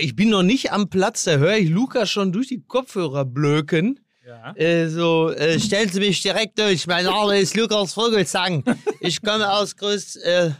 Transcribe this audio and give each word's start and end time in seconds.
Ich 0.00 0.16
bin 0.16 0.30
noch 0.30 0.42
nicht 0.42 0.72
am 0.72 0.90
Platz, 0.90 1.24
da 1.24 1.36
höre 1.36 1.56
ich 1.56 1.68
Luca 1.68 2.06
schon 2.06 2.32
durch 2.32 2.48
die 2.48 2.62
Kopfhörer 2.62 3.24
blöken. 3.24 4.00
Ja. 4.26 4.54
Äh, 4.54 4.88
so, 4.88 5.30
äh, 5.30 5.58
stellen 5.58 5.88
Sie 5.88 6.00
mich 6.00 6.22
direkt 6.22 6.58
durch. 6.58 6.86
Mein 6.86 7.04
Name 7.04 7.38
ist 7.38 7.56
Lukas 7.56 7.94
Vogelsang. 7.94 8.62
Ich 9.00 9.22
komme 9.22 9.50
aus 9.50 9.76
Groß 9.76 10.16
äh, 10.16 10.50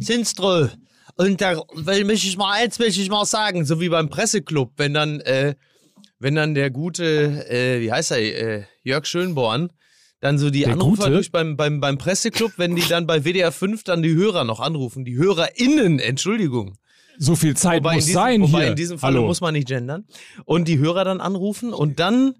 Zinstroh. 0.00 0.68
Und 1.16 1.40
da 1.40 1.60
will 1.74 2.04
mich 2.04 2.26
ich 2.26 2.36
mal 2.36 2.52
eins 2.52 2.78
will 2.78 2.88
ich 2.88 3.10
mal 3.10 3.24
sagen, 3.24 3.64
so 3.64 3.80
wie 3.80 3.88
beim 3.88 4.08
Presseclub, 4.08 4.72
wenn 4.76 4.94
dann, 4.94 5.20
äh, 5.20 5.56
wenn 6.20 6.36
dann 6.36 6.54
der 6.54 6.70
gute, 6.70 7.04
äh, 7.50 7.80
wie 7.80 7.90
heißt 7.90 8.12
er, 8.12 8.18
äh, 8.18 8.64
Jörg 8.84 9.04
Schönborn, 9.04 9.72
dann 10.20 10.38
so 10.38 10.50
die 10.50 10.60
Der 10.60 10.72
Anrufer 10.72 11.04
Gute? 11.04 11.14
durch 11.14 11.32
beim, 11.32 11.56
beim, 11.56 11.80
beim 11.80 11.98
Presseclub, 11.98 12.52
wenn 12.56 12.76
die 12.76 12.86
dann 12.88 13.06
bei 13.06 13.24
WDR 13.24 13.52
5 13.52 13.82
dann 13.82 14.02
die 14.02 14.14
Hörer 14.14 14.44
noch 14.44 14.60
anrufen, 14.60 15.04
die 15.04 15.16
HörerInnen, 15.16 15.98
Entschuldigung. 15.98 16.78
So 17.18 17.34
viel 17.34 17.56
Zeit 17.56 17.80
Wobei, 17.82 17.96
muss 17.96 18.04
diesem, 18.06 18.20
sein 18.20 18.42
wobei 18.42 18.58
hier. 18.60 18.68
in 18.68 18.76
diesem 18.76 18.98
Fall 18.98 19.12
Hallo. 19.12 19.26
muss 19.26 19.40
man 19.40 19.52
nicht 19.52 19.66
gendern. 19.68 20.04
Und 20.44 20.68
die 20.68 20.78
Hörer 20.78 21.04
dann 21.04 21.20
anrufen 21.20 21.72
und 21.72 21.98
dann 21.98 22.34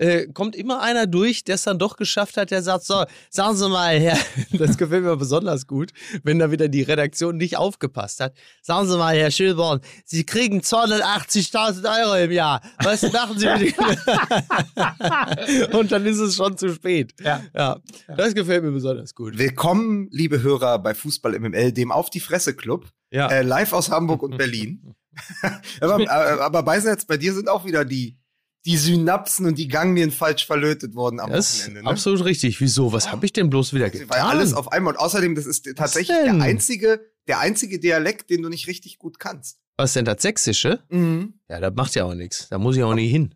äh, 0.00 0.26
kommt 0.32 0.56
immer 0.56 0.80
einer 0.80 1.06
durch, 1.06 1.44
der 1.44 1.56
es 1.56 1.62
dann 1.62 1.78
doch 1.78 1.96
geschafft 1.96 2.36
hat, 2.38 2.50
der 2.50 2.62
sagt, 2.62 2.84
so, 2.84 3.04
sagen 3.28 3.56
Sie 3.56 3.68
mal, 3.68 3.98
Herr, 4.00 4.18
das 4.52 4.78
gefällt 4.78 5.04
mir 5.04 5.16
besonders 5.16 5.66
gut, 5.66 5.90
wenn 6.22 6.38
da 6.38 6.50
wieder 6.50 6.68
die 6.68 6.82
Redaktion 6.82 7.36
nicht 7.36 7.58
aufgepasst 7.58 8.20
hat. 8.20 8.34
Sagen 8.62 8.88
Sie 8.88 8.96
mal, 8.96 9.14
Herr 9.14 9.30
Schönborn, 9.30 9.80
Sie 10.04 10.24
kriegen 10.24 10.60
280.000 10.60 12.02
Euro 12.02 12.24
im 12.24 12.30
Jahr. 12.30 12.62
Was 12.82 13.02
machen 13.12 13.38
Sie 13.38 13.46
mit 13.46 13.76
den... 13.76 15.74
Und 15.78 15.92
dann 15.92 16.06
ist 16.06 16.18
es 16.18 16.34
schon 16.34 16.56
zu 16.56 16.72
spät. 16.72 17.12
Ja. 17.20 17.42
ja. 17.54 17.78
Das 18.16 18.34
gefällt 18.34 18.64
mir 18.64 18.72
besonders 18.72 19.14
gut. 19.14 19.36
Willkommen, 19.36 20.08
liebe 20.10 20.42
Hörer 20.42 20.78
bei 20.78 20.94
Fußball 20.94 21.38
MML, 21.38 21.72
dem 21.72 21.92
Auf 21.92 22.08
die 22.08 22.20
Fresse 22.20 22.54
Club, 22.54 22.86
Ja. 23.10 23.28
äh, 23.28 23.42
live 23.42 23.74
aus 23.74 23.90
Hamburg 23.90 24.22
und 24.22 24.38
Berlin. 24.38 24.94
aber, 25.80 26.00
äh, 26.00 26.06
aber 26.06 26.62
Beisatz, 26.62 27.04
bei 27.04 27.18
dir 27.18 27.34
sind 27.34 27.48
auch 27.48 27.66
wieder 27.66 27.84
die, 27.84 28.16
die 28.66 28.76
Synapsen 28.76 29.46
und 29.46 29.56
die 29.58 29.68
Ganglien 29.68 30.10
falsch 30.10 30.46
verlötet 30.46 30.94
worden 30.94 31.18
am 31.20 31.30
Das 31.30 31.50
ist 31.50 31.60
Wochenende. 31.62 31.82
Ne? 31.84 31.90
absolut 31.90 32.24
richtig. 32.24 32.60
Wieso? 32.60 32.92
Was 32.92 33.10
habe 33.10 33.24
ich 33.26 33.32
denn 33.32 33.48
bloß 33.50 33.72
wieder 33.72 33.86
Weil 33.86 33.90
getan? 34.00 34.20
alles 34.20 34.52
auf 34.52 34.70
einmal. 34.72 34.94
Und 34.94 35.00
außerdem, 35.00 35.34
das 35.34 35.46
ist 35.46 35.66
tatsächlich 35.76 36.16
der 36.24 36.34
einzige, 36.34 37.00
der 37.26 37.38
einzige 37.40 37.78
Dialekt, 37.78 38.28
den 38.30 38.42
du 38.42 38.48
nicht 38.50 38.66
richtig 38.68 38.98
gut 38.98 39.18
kannst. 39.18 39.58
Was 39.78 39.94
denn 39.94 40.04
das 40.04 40.20
Sächsische? 40.20 40.80
Ja, 41.48 41.60
das 41.60 41.72
macht 41.74 41.94
ja 41.94 42.04
auch 42.04 42.14
nichts. 42.14 42.48
Da 42.50 42.58
muss 42.58 42.76
ich 42.76 42.82
auch 42.82 42.94
nie 42.94 43.08
hin. 43.08 43.34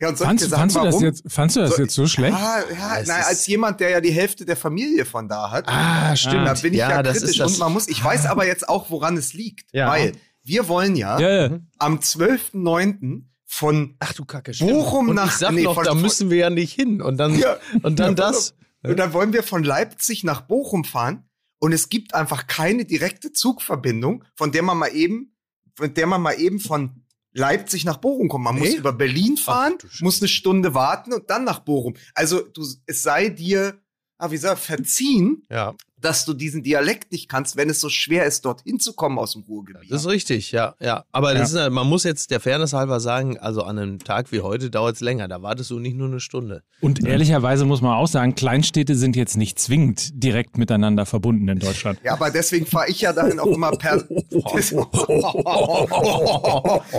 Ja, 0.00 0.08
und 0.08 0.18
Fandst, 0.18 0.50
sagen, 0.50 0.60
fandst, 0.62 0.76
du 0.76 0.80
das 0.82 1.00
jetzt, 1.00 1.22
fandst 1.32 1.54
du 1.54 1.60
das 1.60 1.70
Soll- 1.70 1.84
jetzt 1.84 1.94
so 1.94 2.08
schlecht? 2.08 2.36
Ja, 2.36 2.58
ja, 2.72 3.02
nein, 3.06 3.22
als 3.24 3.46
jemand, 3.46 3.78
der 3.78 3.90
ja 3.90 4.00
die 4.00 4.10
Hälfte 4.10 4.44
der 4.44 4.56
Familie 4.56 5.04
von 5.04 5.28
da 5.28 5.52
hat. 5.52 5.68
Ah, 5.68 6.16
stimmt. 6.16 6.44
Da 6.48 6.54
bin 6.54 6.72
ich 6.72 6.80
ja, 6.80 7.04
das 7.04 7.18
kritisch 7.18 7.30
ist 7.30 7.38
das. 7.40 7.52
und 7.52 7.58
man 7.60 7.72
muss, 7.72 7.86
ich 7.86 8.02
weiß 8.02 8.26
aber 8.26 8.44
jetzt 8.44 8.68
auch, 8.68 8.90
woran 8.90 9.16
es 9.16 9.32
liegt. 9.32 9.72
Ja. 9.72 9.88
Weil 9.88 10.14
wir 10.42 10.66
wollen 10.66 10.96
ja, 10.96 11.20
Ja, 11.20 11.46
ja. 11.46 11.58
am 11.78 12.00
12.09. 12.00 13.22
von 13.54 13.96
Ach 13.98 14.14
du 14.14 14.24
Kacke, 14.24 14.52
Bochum 14.60 15.10
und 15.10 15.16
nach- 15.16 15.26
Ich 15.26 15.32
sag 15.36 15.52
nee, 15.52 15.64
noch, 15.64 15.74
von- 15.74 15.84
da 15.84 15.94
müssen 15.94 16.30
wir 16.30 16.38
ja 16.38 16.50
nicht 16.50 16.72
hin. 16.72 17.02
Und 17.02 17.18
dann, 17.18 17.38
Ja. 17.38 17.58
und 17.82 17.98
dann 17.98 18.10
Ja, 18.10 18.14
das. 18.14 18.54
und 18.82 18.96
dann 18.98 19.12
wollen 19.12 19.34
wir 19.34 19.42
von 19.42 19.62
Leipzig 19.62 20.24
nach 20.24 20.40
Bochum 20.40 20.84
fahren 20.84 21.28
und 21.58 21.72
es 21.72 21.90
gibt 21.90 22.14
einfach 22.14 22.46
keine 22.46 22.86
direkte 22.86 23.30
Zugverbindung, 23.32 24.24
von 24.36 24.52
der 24.52 24.62
man 24.62 24.78
mal 24.78 24.88
eben, 24.94 25.36
von 25.76 25.92
der 25.92 26.06
man 26.06 26.22
mal 26.22 26.32
eben 26.40 26.60
von 26.60 27.02
Leipzig 27.34 27.84
nach 27.84 27.98
Bochum 27.98 28.28
kommt. 28.28 28.44
Man 28.44 28.58
muss 28.58 28.70
Nee? 28.70 28.76
über 28.76 28.92
Berlin 28.94 29.36
fahren, 29.36 29.74
Scheiße. 29.82 30.02
muss 30.04 30.20
eine 30.22 30.28
Stunde 30.28 30.72
warten 30.72 31.12
und 31.12 31.28
dann 31.28 31.44
nach 31.44 31.58
Bochum. 31.60 31.94
Also 32.14 32.40
du, 32.40 32.62
es 32.86 33.02
sei 33.02 33.28
dir, 33.28 33.78
ah, 34.16 34.30
wie 34.30 34.34
gesagt, 34.36 34.60
verziehen, 34.60 35.42
Ja, 35.50 35.74
dass 36.02 36.24
du 36.24 36.34
diesen 36.34 36.62
Dialekt 36.62 37.12
nicht 37.12 37.28
kannst, 37.28 37.56
wenn 37.56 37.70
es 37.70 37.80
so 37.80 37.88
schwer 37.88 38.26
ist, 38.26 38.44
dorthin 38.44 38.78
zu 38.80 38.92
kommen 38.92 39.18
aus 39.18 39.32
dem 39.32 39.42
Ruhrgebiet. 39.42 39.90
das 39.90 40.02
ist 40.02 40.08
richtig, 40.08 40.52
ja, 40.52 40.74
ja. 40.80 41.04
Aber 41.12 41.32
Das 41.34 41.50
ist, 41.50 41.56
ja- 41.56 41.70
man 41.70 41.86
muss 41.88 42.04
jetzt 42.04 42.30
der 42.30 42.40
Fairness 42.40 42.72
halber 42.72 43.00
sagen, 43.00 43.38
also 43.38 43.62
an 43.62 43.78
einem 43.78 43.98
Tag 43.98 44.30
wie 44.32 44.40
heute 44.40 44.70
dauert 44.70 44.96
es 44.96 45.00
länger. 45.00 45.28
Da 45.28 45.42
wartest 45.42 45.70
du 45.70 45.78
nicht 45.78 45.96
nur 45.96 46.08
eine 46.08 46.20
Stunde. 46.20 46.62
Und 46.80 47.04
ehrlicherweise 47.06 47.64
muss 47.64 47.80
man 47.80 47.94
auch 47.96 48.08
sagen, 48.08 48.34
Kleinstädte 48.34 48.94
sind 48.96 49.16
jetzt 49.16 49.36
nicht 49.36 49.58
zwingend 49.58 50.10
direkt 50.22 50.58
miteinander 50.58 51.06
verbunden 51.06 51.48
in 51.48 51.58
Deutschland. 51.60 51.98
Ja, 52.04 52.12
aber 52.14 52.30
deswegen 52.30 52.66
fahre 52.66 52.88
ich 52.90 53.00
ja 53.00 53.12
dahin 53.12 53.38
auch 53.38 53.46
immer 53.46 53.70
per. 53.70 54.02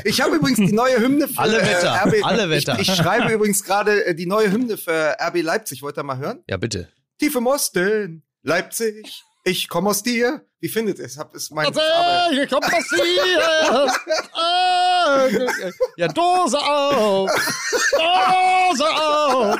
ich 0.04 0.22
habe 0.22 0.36
übrigens 0.36 0.58
die 0.60 0.74
neue 0.74 1.00
Hymne 1.00 1.28
für 1.28 1.40
Alle 1.40 1.58
Wetter, 1.62 1.88
äh, 2.06 2.08
RB. 2.10 2.24
alle 2.26 2.50
Wetter. 2.50 2.80
Ich, 2.80 2.90
ich 2.90 2.96
schreibe 2.96 3.32
übrigens 3.34 3.64
gerade 3.64 4.06
äh, 4.06 4.16
die 4.16 4.26
neue 4.26 4.52
Hymne 4.52 4.78
für 4.78 5.16
RB 5.20 5.42
Leipzig. 5.42 5.82
Wollt 5.82 5.98
ihr 5.98 6.04
mal 6.04 6.18
hören? 6.18 6.40
Ja, 6.50 6.58
bitte. 6.58 6.90
Tief 7.20 7.36
im 7.36 7.48
Osten, 7.48 8.24
Leipzig, 8.44 9.24
ich 9.46 9.68
komme 9.70 9.90
aus 9.90 10.04
dir. 10.04 10.46
Wie 10.60 10.68
findet 10.70 11.00
ihr 11.00 11.06
es? 11.06 11.18
Hab- 11.18 11.34
Ist 11.36 11.52
mein 11.52 11.66
hier 12.32 12.48
kommt 12.48 12.66
das 12.66 12.86
hier. 12.90 13.94
Ah, 14.34 15.28
Ja, 15.98 16.08
Dose 16.10 16.58
auf. 16.60 17.30
Dose 17.92 18.90
auf. 18.90 19.60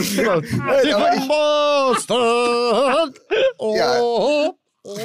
ich- 0.00 1.28
Boston. 1.28 3.14
Oh. 3.58 4.54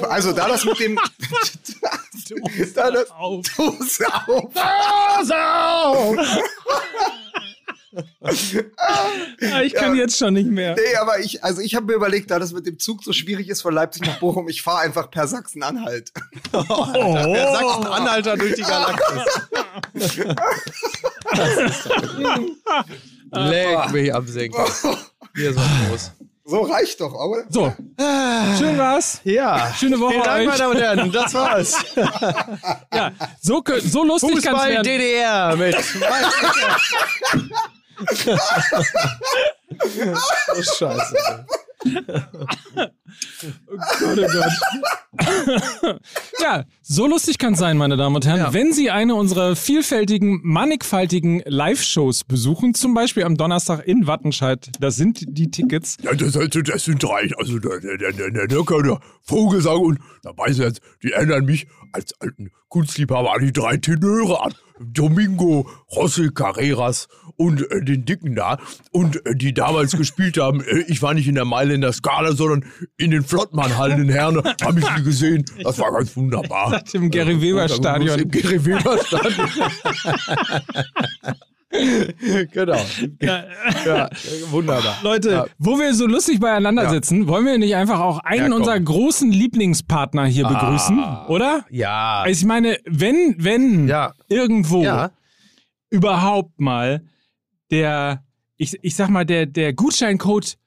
also 0.10 0.32
da 0.32 0.48
das 0.48 0.64
mit 0.66 0.80
dem 0.80 0.96
da 2.74 2.90
das 2.92 3.12
Auf. 3.12 3.46
Dose 3.58 4.06
auf. 4.28 4.54
Dose 4.54 5.36
auf. 5.38 6.18
Ja, 9.40 9.62
ich 9.62 9.74
kann 9.74 9.96
jetzt 9.96 10.18
schon 10.18 10.34
nicht 10.34 10.50
mehr. 10.50 10.76
Nee, 10.76 10.96
aber 11.00 11.20
ich, 11.20 11.44
also 11.44 11.62
ich 11.62 11.76
habe 11.76 11.86
mir 11.86 11.94
überlegt, 11.94 12.32
da 12.32 12.40
das 12.40 12.54
mit 12.54 12.66
dem 12.66 12.80
Zug 12.80 13.04
so 13.04 13.14
schwierig 13.14 13.50
ist 13.50 13.62
von 13.62 13.74
Leipzig 13.74 14.06
nach 14.06 14.20
Bochum, 14.20 14.48
ich 14.50 14.62
fahre 14.62 14.80
einfach 14.82 15.10
per 15.10 15.28
Sachsen-Anhalt. 15.28 16.12
Wer 16.52 17.52
Sachsen-Anhalter 17.54 18.38
durch 18.38 18.56
die 18.56 18.64
Galaxis. 18.64 19.42
Leck 23.32 23.92
mich 23.92 24.14
am 24.14 24.28
Senkel. 24.28 24.66
Hier 25.36 25.50
ist 25.52 25.58
was 25.58 25.90
los. 25.90 26.12
So 26.50 26.62
reicht 26.62 27.02
doch, 27.02 27.14
oder? 27.14 27.44
So, 27.50 27.74
schön 28.58 28.78
war's. 28.78 29.20
Ja. 29.26 29.74
Schöne 29.78 30.00
Woche 30.00 30.14
Vielen 30.14 30.24
Dank, 30.24 30.46
meine. 30.46 30.58
Damen 30.58 30.76
und 30.76 30.82
Herren. 30.82 31.12
Das 31.12 31.34
war's. 31.34 31.76
Ja, 32.94 33.12
so, 33.42 33.62
so 33.84 34.04
lustig 34.06 34.42
kann's 34.42 34.46
Fußball 34.46 34.70
werden. 34.70 34.84
DDR 34.84 35.56
mit. 35.58 35.76
Oh, 40.50 40.62
Scheiße. 40.78 41.16
Gott, 44.00 44.18
oh 44.18 44.28
Gott. 44.34 44.52
ja, 46.42 46.66
so 46.82 47.08
lustig 47.08 47.38
kann 47.38 47.54
es 47.54 47.60
sein, 47.60 47.78
meine 47.78 47.98
Damen 47.98 48.16
und 48.16 48.26
Herren. 48.26 48.40
Ja. 48.40 48.54
Wenn 48.54 48.74
Sie 48.74 48.92
eine 48.92 49.16
unserer 49.16 49.56
vielfältigen, 49.56 50.42
mannigfaltigen 50.44 51.42
Live-Shows 51.46 52.24
besuchen, 52.24 52.74
zum 52.74 52.94
Beispiel 52.94 53.24
am 53.24 53.38
Donnerstag 53.38 53.88
in 53.88 54.08
Wattenscheid, 54.08 54.70
das 54.80 54.96
sind 54.96 55.24
die 55.28 55.50
Tickets. 55.50 55.98
Ja, 56.02 56.14
das, 56.14 56.34
das 56.34 56.84
sind 56.84 57.02
drei. 57.02 57.30
Also 57.38 57.60
der, 57.60 57.80
der, 57.80 57.98
der, 57.98 58.32
der, 58.32 58.48
der, 58.48 59.00
Vogelsang 59.22 59.80
und 59.80 60.00
da 60.24 60.32
weiß 60.36 60.58
ich 60.58 60.64
jetzt, 60.64 60.82
die 61.04 61.12
erinnern 61.12 61.46
mich 61.46 61.68
als 61.98 62.14
alten 62.22 62.52
Kunstliebhaber 62.70 63.34
an 63.34 63.42
die 63.42 63.52
drei 63.52 63.78
Tenöre 63.78 64.44
an. 64.44 64.54
Domingo, 64.80 65.68
José 65.92 66.32
Carreras 66.32 67.08
und 67.36 67.70
äh, 67.72 67.84
den 67.84 68.06
Dicken 68.06 68.36
da. 68.36 68.60
Und 68.92 69.26
äh, 69.26 69.36
die 69.36 69.54
damals 69.54 69.98
gespielt 69.98 70.38
haben, 70.38 70.62
äh, 70.62 70.84
ich 70.88 71.02
war 71.02 71.16
nicht 71.16 71.28
in 71.28 71.34
der 71.34 71.46
Mailänder 71.46 71.92
Skala, 71.92 72.34
sondern 72.34 72.66
in 72.98 73.10
den 73.10 73.24
Flottmann-Hallen 73.24 74.04
in 74.04 74.10
Herne. 74.10 74.44
Hab 74.62 74.78
ich 74.78 74.86
die 74.86 75.04
gesehen. 75.04 75.46
Das 75.64 75.80
war 75.80 75.92
ganz 75.92 76.16
wunderbar. 76.16 76.84
Im 76.94 77.10
Gary 77.10 77.42
Weber 77.42 77.68
Stadion. 77.68 78.20
Im 78.20 78.30
Gary 78.30 78.64
Weber 78.64 79.00
Stadion. 79.04 79.50
Genau. 82.54 82.78
Ja, 83.22 84.10
wunderbar. 84.52 84.98
Leute, 85.04 85.30
Ja. 85.32 85.46
wo 85.58 85.78
wir 85.78 85.94
so 85.94 86.06
lustig 86.08 86.40
beieinander 86.40 86.90
sitzen, 86.90 87.28
wollen 87.28 87.46
wir 87.46 87.58
nicht 87.58 87.76
einfach 87.76 88.00
auch 88.00 88.20
einen 88.20 88.48
Ja. 88.48 88.54
Ah. 88.54 88.56
unserer 88.56 88.80
großen 88.80 89.32
Lieblingspartner 89.32 90.26
hier 90.26 90.48
begrüßen, 90.48 91.04
oder? 91.28 91.66
Ja. 91.70 92.22
Also 92.22 92.40
ich 92.40 92.46
meine, 92.46 92.78
wenn, 92.86 93.36
wenn 93.38 93.88
Ja. 93.88 94.14
irgendwo 94.30 94.84
Ja. 94.84 95.12
überhaupt 95.90 96.60
mal 96.60 97.02
der, 97.72 98.24
ich, 98.58 98.78
ich 98.82 98.96
sag 98.96 99.10
mal, 99.10 99.26
der, 99.26 99.46
der 99.46 99.74
Gutscheincode, 99.74 100.52
Ja. 100.52 100.58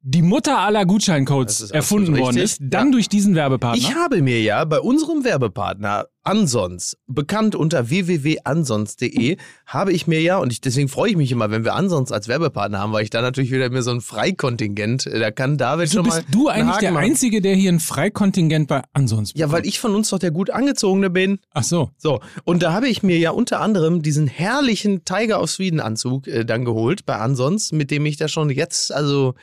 Die 0.00 0.22
Mutter 0.22 0.58
aller 0.60 0.86
Gutscheincodes 0.86 1.70
erfunden 1.72 2.16
worden 2.18 2.36
ist, 2.38 2.60
dann 2.62 2.86
Ja. 2.86 2.92
durch 2.92 3.08
diesen 3.08 3.34
Werbepartner. 3.34 3.76
Ich 3.82 3.94
habe 3.96 4.22
mir 4.22 4.40
ja 4.40 4.64
bei 4.64 4.80
unserem 4.80 5.24
Werbepartner 5.24 6.06
Ansons, 6.22 6.96
bekannt 7.06 7.54
unter 7.54 7.88
www.ansons.de, 7.90 9.36
habe 9.66 9.92
ich 9.92 10.06
mir 10.06 10.20
ja, 10.20 10.38
und 10.38 10.52
ich, 10.52 10.60
deswegen 10.60 10.88
freue 10.88 11.10
ich 11.10 11.16
mich 11.16 11.32
immer, 11.32 11.50
wenn 11.50 11.64
wir 11.64 11.74
Ansons 11.74 12.12
als 12.12 12.28
Werbepartner 12.28 12.78
haben, 12.78 12.92
weil 12.92 13.02
ich 13.04 13.10
da 13.10 13.22
natürlich 13.22 13.50
wieder 13.50 13.70
mir 13.70 13.82
so 13.82 13.90
ein 13.90 14.00
Freikontingent, 14.00 15.06
äh, 15.06 15.18
da 15.18 15.30
kann 15.30 15.56
David 15.58 15.88
so 15.88 15.96
schon 15.98 16.04
bist 16.04 16.16
mal. 16.18 16.24
du 16.30 16.48
einen 16.48 16.68
eigentlich 16.68 16.78
der 16.80 16.92
machen. 16.92 17.04
Einzige, 17.04 17.40
der 17.40 17.54
hier 17.54 17.72
ein 17.72 17.80
Freikontingent 17.80 18.68
bei 18.68 18.82
ansonsten 18.92 19.38
Ja, 19.38 19.50
weil 19.50 19.66
ich 19.66 19.80
von 19.80 19.94
uns 19.94 20.10
doch 20.10 20.18
der 20.18 20.30
gut 20.30 20.50
angezogene 20.50 21.10
bin. 21.10 21.38
Ach 21.52 21.64
so. 21.64 21.90
So, 21.96 22.20
und 22.44 22.62
da 22.62 22.72
habe 22.72 22.88
ich 22.88 23.02
mir 23.02 23.18
ja 23.18 23.30
unter 23.30 23.60
anderem 23.60 24.02
diesen 24.02 24.26
herrlichen 24.28 25.04
Tiger 25.04 25.40
of 25.42 25.50
Sweden 25.50 25.80
Anzug 25.80 26.26
äh, 26.28 26.44
dann 26.44 26.64
geholt 26.64 27.04
bei 27.06 27.16
Ansons, 27.16 27.72
mit 27.72 27.90
dem 27.90 28.06
ich 28.06 28.16
da 28.16 28.28
schon 28.28 28.50
jetzt, 28.50 28.92
also 28.92 29.34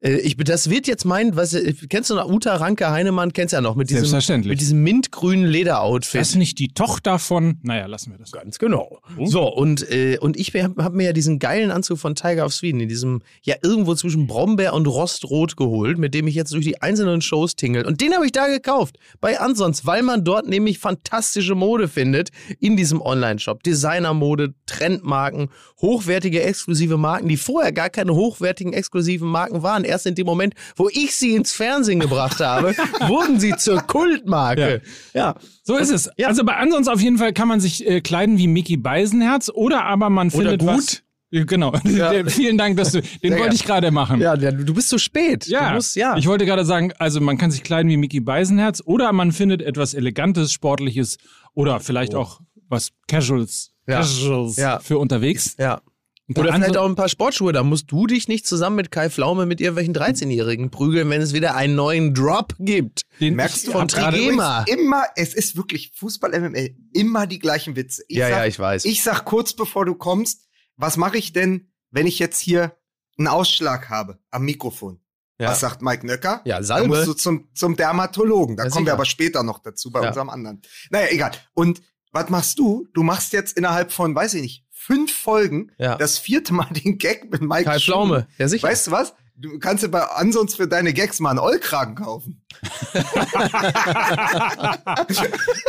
ich, 0.00 0.36
das 0.36 0.70
wird 0.70 0.86
jetzt 0.86 1.04
mein, 1.04 1.34
was, 1.34 1.54
äh, 1.54 1.74
kennst 1.88 2.10
du 2.10 2.14
noch 2.14 2.30
Uta 2.30 2.54
Ranke 2.54 2.88
Heinemann, 2.88 3.32
kennst 3.32 3.52
du 3.52 3.56
ja 3.56 3.60
noch, 3.60 3.74
mit 3.74 3.90
diesem, 3.90 4.46
mit 4.46 4.60
diesem 4.60 4.82
mintgrünen 4.84 5.46
Lederoutfit. 5.46 6.20
Das 6.20 6.30
ist 6.30 6.36
nicht 6.36 6.60
die 6.60 6.68
Tochter 6.68 7.18
von. 7.18 7.58
Naja, 7.62 7.86
lassen 7.86 8.12
wir 8.12 8.18
das. 8.18 8.30
Ganz 8.30 8.60
genau. 8.60 9.00
So, 9.24 9.52
und, 9.52 9.90
äh, 9.90 10.16
und 10.20 10.36
ich 10.36 10.54
habe 10.54 10.84
hab 10.84 10.92
mir 10.92 11.06
ja 11.06 11.12
diesen 11.12 11.40
geilen 11.40 11.72
Anzug 11.72 11.98
von 11.98 12.14
Tiger 12.14 12.46
of 12.46 12.54
Sweden 12.54 12.78
in 12.78 12.88
diesem, 12.88 13.22
ja, 13.42 13.56
irgendwo 13.60 13.96
zwischen 13.96 14.28
Brombeer 14.28 14.72
und 14.72 14.86
Rostrot 14.86 15.56
geholt, 15.56 15.98
mit 15.98 16.14
dem 16.14 16.28
ich 16.28 16.36
jetzt 16.36 16.52
durch 16.52 16.64
die 16.64 16.80
einzelnen 16.80 17.20
Shows 17.20 17.56
tingel. 17.56 17.84
Und 17.84 18.00
den 18.00 18.14
habe 18.14 18.24
ich 18.24 18.32
da 18.32 18.46
gekauft, 18.46 18.98
bei 19.20 19.40
Ansons, 19.40 19.84
weil 19.84 20.04
man 20.04 20.22
dort 20.22 20.46
nämlich 20.46 20.78
fantastische 20.78 21.56
Mode 21.56 21.88
findet 21.88 22.30
in 22.60 22.76
diesem 22.76 23.02
Online-Shop. 23.02 23.64
Designermode, 23.64 24.54
Trendmarken, 24.66 25.48
hochwertige, 25.80 26.40
exklusive 26.42 26.96
Marken, 26.98 27.26
die 27.26 27.36
vorher 27.36 27.72
gar 27.72 27.90
keine 27.90 28.14
hochwertigen, 28.14 28.72
exklusiven 28.72 29.28
Marken 29.28 29.64
waren. 29.64 29.87
Erst 29.88 30.06
in 30.06 30.14
dem 30.14 30.26
Moment, 30.26 30.54
wo 30.76 30.88
ich 30.92 31.16
sie 31.16 31.34
ins 31.34 31.52
Fernsehen 31.52 32.00
gebracht 32.00 32.40
habe, 32.40 32.74
wurden 33.08 33.40
sie 33.40 33.56
zur 33.56 33.80
Kultmarke. 33.82 34.82
Ja. 35.14 35.34
So 35.64 35.76
ist 35.76 35.90
es. 35.90 36.10
Ja. 36.16 36.28
Also 36.28 36.44
bei 36.44 36.54
ansonsten 36.56 36.92
auf 36.92 37.00
jeden 37.00 37.18
Fall 37.18 37.32
kann 37.32 37.48
man 37.48 37.60
sich 37.60 37.86
äh, 37.86 38.00
kleiden 38.00 38.38
wie 38.38 38.46
Mickey 38.46 38.76
Beisenherz 38.76 39.50
oder 39.52 39.84
aber 39.84 40.10
man 40.10 40.28
Oder 40.28 40.36
findet 40.36 40.60
gut. 40.60 40.68
was. 40.68 41.02
Ja, 41.30 41.44
Genau. 41.44 41.74
Vielen 42.28 42.56
Dank, 42.56 42.78
dass 42.78 42.92
du. 42.92 43.02
Den 43.02 43.32
wollte 43.32 43.42
gern. 43.44 43.54
ich 43.54 43.64
gerade 43.66 43.90
machen. 43.90 44.18
Ja, 44.18 44.34
du 44.34 44.72
bist 44.72 44.88
zu 44.88 44.96
spät. 44.96 45.46
Ja, 45.46 45.68
Du 45.68 45.74
musst, 45.74 45.94
ja. 45.94 46.16
ich 46.16 46.26
wollte 46.26 46.46
gerade 46.46 46.64
sagen, 46.64 46.90
also 46.98 47.20
man 47.20 47.36
kann 47.36 47.50
sich 47.50 47.62
kleiden 47.62 47.90
wie 47.90 47.98
Mickey 47.98 48.20
Beisenherz 48.20 48.80
oder 48.82 49.12
man 49.12 49.32
findet 49.32 49.60
etwas 49.60 49.92
Elegantes, 49.92 50.54
Sportliches 50.54 51.18
oder 51.52 51.80
vielleicht 51.80 52.14
auch 52.14 52.40
was 52.70 52.92
Casuals, 53.08 53.72
Oh. 53.86 53.90
Ja. 53.90 53.98
Casuals 53.98 54.56
Ja. 54.56 54.78
für 54.80 54.96
unterwegs. 54.96 55.54
ja. 55.58 55.82
Und 56.28 56.38
Oder 56.38 56.50
der 56.50 56.54
vielleicht 56.60 56.76
auch 56.76 56.86
ein 56.86 56.94
paar 56.94 57.08
Sportschuhe. 57.08 57.52
Da 57.54 57.62
musst 57.62 57.90
du 57.90 58.06
dich 58.06 58.28
nicht 58.28 58.46
zusammen 58.46 58.76
mit 58.76 58.90
Kai 58.90 59.08
Pflaume 59.08 59.46
mit 59.46 59.60
irgendwelchen 59.62 59.94
13-Jährigen 59.94 60.70
prügeln, 60.70 61.08
wenn 61.08 61.22
es 61.22 61.32
wieder 61.32 61.54
einen 61.56 61.74
neuen 61.74 62.12
Drop 62.12 62.54
gibt. 62.58 63.06
den 63.18 63.34
Merkst 63.34 63.66
du 63.66 63.72
von 63.72 63.88
Trigema. 63.88 64.64
Immer, 64.64 65.04
es 65.16 65.32
ist 65.32 65.56
wirklich 65.56 65.92
Fußball 65.96 66.38
MML, 66.38 66.76
immer 66.92 67.26
die 67.26 67.38
gleichen 67.38 67.76
Witze. 67.76 68.02
Ich 68.08 68.18
Ja, 68.18 68.28
sag, 68.28 68.36
ja, 68.38 68.44
ich 68.46 68.58
weiß. 68.58 68.84
Ich 68.84 69.02
sag 69.02 69.24
kurz 69.24 69.54
bevor 69.54 69.86
du 69.86 69.94
kommst, 69.94 70.46
was 70.76 70.98
mache 70.98 71.16
ich 71.16 71.32
denn, 71.32 71.72
wenn 71.90 72.06
ich 72.06 72.18
jetzt 72.18 72.40
hier 72.40 72.76
einen 73.16 73.28
Ausschlag 73.28 73.88
habe 73.88 74.18
am 74.30 74.44
Mikrofon? 74.44 75.00
Ja. 75.40 75.50
Was 75.50 75.60
sagt 75.60 75.80
Mike 75.82 76.04
Nöcker? 76.06 76.42
Ja, 76.44 76.58
Da 76.58 76.62
Salbe. 76.64 76.88
musst 76.88 77.06
du 77.06 77.14
zum, 77.14 77.48
zum 77.54 77.74
Dermatologen. 77.76 78.56
Da 78.56 78.64
Ja, 78.64 78.70
kommen 78.70 78.84
wir 78.84 78.90
sicher. 78.90 78.94
aber 78.94 79.04
später 79.06 79.42
noch 79.44 79.60
dazu 79.60 79.90
bei 79.90 80.02
Ja. 80.02 80.08
unserem 80.08 80.28
anderen. 80.28 80.60
Naja, 80.90 81.06
egal. 81.10 81.30
Und 81.54 81.80
was 82.12 82.28
machst 82.28 82.58
du? 82.58 82.86
Du 82.92 83.02
machst 83.02 83.32
jetzt 83.32 83.56
innerhalb 83.56 83.92
von, 83.92 84.14
weiß 84.14 84.34
ich 84.34 84.42
nicht, 84.42 84.64
fünf 84.88 85.12
Folgen 85.12 85.70
Ja. 85.78 85.96
das 85.96 86.16
vierte 86.18 86.54
Mal 86.54 86.66
den 86.70 86.96
Gag 86.98 87.30
mit 87.30 87.42
Mike 87.42 87.64
Kai. 87.64 87.78
Pflaume. 87.78 88.26
Ja, 88.38 88.48
sicher. 88.48 88.66
Weißt 88.66 88.86
du 88.86 88.90
was? 88.90 89.12
Du 89.36 89.58
kannst 89.60 89.84
dir 89.84 89.88
bei 89.88 90.02
ansonsten 90.02 90.56
für 90.56 90.66
deine 90.66 90.92
Gags 90.92 91.20
mal 91.20 91.30
einen 91.30 91.38
Ollkragen 91.38 91.94
kaufen. 91.94 92.42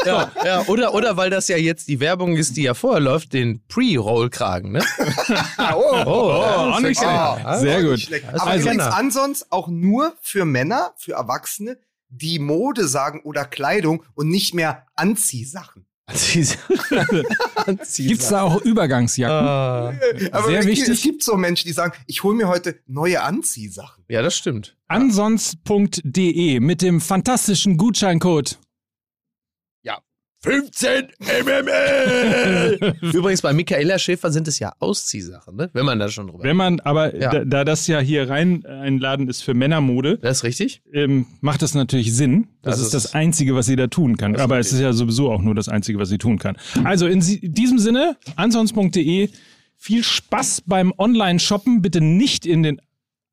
ja, 0.06 0.32
ja. 0.44 0.64
Oder, 0.68 0.94
oder 0.94 1.18
weil 1.18 1.30
das 1.30 1.48
ja 1.50 1.58
jetzt 1.58 1.88
die 1.88 2.00
Werbung 2.00 2.36
ist, 2.36 2.58
die 2.58 2.64
ja 2.64 2.74
vorher 2.74 3.00
läuft, 3.00 3.34
den 3.34 3.62
Pre-Roll-Kragen, 3.68 4.72
ne? 4.72 4.84
Oh, 5.74 6.04
Oh, 6.06 6.30
ja, 6.42 6.56
auch 6.56 6.80
nicht 6.80 7.00
sexy. 7.00 7.04
schlecht. 7.06 7.44
Ja, 7.44 7.60
Sehr 7.60 7.82
gut. 7.84 7.92
nicht 7.92 8.08
schlecht. 8.08 8.26
Das 8.32 8.42
Aber 8.42 8.56
übrigens 8.56 8.78
Männer. 8.78 8.96
ansonsten 8.96 9.52
auch 9.52 9.68
nur 9.68 10.14
für 10.22 10.46
Männer, 10.46 10.94
für 10.98 11.14
Erwachsene, 11.14 11.78
die 12.10 12.40
Mode 12.40 12.88
sagen 12.88 13.22
oder 13.24 13.46
Kleidung 13.46 14.04
und 14.16 14.30
nicht 14.30 14.54
mehr 14.56 14.88
Anziehsachen. 14.96 15.86
Gibt's 17.98 18.30
da 18.30 18.42
auch 18.42 18.62
Übergangsjacken? 18.62 19.48
Ah, 19.48 19.94
Aber 20.32 20.48
Sehr 20.48 20.60
es, 20.60 20.66
wichtig. 20.66 20.90
es 20.90 21.02
gibt 21.02 21.24
so 21.24 21.36
Menschen, 21.38 21.68
die 21.68 21.74
sagen, 21.74 21.94
ich 22.08 22.24
hole 22.24 22.36
mir 22.36 22.48
heute 22.48 22.80
neue 22.88 23.22
Anziehsachen. 23.22 24.04
ja, 24.08 24.22
das 24.22 24.36
stimmt. 24.36 24.76
Ansonst.de 24.88 26.60
mit 26.60 26.82
dem 26.82 27.02
fantastischen 27.02 27.78
Gutscheincode. 27.78 28.58
15 30.42 31.08
MML! 31.20 32.96
Übrigens, 33.14 33.42
bei 33.42 33.52
Michaela 33.54 34.00
Schäfer 34.00 34.32
sind 34.32 34.48
es 34.48 34.58
ja 34.60 34.72
Ausziehsachen, 34.80 35.56
ne? 35.58 35.70
Wenn 35.74 35.86
man 35.86 36.00
da 36.00 36.08
schon 36.10 36.28
drüber 36.28 36.44
Wenn 36.44 36.56
man, 36.56 36.80
aber 36.80 37.14
Ja. 37.16 37.30
da, 37.30 37.44
da 37.46 37.64
das 37.66 37.88
ja 37.88 38.00
hier 38.00 38.30
rein 38.30 38.66
ein 38.66 39.00
Laden 39.00 39.28
ist 39.28 39.42
für 39.42 39.54
Männermode, 39.54 40.18
Das 40.18 40.38
ist 40.38 40.44
richtig? 40.46 40.82
ähm, 40.94 41.26
macht 41.42 41.62
das 41.62 41.74
natürlich 41.74 42.14
Sinn. 42.16 42.48
Das, 42.62 42.76
Das 42.76 42.80
ist 42.80 42.86
ist- 42.88 43.06
das 43.06 43.14
Einzige, 43.16 43.54
was 43.56 43.66
sie 43.66 43.76
da 43.76 43.88
tun 43.88 44.16
kann. 44.18 44.36
Aber 44.38 44.60
es 44.60 44.72
ist 44.72 44.80
ja 44.80 44.94
sowieso 44.94 45.30
auch 45.32 45.42
nur 45.42 45.56
das 45.56 45.68
Einzige, 45.68 46.00
was 46.00 46.08
sie 46.10 46.18
tun 46.18 46.38
kann. 46.40 46.56
Also 46.86 47.08
in 47.08 47.22
sie- 47.22 47.42
diesem 47.42 47.78
Sinne, 47.80 48.16
ansonst.de, 48.38 49.30
viel 49.76 50.04
Spaß 50.04 50.62
beim 50.66 50.94
Online-Shoppen. 50.98 51.82
Bitte 51.82 52.00
nicht 52.02 52.46
in 52.46 52.64
den. 52.64 52.82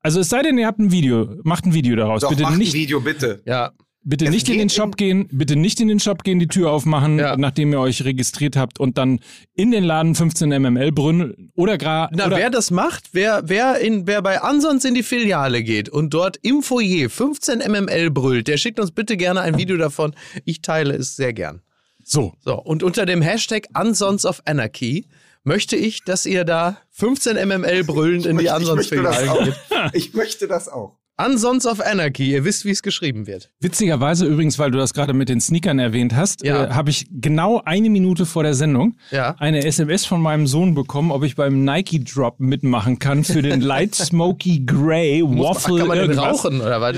Also 0.01 0.19
es 0.19 0.29
sei 0.29 0.41
denn, 0.41 0.57
ihr 0.57 0.67
habt 0.67 0.79
ein 0.79 0.91
Video, 0.91 1.35
macht 1.43 1.65
ein 1.65 1.73
Video 1.73 1.95
daraus. 1.95 2.21
Doch, 2.21 2.29
bitte 2.29 2.43
mach 2.43 2.55
nicht, 2.57 2.73
ein 2.73 2.79
Video, 2.79 2.99
bitte. 3.01 3.41
Ja. 3.45 3.71
Bitte 4.03 4.25
Es 4.25 4.31
nicht 4.31 4.47
in 4.49 4.57
den 4.57 4.69
Shop 4.69 4.91
in- 4.91 4.95
gehen, 4.97 5.27
bitte 5.31 5.55
nicht 5.55 5.79
in 5.81 5.87
den 5.87 5.99
Shop 5.99 6.23
gehen, 6.23 6.39
die 6.39 6.47
Tür 6.47 6.71
aufmachen, 6.71 7.19
Ja. 7.19 7.35
nachdem 7.37 7.71
ihr 7.73 7.79
euch 7.79 8.03
registriert 8.05 8.55
habt 8.55 8.79
und 8.79 8.97
dann 8.97 9.19
in 9.53 9.71
den 9.71 9.83
Laden 9.83 10.15
15 10.15 10.49
MML 10.51 10.91
brüllen 10.91 11.51
oder 11.55 11.77
gerade. 11.77 12.15
Na, 12.17 12.29
wer 12.31 12.49
das 12.49 12.71
macht, 12.71 13.09
wer, 13.11 13.43
wer, 13.45 13.79
in, 13.79 14.07
wer 14.07 14.21
bei 14.21 14.41
Ansons 14.41 14.85
in 14.85 14.93
die 14.93 15.03
Filiale 15.03 15.61
geht 15.63 15.89
und 15.89 16.13
dort 16.13 16.37
im 16.41 16.63
Foyer 16.63 17.09
15 17.09 17.59
mml 17.59 18.09
brüllt, 18.11 18.47
der 18.47 18.57
schickt 18.57 18.79
uns 18.79 18.91
bitte 18.91 19.17
gerne 19.17 19.41
ein 19.41 19.57
Video 19.57 19.77
davon. 19.77 20.15
Ich 20.45 20.61
teile 20.61 20.93
es 20.95 21.15
sehr 21.15 21.33
gern. 21.33 21.61
So. 22.03 22.33
So, 22.39 22.53
und 22.55 22.83
unter 22.83 23.05
dem 23.05 23.21
Hashtag 23.21 23.67
Ansons 23.73 24.25
of 24.25 24.41
Anarchy 24.45 25.07
möchte 25.43 25.75
ich, 25.75 26.03
dass 26.05 26.25
ihr 26.25 26.45
da 26.45 26.77
15 26.91 27.35
mml 27.47 27.83
brüllend 27.83 28.25
in 28.25 28.37
die 28.37 28.49
Ansons-Filiale 28.49 29.43
geht. 29.43 29.55
Ich 29.93 30.13
möchte 30.13 30.47
das 30.47 30.69
auch. 30.69 30.97
Ansons 31.19 31.65
of 31.65 31.81
Anarchy, 31.81 32.31
ihr 32.31 32.45
wisst, 32.45 32.63
wie 32.63 32.69
es 32.69 32.83
geschrieben 32.83 33.25
wird. 33.25 33.49
Witzigerweise 33.59 34.27
übrigens, 34.27 34.59
weil 34.59 34.69
du 34.69 34.77
das 34.77 34.93
gerade 34.93 35.13
mit 35.13 35.29
den 35.29 35.41
Sneakern 35.41 35.79
erwähnt 35.79 36.15
hast, 36.15 36.43
Ja. 36.45 36.65
äh, 36.65 36.69
habe 36.69 36.91
ich 36.91 37.07
genau 37.09 37.59
eine 37.65 37.89
Minute 37.89 38.27
vor 38.27 38.43
der 38.43 38.53
Sendung 38.53 38.95
Ja. 39.09 39.33
eine 39.39 39.65
SMS 39.65 40.05
von 40.05 40.21
meinem 40.21 40.45
Sohn 40.45 40.75
bekommen, 40.75 41.09
ob 41.11 41.23
ich 41.23 41.35
beim 41.35 41.63
Nike 41.65 42.03
Drop 42.03 42.39
mitmachen 42.39 42.99
kann 42.99 43.23
für 43.23 43.41
den 43.41 43.61
Light 43.61 43.95
Smoky 43.95 44.63
Grey 44.63 45.23
Waffle 45.23 45.79
Kann 45.79 45.87
man 45.87 45.97
den 45.97 46.09
irgendwas. 46.11 46.45
rauchen 46.45 46.61
oder 46.61 46.81
was? 46.81 46.95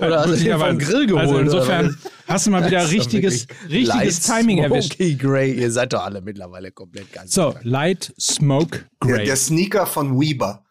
Oder 0.00 0.18
hast 0.26 0.40
du 0.40 0.44
den 0.44 0.58
vom 0.58 0.78
Grill 0.78 1.06
geholt? 1.06 1.20
Also 1.22 1.34
oder 1.34 1.42
insofern 1.44 1.96
hast 2.26 2.46
du 2.46 2.50
mal 2.50 2.66
wieder 2.66 2.90
richtiges, 2.90 3.46
richtiges 3.70 3.86
Light 4.26 4.38
Timing 4.40 4.58
erwischt. 4.58 4.94
Smoky 4.96 5.14
Grey, 5.14 5.52
ihr 5.52 5.70
seid 5.70 5.92
doch 5.92 6.02
alle 6.04 6.20
mittlerweile 6.22 6.72
komplett 6.72 7.12
ganz. 7.12 7.32
So, 7.32 7.54
Light 7.62 8.12
Smoke 8.20 8.86
Der, 9.04 9.14
Grey. 9.14 9.24
der 9.26 9.36
Sneaker 9.36 9.86
von 9.86 10.20
Weber. 10.20 10.64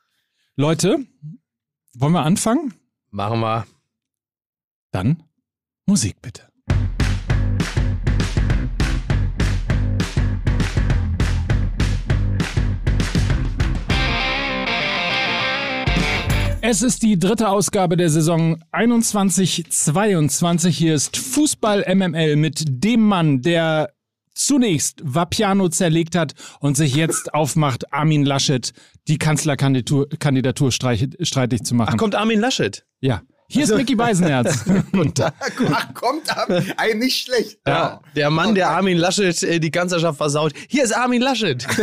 Leute, 0.57 0.97
wollen 1.93 2.11
wir 2.11 2.23
anfangen? 2.25 2.73
Machen 3.11 3.39
wir. 3.39 3.65
Dann 4.91 5.23
Musik 5.85 6.21
bitte. 6.21 6.49
Es 16.61 16.83
ist 16.83 17.01
die 17.03 17.17
dritte 17.17 17.49
Ausgabe 17.49 17.97
der 17.97 18.09
Saison 18.09 18.61
21-22. 18.71 20.67
Hier 20.67 20.93
ist 20.93 21.17
Fußball 21.17 21.85
MML 21.95 22.35
mit 22.35 22.65
dem 22.67 23.01
Mann, 23.01 23.41
der 23.41 23.93
zunächst 24.39 25.01
Vapiano 25.03 25.69
zerlegt 25.69 26.15
hat 26.15 26.33
und 26.59 26.77
sich 26.77 26.95
jetzt 26.95 27.33
aufmacht, 27.33 27.93
Armin 27.93 28.25
Laschet 28.25 28.73
die 29.07 29.17
Kanzlerkandidatur 29.17 30.07
Kandidatur 30.19 30.71
streitig 30.71 31.63
zu 31.63 31.75
machen. 31.75 31.91
Ach, 31.93 31.97
kommt 31.97 32.15
Armin 32.15 32.39
Laschet. 32.39 32.85
Ja. 33.01 33.21
Hier 33.51 33.63
ist 33.63 33.75
Mickey 33.75 33.95
Beisenherz. 33.95 34.63
Ach, 35.73 35.93
kommt 35.95 36.37
ab. 36.37 36.51
Ein 36.77 36.99
nicht 36.99 37.25
schlecht. 37.25 37.57
Ja, 37.65 37.99
der 38.15 38.29
Mann, 38.29 38.53
der 38.53 38.69
Armin 38.69 38.99
Laschet 38.99 39.41
äh, 39.41 39.59
die 39.59 39.71
Kanzlerschaft 39.71 40.17
versaut. 40.17 40.53
Hier 40.67 40.83
ist 40.83 40.95
Armin 40.95 41.21
Laschet. 41.21 41.65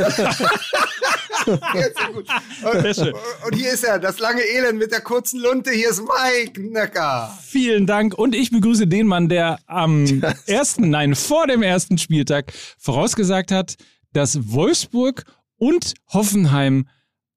Ja, 1.46 1.56
sehr 1.72 2.12
gut. 2.12 2.28
Und, 2.62 3.14
und 3.46 3.54
hier 3.54 3.72
ist 3.72 3.84
er, 3.84 3.98
das 3.98 4.18
lange 4.18 4.42
Elend 4.42 4.78
mit 4.78 4.92
der 4.92 5.00
kurzen 5.00 5.40
Lunte. 5.40 5.70
Hier 5.70 5.90
ist 5.90 6.02
Mike 6.02 6.60
Nöcker. 6.60 7.36
Vielen 7.42 7.86
Dank 7.86 8.14
und 8.14 8.34
ich 8.34 8.50
begrüße 8.50 8.86
den 8.86 9.06
Mann, 9.06 9.28
der 9.28 9.58
am 9.66 10.22
ersten, 10.46 10.90
nein, 10.90 11.14
vor 11.14 11.46
dem 11.46 11.62
ersten 11.62 11.98
Spieltag 11.98 12.52
vorausgesagt 12.78 13.50
hat, 13.50 13.76
dass 14.12 14.52
Wolfsburg 14.52 15.24
und 15.58 15.94
Hoffenheim 16.12 16.86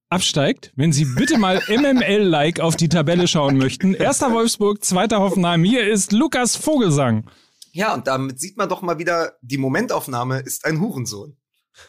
absteigt. 0.10 0.72
Wenn 0.75 0.91
Sie 0.91 1.06
bitte 1.06 1.38
mal 1.38 1.62
MML-like 1.68 2.60
auf 2.60 2.75
die 2.75 2.89
Tabelle 2.89 3.27
schauen 3.27 3.58
möchten. 3.58 3.94
Erster 3.94 4.32
Wolfsburg, 4.32 4.84
zweiter 4.84 5.20
Hoffenheim. 5.20 5.63
Hier 5.63 5.88
ist 5.88 6.12
Lukas 6.12 6.56
Vogelsang. 6.56 7.29
Ja, 7.72 7.94
und 7.94 8.08
damit 8.08 8.39
sieht 8.39 8.58
man 8.58 8.68
doch 8.68 8.82
mal 8.82 8.98
wieder, 8.98 9.34
die 9.41 9.58
Momentaufnahme 9.58 10.39
ist 10.39 10.65
ein 10.65 10.82
Hurensohn. 10.82 11.38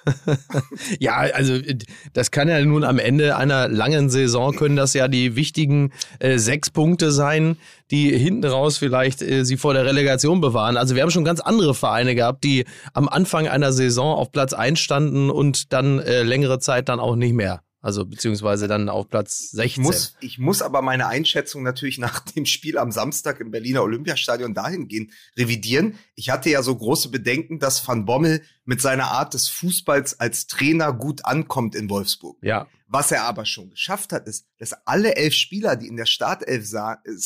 Ja, 0.98 1.18
also 1.18 1.54
äh, 1.54 1.78
das 2.12 2.30
kann 2.30 2.48
ja 2.48 2.60
nun 2.64 2.84
am 2.84 2.98
Ende 2.98 3.36
einer 3.36 3.68
langen 3.68 4.10
Saison 4.10 4.54
können 4.54 4.76
das 4.76 4.94
ja 4.94 5.08
die 5.08 5.36
wichtigen 5.36 5.92
äh, 6.18 6.38
sechs 6.38 6.70
Punkte 6.70 7.12
sein, 7.12 7.56
die 7.90 8.16
hinten 8.16 8.44
raus 8.44 8.78
vielleicht 8.78 9.22
äh, 9.22 9.44
sie 9.44 9.56
vor 9.56 9.74
der 9.74 9.84
Relegation 9.84 10.40
bewahren. 10.40 10.76
Also 10.76 10.94
wir 10.94 11.02
haben 11.02 11.10
schon 11.10 11.24
ganz 11.24 11.40
andere 11.40 11.74
Vereine 11.74 12.14
gehabt, 12.14 12.44
die 12.44 12.64
am 12.92 13.08
Anfang 13.08 13.48
einer 13.48 13.72
Saison 13.72 14.14
auf 14.16 14.32
Platz 14.32 14.52
1 14.52 14.78
standen 14.78 15.30
und 15.30 15.72
dann 15.72 15.98
äh, 16.00 16.22
längere 16.22 16.58
Zeit 16.58 16.88
dann 16.88 17.00
auch 17.00 17.16
nicht 17.16 17.34
mehr 17.34 17.62
Also 17.82 18.04
beziehungsweise 18.04 18.68
dann 18.68 18.90
auf 18.90 19.08
Platz 19.08 19.52
Ich 19.52 19.76
16. 19.76 19.82
muss, 19.82 20.16
ich 20.20 20.38
muss 20.38 20.60
aber 20.60 20.82
meine 20.82 21.06
Einschätzung 21.06 21.62
natürlich 21.62 21.98
nach 21.98 22.20
dem 22.20 22.44
Spiel 22.44 22.76
am 22.76 22.92
Samstag 22.92 23.40
im 23.40 23.50
Berliner 23.50 23.82
Olympiastadion 23.82 24.52
dahingehend 24.52 25.12
revidieren. 25.36 25.98
Ich 26.14 26.28
hatte 26.28 26.50
ja 26.50 26.62
so 26.62 26.76
große 26.76 27.10
Bedenken, 27.10 27.58
dass 27.58 27.86
Van 27.86 28.04
Bommel 28.04 28.42
mit 28.64 28.82
seiner 28.82 29.10
Art 29.12 29.32
des 29.32 29.48
Fußballs 29.48 30.20
als 30.20 30.46
Trainer 30.46 30.92
gut 30.92 31.24
ankommt 31.24 31.74
in 31.74 31.88
Wolfsburg. 31.88 32.36
ja, 32.42 32.68
Was 32.86 33.12
er 33.12 33.24
aber 33.24 33.46
schon 33.46 33.70
geschafft 33.70 34.12
hat, 34.12 34.28
ist, 34.28 34.46
dass 34.58 34.74
alle 34.86 35.16
elf 35.16 35.32
Spieler, 35.32 35.76
die 35.76 35.88
in 35.88 35.96
der 35.96 36.06
Startelf 36.06 36.70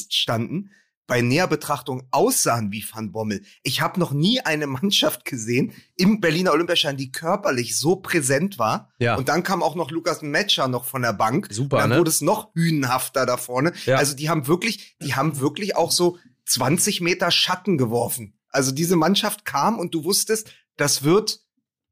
standen, 0.08 0.70
bei 1.06 1.20
näher 1.20 1.46
Betrachtung 1.46 2.06
aussahen 2.11 2.73
wie 2.73 2.84
Van 2.90 3.12
Bommel. 3.12 3.42
Ich 3.62 3.80
habe 3.80 4.00
noch 4.00 4.12
nie 4.12 4.40
eine 4.40 4.66
Mannschaft 4.66 5.25
gesehen 5.25 5.73
im 5.96 6.20
Berliner 6.20 6.52
Olympiastadion, 6.52 6.96
die 6.96 7.12
körperlich 7.12 7.76
so 7.76 7.96
präsent 7.96 8.58
war. 8.58 8.90
Ja. 8.99 9.16
Und 9.16 9.28
dann 9.28 9.42
kam 9.42 9.62
auch 9.62 9.75
noch 9.75 9.90
Lukas 9.90 10.23
Metscher 10.23 10.68
noch 10.68 10.84
von 10.84 11.02
der 11.02 11.12
Bank. 11.12 11.49
Super, 11.50 11.76
Und 11.76 11.82
dann 11.82 11.90
ne? 11.90 11.99
wurde 11.99 12.11
es 12.11 12.20
noch 12.20 12.54
hünenhafter 12.54 13.26
da 13.26 13.37
vorne. 13.37 13.73
Ja. 13.84 13.96
Also 13.96 14.16
die 14.16 14.30
haben 14.30 14.46
wirklich, 14.46 14.96
die 15.02 15.14
haben 15.14 15.40
wirklich 15.40 15.76
auch 15.76 15.90
so 15.90 16.18
20 16.46 17.00
Meter 17.00 17.30
Schatten 17.30 17.76
geworfen. 17.78 18.38
Also 18.49 18.73
diese 18.73 18.96
Mannschaft 18.96 19.44
kam 19.44 19.78
und 19.78 19.94
du 19.94 20.04
wusstest, 20.04 20.52
das 20.76 21.02
wird, 21.02 21.40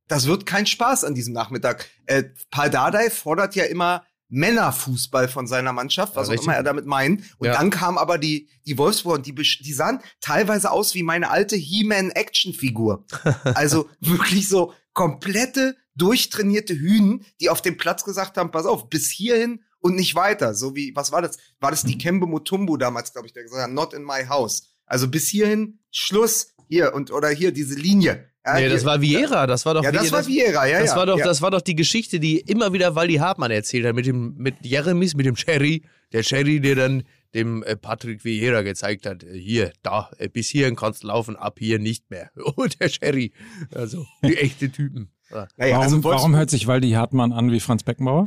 das 0.09 0.27
wird 0.27 0.47
kein 0.47 0.67
Spaß 0.67 1.05
an 1.05 1.15
diesem 1.15 1.35
Nachmittag. 1.35 1.89
Äh, 2.07 2.25
Paul 2.51 2.71
Dardai 2.71 3.11
fordert 3.11 3.55
ja 3.57 3.65
immer 3.65 4.05
Männerfußball 4.33 5.29
von 5.29 5.47
seiner 5.47 5.73
Mannschaft, 5.75 6.17
was 6.17 6.29
Ja, 6.29 6.35
auch 6.35 6.43
immer 6.43 6.55
er 6.55 6.63
damit 6.63 6.87
meint. 6.87 7.23
Und 7.39 7.49
Ja. 7.49 7.53
dann 7.53 7.69
kam 7.71 7.99
aber 7.99 8.17
die, 8.17 8.49
die 8.67 8.79
Wolfsburg 8.79 9.17
und 9.19 9.27
die, 9.27 9.35
die 9.35 9.73
sahen 9.73 10.01
teilweise 10.21 10.71
aus 10.71 10.95
wie 10.95 11.03
meine 11.03 11.31
alte 11.31 11.55
He-Man-Action-Figur. 11.55 13.05
also 13.55 13.89
wirklich 14.01 14.49
so 14.49 14.73
komplette, 14.95 15.77
durchtrainierte 15.97 16.75
Hühnen, 16.75 17.25
die 17.41 17.51
auf 17.51 17.61
dem 17.63 17.77
Platz 17.77 18.05
gesagt 18.05 18.39
haben, 18.39 18.51
pass 18.51 18.67
auf, 18.67 18.89
bis 18.89 19.11
hierhin 19.11 19.61
und 19.81 19.97
nicht 19.97 20.15
weiter. 20.15 20.55
So 20.55 20.75
wie, 20.75 20.97
was 20.97 21.13
war 21.13 21.21
das? 21.21 21.37
War 21.61 21.71
das 21.71 21.83
die 21.85 21.99
Kembe 21.99 22.27
Mutumbu 22.27 22.77
damals, 22.79 23.13
glaube 23.13 23.27
ich, 23.27 23.35
der 23.35 23.43
gesagt 23.43 23.63
hat, 23.63 23.71
not 23.71 23.93
in 23.93 24.03
my 24.03 24.25
house. 24.29 24.65
Also 24.87 25.09
bis 25.09 25.29
hierhin, 25.29 25.79
Schluss, 25.91 26.55
hier 26.69 26.95
und 26.95 27.11
oder 27.11 27.29
hier 27.29 27.53
diese 27.53 27.75
Linie. 27.75 28.32
Ja, 28.45 28.55
nee, 28.59 28.69
das 28.69 28.85
war 28.85 29.01
Vieira, 29.01 29.47
das 29.47 29.65
war 29.67 29.75
doch 29.75 29.85
Ja, 29.85 29.93
das 29.93 30.07
Vieira- 30.09 30.13
war 30.13 30.27
Vieira, 30.27 30.67
ja, 30.67 30.81
das 30.81 30.91
ja. 30.91 30.97
war 30.97 31.07
doch, 31.07 31.19
ja. 31.19 31.25
das 31.25 31.43
war 31.43 31.51
doch 31.53 31.61
die 31.61 31.77
Geschichte, 31.77 32.19
die 32.19 32.41
immer 32.41 32.73
wieder 32.73 32.95
Waldi 32.97 33.15
Hartmann 33.17 33.53
erzählt 33.53 33.87
hat 33.87 33.95
mit 33.95 34.07
dem 34.07 34.35
mit 34.37 34.57
Jeremies, 34.63 35.15
mit 35.15 35.27
dem 35.27 35.37
Cherry, 35.37 35.83
der 36.13 36.23
Cherry, 36.23 36.61
der 36.61 36.75
dann 36.75 37.05
dem 37.35 37.63
äh, 37.63 37.77
Patrick 37.77 38.25
Vieira 38.25 38.63
gezeigt 38.63 39.07
hat, 39.07 39.23
äh, 39.23 39.39
hier, 39.39 39.73
da, 39.83 40.11
äh, 40.19 40.29
bis 40.29 40.49
hierhin 40.49 40.75
kannst 40.77 41.03
du 41.05 41.07
laufen, 41.07 41.37
ab 41.37 41.59
hier 41.61 41.79
nicht 41.79 42.11
mehr. 42.11 42.31
Oh, 42.57 42.67
der 42.81 42.89
Cherry, 42.89 43.33
also 43.73 44.05
die 44.25 44.37
echte 44.37 44.71
Typen. 44.71 45.11
Ja. 45.31 45.47
Naja, 45.57 45.77
warum, 45.79 45.85
also 45.85 46.05
warum 46.05 46.37
hört 46.37 46.51
sich 46.51 46.67
Waldi 46.67 46.91
Hartmann 46.91 47.33
an 47.33 47.51
wie 47.53 47.61
Franz 47.61 47.85
Beckenbauer? 47.85 48.27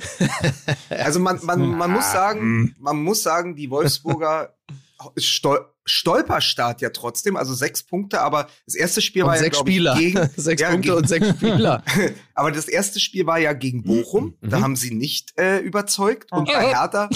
Also 0.89 1.19
man, 1.19 1.39
man, 1.43 1.77
man 1.77 1.91
muss 1.91 2.11
sagen, 2.11 2.73
man 2.79 2.97
muss 3.03 3.21
sagen, 3.21 3.55
die 3.55 3.69
Wolfsburger 3.69 4.55
Stol 5.17 5.65
Stolperstart 5.85 6.81
ja 6.81 6.89
trotzdem, 6.89 7.37
also 7.37 7.53
sechs 7.53 7.83
Punkte, 7.83 8.21
aber 8.21 8.47
das 8.65 8.75
erste 8.75 9.01
Spiel 9.01 9.23
Und 9.23 9.29
war 9.29 9.35
ja 9.35 9.41
sechs 9.41 9.57
ich, 9.57 9.61
Spieler, 9.61 9.95
gegen, 9.97 10.29
sechs 10.35 10.61
ja, 10.61 10.69
Punkte 10.71 10.87
gegen- 10.89 10.97
und 10.97 11.07
sechs 11.07 11.29
Spieler. 11.29 11.83
aber 12.33 12.51
das 12.51 12.67
erste 12.67 12.99
Spiel 12.99 13.25
war 13.25 13.37
ja 13.39 13.53
gegen 13.53 13.83
Bochum, 13.83 14.35
da 14.41 14.57
Mhm. 14.59 14.63
haben 14.63 14.75
sie 14.75 14.93
nicht 14.93 15.37
äh, 15.39 15.59
überzeugt 15.59 16.31
und 16.31 16.45
bei 16.47 16.67
Hertha 16.69 17.09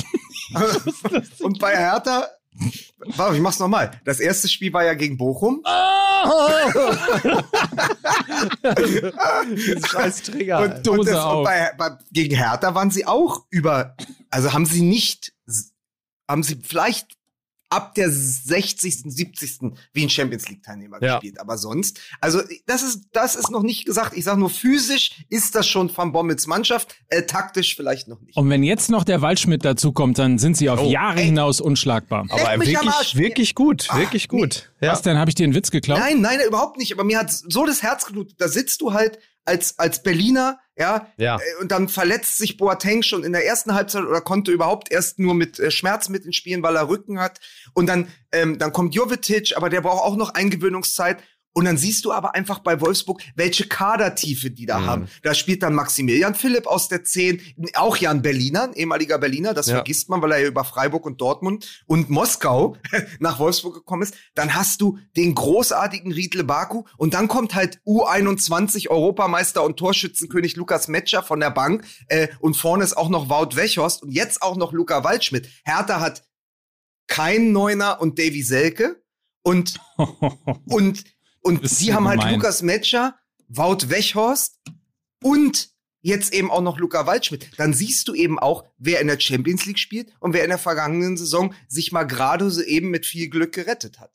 und 1.39 1.59
bei 1.59 1.75
Hertha 1.75 2.27
Warte, 3.15 3.35
ich 3.37 3.41
mach's 3.41 3.59
nochmal. 3.59 3.91
Das 4.03 4.19
erste 4.19 4.49
Spiel 4.49 4.73
war 4.73 4.83
ja 4.83 4.93
gegen 4.93 5.17
Bochum. 5.17 5.63
Scheiß 9.87 10.23
Trigger. 10.23 10.59
Und, 10.61 10.87
und, 10.87 11.07
das, 11.07 11.23
und 11.23 11.43
bei, 11.43 11.71
bei, 11.77 11.91
gegen 12.11 12.35
Hertha 12.35 12.75
waren 12.75 12.91
sie 12.91 13.05
auch 13.05 13.45
über, 13.49 13.95
also 14.29 14.53
haben 14.53 14.65
sie 14.65 14.81
nicht, 14.81 15.33
haben 16.27 16.43
sie 16.43 16.59
vielleicht 16.61 17.13
ab 17.69 17.93
der 17.95 18.09
60., 18.11 19.03
70. 19.05 19.59
wie 19.93 20.03
ein 20.03 20.09
Champions 20.09 20.49
League 20.49 20.63
Teilnehmer 20.63 20.97
Ja. 21.01 21.15
gespielt. 21.15 21.39
Aber 21.39 21.57
sonst, 21.57 21.99
also 22.19 22.41
das 22.65 22.81
ist, 22.83 23.05
das 23.13 23.35
ist 23.35 23.51
noch 23.51 23.63
nicht 23.63 23.85
gesagt. 23.85 24.15
Ich 24.17 24.23
sage 24.23 24.39
nur 24.39 24.49
physisch 24.49 25.23
ist 25.29 25.53
das 25.55 25.67
schon 25.67 25.95
Van 25.95 26.11
Bommels 26.11 26.47
Mannschaft, 26.47 26.95
äh, 27.09 27.23
taktisch 27.23 27.75
vielleicht 27.75 28.07
noch 28.07 28.19
nicht. 28.21 28.35
Und 28.37 28.49
wenn 28.49 28.63
jetzt 28.63 28.89
noch 28.89 29.03
der 29.03 29.21
Waldschmidt 29.21 29.63
dazu 29.65 29.91
kommt, 29.91 30.17
dann 30.17 30.39
sind 30.39 30.57
sie 30.57 30.69
auf 30.69 30.79
Oh, 30.81 30.89
Jahre 30.89 31.19
ey. 31.19 31.25
hinaus 31.25 31.61
unschlagbar. 31.61 32.23
Leck 32.23 32.31
Aber 32.47 32.65
wirklich, 32.65 33.15
wirklich 33.15 33.55
gut, 33.55 33.87
Ah, 33.89 33.99
wirklich 33.99 34.27
gut. 34.27 34.71
Ja. 34.81 34.91
Was 34.93 35.01
denn? 35.01 35.17
Habe 35.17 35.29
ich 35.29 35.35
dir 35.35 35.43
einen 35.43 35.53
Witz 35.55 35.71
geklaut? 35.71 35.99
Nein, 35.99 36.21
nein, 36.21 36.39
überhaupt 36.47 36.77
nicht. 36.77 36.91
Aber 36.93 37.03
mir 37.03 37.19
hat 37.19 37.31
so 37.31 37.65
das 37.65 37.83
Herz 37.83 38.05
geblutet. 38.05 38.35
Da 38.39 38.47
sitzt 38.47 38.81
du 38.81 38.93
halt 38.93 39.19
als, 39.49 39.77
als 39.79 40.01
Berliner, 40.03 40.59
ja, 40.77 41.07
Ja. 41.17 41.35
äh, 41.37 41.61
und 41.61 41.71
dann 41.71 41.89
verletzt 41.89 42.37
sich 42.37 42.55
Boateng 42.55 43.01
schon 43.03 43.23
in 43.25 43.33
der 43.33 43.45
ersten 43.45 43.73
Halbzeit 43.73 44.03
oder 44.05 44.21
konnte 44.21 44.51
überhaupt 44.51 44.91
erst 44.91 45.19
nur 45.19 45.33
mit 45.33 45.59
äh, 45.59 45.71
Schmerzmitteln 45.71 46.31
spielen, 46.31 46.63
weil 46.63 46.77
er 46.77 46.87
Rücken 46.87 47.19
hat. 47.19 47.39
Und 47.73 47.87
dann, 47.87 48.07
ähm, 48.31 48.57
dann 48.59 48.71
kommt 48.71 48.95
Jovetic, 48.95 49.57
aber 49.57 49.69
der 49.69 49.81
braucht 49.81 50.03
auch 50.05 50.15
noch 50.15 50.33
Eingewöhnungszeit. 50.35 51.17
Und 51.59 51.65
dann 51.65 51.75
siehst 51.77 52.05
du 52.05 52.13
aber 52.13 52.35
einfach 52.35 52.59
bei 52.59 52.79
Wolfsburg, 52.79 53.21
welche 53.35 53.67
Kadertiefe 53.67 54.49
die 54.49 54.65
da 54.65 54.79
Mhm. 54.79 54.85
haben. 54.85 55.07
Da 55.23 55.33
spielt 55.33 55.61
dann 55.61 55.73
Maximilian 55.75 56.33
Philipp 56.33 56.67
aus 56.67 56.87
der 56.87 57.03
10, 57.03 57.41
auch 57.73 57.97
Jan 57.97 58.21
Berliner, 58.21 58.63
ein 58.63 58.73
ehemaliger 58.75 59.17
Berliner, 59.17 59.53
das 59.53 59.67
Ja. 59.67 59.73
vergisst 59.75 60.07
man, 60.07 60.21
weil 60.21 60.31
er 60.31 60.37
ja 60.39 60.47
über 60.47 60.63
Freiburg 60.63 61.05
und 61.05 61.19
Dortmund 61.19 61.83
und 61.85 62.09
Moskau 62.09 62.77
nach 63.19 63.39
Wolfsburg 63.39 63.73
gekommen 63.73 64.03
ist. 64.03 64.13
Dann 64.35 64.55
hast 64.55 64.79
du 64.79 64.99
den 65.17 65.35
großartigen 65.35 66.13
Riedle 66.13 66.45
Baku 66.45 66.85
und 66.95 67.13
dann 67.13 67.27
kommt 67.27 67.55
halt 67.55 67.81
U21 67.85 68.87
Europameister 68.89 69.61
und 69.61 69.75
Torschützenkönig 69.75 70.55
Lukas 70.55 70.87
Metscher 70.87 71.23
von 71.23 71.41
der 71.41 71.51
Bank 71.51 71.83
äh, 72.07 72.29
und 72.39 72.55
vorne 72.55 72.85
ist 72.85 72.95
auch 72.95 73.09
noch 73.09 73.27
Wout 73.29 73.57
Wechhorst 73.57 74.01
und 74.01 74.11
jetzt 74.11 74.41
auch 74.41 74.55
noch 74.55 74.71
Luca 74.71 75.03
Waldschmidt. 75.03 75.49
Hertha 75.65 75.99
hat 75.99 76.23
kein 77.07 77.51
Neuner 77.51 77.99
und 77.99 78.17
Davy 78.17 78.43
Selke 78.43 79.03
und 79.41 79.79
und, 80.67 81.03
und 81.41 81.63
Das 81.63 81.77
sie 81.77 81.93
haben 81.93 82.07
halt 82.07 82.19
gemein. 82.19 82.35
Lukas 82.35 82.61
Metscher, 82.61 83.15
Wout 83.47 83.89
Wechhorst 83.89 84.59
und 85.23 85.69
jetzt 86.01 86.33
eben 86.33 86.49
auch 86.51 86.61
noch 86.61 86.77
Luca 86.79 87.05
Waldschmidt. 87.07 87.51
Dann 87.57 87.73
siehst 87.73 88.07
du 88.07 88.13
eben 88.13 88.39
auch, 88.39 88.63
wer 88.77 89.01
in 89.01 89.07
der 89.07 89.19
Champions 89.19 89.65
League 89.65 89.79
spielt 89.79 90.11
und 90.19 90.33
wer 90.33 90.43
in 90.43 90.49
der 90.49 90.57
vergangenen 90.59 91.17
Saison 91.17 91.53
sich 91.67 91.91
mal 91.91 92.03
gerade 92.03 92.49
so 92.51 92.61
eben 92.61 92.89
mit 92.89 93.05
viel 93.05 93.29
Glück 93.29 93.53
gerettet 93.53 93.99
hat. 93.99 94.11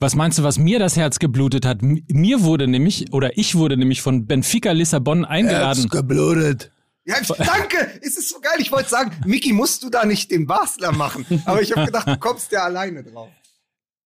Was 0.00 0.14
meinst 0.14 0.38
du, 0.38 0.42
was 0.42 0.58
mir 0.58 0.78
das 0.78 0.96
Herz 0.96 1.18
geblutet 1.18 1.66
hat? 1.66 1.82
Mir 1.82 2.42
wurde 2.42 2.66
nämlich, 2.66 3.12
oder 3.12 3.36
ich 3.36 3.54
wurde 3.54 3.76
nämlich 3.76 4.00
von 4.00 4.26
Benfica 4.26 4.72
Lissabon 4.72 5.26
eingeladen. 5.26 5.88
geblutet. 5.90 6.72
Ja, 7.04 7.16
danke! 7.38 8.00
Es 8.02 8.16
ist 8.16 8.30
so 8.30 8.40
geil. 8.40 8.56
Ich 8.60 8.72
wollte 8.72 8.88
sagen, 8.88 9.10
Miki, 9.26 9.52
musst 9.52 9.82
du 9.82 9.90
da 9.90 10.04
nicht 10.06 10.30
den 10.30 10.46
Basler 10.46 10.92
machen? 10.92 11.26
Aber 11.44 11.60
ich 11.60 11.72
habe 11.72 11.86
gedacht, 11.86 12.08
du 12.08 12.16
kommst 12.18 12.50
ja 12.52 12.62
alleine 12.64 13.02
drauf. 13.04 13.28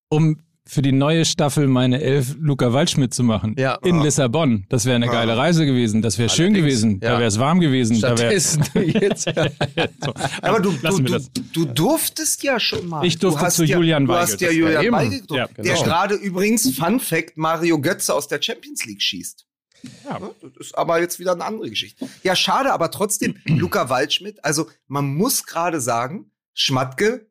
um 0.08 0.38
für 0.66 0.80
die 0.80 0.92
neue 0.92 1.24
Staffel 1.26 1.66
meine 1.68 2.00
Elf 2.00 2.36
Luca 2.40 2.72
Waldschmidt 2.72 3.12
zu 3.12 3.22
machen. 3.22 3.54
Ja. 3.58 3.74
In 3.84 3.98
Ah. 3.98 4.02
Lissabon. 4.04 4.64
Das 4.70 4.86
wäre 4.86 4.96
eine 4.96 5.06
geile 5.08 5.36
Reise 5.36 5.66
gewesen. 5.66 6.00
Das 6.00 6.18
wäre 6.18 6.30
schön 6.30 6.54
gewesen. 6.54 7.00
ja. 7.02 7.10
Da 7.12 7.18
wäre 7.18 7.28
es 7.28 7.38
warm 7.38 7.60
gewesen. 7.60 8.00
Da 8.00 8.10
wär, 8.18 8.40
Stattdessen 8.40 8.64
jetzt. 9.00 9.24
so, 10.02 10.14
Aber 10.40 10.60
du, 10.60 10.72
du, 10.72 10.98
du, 11.00 11.18
du 11.52 11.64
durftest 11.66 12.42
ja 12.42 12.58
schon 12.58 12.88
mal. 12.88 13.04
Ich 13.04 13.18
durfte 13.18 13.40
du 13.40 13.44
hast 13.44 13.56
zu 13.56 13.64
ja, 13.64 13.76
Julian 13.76 14.06
Du 14.06 14.12
Weigel. 14.12 14.22
hast 14.22 14.40
ja 14.40 14.50
Julian. 14.50 14.92
Weigel 14.92 15.22
Ja, 15.30 15.46
der 15.48 15.64
genau. 15.64 15.82
gerade 15.82 16.14
übrigens, 16.14 16.74
Fun 16.76 16.98
Fact, 16.98 17.36
Mario 17.36 17.78
Götze 17.80 18.14
aus 18.14 18.28
der 18.28 18.40
Champions 18.40 18.86
League 18.86 19.02
schießt. 19.02 19.46
Ja. 20.06 20.18
Das 20.40 20.52
ist 20.66 20.78
aber 20.78 20.98
jetzt 21.00 21.18
wieder 21.18 21.32
eine 21.32 21.44
andere 21.44 21.68
Geschichte. 21.68 22.08
Ja, 22.22 22.34
schade, 22.34 22.72
aber 22.72 22.90
trotzdem, 22.90 23.36
Luca 23.44 23.90
Waldschmidt, 23.90 24.42
also 24.42 24.70
man 24.86 25.14
muss 25.14 25.44
gerade 25.44 25.82
sagen, 25.82 26.30
Schmatke 26.54 27.26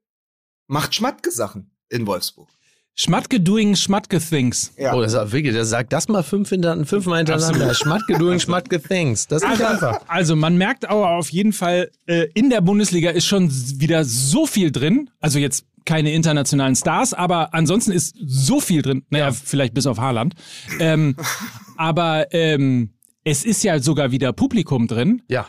macht 0.67 0.93
Schmatke-Sachen 0.93 1.71
in 1.89 2.05
Wolfsburg. 2.05 2.47
Schmatke 2.95 3.39
doing 3.39 3.75
Schmatke 3.75 4.19
things. 4.19 4.71
Ja. 4.77 4.93
Oh, 4.93 5.01
das 5.01 5.13
ist 5.13 5.31
wirklich, 5.31 5.53
der 5.53 5.65
sagt 5.65 5.91
das 5.93 6.07
mal 6.07 6.21
fünf 6.21 6.49
hinter, 6.49 6.85
fünfmal 6.85 7.17
hintereinander. 7.17 7.73
Schmatke 7.73 8.17
doing, 8.19 8.39
Schmatke 8.39 8.79
things. 8.79 9.27
Das 9.27 9.41
ist 9.41 9.49
nicht 9.49 9.63
einfach. 9.63 10.01
Also 10.07 10.35
man 10.35 10.57
merkt 10.57 10.87
aber 10.87 11.09
auf 11.11 11.29
jeden 11.29 11.53
Fall, 11.53 11.89
äh, 12.05 12.27
in 12.35 12.51
der 12.51 12.61
Bundesliga 12.61 13.09
ist 13.09 13.25
schon 13.25 13.49
wieder 13.79 14.05
so 14.05 14.45
viel 14.45 14.71
drin. 14.71 15.09
Also 15.19 15.39
jetzt 15.39 15.65
keine 15.85 16.13
internationalen 16.13 16.75
Stars, 16.75 17.13
aber 17.13 17.53
ansonsten 17.53 17.91
ist 17.91 18.15
so 18.25 18.59
viel 18.61 18.81
drin. 18.83 19.03
Naja, 19.09 19.31
vielleicht 19.31 19.73
bis 19.73 19.87
auf 19.87 19.97
Haaland. 19.97 20.35
Ähm, 20.79 21.15
aber 21.77 22.27
ähm, 22.31 22.91
es 23.23 23.43
ist 23.43 23.63
ja 23.63 23.79
sogar 23.79 24.11
wieder 24.11 24.33
Publikum 24.33 24.87
drin 24.87 25.23
Ja. 25.29 25.47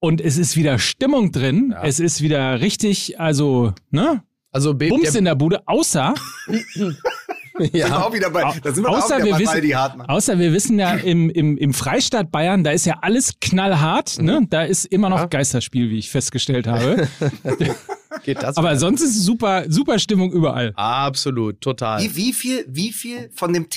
und 0.00 0.20
es 0.22 0.38
ist 0.38 0.56
wieder 0.56 0.78
Stimmung 0.78 1.30
drin. 1.30 1.70
Ja. 1.72 1.82
Es 1.84 2.00
ist 2.00 2.22
wieder 2.22 2.60
richtig, 2.62 3.20
also, 3.20 3.74
ne? 3.90 4.22
Also, 4.52 4.74
Be- 4.74 4.88
Bums 4.88 5.14
in 5.14 5.24
der 5.26 5.34
Bude, 5.36 5.60
außer, 5.66 6.14
Sind 6.46 7.74
wir 7.74 7.80
ja. 7.80 7.98
auch 8.02 8.12
wieder 8.14 8.30
bei, 8.30 8.42
da 8.62 8.72
sind 8.72 8.84
wir 8.84 8.88
auch 8.90 8.98
außer 8.98 9.16
wieder 9.18 9.38
wir 9.38 9.46
bei 9.46 9.60
wissen- 9.62 9.76
Hartmann. 9.76 10.08
außer 10.08 10.38
wir 10.38 10.52
wissen 10.54 10.78
ja 10.78 10.94
im, 10.94 11.28
im, 11.28 11.58
im 11.58 11.74
Freistaat 11.74 12.30
Bayern, 12.30 12.64
da 12.64 12.70
ist 12.70 12.86
ja 12.86 12.98
alles 13.02 13.34
knallhart, 13.40 14.18
ne? 14.20 14.46
Da 14.48 14.62
ist 14.62 14.86
immer 14.86 15.10
noch 15.10 15.18
Ja. 15.18 15.26
Geisterspiel, 15.26 15.90
wie 15.90 15.98
ich 15.98 16.10
festgestellt 16.10 16.66
habe. 16.66 17.06
Geht 18.24 18.42
das? 18.42 18.56
Aber 18.56 18.76
sonst 18.76 19.02
ist 19.02 19.22
super, 19.22 19.64
super 19.68 19.98
Stimmung 19.98 20.32
überall. 20.32 20.72
Absolut, 20.76 21.60
total. 21.60 22.02
Wie, 22.02 22.16
wie 22.16 22.32
viel, 22.32 22.64
wie 22.68 22.92
viel 22.92 23.30
von 23.34 23.52
dem 23.52 23.68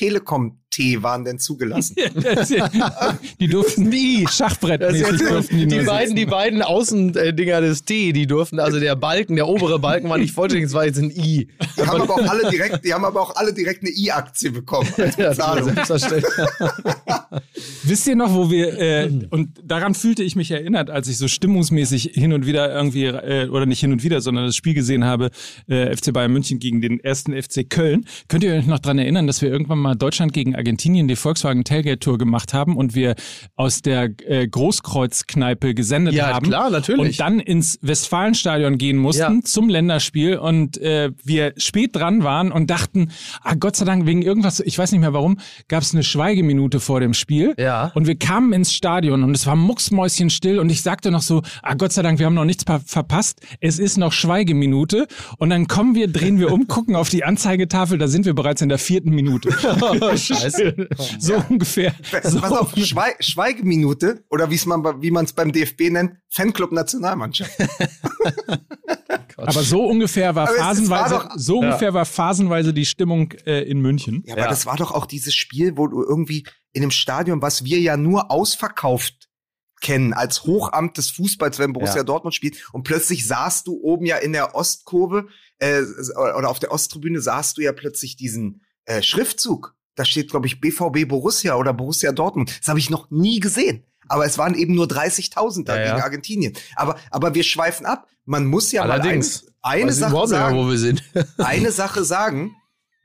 Tee 0.73 1.03
waren 1.03 1.23
denn 1.23 1.37
zugelassen? 1.37 1.95
die 3.39 3.47
durften 3.47 3.89
Nie. 3.89 4.23
Ist 4.23 4.39
durften 4.41 5.57
die, 5.57 5.67
die, 5.67 5.79
beiden, 5.81 5.99
sitzen. 5.99 6.15
die 6.15 6.25
beiden 6.25 6.61
Außendinger 6.63 7.61
des 7.61 7.85
T, 7.85 8.11
die 8.11 8.25
durften, 8.25 8.59
also 8.59 8.79
der 8.79 8.95
Balken, 8.95 9.35
der 9.35 9.47
obere 9.47 9.77
Balken 9.77 10.09
war 10.09 10.17
nicht 10.17 10.33
vollständig, 10.33 10.69
es 10.69 10.73
war 10.73 10.85
jetzt 10.85 10.97
ein 10.97 11.11
I. 11.11 11.47
Die 11.77 11.81
haben 11.85 12.01
aber 12.01 12.15
auch 12.15 12.27
alle 12.27 12.49
direkt, 12.49 12.83
die 12.83 12.91
haben 12.91 13.05
aber 13.05 13.21
auch 13.21 13.35
alle 13.35 13.53
direkt 13.53 13.83
eine 13.83 13.91
I-Aktie 13.91 14.51
bekommen. 14.51 14.89
Als 14.97 15.15
Bezahlung. 15.15 15.75
Wisst 17.83 18.07
ihr 18.07 18.15
noch, 18.15 18.33
wo 18.33 18.49
wir, 18.49 18.79
äh, 18.79 19.11
und 19.29 19.49
daran 19.63 19.93
fühlte 19.93 20.23
ich 20.23 20.35
mich 20.35 20.49
erinnert, 20.49 20.89
als 20.89 21.07
ich 21.07 21.19
so 21.19 21.27
stimmungsmäßig 21.27 22.11
hin 22.13 22.33
und 22.33 22.47
wieder 22.47 22.73
irgendwie, 22.73 23.05
äh, 23.05 23.47
oder 23.49 23.67
nicht 23.67 23.79
hin 23.79 23.91
und 23.91 24.03
wieder, 24.03 24.21
sondern 24.23 24.45
das 24.45 24.55
Spiel 24.55 24.73
gesehen 24.73 25.03
habe, 25.03 25.29
äh, 25.67 25.95
FC 25.95 26.11
Bayern 26.13 26.31
München 26.33 26.59
gegen 26.59 26.81
den 26.81 26.99
ersten 26.99 27.33
FC 27.33 27.69
Köln. 27.69 28.05
Könnt 28.27 28.43
ihr 28.43 28.53
euch 28.53 28.65
noch 28.65 28.79
dran 28.79 28.97
erinnern, 28.97 29.27
dass 29.27 29.41
wir 29.41 29.49
irgendwann 29.51 29.79
mal 29.79 29.95
Deutschland 29.95 30.33
gegen 30.33 30.55
Argentinien 30.55 31.07
die 31.07 31.15
Volkswagen 31.15 31.63
Tailgate 31.63 31.99
Tour 31.99 32.17
gemacht 32.17 32.53
haben 32.53 32.75
und 32.77 32.95
wir 32.95 33.15
aus 33.55 33.81
der 33.81 34.09
äh, 34.25 34.47
Großkreuzkneipe 34.47 35.73
gesendet 35.73 36.13
Ja, 36.13 36.33
haben? 36.33 36.47
klar, 36.47 36.69
natürlich. 36.69 36.99
Und 37.01 37.19
dann 37.19 37.39
ins 37.39 37.79
Westfalenstadion 37.81 38.77
gehen 38.77 38.97
mussten 38.97 39.21
Ja. 39.35 39.41
zum 39.43 39.69
Länderspiel 39.69 40.37
und 40.37 40.77
äh, 40.77 41.11
wir 41.23 41.53
spät 41.57 41.95
dran 41.95 42.23
waren 42.23 42.51
und 42.51 42.69
dachten, 42.69 43.09
ah 43.41 43.55
Gott 43.55 43.75
sei 43.75 43.85
Dank, 43.85 44.05
wegen 44.05 44.21
irgendwas, 44.21 44.59
ich 44.59 44.77
weiß 44.77 44.91
nicht 44.91 45.01
mehr 45.01 45.13
warum, 45.13 45.39
gab 45.67 45.81
es 45.83 45.93
eine 45.93 46.03
Schweigeminute 46.03 46.79
vor 46.79 46.99
dem 46.99 47.13
Spiel. 47.13 47.53
Ja. 47.57 47.91
Und 47.95 48.07
wir 48.07 48.15
kamen 48.15 48.53
ins 48.53 48.73
Stadion 48.73 49.23
und 49.23 49.35
es 49.35 49.45
war 49.45 49.55
mucksmäuschenstill 49.55 50.59
und 50.59 50.69
ich 50.69 50.81
sagte 50.81 51.11
noch 51.11 51.21
so, 51.21 51.41
ah 51.61 51.73
Gott 51.75 51.91
sei 51.91 52.01
Dank, 52.01 52.19
wir 52.19 52.25
haben 52.25 52.33
noch 52.35 52.45
nichts 52.45 52.63
ver 52.63 52.79
verpasst. 52.85 53.41
Es 53.59 53.79
ist 53.79 53.97
noch 53.97 54.12
Schweigeminute. 54.13 55.08
Und 55.38 55.50
dann 55.50 55.67
kommen 55.67 55.96
wir, 55.96 56.08
drehen 56.08 56.39
wir 56.39 56.51
um, 56.53 56.67
gucken 56.67 56.96
auf 56.96 57.10
die 57.10 57.24
Anzeigetafel, 57.25 57.98
da 57.98 58.08
sind 58.08 58.25
wir 58.25 58.34
bereits 58.34 58.62
in 58.62 58.70
der 58.70 58.77
vierten 58.77 59.10
Minute. 59.10 59.50
Oh, 60.03 60.15
scheiße. 60.15 60.88
So 61.20 61.34
ungefähr. 61.50 61.93
So 62.24 62.39
Pass 62.39 62.51
auf, 62.51 62.74
Schwei 62.77 63.15
Schweigeminute 63.20 64.24
oder 64.29 64.50
wie's 64.50 64.65
man, 64.65 64.82
bei- 64.82 65.01
wie 65.01 65.12
man 65.12 65.25
es 65.25 65.34
beim 65.34 65.51
DFB 65.51 65.89
nennt, 65.89 66.12
Fanclub 66.29 66.72
Nationalmannschaft. 66.72 67.51
Aber 69.38 69.63
so 69.63 69.86
ungefähr 69.86 70.36
war 70.36 70.48
Aber 70.48 70.58
phasenweise, 70.58 71.15
war 71.15 71.24
doch- 71.29 71.32
so 71.38 71.60
ungefähr 71.60 71.93
war 71.93 72.05
phasenweise 72.05 72.74
die 72.74 72.86
Stimmung 72.86 73.32
äh, 73.46 73.62
in 73.63 73.79
München. 73.82 74.24
Ja, 74.25 74.34
aber 74.34 74.43
Ja. 74.43 74.50
das 74.50 74.65
war 74.65 74.77
doch 74.77 74.91
auch 74.91 75.05
dieses 75.05 75.34
Spiel, 75.34 75.75
wo 75.77 75.88
du 75.88 76.03
irgendwie 76.03 76.46
in 76.72 76.84
einem 76.84 76.91
Stadion, 76.91 77.41
was 77.41 77.63
wir 77.65 77.79
ja 77.79 77.98
nur 77.98 78.32
ausverkauft 78.32 79.29
kennen, 79.83 80.13
als 80.13 80.45
Hochamt 80.45 80.97
des 80.97 81.11
Fußballs, 81.11 81.59
wenn 81.59 81.73
Borussia 81.73 81.97
Ja. 81.97 82.03
Dortmund 82.03 82.33
spielt, 82.33 82.57
und 82.73 82.83
plötzlich 82.83 83.27
saßt 83.27 83.67
du 83.67 83.79
oben 83.83 84.07
ja 84.07 84.17
in 84.17 84.33
der 84.33 84.55
Ostkurve 84.55 85.27
äh, 85.59 85.81
oder 86.37 86.49
auf 86.49 86.57
der 86.59 86.71
Osttribüne 86.71 87.21
saßt 87.21 87.57
du 87.57 87.61
ja 87.61 87.71
plötzlich 87.73 88.15
diesen 88.15 88.61
äh, 88.85 89.03
Schriftzug. 89.03 89.75
Da 89.95 90.05
steht, 90.05 90.31
glaube 90.31 90.47
ich, 90.47 90.59
BVB 90.59 91.07
Borussia 91.07 91.55
oder 91.55 91.71
Borussia 91.73 92.11
Dortmund. 92.11 92.57
Das 92.59 92.67
habe 92.67 92.79
ich 92.79 92.89
noch 92.89 93.11
nie 93.11 93.39
gesehen. 93.39 93.85
Aber 94.09 94.25
es 94.25 94.37
waren 94.39 94.55
eben 94.55 94.73
nur 94.73 94.87
30.000 94.87 95.65
da 95.65 95.75
Ja, 95.77 95.83
gegen 95.85 95.97
ja. 95.99 96.03
Argentinien. 96.03 96.53
Aber, 96.75 96.97
aber 97.11 97.35
wir 97.35 97.43
schweifen 97.43 97.85
ab. 97.85 98.07
Man 98.25 98.45
muss 98.45 98.71
ja 98.71 98.81
Allerdings. 98.81 99.43
mal 99.43 99.69
eine, 99.69 99.83
eine 99.83 99.93
Sache 99.93 100.13
mehr, 100.15 100.27
sagen 100.27 100.57
wo 100.57 100.67
wir 100.69 100.77
sind. 100.77 101.03
eine 101.37 101.71
Sache 101.83 102.03
sagen. 102.03 102.55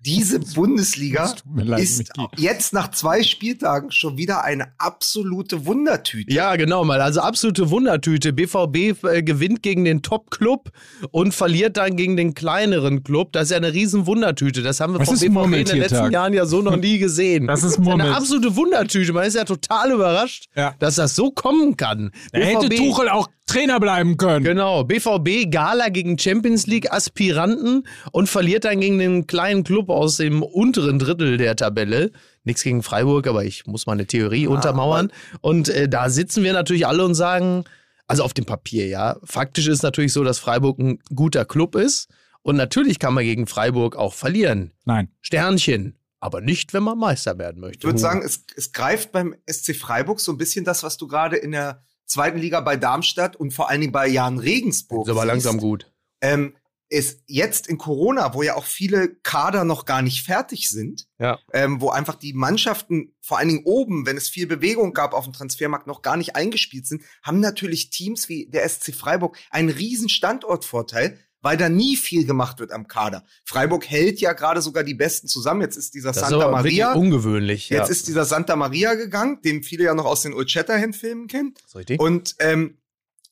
Diese 0.09 0.41
Bundesliga 0.41 1.35
leid, 1.55 1.81
ist 1.81 1.99
Micky. 1.99 2.27
jetzt 2.37 2.73
nach 2.73 2.91
zwei 2.91 3.23
Spieltagen 3.23 3.91
schon 3.91 4.17
wieder 4.17 4.43
eine 4.45 4.69
absolute 4.79 5.67
Wundertüte. 5.67 6.33
Ja, 6.33 6.57
genau 6.57 6.85
mal. 6.85 7.01
Also 7.01 7.21
absolute 7.21 7.71
Wundertüte. 7.71 8.33
BVB 8.33 9.05
äh, 9.05 9.23
gewinnt 9.23 9.63
gegen 9.63 9.85
den 9.85 10.03
Top-Club 10.03 10.71
und 11.11 11.35
verliert 11.35 11.77
dann 11.77 11.97
gegen 11.97 12.17
den 12.17 12.35
kleineren 12.35 13.05
Club. 13.05 13.33
Das 13.33 13.45
ist 13.45 13.51
ja 13.51 13.57
eine 13.59 13.73
riesen 13.73 14.07
Wundertüte. 14.07 14.63
Das 14.63 14.81
haben 14.81 14.95
wir 14.99 15.05
vom 15.05 15.15
ist 15.15 15.21
BVB 15.21 15.55
in 15.57 15.65
den 15.67 15.79
letzten 15.79 16.11
Jahren 16.11 16.33
ja 16.33 16.47
so 16.47 16.63
noch 16.63 16.77
nie 16.77 16.99
gesehen. 16.99 17.47
Das 17.47 17.63
ist 17.63 17.77
eine 17.77 17.85
Murmel. 17.85 18.13
absolute 18.13 18.57
Wundertüte. 18.57 19.13
Man 19.13 19.25
ist 19.27 19.35
ja 19.35 19.45
total 19.45 19.93
überrascht, 19.93 20.47
Ja. 20.57 20.75
dass 20.79 20.95
das 20.97 21.15
so 21.15 21.31
kommen 21.31 21.77
kann. 21.77 22.11
Da 22.33 22.41
hätte 22.41 22.69
Tuchel 22.69 23.09
auch 23.09 23.29
Trainer 23.47 23.81
bleiben 23.81 24.19
können. 24.19 24.45
Genau, 24.45 24.85
BVB 24.85 25.51
Gala 25.51 25.89
gegen 25.89 26.19
Champions 26.19 26.67
League 26.67 26.93
Aspiranten 26.93 27.87
und 28.13 28.29
verliert 28.29 28.67
dann 28.67 28.81
gegen 28.81 28.99
den 28.99 29.27
kleinen 29.27 29.65
Club 29.65 29.89
aus 29.99 30.17
dem 30.17 30.43
unteren 30.43 30.99
Drittel 30.99 31.37
der 31.37 31.57
Tabelle. 31.57 32.13
Nichts 32.45 32.63
gegen 32.63 32.83
Freiburg, 32.83 33.27
aber 33.27 33.45
ich 33.45 33.67
muss 33.67 33.87
meine 33.87 34.07
Theorie 34.07 34.47
untermauern. 34.47 35.13
Und 35.41 35.69
äh, 35.69 35.89
da 35.89 36.09
sitzen 36.09 36.45
wir 36.45 36.53
natürlich 36.53 36.87
alle 36.87 37.05
und 37.05 37.15
sagen, 37.15 37.65
also 38.07 38.23
auf 38.23 38.33
dem 38.33 38.47
Papier, 38.47 38.87
ja. 38.87 39.19
Faktisch 39.25 39.67
ist 39.67 39.83
natürlich 39.83 40.13
so, 40.13 40.25
dass 40.25 40.39
Freiburg 40.39 40.79
ein 40.79 41.01
guter 41.15 41.45
Club 41.45 41.75
ist. 41.75 42.09
Und 42.43 42.57
natürlich 42.57 42.99
kann 42.99 43.13
man 43.13 43.25
gegen 43.25 43.47
Freiburg 43.47 43.97
auch 43.97 44.15
verlieren. 44.15 44.73
Nein. 44.85 45.11
Sternchen. 45.21 45.97
Aber 46.21 46.41
nicht, 46.41 46.73
wenn 46.73 46.83
man 46.83 46.99
Meister 46.99 47.39
werden 47.39 47.61
möchte. 47.61 47.79
Ich 47.79 47.85
würde 47.85 47.99
sagen, 47.99 48.23
es, 48.25 48.45
es 48.57 48.73
greift 48.73 49.13
beim 49.13 49.37
SC 49.49 49.77
Freiburg 49.77 50.21
so 50.21 50.33
ein 50.33 50.39
bisschen 50.39 50.65
das, 50.65 50.83
was 50.83 50.97
du 50.97 51.07
gerade 51.07 51.37
in 51.37 51.53
der 51.53 51.83
zweiten 52.07 52.39
Liga 52.39 52.61
bei 52.61 52.77
Darmstadt 52.77 53.37
und 53.37 53.53
vor 53.53 53.69
allen 53.69 53.83
Dingen 53.83 53.93
bei 53.93 54.09
Jan 54.09 54.39
Regensburg 54.39 55.07
ist 55.07 55.13
aber 55.13 55.27
langsam 55.27 55.59
gut. 55.59 55.91
ähm, 56.21 56.55
ist 56.91 57.21
jetzt 57.27 57.67
in 57.67 57.77
Corona, 57.77 58.33
wo 58.33 58.43
ja 58.43 58.57
auch 58.57 58.65
viele 58.65 59.15
Kader 59.23 59.65
noch 59.65 59.85
gar 59.85 60.01
nicht 60.01 60.25
fertig 60.25 60.71
sind, 60.71 61.07
Ja. 61.19 61.39
ähm, 61.53 61.81
wo 61.81 61.91
einfach 61.91 62.15
die 62.15 62.33
Mannschaften, 62.33 63.15
vor 63.21 63.39
allen 63.39 63.49
Dingen 63.49 63.63
oben, 63.65 64.07
wenn 64.07 64.17
es 64.17 64.29
viel 64.31 64.47
Bewegung 64.47 64.95
gab 64.95 65.13
auf 65.13 65.25
dem 65.25 65.35
Transfermarkt, 65.35 65.87
noch 65.87 66.01
gar 66.03 66.17
nicht 66.17 66.35
eingespielt 66.35 66.87
sind, 66.87 67.03
haben 67.23 67.41
natürlich 67.41 67.91
Teams 67.91 68.29
wie 68.31 68.47
der 68.47 68.67
SC 68.67 68.95
Freiburg 68.95 69.37
einen 69.51 69.69
riesen 69.69 70.09
Standortvorteil, 70.09 71.19
weil 71.41 71.57
da 71.57 71.69
nie 71.69 71.97
viel 71.97 72.25
gemacht 72.27 72.59
wird 72.59 72.73
am 72.73 72.89
Kader. 72.89 73.25
Freiburg 73.45 73.87
hält 73.87 74.19
ja 74.21 74.33
gerade 74.33 74.61
sogar 74.63 74.83
die 74.83 74.95
Besten 74.95 75.29
zusammen. 75.29 75.61
Jetzt 75.61 75.77
ist 75.77 75.95
dieser 75.95 76.09
Das 76.09 76.17
ist 76.23 76.23
Santa 76.31 76.47
wirklich 76.51 76.79
Maria. 76.81 76.93
ungewöhnlich. 76.95 77.69
Jetzt 77.69 77.87
ja. 77.89 77.93
ist 77.93 78.09
dieser 78.09 78.25
Santa 78.25 78.57
Maria 78.57 78.95
gegangen, 78.95 79.41
den 79.43 79.63
viele 79.63 79.85
ja 79.85 79.95
noch 79.95 80.05
aus 80.07 80.23
den 80.23 80.35
Old 80.35 80.51
Shatterhand-Filmen 80.51 81.29
kennen. 81.29 81.55
Ist 81.65 81.77
richtig? 81.77 82.01
Und 82.01 82.35
ähm, 82.41 82.78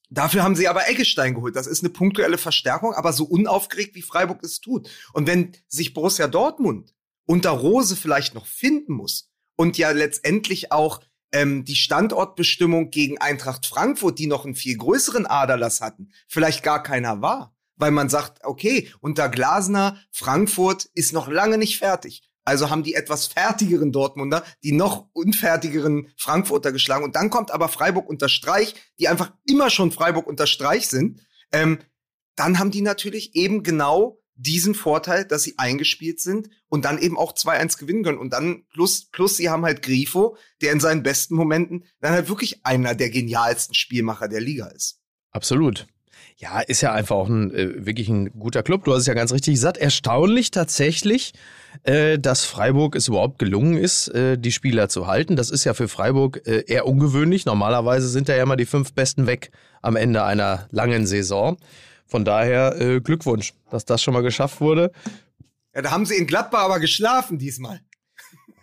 dafür 0.09 0.43
haben 0.43 0.57
sie 0.57 0.69
aber 0.69 0.89
Eggestein 0.89 1.35
geholt. 1.35 1.57
Das 1.57 1.67
ist 1.67 1.83
eine 1.83 1.91
punktuelle 1.91 2.39
Verstärkung, 2.39 2.93
aber 2.95 3.13
so 3.13 3.25
unaufgeregt, 3.25 3.95
wie 3.95 4.03
Freiburg 4.03 4.43
es 4.43 4.61
tut. 4.61 4.89
Und 5.13 5.27
wenn 5.27 5.53
sich 5.69 5.95
Borussia 5.95 6.29
Dortmund 6.29 6.95
unter 7.27 7.51
Rose 7.51 7.97
vielleicht 7.97 8.35
noch 8.35 8.47
finden 8.47 8.93
muss 8.93 9.31
und 9.57 9.79
ja 9.79 9.91
letztendlich 9.91 10.73
auch 10.73 11.01
ähm, 11.33 11.65
die 11.65 11.75
Standortbestimmung 11.75 12.91
gegen 12.91 13.19
Eintracht 13.19 13.67
Frankfurt, 13.67 14.19
die 14.19 14.27
noch 14.27 14.45
einen 14.45 14.55
viel 14.55 14.77
größeren 14.77 15.27
Aderlass 15.27 15.81
hatten, 15.81 16.11
vielleicht 16.29 16.63
gar 16.63 16.83
keiner 16.83 17.21
war. 17.21 17.55
Weil 17.79 17.91
man 17.91 18.09
sagt, 18.09 18.43
okay, 18.43 18.91
unter 19.01 19.29
Glasner, 19.29 19.99
Frankfurt 20.11 20.89
ist 20.95 21.13
noch 21.13 21.29
lange 21.29 21.59
nicht 21.59 21.77
fertig. 21.77 22.23
Also 22.47 22.71
haben 22.71 22.85
die 22.85 22.95
etwas 22.95 23.27
fertigeren 23.27 23.91
Dortmunder 23.91 24.45
die 24.63 24.73
noch 24.73 25.09
unfertigeren 25.13 26.09
Frankfurter 26.17 26.73
geschlagen. 26.73 27.05
Und 27.05 27.17
dann 27.17 27.29
kommt 27.29 27.51
aber 27.51 27.69
Freiburg 27.69 28.09
unter 28.09 28.29
Streich, 28.29 28.75
die 28.99 29.09
einfach 29.09 29.33
immer 29.47 29.69
schon 29.69 29.91
Freiburg 29.91 30.27
unter 30.27 30.47
Streich 30.47 30.89
sind. 30.89 31.21
Ähm, 31.53 31.81
dann 32.37 32.59
haben 32.59 32.71
die 32.71 32.83
natürlich 32.83 33.35
eben 33.35 33.63
genau 33.65 34.23
diesen 34.37 34.75
Vorteil, 34.75 35.25
dass 35.25 35.43
sie 35.43 35.55
eingespielt 35.59 36.21
sind 36.21 36.51
und 36.69 36.85
dann 36.85 36.99
eben 36.99 37.19
auch 37.19 37.35
2-1 37.35 37.79
gewinnen 37.79 38.05
können. 38.05 38.19
Und 38.19 38.33
dann 38.33 38.65
plus, 38.69 39.07
plus 39.11 39.37
sie 39.37 39.51
haben 39.51 39.65
halt 39.65 39.83
Grifo, 39.83 40.37
der 40.63 40.73
in 40.73 40.81
seinen 40.81 41.03
besten 41.03 41.35
Momenten 41.35 41.85
dann 42.01 42.13
halt 42.13 42.29
wirklich 42.29 42.65
einer 42.65 42.95
der 42.95 43.11
genialsten 43.11 43.75
Spielmacher 43.75 44.29
der 44.29 44.41
Liga 44.41 44.67
ist. 44.69 45.01
Absolut. 45.33 45.89
Ja, 46.37 46.61
ist 46.61 46.81
ja 46.81 46.93
einfach 46.93 47.17
auch 47.17 47.29
ein 47.29 47.53
äh, 47.55 47.87
wirklich 47.87 48.09
ein 48.09 48.31
guter 48.39 48.63
Club. 48.63 48.85
Du 48.85 48.93
hast 48.93 49.01
es 49.01 49.07
ja 49.07 49.15
ganz 49.15 49.33
richtig 49.33 49.55
gesagt. 49.55 49.79
Erstaunlich 49.79 50.51
tatsächlich, 50.51 51.33
äh, 51.85 52.19
dass 52.19 52.45
Freiburg 52.45 52.95
es 52.95 53.09
überhaupt 53.09 53.39
gelungen 53.39 53.77
ist, 53.77 54.09
äh, 54.09 54.37
die 54.37 54.53
Spieler 54.53 54.89
zu 54.89 55.07
halten. 55.07 55.37
Das 55.37 55.51
ist 55.51 55.65
ja 55.65 55.75
für 55.75 55.89
Freiburg 55.89 56.43
eher 56.47 56.87
ungewöhnlich. 56.87 57.47
Normalerweise 57.47 58.09
sind 58.09 58.29
da 58.29 58.37
ja 58.37 58.43
immer 58.43 58.57
die 58.57 58.67
fünf 58.67 58.93
Besten 58.93 59.27
weg 59.27 59.51
am 59.83 59.97
Ende 59.97 60.25
einer 60.25 60.69
langen 60.71 61.07
Saison. 61.07 61.57
Von 62.07 62.25
daher 62.25 63.01
Glückwunsch, 63.03 63.53
dass 63.71 63.85
das 63.85 64.03
schon 64.03 64.15
mal 64.15 64.23
geschafft 64.23 64.61
wurde. 64.61 64.93
Ja, 65.75 65.83
da 65.83 65.91
haben 65.91 66.07
sie 66.07 66.17
in 66.17 66.27
Gladbach 66.27 66.65
aber 66.65 66.81
geschlafen 66.81 67.39
diesmal. 67.39 67.81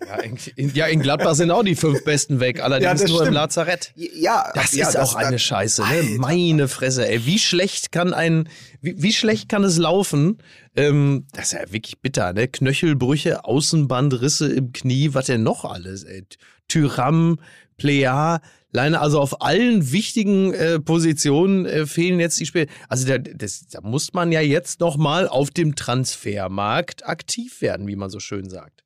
Ja, 0.08 0.16
in, 0.22 0.38
in, 0.56 0.74
ja, 0.74 0.86
in 0.88 1.00
Gladbach 1.02 1.36
sind 1.36 1.52
auch 1.52 1.64
die 1.64 1.76
fünf 1.76 2.04
Besten 2.04 2.40
weg, 2.40 2.62
allerdings 2.62 3.02
das 3.02 3.10
nur 3.10 3.20
im 3.22 3.26
stimmt. 3.26 3.36
Lazarett. 3.36 3.92
Ja, 3.96 4.52
Das 4.54 4.74
ja, 4.74 4.88
ist 4.90 4.98
auch 4.98 5.16
eine 5.16 5.32
das- 5.34 5.42
Scheiße, 5.42 5.82
ne? 5.82 5.88
Alter. 5.88 6.18
Meine 6.20 6.68
Fresse, 6.68 7.08
ey. 7.08 7.26
Wie 7.26 7.40
schlecht 7.40 7.92
kann 7.92 8.14
ein, 8.14 8.50
wie, 8.82 8.96
wie 9.02 9.14
schlecht 9.14 9.50
kann 9.50 9.64
es 9.64 9.78
laufen? 9.78 10.38
Ähm, 10.76 11.26
das 11.34 11.48
ist 11.48 11.54
ja 11.54 11.72
wirklich 11.72 12.00
bitter, 12.00 12.34
ne? 12.34 12.48
Knöchelbrüche, 12.48 13.46
Außenbandrisse 13.46 14.52
im 14.52 14.74
Knie, 14.74 15.14
was 15.14 15.28
denn 15.28 15.44
noch 15.44 15.66
alles, 15.66 16.04
ey? 16.04 16.26
Tyram, 16.68 17.40
Plea, 17.78 18.40
Leine, 18.76 19.02
also 19.02 19.20
auf 19.20 19.42
allen 19.44 19.92
wichtigen 19.92 20.54
äh, 20.54 20.80
Positionen 20.80 21.66
äh, 21.68 21.86
fehlen 21.86 22.20
jetzt 22.20 22.40
die 22.40 22.46
Spiele. 22.48 22.66
Also 22.90 23.06
da, 23.08 23.20
das, 23.20 23.68
da 23.68 23.82
muss 23.82 24.14
man 24.14 24.32
ja 24.32 24.42
jetzt 24.42 24.80
noch 24.80 24.98
mal 24.98 25.28
auf 25.28 25.52
dem 25.52 25.76
Transfermarkt 25.76 27.06
aktiv 27.06 27.62
werden, 27.62 27.88
wie 27.88 27.96
man 27.96 28.10
so 28.10 28.20
schön 28.20 28.50
sagt. 28.50 28.84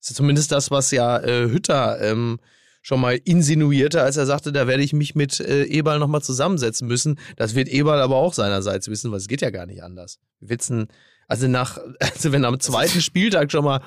Das 0.00 0.10
ist 0.10 0.16
zumindest 0.16 0.52
das, 0.52 0.70
was 0.70 0.90
ja 0.90 1.18
äh, 1.18 1.48
Hütter 1.50 2.00
ähm, 2.00 2.38
schon 2.82 3.00
mal 3.00 3.20
insinuierte, 3.24 4.02
als 4.02 4.16
er 4.16 4.26
sagte, 4.26 4.52
da 4.52 4.66
werde 4.66 4.82
ich 4.82 4.92
mich 4.92 5.14
mit 5.14 5.40
äh, 5.40 5.64
Eberl 5.64 5.98
nochmal 5.98 6.22
zusammensetzen 6.22 6.88
müssen. 6.88 7.18
Das 7.36 7.54
wird 7.54 7.68
Eberl 7.68 8.00
aber 8.00 8.16
auch 8.16 8.32
seinerseits 8.32 8.88
wissen, 8.88 9.10
weil 9.10 9.18
es 9.18 9.28
geht 9.28 9.42
ja 9.42 9.50
gar 9.50 9.66
nicht 9.66 9.82
anders. 9.82 10.18
Wir 10.40 10.50
witzen, 10.50 10.88
also 11.26 11.48
nach, 11.48 11.78
also 12.00 12.32
wenn 12.32 12.44
am 12.44 12.60
zweiten 12.60 13.00
Spieltag 13.00 13.50
schon 13.50 13.64
mal 13.64 13.82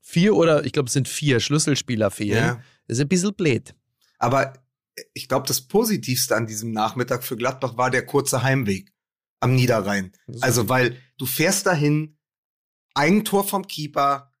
vier 0.00 0.34
oder 0.34 0.64
ich 0.66 0.72
glaube, 0.72 0.88
es 0.88 0.92
sind 0.92 1.08
vier 1.08 1.40
Schlüsselspieler 1.40 2.10
fehlen. 2.10 2.44
Ja. 2.44 2.60
Ist 2.88 3.00
ein 3.00 3.08
bisschen 3.08 3.34
blöd. 3.34 3.74
Aber 4.18 4.52
ich 5.14 5.28
glaube, 5.28 5.46
das 5.46 5.62
Positivste 5.62 6.36
an 6.36 6.46
diesem 6.46 6.72
Nachmittag 6.72 7.24
für 7.24 7.36
Gladbach 7.36 7.76
war 7.76 7.90
der 7.90 8.04
kurze 8.04 8.42
Heimweg 8.42 8.92
am 9.40 9.54
Niederrhein. 9.54 10.12
Also, 10.40 10.68
weil 10.68 10.96
du 11.18 11.26
fährst 11.26 11.66
dahin, 11.66 12.18
Eigentor 12.94 13.46
vom 13.46 13.66
Keeper, 13.66 14.31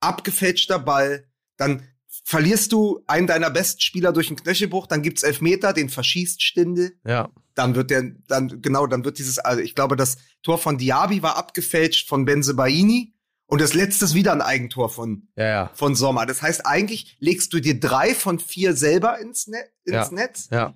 abgefälschter 0.00 0.78
Ball, 0.78 1.24
dann 1.56 1.82
verlierst 2.24 2.72
du 2.72 3.02
einen 3.06 3.26
deiner 3.26 3.50
besten 3.50 3.80
Spieler 3.80 4.12
durch 4.12 4.28
einen 4.28 4.36
Knöchelbruch, 4.36 4.86
dann 4.86 5.02
gibt's 5.02 5.22
Elfmeter, 5.22 5.72
den 5.72 5.88
verschießt 5.88 6.42
Stindel, 6.42 6.92
Ja. 7.06 7.30
dann 7.54 7.74
wird 7.74 7.90
der, 7.90 8.02
dann, 8.28 8.60
genau, 8.62 8.86
dann 8.86 9.04
wird 9.04 9.18
dieses, 9.18 9.38
also 9.38 9.60
ich 9.60 9.74
glaube, 9.74 9.96
das 9.96 10.18
Tor 10.42 10.58
von 10.58 10.78
Diaby 10.78 11.22
war 11.22 11.36
abgefälscht 11.36 12.08
von 12.08 12.24
Benzebaini 12.24 13.14
und 13.46 13.60
das 13.60 13.74
letzte 13.74 14.04
ist 14.04 14.14
wieder 14.14 14.32
ein 14.32 14.42
Eigentor 14.42 14.90
von, 14.90 15.28
Ja, 15.36 15.44
ja. 15.46 15.70
von 15.74 15.94
Sommer. 15.94 16.24
Das 16.26 16.40
heißt, 16.42 16.66
eigentlich 16.66 17.16
legst 17.20 17.52
du 17.52 17.60
dir 17.60 17.78
drei 17.78 18.14
von 18.14 18.38
vier 18.38 18.74
selber 18.76 19.18
ins, 19.18 19.46
Net, 19.48 19.70
ins 19.84 19.94
Ja. 19.94 20.10
Netz, 20.12 20.48
Ja. 20.50 20.74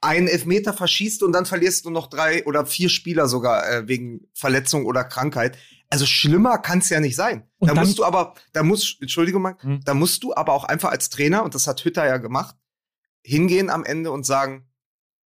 einen 0.00 0.28
Elfmeter 0.28 0.72
verschießt 0.74 1.22
und 1.22 1.32
dann 1.32 1.46
verlierst 1.46 1.84
du 1.84 1.90
noch 1.90 2.08
drei 2.08 2.44
oder 2.46 2.66
vier 2.66 2.88
Spieler 2.88 3.26
sogar 3.28 3.68
äh, 3.70 3.88
wegen 3.88 4.28
Verletzung 4.34 4.86
oder 4.86 5.02
Krankheit. 5.04 5.56
Also 5.90 6.04
schlimmer 6.06 6.58
kann's 6.58 6.90
ja 6.90 7.00
nicht 7.00 7.16
sein. 7.16 7.48
Und 7.58 7.68
da 7.68 7.74
dann- 7.74 7.84
musst 7.86 7.98
du 7.98 8.04
aber, 8.04 8.34
da 8.52 8.62
musst, 8.62 9.00
Entschuldigung 9.00 9.42
mal, 9.42 9.56
Hm. 9.60 9.80
da 9.84 9.94
musst 9.94 10.22
du 10.22 10.34
aber 10.34 10.52
auch 10.52 10.64
einfach 10.64 10.90
als 10.90 11.08
Trainer, 11.08 11.44
und 11.44 11.54
das 11.54 11.66
hat 11.66 11.84
Hütter 11.84 12.06
ja 12.06 12.18
gemacht, 12.18 12.56
hingehen 13.24 13.70
am 13.70 13.84
Ende 13.84 14.10
und 14.10 14.24
sagen, 14.26 14.68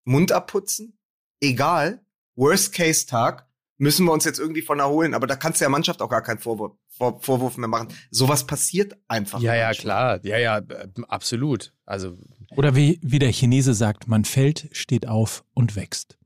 Mund 0.03 0.31
abputzen, 0.31 0.97
egal, 1.41 2.05
Worst-Case-Tag, 2.35 3.47
müssen 3.77 4.05
wir 4.05 4.11
uns 4.11 4.25
jetzt 4.25 4.39
irgendwie 4.39 4.61
von 4.61 4.79
erholen, 4.79 5.15
aber 5.15 5.25
da 5.25 5.35
kannst 5.35 5.59
du 5.59 5.63
der 5.63 5.69
Mannschaft 5.69 6.01
auch 6.03 6.09
gar 6.09 6.21
keinen 6.21 6.37
Vorwurf, 6.39 6.73
Vor 6.89 7.19
Vorwurf 7.21 7.57
mehr 7.57 7.67
machen. 7.67 7.87
Sowas 8.11 8.45
passiert 8.45 8.95
einfach. 9.07 9.39
Ja, 9.39 9.55
ja, 9.55 9.71
klar. 9.73 10.19
Ja, 10.23 10.37
ja, 10.37 10.57
äh, 10.59 10.87
absolut. 11.07 11.73
Also, 11.85 12.15
Oder 12.55 12.75
wie, 12.75 12.99
wie 13.01 13.17
der 13.17 13.31
Chinese 13.31 13.73
sagt, 13.73 14.07
man 14.07 14.25
fällt, 14.25 14.69
steht 14.71 15.07
auf 15.07 15.43
und 15.55 15.75
wächst. 15.75 16.19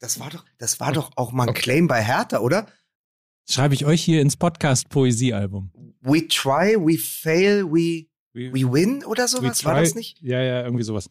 Das 0.00 0.20
war 0.20 0.30
doch, 0.30 0.44
das 0.58 0.78
war 0.80 0.92
doch 0.92 1.10
auch 1.16 1.32
mal 1.32 1.48
ein 1.48 1.54
Claim 1.54 1.88
bei 1.88 2.02
Hertha, 2.02 2.38
oder? 2.38 2.66
Schreibe 3.50 3.74
ich 3.74 3.86
euch 3.86 4.02
hier 4.02 4.20
ins 4.20 4.36
Podcast-Poesiealbum. 4.36 5.70
We 6.02 6.26
try, 6.28 6.76
we 6.78 6.98
fail, 6.98 7.64
we, 7.64 8.06
We- 8.34 8.52
we 8.52 8.70
win 8.72 9.04
oder 9.04 9.26
sowas? 9.26 9.64
War 9.64 9.80
das 9.80 9.94
nicht? 9.94 10.18
Ja, 10.20 10.40
ja, 10.42 10.62
irgendwie 10.62 10.84
sowas. 10.84 11.08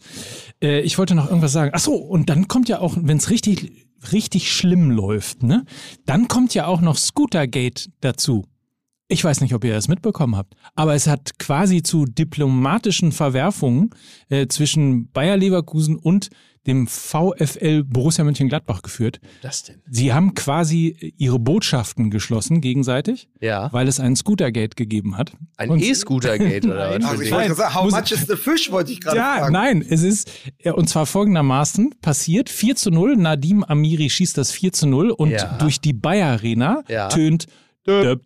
Äh, 0.62 0.82
ich 0.82 0.98
wollte 1.00 1.16
noch 1.16 1.28
irgendwas 1.28 1.52
sagen. 1.52 1.72
Ach 1.74 1.80
so, 1.80 1.96
und 1.96 2.30
dann 2.30 2.48
kommt 2.48 2.70
ja 2.70 2.80
auch, 2.80 2.96
wenn 2.96 3.18
es 3.18 3.32
richtig, 3.32 3.88
richtig 4.14 4.54
schlimm 4.54 4.92
läuft, 4.92 5.42
ne? 5.44 5.66
Dann 6.06 6.28
kommt 6.28 6.54
ja 6.54 6.68
auch 6.68 6.80
noch 6.80 6.96
Scootergate 6.98 7.90
dazu. 8.02 8.46
Ich 9.10 9.24
weiß 9.24 9.40
nicht, 9.40 9.54
ob 9.54 9.64
ihr 9.64 9.74
das 9.74 9.88
mitbekommen 9.88 10.36
habt, 10.36 10.56
aber 10.76 10.94
es 10.94 11.08
hat 11.08 11.40
quasi 11.40 11.82
zu 11.82 12.06
diplomatischen 12.06 13.14
Verwerfungen 13.14 13.92
äh, 14.30 14.48
zwischen 14.48 15.10
Bayer 15.12 15.38
Leverkusen 15.38 15.96
und 15.96 16.30
dem 16.66 16.86
VfL 16.88 17.86
Borussia 17.86 18.26
Mönchengladbach 18.26 18.82
geführt. 18.82 19.22
das 19.42 19.64
denn? 19.64 19.78
Sie 19.90 20.12
haben 20.12 20.34
quasi 20.34 21.14
ihre 21.18 21.40
Botschaften 21.40 22.12
geschlossen 22.12 22.60
gegenseitig, 22.60 23.30
Ja. 23.40 23.72
weil 23.72 23.88
es 23.88 24.02
ein 24.02 24.18
Scootergate 24.18 24.76
gegeben 24.76 25.16
hat. 25.16 25.32
Ein 25.56 25.70
Und- 25.70 25.82
E-Scooter-Gate 25.82 26.66
oder 26.66 26.90
was? 27.00 27.06
Also 27.06 27.24
ich 27.24 27.32
wollte 27.32 27.56
sagen, 27.56 27.74
how 27.74 27.90
much 27.90 28.12
is 28.12 28.28
the 28.28 28.36
fish, 28.36 28.70
wollte 28.70 28.92
ich 28.92 29.00
gerade 29.00 29.16
Ja, 29.16 29.38
fragen. 29.38 29.54
nein, 29.54 29.86
es 29.90 30.04
ist, 30.04 30.30
und 30.66 30.90
zwar 30.90 31.06
folgendermaßen 31.06 31.92
passiert, 32.02 32.50
4 32.50 32.76
zu 32.76 32.92
0, 32.92 33.16
Nadim 33.16 33.64
Amiri 33.64 34.10
schießt 34.10 34.38
das 34.38 34.52
4 34.52 34.74
zu 34.74 34.86
0 34.88 35.12
und 35.12 35.30
Ja. 35.32 35.58
durch 35.60 35.80
die 35.80 35.94
Bayer 35.94 36.28
Arena 36.34 36.84
Ja. 36.90 37.08
tönt 37.08 37.46
döp. 37.88 38.22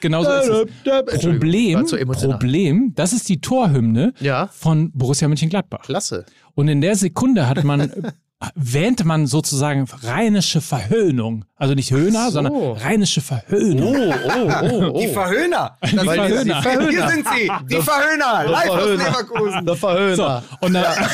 Genauso 0.00 0.30
ist 0.30 0.48
es. 0.48 1.20
Problem. 1.20 1.86
Problem, 1.86 2.92
das 2.94 3.12
ist 3.12 3.28
die 3.28 3.40
Torhymne 3.40 4.14
Ja. 4.20 4.48
von 4.52 4.92
Borussia 4.92 5.28
Mönchengladbach. 5.28 5.82
Klasse. 5.82 6.24
Und 6.54 6.68
in 6.68 6.80
der 6.80 6.96
Sekunde 6.96 7.48
hat 7.48 7.64
man, 7.64 7.92
äh, 8.40 8.46
wähnt 8.54 9.04
man 9.04 9.26
sozusagen 9.26 9.86
rheinische 10.02 10.60
Verhöhnung. 10.60 11.44
Also 11.56 11.74
nicht 11.74 11.90
Höhner, 11.90 12.26
so. 12.26 12.30
sondern 12.32 12.54
rheinische 12.54 13.20
Verhöhnung. 13.20 13.94
Oh, 13.96 14.14
oh, 14.28 14.52
oh, 14.92 14.98
Die 15.00 15.08
oh. 15.08 15.12
Verhöhner. 15.12 15.76
Das 15.80 15.90
Die 15.90 16.06
weil 16.06 16.16
Verhöhner. 16.16 16.44
Die 16.56 16.62
Verhöhner. 16.62 16.90
Hier 16.90 17.08
sind 17.08 17.26
sie. 17.28 17.50
Die 17.68 17.82
Verhöhner. 17.82 18.50
Live 18.50 18.68
aus 18.70 18.76
Verhöhner. 18.78 19.04
Leverkusen. 19.04 19.66
Der 19.66 19.76
Verhöhner. 19.76 20.16
So, 20.16 20.66
und 20.66 20.72
dann, 20.74 20.84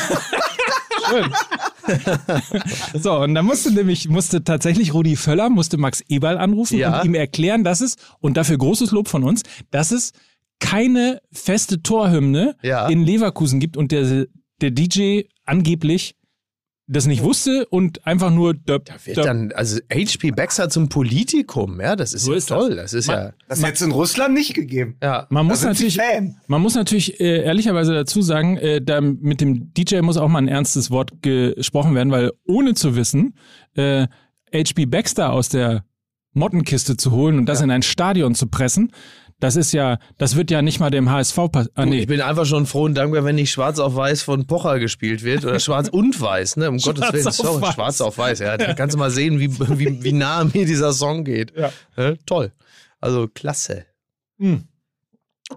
Schön. 1.09 1.31
so, 3.01 3.17
und 3.19 3.35
da 3.35 3.41
musste 3.43 3.71
nämlich, 3.71 4.09
musste 4.09 4.43
tatsächlich 4.43 4.93
Rudi 4.93 5.15
Völler, 5.15 5.49
musste 5.49 5.77
Max 5.77 6.01
Eberl 6.07 6.37
anrufen 6.37 6.77
Ja. 6.77 6.99
und 6.99 7.05
ihm 7.05 7.15
erklären, 7.15 7.63
dass 7.63 7.81
es, 7.81 7.95
und 8.19 8.35
dafür 8.37 8.57
großes 8.57 8.91
Lob 8.91 9.07
von 9.07 9.23
uns, 9.23 9.43
dass 9.71 9.91
es 9.91 10.11
keine 10.59 11.21
feste 11.31 11.81
Torhymne 11.81 12.55
Ja. 12.61 12.87
in 12.87 13.03
Leverkusen 13.05 13.59
gibt 13.59 13.77
und 13.77 13.91
der, 13.91 14.25
der 14.61 14.71
DJ 14.71 15.23
angeblich 15.45 16.15
das 16.89 17.05
nicht 17.05 17.21
wusste 17.21 17.65
und 17.67 18.05
einfach 18.07 18.31
nur 18.31 18.53
döp, 18.53 18.89
Wird 19.05 19.17
döp. 19.17 19.25
dann, 19.25 19.51
also 19.51 19.79
HP 19.91 20.31
Baxter 20.31 20.69
zum 20.69 20.87
Politikum, 20.87 21.81
ja, 21.81 21.95
das 21.97 22.13
ist 22.13 22.23
So 22.23 22.31
ja 22.31 22.37
ist 22.37 22.49
das. 22.49 22.57
toll. 22.57 22.75
Das, 22.77 22.93
ist 22.93 23.07
ja, 23.07 23.33
Das 23.49 23.61
hätte 23.61 23.73
es 23.73 23.81
in 23.81 23.91
Russland 23.91 24.33
nicht 24.33 24.53
gegeben. 24.53 24.95
ja. 25.03 25.27
Man 25.29 25.45
Da 25.47 25.53
muss 25.53 25.63
natürlich, 25.63 25.99
man 26.47 26.61
muss 26.61 26.75
natürlich 26.75 27.19
äh, 27.19 27.43
ehrlicherweise 27.43 27.93
dazu 27.93 28.21
sagen, 28.21 28.55
äh, 28.57 28.81
da 28.81 29.01
mit 29.01 29.41
dem 29.41 29.73
DJ 29.73 29.99
muss 30.01 30.15
auch 30.17 30.29
mal 30.29 30.39
ein 30.39 30.47
ernstes 30.47 30.89
Wort 30.89 31.21
gesprochen 31.21 31.93
werden, 31.93 32.11
weil 32.11 32.31
ohne 32.45 32.73
zu 32.73 32.95
wissen, 32.95 33.35
äh, 33.75 34.07
HB 34.53 34.85
Baxter 34.85 35.33
aus 35.33 35.49
der 35.49 35.83
Mottenkiste 36.33 36.95
zu 36.97 37.11
holen 37.11 37.37
und 37.37 37.47
das 37.47 37.61
in 37.61 37.71
ein 37.71 37.81
Stadion 37.81 38.33
zu 38.35 38.47
pressen, 38.47 38.91
das 39.39 39.55
ist 39.55 39.71
ja, 39.71 39.99
das 40.17 40.35
wird 40.35 40.49
ja 40.49 40.61
nicht 40.61 40.79
mal 40.79 40.89
dem 40.89 41.11
HSV 41.11 41.35
passieren. 41.51 41.71
Ah, 41.75 41.85
nee. 41.85 41.99
Ich 41.99 42.07
bin 42.07 42.21
einfach 42.21 42.45
schon 42.45 42.65
froh 42.65 42.83
und 42.83 42.95
dankbar, 42.95 43.23
wenn 43.23 43.35
nicht 43.35 43.51
schwarz 43.51 43.77
auf 43.77 43.95
weiß 43.95 44.23
von 44.23 44.47
Pocher 44.47 44.79
gespielt 44.79 45.23
wird 45.23 45.45
oder 45.45 45.59
schwarz 45.59 45.89
und 45.89 46.19
weiß, 46.19 46.57
ne? 46.57 46.69
Um 46.69 46.79
Schwarz 46.79 46.97
Gottes 46.99 47.13
Willen. 47.13 47.31
Sorry, 47.31 47.61
weiß. 47.61 47.73
schwarz 47.73 48.01
auf 48.01 48.17
weiß, 48.17 48.39
ja. 48.39 48.57
Da 48.57 48.73
kannst 48.73 48.95
du 48.95 48.99
mal 48.99 49.11
sehen, 49.11 49.39
wie, 49.39 49.51
wie, 49.77 50.03
wie 50.03 50.13
nah 50.13 50.43
mir 50.43 50.65
dieser 50.65 50.91
Song 50.93 51.23
geht. 51.23 51.53
Ja. 51.55 51.71
Ne? 51.95 52.17
Toll. 52.25 52.51
Also 52.99 53.27
klasse. 53.27 53.85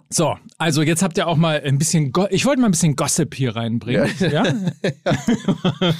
So, 0.09 0.37
also 0.57 0.83
jetzt 0.83 1.03
habt 1.03 1.19
ihr 1.19 1.27
auch 1.27 1.37
mal 1.37 1.61
ein 1.65 1.77
bisschen, 1.79 2.13
Go 2.13 2.27
ich 2.31 2.45
wollte 2.47 2.61
mal 2.61 2.69
ein 2.69 2.71
bisschen 2.73 2.95
Gossip 2.95 3.35
hier 3.35 3.57
reinbringen. 3.57 4.09
Ja? 4.21 4.45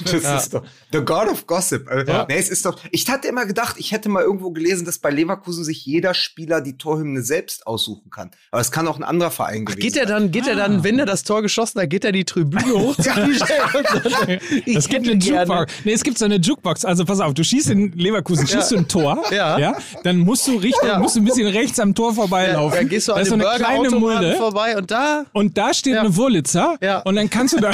Das 0.03 0.43
ist 0.43 0.53
doch 0.53 0.63
the 0.91 0.99
God 0.99 1.27
of 1.29 1.45
Gossip. 1.47 1.89
Äh, 1.89 2.05
Ja. 2.07 2.25
Nee, 2.27 2.37
es 2.37 2.49
ist 2.49 2.65
doch. 2.65 2.79
Ich 2.91 3.09
hatte 3.09 3.27
immer 3.27 3.45
gedacht, 3.45 3.75
ich 3.79 3.91
hätte 3.91 4.09
mal 4.09 4.23
irgendwo 4.23 4.51
gelesen, 4.51 4.85
dass 4.85 4.99
bei 4.99 5.09
Leverkusen 5.09 5.63
sich 5.63 5.85
jeder 5.85 6.13
Spieler 6.13 6.61
die 6.61 6.77
Torhymne 6.77 7.21
selbst 7.21 7.67
aussuchen 7.67 8.09
kann. 8.09 8.31
Aber 8.51 8.61
es 8.61 8.71
kann 8.71 8.87
auch 8.87 8.97
ein 8.97 9.03
anderer 9.03 9.31
Verein 9.31 9.65
Ach, 9.67 9.75
gewesen 9.75 9.81
geht 9.81 9.97
er 9.97 10.05
dann, 10.05 10.31
geht 10.31 10.47
er 10.47 10.53
Ah. 10.53 10.67
dann, 10.67 10.83
wenn 10.83 10.99
er 10.99 11.05
das 11.05 11.23
Tor 11.23 11.41
geschossen 11.41 11.81
hat, 11.81 11.89
geht 11.89 12.05
er 12.05 12.11
die 12.11 12.25
Tribüne 12.25 12.71
hoch? 12.73 12.95
Es 14.65 14.87
gibt 14.89 15.07
eine 15.07 15.17
gerne- 15.17 15.41
Jukebox. 15.45 15.73
Nee, 15.83 15.93
es 15.93 16.03
gibt 16.03 16.17
so 16.17 16.25
eine 16.25 16.35
Jukebox. 16.35 16.85
Also 16.85 17.05
pass 17.05 17.19
auf, 17.19 17.33
du 17.33 17.43
schießt 17.43 17.69
in 17.71 17.91
Leverkusen, 17.93 18.47
schießt 18.47 18.71
du 18.71 18.77
ein 18.77 18.87
Tor. 18.87 19.23
Ja. 19.31 19.77
Dann 20.03 20.17
musst 20.17 20.47
du 20.47 20.55
richtig, 20.57 20.83
Ja. 20.87 20.99
musst 20.99 21.15
du 21.15 21.19
ein 21.21 21.25
bisschen 21.25 21.47
rechts 21.47 21.79
am 21.79 21.93
Tor 21.95 22.13
vorbeilaufen. 22.13 22.77
Dann 22.77 22.89
gehst 22.89 23.07
du 23.07 23.13
an 23.13 23.25
so 23.25 23.35
dem 23.35 23.41
eine 23.87 23.99
Mulde. 23.99 24.35
vorbei 24.35 24.77
und 24.77 24.91
da, 24.91 25.25
Und 25.33 25.57
da 25.57 25.73
steht 25.73 25.95
Ja. 25.95 26.01
eine 26.01 26.15
Wurlitzer. 26.15 26.77
Ja. 26.81 26.99
Und 26.99 27.15
dann 27.15 27.29
kannst 27.29 27.53
du 27.53 27.59
da. 27.59 27.71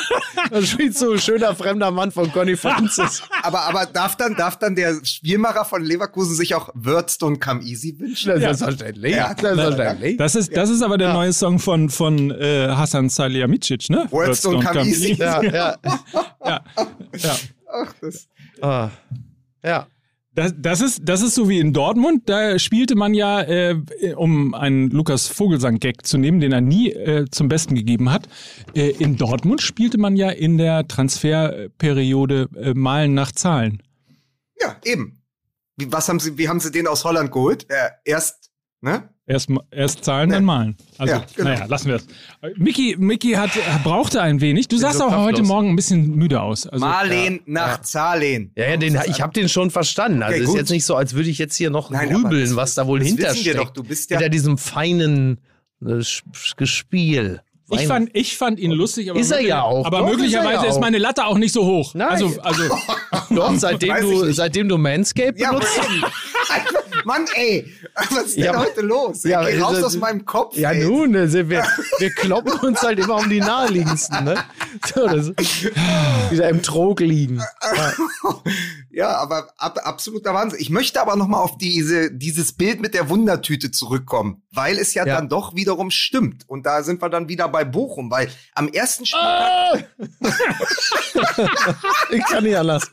da 0.50 0.62
spielt 0.62 0.96
so 0.96 1.12
ein 1.12 1.18
schöner 1.20 1.54
fremder 1.54 1.90
Mann 1.90 2.10
von 2.10 2.30
Conny 2.32 2.56
Francis. 2.56 3.22
Aber, 3.42 3.62
aber 3.62 3.86
darf 3.86 4.16
dann, 4.16 4.36
darf 4.36 4.58
dann 4.58 4.74
der 4.74 4.94
Spielmacher 5.04 5.64
von 5.64 5.82
Leverkusen 5.82 6.34
sich 6.34 6.54
auch 6.54 6.68
Würzstone 6.74 7.38
Come 7.38 7.62
Easy 7.62 7.98
wünschen? 7.98 8.38
Selbstverständlich. 8.38 9.14
Ja. 9.16 9.34
Selbstverständlich. 9.38 10.16
Das 10.18 10.34
ist, 10.34 10.54
das 10.56 10.68
ist 10.70 10.82
aber 10.82 10.98
der 10.98 11.12
neue 11.12 11.32
Song 11.32 11.58
von, 11.58 11.88
von 11.88 12.30
äh, 12.30 12.68
Hassan 12.68 13.08
Salihamidzic, 13.08 13.88
ne? 13.90 14.06
Worldstone 14.10 14.62
come 14.64 14.78
come 14.78 14.86
easy. 14.90 15.14
Ja, 15.14 15.42
ja. 15.42 15.76
Ja. 16.44 16.60
ja. 17.16 17.36
Ach, 17.72 17.92
das. 18.00 18.28
Ah. 18.60 18.88
Ja. 19.64 19.86
Das, 20.32 20.54
das, 20.56 20.80
ist, 20.80 21.00
das 21.04 21.22
ist 21.22 21.34
so 21.34 21.48
wie 21.48 21.58
in 21.58 21.72
Dortmund. 21.72 22.28
Da 22.28 22.58
spielte 22.58 22.94
man 22.94 23.14
ja, 23.14 23.42
äh, 23.42 23.76
um 24.16 24.54
einen 24.54 24.88
Lukas 24.90 25.26
Vogelsang-Gag 25.26 26.06
zu 26.06 26.18
nehmen, 26.18 26.38
den 26.38 26.52
er 26.52 26.60
nie 26.60 26.90
äh, 26.90 27.24
zum 27.30 27.48
Besten 27.48 27.74
gegeben 27.74 28.12
hat. 28.12 28.28
Äh, 28.74 28.90
in 28.90 29.16
Dortmund 29.16 29.60
spielte 29.60 29.98
man 29.98 30.16
ja 30.16 30.30
in 30.30 30.56
der 30.56 30.86
Transferperiode 30.86 32.48
äh, 32.54 32.74
Malen 32.74 33.14
nach 33.14 33.32
Zahlen. 33.32 33.82
Ja, 34.60 34.76
eben. 34.84 35.20
Wie, 35.76 35.90
was 35.90 36.08
haben 36.08 36.20
sie, 36.20 36.38
wie 36.38 36.48
haben 36.48 36.60
sie 36.60 36.70
den 36.70 36.86
aus 36.86 37.04
Holland 37.04 37.32
geholt? 37.32 37.66
Äh, 37.68 37.90
erst, 38.04 38.50
ne? 38.82 39.08
Erst, 39.30 39.48
erst 39.70 40.04
zahlen, 40.04 40.30
dann 40.30 40.42
malen. 40.44 40.76
Also, 40.98 41.14
Ja, 41.14 41.24
genau. 41.36 41.50
naja, 41.50 41.64
lassen 41.66 41.86
wir 41.86 41.94
es. 41.96 42.06
Mickey, 42.56 42.96
Mickey 42.98 43.34
hat, 43.34 43.50
brauchte 43.84 44.20
ein 44.20 44.40
wenig. 44.40 44.66
Du 44.66 44.76
sahst 44.76 44.98
so 44.98 45.04
auch 45.04 45.16
heute. 45.18 45.44
Morgen 45.44 45.68
ein 45.70 45.76
bisschen 45.76 46.16
müde 46.16 46.40
aus. 46.40 46.66
Also, 46.66 46.84
Marleen 46.84 47.38
nach 47.46 47.80
Zahlen. 47.82 48.50
Ja, 48.56 48.70
ja, 48.70 48.76
den, 48.76 48.98
ich 49.06 49.20
habe 49.20 49.32
den 49.32 49.48
schon 49.48 49.70
verstanden. 49.70 50.24
Also 50.24 50.34
Okay, 50.34 50.42
ist 50.42 50.48
gut. 50.50 50.58
jetzt 50.58 50.70
nicht 50.70 50.84
so, 50.84 50.96
als 50.96 51.14
würde 51.14 51.30
ich 51.30 51.38
jetzt 51.38 51.54
hier 51.54 51.70
noch 51.70 51.90
Nein, 51.90 52.08
grübeln, 52.10 52.42
das- 52.46 52.56
was 52.56 52.74
da 52.74 52.88
wohl 52.88 52.98
das 52.98 53.06
wissen 53.06 53.18
wir 53.18 53.26
hintersteckt. 53.28 53.58
doch. 53.60 53.70
Du 53.70 53.84
bist 53.84 54.10
ja- 54.10 54.16
hinter 54.18 54.30
diesem 54.30 54.58
feinen 54.58 55.38
äh, 55.86 56.02
Gespiel. 56.56 57.40
Ich, 57.70 57.86
fand, 57.86 58.10
ich 58.14 58.36
fand 58.36 58.58
ihn 58.58 58.70
lustig, 58.72 59.10
aber, 59.10 59.18
Ist 59.20 59.30
er 59.30 59.40
ja 59.40 59.62
auch. 59.62 59.84
aber 59.86 59.98
Doch, 60.00 60.08
möglicherweise 60.10 60.48
ist 60.54 60.58
er 60.58 60.64
ja 60.64 60.70
ist, 60.70 60.80
meine 60.80 60.98
Latte 60.98 61.24
auch 61.24 61.38
nicht 61.38 61.52
so 61.52 61.64
hoch. 61.64 61.94
Nein. 61.94 62.08
Also, 62.08 62.32
also 62.42 62.62
Doch, 63.30 63.52
seitdem 63.56 63.94
du, 64.00 64.32
seitdem 64.32 64.68
du 64.68 64.76
Manscape 64.78 65.34
Ja, 65.38 65.50
benutzt. 65.50 65.68
Mann, 67.04 67.24
ey, 67.34 67.66
was 68.10 68.24
ist 68.26 68.36
denn 68.36 68.44
Ja, 68.44 68.58
heute 68.58 68.82
los? 68.82 69.22
ja, 69.24 69.42
Geh 69.48 69.58
raus 69.58 69.76
das- 69.76 69.84
aus 69.84 69.96
meinem 69.96 70.24
Kopf. 70.26 70.56
Ja, 70.56 70.72
ey. 70.72 70.84
nun, 70.84 71.16
also 71.16 71.48
wir, 71.48 71.64
wir 71.98 72.10
kloppen 72.10 72.52
uns 72.60 72.82
halt 72.82 72.98
immer 72.98 73.16
um 73.16 73.30
die 73.30 73.40
naheliegendsten, 73.40 74.24
ne? 74.24 74.36
So, 74.94 75.06
das, 75.06 75.28
wieder 76.30 76.48
im 76.48 76.62
Trog 76.62 77.00
liegen. 77.00 77.40
Ja. 78.92 79.16
Aber 79.18 79.50
ab, 79.56 79.78
absoluter 79.84 80.34
Wahnsinn. 80.34 80.58
Ich 80.60 80.68
möchte 80.68 81.00
aber 81.00 81.14
noch 81.16 81.28
mal 81.28 81.38
auf 81.38 81.56
diese, 81.58 82.10
dieses 82.10 82.52
Bild 82.52 82.80
mit 82.80 82.92
der 82.92 83.08
Wundertüte 83.08 83.70
zurückkommen, 83.70 84.42
weil 84.50 84.78
es 84.78 84.94
ja, 84.94 85.06
Ja. 85.06 85.14
dann 85.16 85.28
doch 85.28 85.54
wiederum 85.54 85.90
stimmt. 85.92 86.42
Und 86.48 86.66
da 86.66 86.82
sind 86.82 87.00
wir 87.00 87.08
dann 87.08 87.28
wieder 87.28 87.48
bei 87.48 87.59
Bochum, 87.64 88.10
weil 88.10 88.30
am 88.54 88.68
ersten 88.68 89.06
Spieltag, 89.06 89.88
Ah! 89.92 90.10
Ich 92.10 92.24
kann 92.24 92.44
nicht 92.44 92.56
anders. 92.56 92.90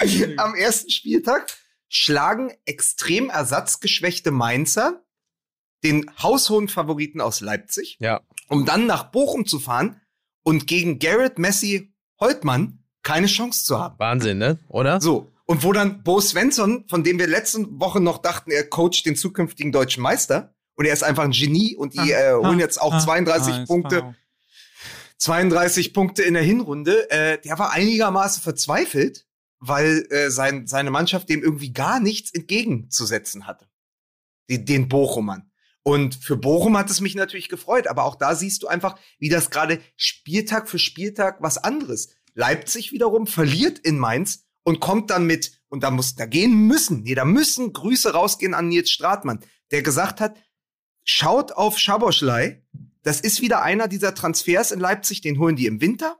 am 0.36 0.54
ersten 0.54 0.90
Spieltag 0.90 1.46
schlagen 1.88 2.52
extrem 2.64 3.30
ersatzgeschwächte 3.30 4.30
Mainzer 4.30 5.02
den 5.82 6.10
haushohen 6.22 6.68
Favoriten 6.68 7.20
aus 7.20 7.40
Leipzig, 7.40 7.96
Ja. 8.00 8.20
um 8.48 8.66
dann 8.66 8.86
nach 8.86 9.04
Bochum 9.04 9.46
zu 9.46 9.58
fahren 9.58 10.00
und 10.42 10.66
gegen 10.66 10.98
Garrett 10.98 11.38
Messi 11.38 11.94
Holtmann 12.20 12.84
keine 13.02 13.26
Chance 13.26 13.64
zu 13.64 13.78
haben. 13.78 13.98
Wahnsinn, 13.98 14.38
ne? 14.38 14.58
Oder? 14.68 15.00
So. 15.00 15.30
Und 15.46 15.64
wo 15.64 15.72
dann 15.72 16.02
Bo 16.04 16.20
Svensson, 16.20 16.84
von 16.88 17.02
dem 17.02 17.18
wir 17.18 17.26
letzte 17.26 17.66
Woche 17.80 17.98
noch 17.98 18.18
dachten, 18.18 18.50
er 18.52 18.68
coacht 18.68 19.04
den 19.06 19.16
zukünftigen 19.16 19.72
deutschen 19.72 20.02
Meister. 20.02 20.54
Und 20.80 20.86
er 20.86 20.94
ist 20.94 21.02
einfach 21.02 21.24
ein 21.24 21.32
Genie 21.32 21.76
und 21.76 21.92
die 21.92 22.10
äh, 22.10 22.32
holen 22.32 22.58
jetzt 22.58 22.80
auch 22.80 22.98
32 22.98 23.66
Punkte, 23.66 24.14
32 25.18 25.92
Punkte 25.92 26.22
in 26.22 26.32
der 26.32 26.42
Hinrunde. 26.42 27.10
Äh, 27.10 27.38
der 27.42 27.58
war 27.58 27.72
einigermaßen 27.72 28.42
verzweifelt, 28.42 29.26
weil 29.58 30.06
äh, 30.08 30.30
sein, 30.30 30.66
seine 30.66 30.90
Mannschaft 30.90 31.28
dem 31.28 31.42
irgendwie 31.42 31.74
gar 31.74 32.00
nichts 32.00 32.30
entgegenzusetzen 32.30 33.46
hatte. 33.46 33.68
Die, 34.48 34.64
den 34.64 34.88
Bochumern. 34.88 35.50
Und 35.82 36.14
für 36.14 36.38
Bochum 36.38 36.78
hat 36.78 36.88
es 36.88 37.02
mich 37.02 37.14
natürlich 37.14 37.50
gefreut, 37.50 37.86
aber 37.86 38.04
auch 38.04 38.16
da 38.16 38.34
siehst 38.34 38.62
du 38.62 38.66
einfach, 38.66 38.98
wie 39.18 39.28
das 39.28 39.50
gerade 39.50 39.82
Spieltag 39.96 40.66
für 40.66 40.78
Spieltag 40.78 41.42
was 41.42 41.58
anderes. 41.58 42.08
Leipzig 42.32 42.90
wiederum 42.90 43.26
verliert 43.26 43.78
in 43.80 43.98
Mainz 43.98 44.46
und 44.62 44.80
kommt 44.80 45.10
dann 45.10 45.26
mit, 45.26 45.60
und 45.68 45.82
da 45.82 45.90
muss, 45.90 46.14
da 46.14 46.24
gehen 46.24 46.66
müssen, 46.66 47.02
nee, 47.02 47.14
da 47.14 47.26
müssen 47.26 47.74
Grüße 47.74 48.14
rausgehen 48.14 48.54
an 48.54 48.68
Nils 48.68 48.90
Stratmann, 48.90 49.40
der 49.72 49.82
gesagt 49.82 50.22
hat, 50.22 50.38
schaut 51.10 51.52
auf 51.52 51.78
Schaboschlei, 51.78 52.62
das 53.02 53.20
ist 53.20 53.40
wieder 53.40 53.62
einer 53.62 53.88
dieser 53.88 54.14
Transfers 54.14 54.70
in 54.70 54.80
Leipzig, 54.80 55.20
den 55.20 55.38
holen 55.38 55.56
die 55.56 55.66
im 55.66 55.80
Winter. 55.80 56.18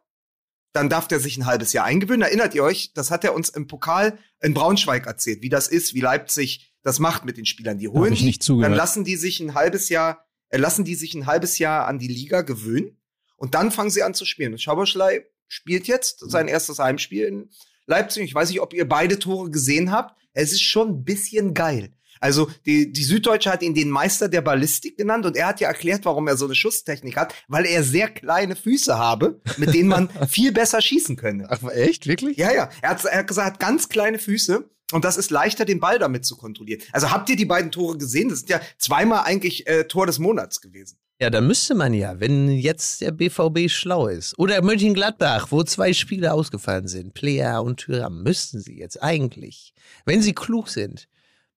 Dann 0.72 0.88
darf 0.88 1.08
der 1.08 1.20
sich 1.20 1.36
ein 1.36 1.46
halbes 1.46 1.72
Jahr 1.72 1.84
eingewöhnen. 1.84 2.22
Erinnert 2.22 2.54
ihr 2.54 2.62
euch, 2.62 2.92
das 2.92 3.10
hat 3.10 3.24
er 3.24 3.34
uns 3.34 3.48
im 3.48 3.66
Pokal 3.66 4.18
in 4.40 4.54
Braunschweig 4.54 5.06
erzählt, 5.06 5.42
wie 5.42 5.48
das 5.48 5.68
ist, 5.68 5.94
wie 5.94 6.00
Leipzig 6.00 6.74
das 6.82 6.98
macht 6.98 7.24
mit 7.24 7.36
den 7.36 7.44
Spielern. 7.44 7.78
Die 7.78 7.88
holen 7.88 8.14
die, 8.14 8.38
dann 8.38 8.72
lassen 8.72 9.04
die 9.04 9.16
sich 9.16 9.40
ein 9.40 9.54
halbes 9.54 9.88
Jahr, 9.88 10.26
äh, 10.48 10.58
lassen 10.58 10.84
die 10.84 10.94
sich 10.94 11.14
ein 11.14 11.26
halbes 11.26 11.58
Jahr 11.58 11.86
an 11.86 11.98
die 11.98 12.08
Liga 12.08 12.42
gewöhnen 12.42 12.96
und 13.36 13.54
dann 13.54 13.70
fangen 13.70 13.90
sie 13.90 14.02
an 14.02 14.14
zu 14.14 14.24
spielen. 14.24 14.52
Und 14.52 14.62
Schaboschlei 14.62 15.26
spielt 15.46 15.86
jetzt 15.88 16.20
sein 16.30 16.48
erstes 16.48 16.78
Heimspiel 16.78 17.24
in 17.24 17.50
Leipzig. 17.86 18.24
Ich 18.24 18.34
weiß 18.34 18.48
nicht, 18.50 18.60
ob 18.60 18.72
ihr 18.72 18.88
beide 18.88 19.18
Tore 19.18 19.50
gesehen 19.50 19.90
habt. 19.90 20.18
Es 20.32 20.52
ist 20.52 20.62
schon 20.62 20.88
ein 20.88 21.04
bisschen 21.04 21.54
geil. 21.54 21.92
Also 22.20 22.50
die, 22.66 22.92
die 22.92 23.02
Süddeutsche 23.02 23.50
hat 23.50 23.62
ihn 23.62 23.74
den 23.74 23.90
Meister 23.90 24.28
der 24.28 24.42
Ballistik 24.42 24.98
genannt 24.98 25.24
und 25.24 25.36
er 25.36 25.48
hat 25.48 25.60
ja 25.60 25.68
erklärt, 25.68 26.04
warum 26.04 26.28
er 26.28 26.36
so 26.36 26.44
eine 26.44 26.54
Schusstechnik 26.54 27.16
hat, 27.16 27.34
weil 27.48 27.64
er 27.64 27.82
sehr 27.82 28.08
kleine 28.08 28.56
Füße 28.56 28.96
habe, 28.96 29.40
mit 29.56 29.74
denen 29.74 29.88
man 29.88 30.08
viel 30.28 30.52
besser 30.52 30.82
schießen 30.82 31.16
könne. 31.16 31.46
Ach, 31.48 31.62
echt? 31.70 32.06
Wirklich? 32.06 32.36
Ja, 32.36 32.52
ja. 32.52 32.68
Er 32.82 32.90
hat, 32.90 33.04
er 33.04 33.18
hat 33.18 33.26
gesagt, 33.26 33.46
er 33.46 33.52
hat 33.54 33.60
ganz 33.60 33.88
kleine 33.88 34.18
Füße 34.18 34.68
und 34.92 35.04
das 35.04 35.16
ist 35.16 35.30
leichter, 35.30 35.64
den 35.64 35.80
Ball 35.80 35.98
damit 35.98 36.26
zu 36.26 36.36
kontrollieren. 36.36 36.82
Also 36.92 37.10
habt 37.10 37.28
ihr 37.30 37.36
die 37.36 37.46
beiden 37.46 37.70
Tore 37.70 37.96
gesehen? 37.96 38.28
Das 38.28 38.40
sind 38.40 38.50
ja 38.50 38.60
zweimal 38.78 39.24
eigentlich 39.24 39.66
äh, 39.66 39.84
Tor 39.84 40.06
des 40.06 40.18
Monats 40.18 40.60
gewesen. 40.60 40.98
Ja, 41.22 41.28
da 41.28 41.42
müsste 41.42 41.74
man 41.74 41.92
ja, 41.92 42.18
wenn 42.18 42.48
jetzt 42.48 43.02
der 43.02 43.12
BVB 43.12 43.70
schlau 43.70 44.08
ist. 44.08 44.38
Oder 44.38 44.62
Mönchengladbach, 44.62 45.48
wo 45.50 45.62
zwei 45.62 45.92
Spieler 45.92 46.32
ausgefallen 46.32 46.88
sind, 46.88 47.12
Player 47.12 47.62
und 47.62 47.76
Thüram, 47.78 48.22
müssten 48.22 48.60
sie 48.60 48.78
jetzt 48.78 49.02
eigentlich, 49.02 49.74
wenn 50.06 50.22
sie 50.22 50.32
klug 50.32 50.68
sind, 50.68 51.08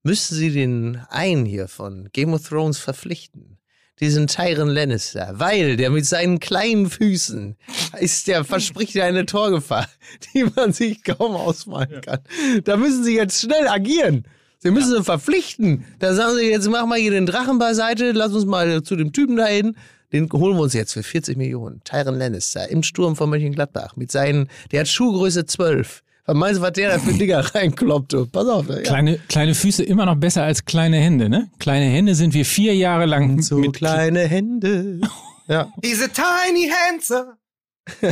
müssten 0.03 0.35
sie 0.35 0.51
den 0.51 0.99
einen 1.09 1.45
hier 1.45 1.67
von 1.67 2.09
Game 2.11 2.33
of 2.33 2.47
Thrones 2.47 2.77
verpflichten. 2.77 3.57
Diesen 3.99 4.27
Tyron 4.27 4.69
Lannister, 4.69 5.33
weil 5.35 5.77
der 5.77 5.89
mit 5.89 6.05
seinen 6.05 6.39
kleinen 6.39 6.89
Füßen 6.89 7.55
ist 7.99 8.27
der 8.27 8.43
verspricht 8.43 8.95
ja 8.95 9.05
eine 9.05 9.25
Torgefahr, 9.25 9.87
die 10.33 10.45
man 10.55 10.73
sich 10.73 11.03
kaum 11.03 11.35
ausmalen 11.35 12.01
kann. 12.01 12.19
Da 12.65 12.75
müssen 12.75 13.03
sie 13.03 13.15
jetzt 13.15 13.39
schnell 13.39 13.67
agieren. 13.67 14.25
Sie 14.59 14.71
müssen 14.71 14.91
sie 14.91 15.03
verpflichten. 15.03 15.85
Da 15.99 16.13
sagen 16.13 16.35
sie, 16.37 16.49
jetzt 16.49 16.69
mach 16.69 16.85
mal 16.85 16.97
hier 16.97 17.11
den 17.11 17.25
Drachen 17.25 17.59
beiseite, 17.59 18.11
lass 18.13 18.33
uns 18.33 18.45
mal 18.45 18.81
zu 18.83 18.95
dem 18.95 19.13
Typen 19.13 19.35
da 19.35 19.45
hin. 19.45 19.75
Den 20.11 20.31
holen 20.31 20.57
wir 20.57 20.63
uns 20.63 20.73
jetzt 20.73 20.93
für 20.93 21.03
40 21.03 21.37
Millionen. 21.37 21.81
Tyron 21.83 22.15
Lannister 22.15 22.69
im 22.69 22.83
Sturm 22.83 23.15
von 23.15 23.29
Mönchengladbach 23.29 23.95
mit 23.95 24.11
seinen, 24.11 24.49
der 24.71 24.81
hat 24.81 24.87
Schuhgröße 24.87 25.45
12. 25.45 26.02
Was 26.25 26.35
meinst 26.35 26.59
du, 26.59 26.61
was 26.63 26.71
der 26.73 26.89
da 26.89 26.99
für 26.99 27.13
Dinger 27.13 27.39
reinkloppt? 27.55 28.13
du? 28.13 28.25
Pass 28.25 28.47
auf. 28.47 28.69
Ja. 28.69 28.81
Kleine, 28.81 29.19
kleine 29.27 29.53
Füße 29.55 29.83
immer 29.83 30.05
noch 30.05 30.15
besser 30.15 30.43
als 30.43 30.63
kleine 30.63 30.97
Hände, 30.97 31.27
ne? 31.29 31.49
Kleine 31.59 31.85
Hände 31.85 32.15
sind 32.15 32.33
wir 32.33 32.45
vier 32.45 32.75
Jahre 32.75 33.05
lang 33.05 33.41
So 33.41 33.57
mit 33.57 33.73
kleine 33.73 34.21
Hände. 34.27 35.01
Ja. 35.45 35.67
Diese 35.83 36.07
tiny 36.09 36.69
hands. 36.69 37.07
Tiny 37.07 37.19
Hands. 37.19 37.42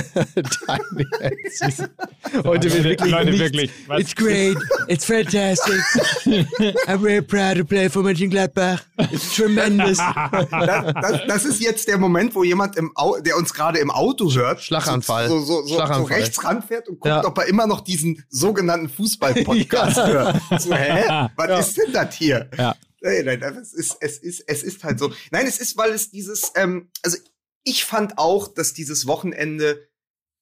Heute 2.43 2.71
wird 2.73 2.83
wirklich 2.83 3.11
Leute, 3.11 3.25
nichts. 3.31 3.39
wirklich, 3.39 3.71
was- 3.87 3.99
It's 4.01 4.15
great. 4.15 4.57
It's 4.87 5.05
fantastic. 5.05 5.79
I'm 6.87 6.99
very 6.99 7.21
proud 7.21 7.57
to 7.57 7.63
play 7.65 7.89
for 7.89 8.03
Mönchengladbach. 8.03 8.81
It's 9.11 9.35
tremendous. 9.35 9.97
Das, 10.51 10.93
das, 10.93 11.21
das 11.27 11.45
ist 11.45 11.61
jetzt 11.61 11.87
der 11.87 11.97
Moment, 11.97 12.35
wo 12.35 12.43
jemand, 12.43 12.75
im 12.77 12.91
Au 12.95 13.17
der 13.19 13.37
uns 13.37 13.53
gerade 13.53 13.79
im 13.79 13.89
Auto 13.91 14.31
hört, 14.33 14.61
Schlaganfall. 14.61 15.27
so, 15.29 15.39
so, 15.39 15.45
so, 15.61 15.67
so, 15.67 15.75
Schlaganfall. 15.75 15.99
so 16.07 16.13
rechts 16.13 16.43
ranfährt 16.43 16.87
und 16.89 16.95
guckt, 16.99 17.05
Ja. 17.07 17.25
ob 17.25 17.37
er 17.37 17.45
immer 17.47 17.67
noch 17.67 17.81
diesen 17.81 18.23
sogenannten 18.29 18.89
Fußball-Podcast 18.89 19.97
Ja. 19.97 20.07
hört. 20.07 20.41
So, 20.61 20.73
hä? 20.73 21.29
Was 21.35 21.47
Ja. 21.47 21.59
ist 21.59 21.77
denn 21.77 21.93
das 21.93 22.15
hier? 22.15 22.49
Ja. 22.57 22.75
Nein, 23.01 23.25
nein, 23.25 23.41
es 23.61 23.73
ist, 23.73 23.97
es 23.99 24.17
ist, 24.19 24.43
es 24.45 24.61
ist 24.63 24.83
halt 24.83 24.99
so. 24.99 25.11
Nein, 25.31 25.47
es 25.47 25.57
ist, 25.59 25.75
weil 25.77 25.91
es 25.91 26.11
dieses, 26.11 26.51
ähm, 26.55 26.89
also 27.03 27.17
ich 27.63 27.83
fand 27.85 28.17
auch, 28.17 28.47
dass 28.47 28.73
dieses 28.73 29.07
Wochenende 29.07 29.87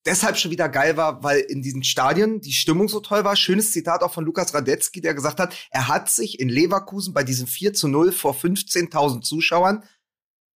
deshalb 0.06 0.38
schon 0.38 0.52
wieder 0.52 0.70
geil 0.70 0.98
war, 0.98 1.24
weil 1.24 1.40
in 1.40 1.62
diesen 1.62 1.84
Stadien 1.84 2.42
die 2.42 2.54
Stimmung 2.54 2.88
so 2.88 3.00
toll 3.00 3.24
war. 3.24 3.36
Schönes 3.36 3.72
Zitat 3.72 4.02
auch 4.02 4.14
von 4.14 4.26
Lukas 4.26 4.54
Radetzky, 4.54 5.02
der 5.02 5.14
gesagt 5.14 5.40
hat, 5.40 5.56
er 5.72 5.88
hat 5.88 6.10
sich 6.10 6.40
in 6.40 6.50
Leverkusen 6.50 7.14
bei 7.14 7.24
diesem 7.24 7.48
4 7.48 7.74
zu 7.74 7.88
0 7.88 8.12
vor 8.12 8.34
15.000 8.34 9.22
Zuschauern 9.22 9.84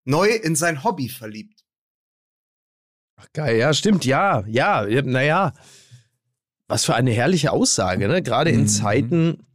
neu 0.04 0.28
in 0.28 0.56
sein 0.56 0.84
Hobby 0.84 1.08
verliebt. 1.08 1.64
Geil, 3.32 3.56
ja, 3.56 3.72
stimmt, 3.72 4.04
ja, 4.04 4.44
ja, 4.46 4.84
naja. 5.02 5.52
Was 6.66 6.84
für 6.84 6.94
eine 6.94 7.12
herrliche 7.12 7.52
Aussage, 7.52 8.08
ne? 8.08 8.22
Gerade 8.22 8.50
in 8.50 8.62
Mhm. 8.62 8.68
Zeiten, 8.68 9.46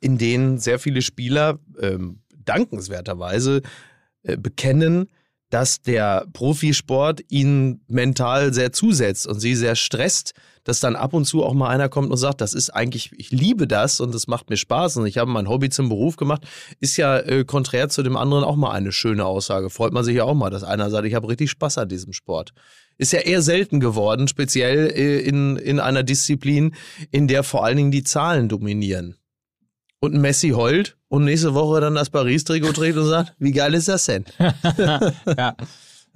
in 0.00 0.18
denen 0.18 0.58
sehr 0.58 0.78
viele 0.78 1.02
Spieler 1.02 1.58
ähm, 1.80 2.22
dankenswerterweise 2.36 3.62
äh, 4.22 4.36
bekennen, 4.36 5.10
dass 5.50 5.80
der 5.80 6.26
Profisport 6.32 7.22
ihnen 7.28 7.80
mental 7.88 8.52
sehr 8.52 8.72
zusetzt 8.72 9.26
und 9.26 9.40
sie 9.40 9.54
sehr 9.54 9.76
stresst, 9.76 10.34
dass 10.64 10.80
dann 10.80 10.96
ab 10.96 11.14
und 11.14 11.24
zu 11.24 11.44
auch 11.44 11.54
mal 11.54 11.68
einer 11.70 11.88
kommt 11.88 12.10
und 12.10 12.18
sagt, 12.18 12.42
das 12.42 12.52
ist 12.52 12.68
eigentlich, 12.70 13.12
ich 13.16 13.30
liebe 13.30 13.66
das 13.66 14.00
und 14.00 14.14
es 14.14 14.26
macht 14.26 14.50
mir 14.50 14.58
Spaß 14.58 14.98
und 14.98 15.06
ich 15.06 15.16
habe 15.16 15.30
mein 15.30 15.48
Hobby 15.48 15.70
zum 15.70 15.88
Beruf 15.88 16.16
gemacht, 16.16 16.46
ist 16.80 16.98
ja 16.98 17.18
äh, 17.18 17.44
konträr 17.44 17.88
zu 17.88 18.02
dem 18.02 18.18
anderen 18.18 18.44
auch 18.44 18.56
mal 18.56 18.72
eine 18.72 18.92
schöne 18.92 19.24
Aussage. 19.24 19.70
Freut 19.70 19.94
man 19.94 20.04
sich 20.04 20.16
ja 20.16 20.24
auch 20.24 20.34
mal, 20.34 20.50
dass 20.50 20.64
einer 20.64 20.90
sagt, 20.90 21.06
ich 21.06 21.14
habe 21.14 21.28
richtig 21.28 21.50
Spaß 21.50 21.78
an 21.78 21.88
diesem 21.88 22.12
Sport. 22.12 22.52
Ist 22.98 23.12
ja 23.12 23.20
eher 23.20 23.40
selten 23.40 23.80
geworden, 23.80 24.28
speziell 24.28 24.90
äh, 24.90 25.20
in, 25.20 25.56
in 25.56 25.80
einer 25.80 26.02
Disziplin, 26.02 26.74
in 27.10 27.28
der 27.28 27.44
vor 27.44 27.64
allen 27.64 27.78
Dingen 27.78 27.90
die 27.90 28.04
Zahlen 28.04 28.50
dominieren. 28.50 29.16
Und 30.00 30.14
ein 30.14 30.20
Messi 30.20 30.50
heult 30.50 30.96
und 31.08 31.24
nächste 31.24 31.54
Woche 31.54 31.80
dann 31.80 31.94
das 31.96 32.10
Paris-Trikot 32.10 32.72
trägt 32.72 32.96
und 32.96 33.06
sagt, 33.06 33.34
wie 33.38 33.50
geil 33.52 33.74
ist 33.74 33.88
das 33.88 34.04
denn? 34.06 34.24
ja. 34.78 35.56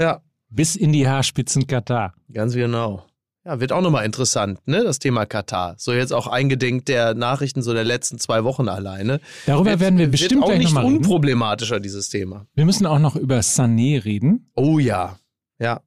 Ja, 0.00 0.22
Bis 0.48 0.76
in 0.76 0.92
die 0.92 1.08
Haarspitzen 1.08 1.66
Katar. 1.66 2.14
ganz 2.32 2.54
genau. 2.54 3.04
Ja, 3.44 3.58
wird 3.58 3.72
auch 3.72 3.80
nochmal 3.80 4.04
interessant, 4.04 4.60
ne, 4.68 4.84
das 4.84 5.00
Thema 5.00 5.26
Katar. 5.26 5.74
So 5.76 5.92
jetzt 5.92 6.12
auch 6.12 6.28
eingedenk 6.28 6.86
der 6.86 7.14
Nachrichten 7.14 7.60
so 7.62 7.72
der 7.74 7.82
letzten 7.82 8.18
zwei 8.20 8.44
Wochen 8.44 8.68
alleine. 8.68 9.20
Darüber 9.46 9.70
Wird- 9.70 9.80
werden 9.80 9.98
wir 9.98 10.06
bestimmt 10.08 10.42
wird 10.42 10.44
auch 10.52 10.56
nicht 10.56 10.66
nochmal 10.68 10.84
reden. 10.84 10.98
unproblematischer, 10.98 11.80
dieses 11.80 12.08
Thema. 12.08 12.46
Wir 12.54 12.64
müssen 12.64 12.86
auch 12.86 13.00
noch 13.00 13.16
über 13.16 13.40
Sané 13.40 14.04
reden. 14.04 14.52
Oh 14.54 14.78
ja. 14.78 15.18
Ja. 15.58 15.80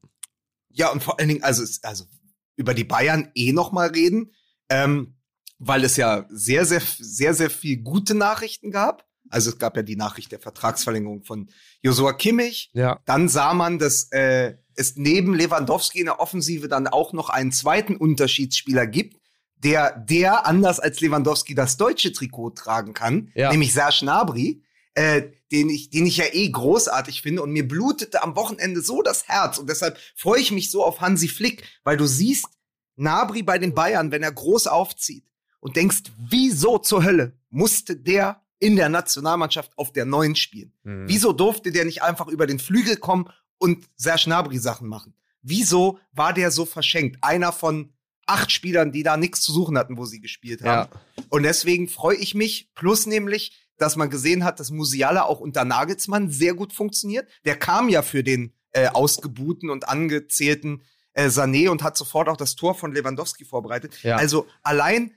Ja, 0.69 0.91
und 0.91 1.01
vor 1.01 1.17
allen 1.17 1.29
Dingen, 1.29 1.43
also, 1.43 1.63
also 1.83 2.03
über 2.57 2.73
die 2.73 2.83
Bayern 2.83 3.29
eh 3.35 3.53
noch 3.53 3.71
mal 3.71 3.87
reden, 3.87 4.33
ähm, 4.69 5.15
weil 5.59 5.83
es 5.83 5.97
ja 5.97 6.25
sehr, 6.29 6.65
sehr, 6.65 6.81
sehr, 6.99 7.33
sehr 7.33 7.49
viel 7.49 7.77
gute 7.77 8.15
Nachrichten 8.15 8.71
gab. 8.71 9.05
Also 9.29 9.49
es 9.49 9.57
gab 9.57 9.75
ja 9.75 9.83
die 9.83 9.95
Nachricht 9.95 10.31
der 10.31 10.39
Vertragsverlängerung 10.39 11.23
von 11.23 11.49
Josua 11.81 12.13
Kimmich. 12.13 12.69
Ja. 12.73 12.99
Dann 13.05 13.27
sah 13.27 13.53
man, 13.53 13.79
dass 13.79 14.11
äh, 14.11 14.55
es 14.75 14.95
neben 14.97 15.33
Lewandowski 15.33 15.99
in 15.99 16.05
der 16.05 16.19
Offensive 16.19 16.67
dann 16.67 16.87
auch 16.87 17.11
noch 17.13 17.29
einen 17.29 17.51
zweiten 17.51 17.95
Unterschiedsspieler 17.95 18.85
gibt, 18.85 19.17
der, 19.57 19.97
der 19.97 20.45
anders 20.45 20.79
als 20.79 20.99
Lewandowski 21.01 21.55
das 21.55 21.77
deutsche 21.77 22.11
Trikot 22.11 22.51
tragen 22.51 22.93
kann, 22.93 23.31
Ja. 23.33 23.51
nämlich 23.51 23.73
Serge 23.73 23.97
Gnabry, 24.01 24.61
äh, 24.93 25.23
den 25.51 25.69
ich, 25.69 25.89
den 25.89 26.05
ich 26.05 26.17
ja 26.17 26.25
eh 26.31 26.49
großartig 26.49 27.21
finde 27.21 27.41
und 27.41 27.51
mir 27.51 27.67
blutete 27.67 28.21
am 28.21 28.35
Wochenende 28.35 28.81
so 28.81 29.01
das 29.01 29.27
Herz 29.27 29.57
und 29.57 29.69
deshalb 29.69 29.97
freue 30.15 30.39
ich 30.39 30.51
mich 30.51 30.69
so 30.69 30.83
auf 30.85 31.01
Hansi 31.01 31.27
Flick, 31.29 31.63
weil 31.83 31.97
du 31.97 32.05
siehst 32.05 32.45
Gnabry 32.97 33.41
bei 33.41 33.57
den 33.57 33.73
Bayern, 33.73 34.11
wenn 34.11 34.23
er 34.23 34.31
groß 34.31 34.67
aufzieht 34.67 35.25
und 35.65 35.75
denkst, 35.75 36.03
wieso 36.29 36.77
zur 36.77 37.03
Hölle 37.03 37.33
musste 37.49 37.95
der 37.95 38.43
in 38.59 38.75
der 38.75 38.87
Nationalmannschaft 38.87 39.75
auf 39.79 39.91
der 39.91 40.05
Neuen 40.05 40.35
spielen? 40.35 40.71
Mhm. 40.83 41.05
Wieso 41.07 41.33
durfte 41.33 41.71
der 41.71 41.85
nicht 41.85 42.03
einfach 42.03 42.27
über 42.27 42.45
den 42.45 42.59
Flügel 42.59 42.97
kommen 42.97 43.31
und 43.57 43.83
Serge 43.95 44.25
Gnabry 44.25 44.59
Sachen 44.59 44.87
machen? 44.87 45.15
Wieso 45.41 45.97
war 46.11 46.33
der 46.33 46.51
so 46.51 46.65
verschenkt? 46.65 47.17
Einer 47.21 47.51
von 47.51 47.91
acht 48.27 48.51
Spielern, 48.51 48.91
die 48.91 49.01
da 49.01 49.17
nichts 49.17 49.41
zu 49.41 49.51
suchen 49.51 49.75
hatten, 49.75 49.97
wo 49.97 50.05
sie 50.05 50.19
gespielt 50.19 50.61
haben. 50.63 50.91
Und 51.29 51.41
deswegen 51.41 51.87
freue 51.87 52.17
ich 52.17 52.35
mich, 52.35 52.69
plus 52.75 53.07
nämlich, 53.07 53.57
dass 53.77 53.95
man 53.95 54.11
gesehen 54.11 54.43
hat, 54.43 54.59
dass 54.59 54.69
Musiala 54.69 55.23
auch 55.23 55.39
unter 55.39 55.65
Nagelsmann 55.65 56.29
sehr 56.29 56.53
gut 56.53 56.73
funktioniert. 56.73 57.27
Der 57.43 57.55
kam 57.57 57.89
ja 57.89 58.03
für 58.03 58.23
den 58.23 58.53
äh, 58.73 58.89
ausgebuhten 58.89 59.71
und 59.71 59.89
angezählten 59.89 60.83
äh, 61.13 61.25
Sané 61.25 61.69
und 61.69 61.81
hat 61.81 61.97
sofort 61.97 62.29
auch 62.29 62.37
das 62.37 62.55
Tor 62.55 62.75
von 62.75 62.93
Lewandowski 62.93 63.45
vorbereitet. 63.45 64.03
Ja. 64.03 64.17
Also 64.17 64.45
allein 64.61 65.11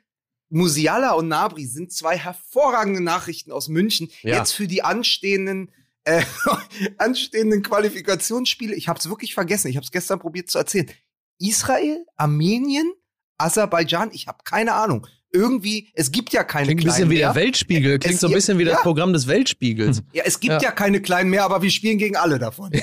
Musiala 0.51 1.13
und 1.13 1.29
Nabri 1.29 1.67
sind 1.67 1.93
zwei 1.93 2.17
hervorragende 2.17 3.03
Nachrichten 3.03 3.53
aus 3.53 3.69
München. 3.69 4.09
Ja. 4.23 4.37
Jetzt 4.37 4.53
für 4.53 4.67
die 4.67 4.83
anstehenden 4.83 5.71
äh, 6.05 6.23
anstehenden 6.99 7.63
Qualifikationsspiele. 7.63 8.75
Ich 8.75 8.89
habe 8.89 8.99
es 8.99 9.09
wirklich 9.09 9.35
vergessen. 9.35 9.69
Ich 9.69 9.77
habe 9.77 9.85
es 9.85 9.91
gestern 9.91 10.19
probiert 10.19 10.51
zu 10.51 10.59
erzählen. 10.59 10.91
Israel, 11.39 12.05
Armenien, 12.17 12.93
Aserbaidschan. 13.37 14.11
Ich 14.13 14.27
habe 14.27 14.39
keine 14.45 14.73
Ahnung. 14.75 15.07
Irgendwie, 15.31 15.89
es 15.95 16.11
gibt 16.11 16.33
ja 16.33 16.43
keine 16.43 16.67
Klingt 16.67 16.81
ein 16.81 16.85
bisschen 16.85 16.97
kleinen 16.97 17.11
wie 17.11 17.19
der 17.19 17.33
mehr. 17.35 17.43
Weltspiegel. 17.43 17.99
Klingt 17.99 18.15
Es- 18.15 18.21
so 18.21 18.29
ein 18.29 18.33
bisschen 18.33 18.59
wie 18.59 18.65
das 18.65 18.75
ja. 18.77 18.81
Programm 18.81 19.13
des 19.13 19.27
Weltspiegels. 19.27 20.03
Ja, 20.13 20.23
es 20.25 20.41
gibt 20.41 20.55
Ja. 20.55 20.61
ja. 20.69 20.71
keine 20.71 21.01
kleinen 21.03 21.29
mehr, 21.31 21.45
aber 21.45 21.61
wir 21.63 21.71
spielen 21.71 21.99
gegen 21.99 22.17
alle 22.17 22.39
davon. 22.39 22.71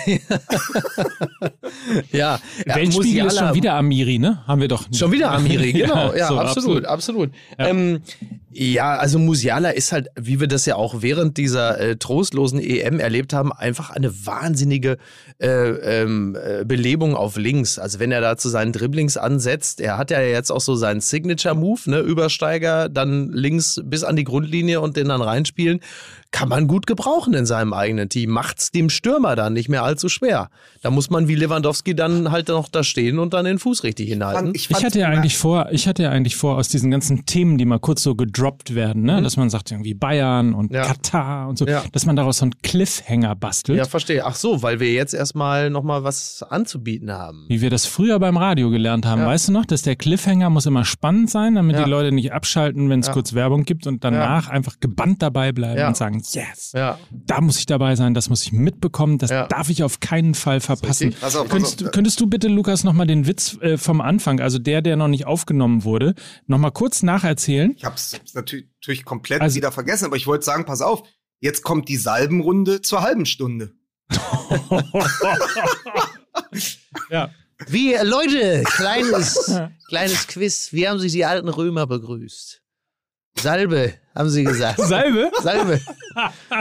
Ja. 2.12 2.40
ja 2.66 2.76
Weltspiegel 2.76 3.26
ist 3.28 3.38
schon 3.40 3.54
wieder 3.54 3.74
Amiri, 3.74 4.20
ne? 4.20 4.44
Haben 4.48 4.62
wir 4.62 4.68
doch. 4.68 4.86
Schon 4.94 5.12
wieder 5.12 5.32
Amiri, 5.32 5.74
genau. 5.74 6.14
Ja, 6.14 6.28
so, 6.28 6.40
absolut, 6.40 6.86
absolut. 6.86 7.32
Ja. 7.58 7.68
Ähm, 7.68 8.02
ja, 8.58 8.96
also 8.96 9.20
Musiala 9.20 9.72
ist 9.72 9.92
halt, 9.92 10.08
wie 10.16 10.40
wir 10.40 10.48
das 10.48 10.66
ja 10.66 10.76
auch 10.78 11.02
während 11.02 11.36
dieser 11.36 11.78
äh, 11.78 11.98
trostlosen 11.98 12.60
EM 12.60 13.02
erlebt 13.02 13.34
haben, 13.34 13.52
einfach 13.52 13.90
eine 13.90 14.26
wahnsinnige 14.26 14.98
äh, 15.40 15.48
ähm, 15.48 16.38
äh, 16.42 16.64
Belebung 16.64 17.16
auf 17.16 17.36
links. 17.36 17.78
Also 17.78 18.00
wenn 18.00 18.14
er 18.14 18.22
da 18.22 18.38
zu 18.38 18.48
seinen 18.48 18.72
Dribblings 18.72 19.18
ansetzt, 19.18 19.82
er 19.82 19.98
hat 19.98 20.10
ja 20.10 20.22
jetzt 20.22 20.52
auch 20.52 20.62
so 20.62 20.76
seinen 20.76 21.02
Signature-Move, 21.02 21.82
ne, 21.90 22.00
Übersteiger, 22.00 22.88
dann 22.88 23.30
links 23.30 23.82
bis 23.84 24.06
an 24.06 24.16
die 24.16 24.24
Grundlinie 24.24 24.80
und 24.80 24.96
den 24.96 25.10
dann 25.10 25.22
reinspielen. 25.22 25.82
Kann 26.32 26.50
man 26.50 26.68
gut 26.68 26.86
gebrauchen 26.86 27.34
in 27.34 27.46
seinem 27.46 27.72
eigenen 27.72 28.10
Team. 28.10 28.30
Macht's 28.32 28.70
dem 28.72 28.90
Stürmer 28.90 29.38
dann 29.38 29.54
nicht 29.54 29.70
mehr 29.70 29.84
allzu 29.84 30.10
schwer. 30.10 30.50
Da 30.82 30.92
muss 30.92 31.10
man 31.10 31.30
wie 31.30 31.36
Lewandowski 31.36 31.96
dann 31.96 32.30
halt 32.30 32.50
noch 32.50 32.68
da 32.68 32.84
stehen 32.84 33.20
und 33.20 33.34
dann 33.34 33.46
den 33.46 33.58
Fuß 33.58 33.84
richtig 33.84 34.10
hinhalten. 34.10 34.52
Ich 34.54 34.70
hatte 34.74 35.00
ja 35.00 35.08
eigentlich 35.08 35.38
vor, 35.38 35.70
ich 35.72 35.88
hatte 35.88 36.04
ja 36.04 36.10
eigentlich 36.10 36.36
vor, 36.36 36.58
aus 36.58 36.68
diesen 36.68 36.92
ganzen 36.92 37.26
Themen, 37.26 37.58
die 37.58 37.64
mal 37.64 37.80
kurz 37.80 38.04
so 38.04 38.16
gedroppt 38.16 38.76
werden, 38.76 39.04
ne, 39.04 39.22
dass 39.22 39.38
man 39.38 39.50
sagt 39.50 39.72
irgendwie 39.72 39.94
Bayern 39.94 40.54
und 40.54 40.72
Mhm. 40.72 40.76
Ja. 40.76 40.84
Katar 40.88 41.48
und 41.48 41.58
so, 41.58 41.66
Ja. 41.66 41.84
dass 41.94 42.06
man 42.06 42.18
daraus 42.18 42.40
so 42.40 42.46
einen 42.46 42.56
Cliffhanger 42.64 43.34
bastelt. 43.36 43.78
Ja, 43.78 43.86
verstehe. 43.86 44.26
Ach 44.26 44.36
so, 44.36 44.62
weil 44.62 44.82
wir 44.82 44.92
jetzt 44.92 45.14
erstmal 45.14 45.70
nochmal 45.70 46.04
was 46.04 46.44
anzubieten 46.50 47.12
haben. 47.14 47.46
Wie 47.48 47.62
wir 47.62 47.70
das 47.70 47.86
früher 47.86 48.20
beim 48.20 48.36
Radio 48.36 48.70
gelernt 48.72 49.06
haben. 49.06 49.22
Ja. 49.22 49.28
Weißt 49.28 49.48
du 49.48 49.52
noch, 49.54 49.66
dass 49.66 49.84
der 49.84 49.96
Cliffhanger 49.96 50.50
muss 50.50 50.66
immer 50.66 50.84
spannend 50.84 51.30
sein, 51.30 51.56
damit 51.56 51.78
Ja. 51.78 51.86
die 51.86 51.90
Leute 51.90 52.12
nicht 52.12 52.34
abschalten, 52.34 52.90
wenn 52.90 53.00
es 53.00 53.08
Ja. 53.08 53.14
kurz 53.14 53.34
Werbung 53.34 53.64
gibt 53.64 53.88
und 53.88 54.04
danach 54.04 54.50
einfach 54.50 54.80
gebannt 54.82 55.22
dabei 55.22 55.54
bleiben 55.54 55.80
Ja. 55.80 55.88
und 55.88 55.96
sagen, 55.96 56.15
yes, 56.22 56.72
Ja. 56.74 57.00
da 57.12 57.42
muss 57.42 57.58
ich 57.60 57.66
dabei 57.66 57.96
sein, 57.96 58.14
das 58.14 58.30
muss 58.30 58.44
ich 58.44 58.52
mitbekommen, 58.52 59.18
das 59.18 59.30
Ja. 59.32 59.48
darf 59.48 59.70
ich 59.70 59.84
auf 59.84 60.00
keinen 60.00 60.34
Fall 60.36 60.60
verpassen. 60.60 61.14
Pass 61.20 61.36
auf, 61.36 61.44
pass 61.48 61.52
Könntest, 61.52 61.74
auf. 61.74 61.80
du, 61.86 61.92
könntest 61.92 62.20
du 62.20 62.28
bitte, 62.28 62.48
Lukas, 62.48 62.84
nochmal 62.84 63.08
den 63.08 63.28
Witz 63.28 63.58
äh, 63.62 63.78
vom 63.78 64.02
Anfang, 64.02 64.40
also 64.40 64.60
der, 64.60 64.82
der 64.82 64.96
noch 64.96 65.08
nicht 65.08 65.26
aufgenommen 65.28 65.84
wurde, 65.84 66.16
nochmal 66.48 66.72
kurz 66.72 67.04
nacherzählen? 67.04 67.74
Ich 67.78 67.86
habe 67.86 67.96
es 67.96 68.20
natürlich, 68.34 68.68
natürlich 68.82 69.06
komplett 69.06 69.42
Also- 69.42 69.56
wieder 69.56 69.72
vergessen, 69.72 70.06
aber 70.06 70.16
ich 70.16 70.28
wollte 70.28 70.46
sagen, 70.46 70.66
pass 70.66 70.82
auf, 70.82 71.04
jetzt 71.40 71.64
kommt 71.64 71.90
die 71.90 71.98
Salbenrunde 71.98 72.82
zur 72.82 73.02
halben 73.02 73.26
Stunde. 73.26 73.74
Ja. 77.10 77.30
Wie, 77.68 77.96
Leute, 78.04 78.64
kleines, 78.66 79.60
kleines 79.88 80.28
Quiz. 80.28 80.70
Wie 80.72 80.88
haben 80.88 81.00
sich 81.00 81.12
die 81.14 81.26
alten 81.26 81.48
Römer 81.50 81.88
begrüßt? 81.88 82.62
Salbe, 83.40 83.94
haben 84.16 84.30
sie 84.30 84.44
gesagt. 84.44 84.80
Salbe? 84.80 85.32
Salbe. 85.42 85.82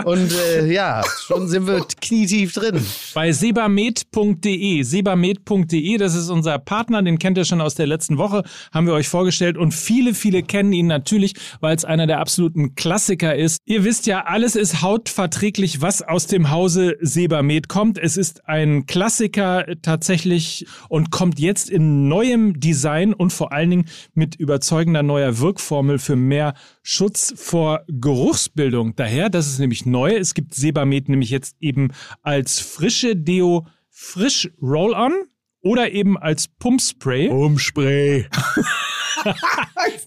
Und 0.04 0.32
äh, 0.32 0.66
ja, 0.72 1.02
schon 1.26 1.46
sind 1.46 1.66
wir 1.66 1.86
knietief 2.00 2.52
drin. 2.52 2.84
Bei 3.14 3.30
sebamed.de. 3.30 4.82
Sebamed.de, 4.82 5.96
das 5.96 6.14
ist 6.16 6.28
unser 6.28 6.58
Partner, 6.58 7.02
den 7.02 7.18
kennt 7.18 7.38
ihr 7.38 7.44
schon 7.44 7.60
aus 7.60 7.76
der 7.76 7.86
letzten 7.86 8.18
Woche, 8.18 8.42
haben 8.72 8.86
wir 8.86 8.94
euch 8.94 9.08
vorgestellt 9.08 9.56
und 9.56 9.72
viele, 9.72 10.14
viele 10.14 10.42
kennen 10.42 10.72
ihn 10.72 10.88
natürlich, 10.88 11.34
weil 11.60 11.76
es 11.76 11.84
einer 11.84 12.08
der 12.08 12.18
absoluten 12.18 12.74
Klassiker 12.74 13.36
ist. 13.36 13.58
Ihr 13.64 13.84
wisst 13.84 14.06
ja, 14.06 14.24
alles 14.24 14.56
ist 14.56 14.82
hautverträglich, 14.82 15.80
was 15.80 16.02
aus 16.02 16.26
dem 16.26 16.50
Hause 16.50 16.96
Sebamed 17.00 17.68
kommt. 17.68 17.98
Es 17.98 18.16
ist 18.16 18.48
ein 18.48 18.86
Klassiker 18.86 19.66
tatsächlich 19.82 20.66
und 20.88 21.12
kommt 21.12 21.38
jetzt 21.38 21.70
in 21.70 22.08
neuem 22.08 22.58
Design 22.58 23.14
und 23.14 23.32
vor 23.32 23.52
allen 23.52 23.70
Dingen 23.70 23.84
mit 24.14 24.34
überzeugender 24.34 25.04
neuer 25.04 25.38
Wirkformel 25.38 25.98
für 26.00 26.16
mehr 26.16 26.54
Schutz 26.86 27.32
vor 27.34 27.82
Geruchsbildung. 27.88 28.94
Daher, 28.94 29.30
das 29.30 29.46
ist 29.46 29.58
nämlich 29.58 29.86
neu. 29.86 30.14
Es 30.14 30.34
gibt 30.34 30.54
Sebamed 30.54 31.08
nämlich 31.08 31.30
jetzt 31.30 31.56
eben 31.58 31.88
als 32.22 32.60
frische 32.60 33.16
Deo 33.16 33.66
frisch 33.88 34.50
Roll-On 34.60 35.14
oder 35.62 35.92
eben 35.92 36.18
als 36.18 36.46
Pumpspray. 36.46 37.28
Umspray. 37.30 38.26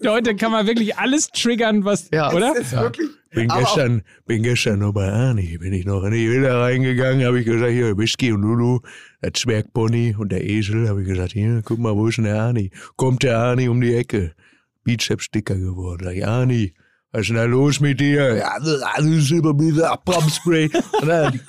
Heute 0.06 0.36
kann 0.36 0.52
man 0.52 0.68
wirklich 0.68 0.96
alles 0.98 1.30
triggern, 1.32 1.84
was, 1.84 2.10
Ja. 2.14 2.32
oder? 2.32 2.54
Das 2.56 2.68
ist 2.68 2.72
wirklich. 2.74 3.08
Bin 3.32 3.50
Aber 3.50 3.62
gestern, 3.62 4.04
bin 4.26 4.44
gestern 4.44 4.80
noch 4.80 4.94
bei 4.94 5.12
Arni, 5.12 5.58
bin 5.58 5.74
ich 5.74 5.86
noch 5.86 6.04
in 6.04 6.12
die 6.12 6.30
Villa 6.30 6.62
reingegangen, 6.62 7.26
habe 7.26 7.40
ich 7.40 7.46
gesagt, 7.46 7.72
hier, 7.72 7.98
Whisky 7.98 8.32
und 8.32 8.42
Lulu, 8.42 8.80
das 9.22 9.34
Zwergpony 9.42 10.16
und 10.18 10.32
der 10.32 10.44
Esel, 10.48 10.88
habe 10.88 11.02
ich 11.02 11.08
gesagt, 11.08 11.34
hier, 11.34 11.62
guck 11.66 11.80
mal, 11.80 11.96
wo 11.96 12.08
ist 12.08 12.18
denn 12.18 12.26
der 12.26 12.40
Arni? 12.42 12.70
Kommt 12.96 13.24
der 13.24 13.38
Arni 13.40 13.68
um 13.68 13.82
die 13.82 13.96
Ecke. 13.96 14.34
Beachheps 14.88 15.30
dicker 15.30 15.56
geworden. 15.56 16.06
Sag 16.06 16.16
ich, 16.16 16.26
Arni, 16.26 16.74
was 17.12 17.24
ist 17.24 17.28
denn 17.28 17.36
da 17.36 17.44
los 17.44 17.82
mit 17.82 18.00
dir? 18.00 18.38
Ja, 18.38 18.58
das 18.58 18.70
ist 18.70 18.84
alles 18.84 19.30
über 19.32 19.54
mit 19.54 19.82
Abpumpspray. 19.82 20.70
Und 21.02 21.08
dann, 21.08 21.42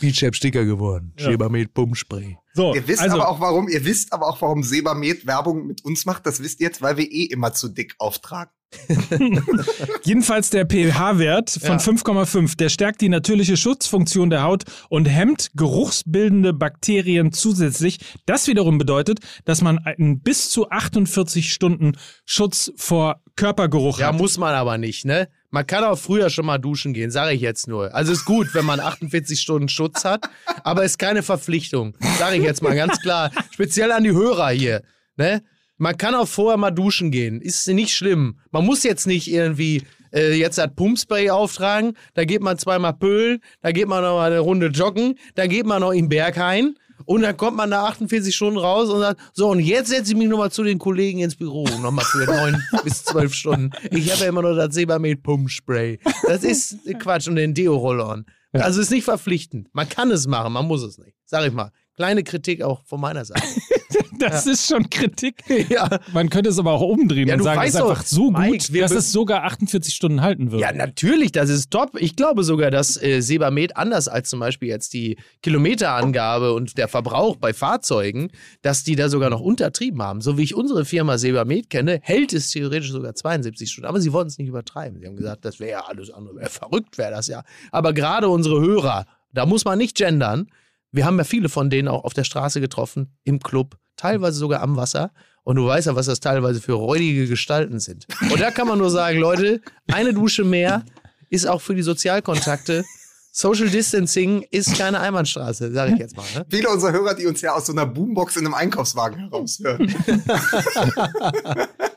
Beachheps 0.00 0.40
dicker 0.40 0.64
geworden. 0.64 1.14
Schieber 1.16 1.48
mit 1.48 1.72
Pumpspray. 1.72 2.36
So, 2.54 2.74
Ihr 2.74 2.88
wisst 2.88 3.02
also, 3.02 3.16
aber 3.16 3.28
auch 3.28 3.38
warum, 3.38 3.68
ihr 3.68 3.84
wisst 3.84 4.12
aber 4.12 4.26
auch, 4.26 4.42
warum 4.42 4.64
Sebamed 4.64 5.26
Werbung 5.28 5.68
mit 5.68 5.84
uns 5.84 6.06
macht. 6.06 6.26
Das 6.26 6.42
wisst 6.42 6.60
ihr 6.60 6.66
jetzt, 6.66 6.82
weil 6.82 6.96
wir 6.96 7.08
eh 7.08 7.24
immer 7.24 7.52
zu 7.52 7.68
dick 7.68 7.94
auftragen. 7.98 8.50
Jedenfalls 10.02 10.50
der 10.50 10.66
pH-Wert 10.66 11.50
von 11.50 11.78
Ja. 11.78 11.84
5,5, 11.84 12.56
der 12.56 12.68
stärkt 12.68 13.00
die 13.00 13.08
natürliche 13.08 13.56
Schutzfunktion 13.56 14.30
der 14.30 14.42
Haut 14.42 14.64
und 14.88 15.06
hemmt 15.06 15.50
geruchsbildende 15.54 16.52
Bakterien 16.52 17.32
zusätzlich. 17.32 17.98
Das 18.26 18.46
wiederum 18.48 18.78
bedeutet, 18.78 19.20
dass 19.44 19.62
man 19.62 19.78
einen 19.78 20.20
bis 20.20 20.50
zu 20.50 20.70
48 20.70 21.52
Stunden 21.52 21.92
Schutz 22.24 22.72
vor 22.76 23.22
Körpergeruch 23.36 23.98
Ja, 23.98 24.08
hat. 24.08 24.16
muss 24.16 24.38
man 24.38 24.54
aber 24.54 24.78
nicht, 24.78 25.04
ne? 25.04 25.28
Man 25.50 25.66
kann 25.66 25.84
auch 25.84 25.96
früher 25.98 26.28
schon 26.28 26.44
mal 26.44 26.58
duschen 26.58 26.92
gehen, 26.92 27.10
sage 27.10 27.32
ich 27.34 27.40
jetzt 27.40 27.66
nur. 27.68 27.94
Also 27.94 28.12
ist 28.12 28.24
gut, 28.24 28.52
wenn 28.52 28.64
man 28.64 28.80
48 28.80 29.40
Stunden 29.40 29.68
Schutz 29.68 30.04
hat, 30.04 30.28
aber 30.64 30.84
ist 30.84 30.98
keine 30.98 31.22
Verpflichtung. 31.22 31.96
Sage 32.18 32.36
ich 32.36 32.42
jetzt 32.42 32.62
mal 32.62 32.74
ganz 32.74 33.00
klar. 33.00 33.30
Speziell 33.52 33.92
an 33.92 34.04
die 34.04 34.12
Hörer 34.12 34.50
hier, 34.50 34.82
ne? 35.16 35.42
Man 35.78 35.96
kann 35.96 36.14
auch 36.14 36.28
vorher 36.28 36.56
mal 36.56 36.70
duschen 36.70 37.10
gehen. 37.10 37.40
Ist 37.40 37.68
nicht 37.68 37.94
schlimm. 37.94 38.38
Man 38.50 38.64
muss 38.64 38.82
jetzt 38.82 39.06
nicht 39.06 39.30
irgendwie 39.30 39.82
äh, 40.12 40.34
jetzt 40.34 40.58
das 40.58 40.74
Pumpspray 40.74 41.30
auftragen. 41.30 41.94
Da 42.14 42.24
geht 42.24 42.42
man 42.42 42.58
zweimal 42.58 42.94
pölen, 42.94 43.40
da 43.60 43.72
geht 43.72 43.88
man 43.88 44.02
noch 44.02 44.16
mal 44.16 44.30
eine 44.30 44.40
Runde 44.40 44.68
joggen, 44.68 45.18
da 45.34 45.46
geht 45.46 45.66
man 45.66 45.80
noch 45.80 45.92
in 45.92 46.04
den 46.04 46.08
Berg 46.08 46.38
ein. 46.38 46.76
Und 47.04 47.22
dann 47.22 47.36
kommt 47.36 47.58
man 47.58 47.68
nach 47.68 47.90
48 47.90 48.34
Stunden 48.34 48.58
raus 48.58 48.88
und 48.88 49.00
sagt, 49.00 49.20
so, 49.34 49.50
und 49.50 49.60
jetzt 49.60 49.90
setze 49.90 50.12
ich 50.12 50.18
mich 50.18 50.28
nochmal 50.28 50.50
zu 50.50 50.64
den 50.64 50.78
Kollegen 50.78 51.18
ins 51.18 51.36
Büro, 51.36 51.64
nochmal 51.82 52.06
für 52.06 52.24
neun 52.26 52.62
bis 52.84 53.04
zwölf 53.04 53.34
Stunden. 53.34 53.70
Ich 53.90 54.10
habe 54.10 54.22
ja 54.22 54.28
immer 54.30 54.40
noch 54.40 54.56
das 54.56 54.74
Sebamed 54.74 55.22
Pumpspray. 55.22 55.98
Das 56.26 56.42
ist 56.42 56.78
Quatsch 56.98 57.28
und 57.28 57.36
den 57.36 57.52
Deo-Roll-On. 57.52 58.24
Also 58.52 58.80
ist 58.80 58.90
nicht 58.90 59.04
verpflichtend. 59.04 59.68
Man 59.74 59.88
kann 59.88 60.10
es 60.10 60.26
machen, 60.26 60.54
man 60.54 60.66
muss 60.66 60.82
es 60.82 60.96
nicht. 60.96 61.16
Sag 61.26 61.46
ich 61.46 61.52
mal. 61.52 61.70
Kleine 61.96 62.22
Kritik 62.22 62.62
auch 62.62 62.82
von 62.86 63.00
meiner 63.00 63.26
Seite. 63.26 63.42
Das 64.26 64.46
ist 64.46 64.66
schon 64.66 64.88
Kritik. 64.90 65.42
Ja. 65.68 66.00
Man 66.12 66.30
könnte 66.30 66.50
es 66.50 66.58
aber 66.58 66.72
auch 66.72 66.82
umdrehen 66.82 67.28
Ja, 67.28 67.34
und 67.34 67.42
sagen, 67.42 67.60
es 67.62 67.70
ist 67.70 67.76
einfach 67.76 68.04
so 68.04 68.30
Mike, 68.30 68.58
gut, 68.70 68.80
dass 68.80 68.92
es 68.92 69.10
sogar 69.10 69.44
48 69.44 69.94
Stunden 69.94 70.20
halten 70.22 70.50
wird. 70.50 70.60
Ja, 70.60 70.72
natürlich, 70.72 71.32
das 71.32 71.50
ist 71.50 71.70
top. 71.70 71.96
Ich 71.98 72.14
glaube 72.14 72.44
sogar, 72.44 72.70
dass 72.70 73.00
äh, 73.02 73.20
Sebamed 73.20 73.76
anders 73.76 74.06
als 74.06 74.30
zum 74.30 74.40
Beispiel 74.40 74.68
jetzt 74.68 74.92
die 74.92 75.16
Kilometerangabe 75.42 76.52
und 76.52 76.78
der 76.78 76.88
Verbrauch 76.88 77.36
bei 77.36 77.52
Fahrzeugen, 77.52 78.30
dass 78.62 78.84
die 78.84 78.96
da 78.96 79.08
sogar 79.08 79.30
noch 79.30 79.40
untertrieben 79.40 80.02
haben. 80.02 80.20
So 80.20 80.38
wie 80.38 80.42
ich 80.42 80.54
unsere 80.54 80.84
Firma 80.84 81.18
Sebamed 81.18 81.70
kenne, 81.70 82.00
hält 82.02 82.32
es 82.32 82.50
theoretisch 82.50 82.90
sogar 82.90 83.14
72 83.14 83.70
Stunden. 83.70 83.88
Aber 83.88 84.00
sie 84.00 84.12
wollten 84.12 84.28
es 84.28 84.38
nicht 84.38 84.48
übertreiben. 84.48 85.00
Sie 85.00 85.06
haben 85.06 85.16
gesagt, 85.16 85.44
das 85.44 85.58
wäre 85.58 85.70
ja 85.72 85.84
alles 85.86 86.10
andere. 86.10 86.36
Wär 86.36 86.50
verrückt 86.50 86.98
wäre 86.98 87.10
das 87.10 87.26
ja. 87.26 87.42
Aber 87.72 87.92
gerade 87.92 88.28
unsere 88.28 88.60
Hörer, 88.60 89.06
da 89.32 89.46
muss 89.46 89.64
man 89.64 89.78
nicht 89.78 89.96
gendern. 89.96 90.48
Wir 90.92 91.04
haben 91.04 91.18
ja 91.18 91.24
viele 91.24 91.48
von 91.48 91.68
denen 91.70 91.88
auch 91.88 92.04
auf 92.04 92.14
der 92.14 92.24
Straße 92.24 92.60
getroffen, 92.60 93.16
im 93.24 93.40
Club, 93.40 93.76
teilweise 93.96 94.38
sogar 94.38 94.62
am 94.62 94.76
Wasser. 94.76 95.10
Und 95.44 95.56
du 95.56 95.66
weißt 95.66 95.86
ja, 95.86 95.94
was 95.94 96.06
das 96.06 96.18
teilweise 96.20 96.60
für 96.60 96.72
räudige 96.72 97.28
Gestalten 97.28 97.78
sind. 97.78 98.06
Und 98.30 98.40
da 98.40 98.50
kann 98.50 98.66
man 98.66 98.78
nur 98.78 98.90
sagen, 98.90 99.18
Leute, 99.18 99.60
eine 99.92 100.12
Dusche 100.12 100.42
mehr 100.42 100.84
ist 101.30 101.46
auch 101.46 101.60
für 101.60 101.74
die 101.74 101.82
Sozialkontakte. 101.82 102.84
Social 103.30 103.68
Distancing 103.68 104.46
ist 104.50 104.78
keine 104.78 104.98
Einbahnstraße, 104.98 105.70
sage 105.70 105.92
ich 105.92 105.98
jetzt 105.98 106.16
mal. 106.16 106.24
Ne? 106.34 106.46
Viele 106.48 106.70
unserer 106.70 106.92
Hörer, 106.92 107.14
die 107.14 107.26
uns 107.26 107.42
ja 107.42 107.52
aus 107.52 107.66
so 107.66 107.72
einer 107.72 107.84
Boombox 107.84 108.36
in 108.36 108.46
einem 108.46 108.54
Einkaufswagen 108.54 109.18
heraushören. 109.18 109.88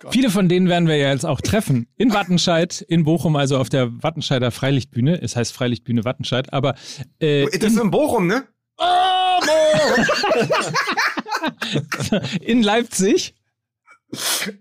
Viele 0.10 0.32
von 0.32 0.50
denen 0.50 0.68
werden 0.68 0.90
wir 0.90 0.98
ja 0.98 1.12
jetzt 1.12 1.26
auch 1.26 1.40
treffen. 1.40 1.88
In 1.96 2.14
Wattenscheid, 2.14 2.82
in 2.82 3.06
Bochum, 3.06 3.38
also 3.38 3.58
auf 3.58 3.70
der 3.70 3.90
Wattenscheider 4.04 4.52
Freilichtbühne. 4.52 5.22
Es 5.22 5.38
heißt 5.38 5.54
Freilichtbühne 5.54 6.04
Wattenscheid, 6.04 6.52
aber 6.52 6.76
äh, 7.20 7.46
Das 7.58 7.72
ist 7.72 7.80
in 7.80 7.90
Bochum, 7.90 8.28
ne? 8.28 8.44
in 12.42 12.64
Leipzig. 12.64 13.36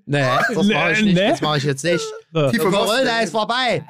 Nee, 0.05 0.21
das 0.55 0.67
mache 0.67 0.93
ich. 0.93 1.03
Nee. 1.03 1.15
Das 1.15 1.41
mache 1.41 1.59
ich 1.59 1.65
jetzt 1.65 1.83
nicht. 1.85 2.05
Osten. 2.35 2.59
Corona 2.59 3.21
ist 3.21 3.31
vorbei. 3.31 3.85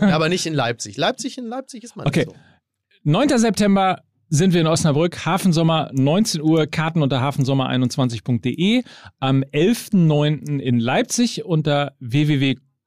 Aber 0.00 0.28
nicht 0.28 0.44
in 0.46 0.54
Leipzig. 0.54 0.96
Leipzig 0.96 1.38
in 1.38 1.46
Leipzig 1.46 1.84
ist 1.84 1.96
man 1.96 2.06
Okay. 2.06 2.26
nicht 2.26 2.30
so. 2.30 3.10
9. 3.10 3.38
September 3.38 4.02
sind 4.28 4.52
wir 4.52 4.60
in 4.60 4.66
Osnabrück, 4.66 5.24
Hafensommer, 5.24 5.88
19 5.94 6.42
Uhr, 6.42 6.66
Karten 6.66 7.02
unter 7.02 7.22
hafensommer21.de. 7.22 8.82
Am 9.20 9.42
11.09. 9.42 10.58
in 10.60 10.78
Leipzig 10.78 11.44
unter 11.46 11.92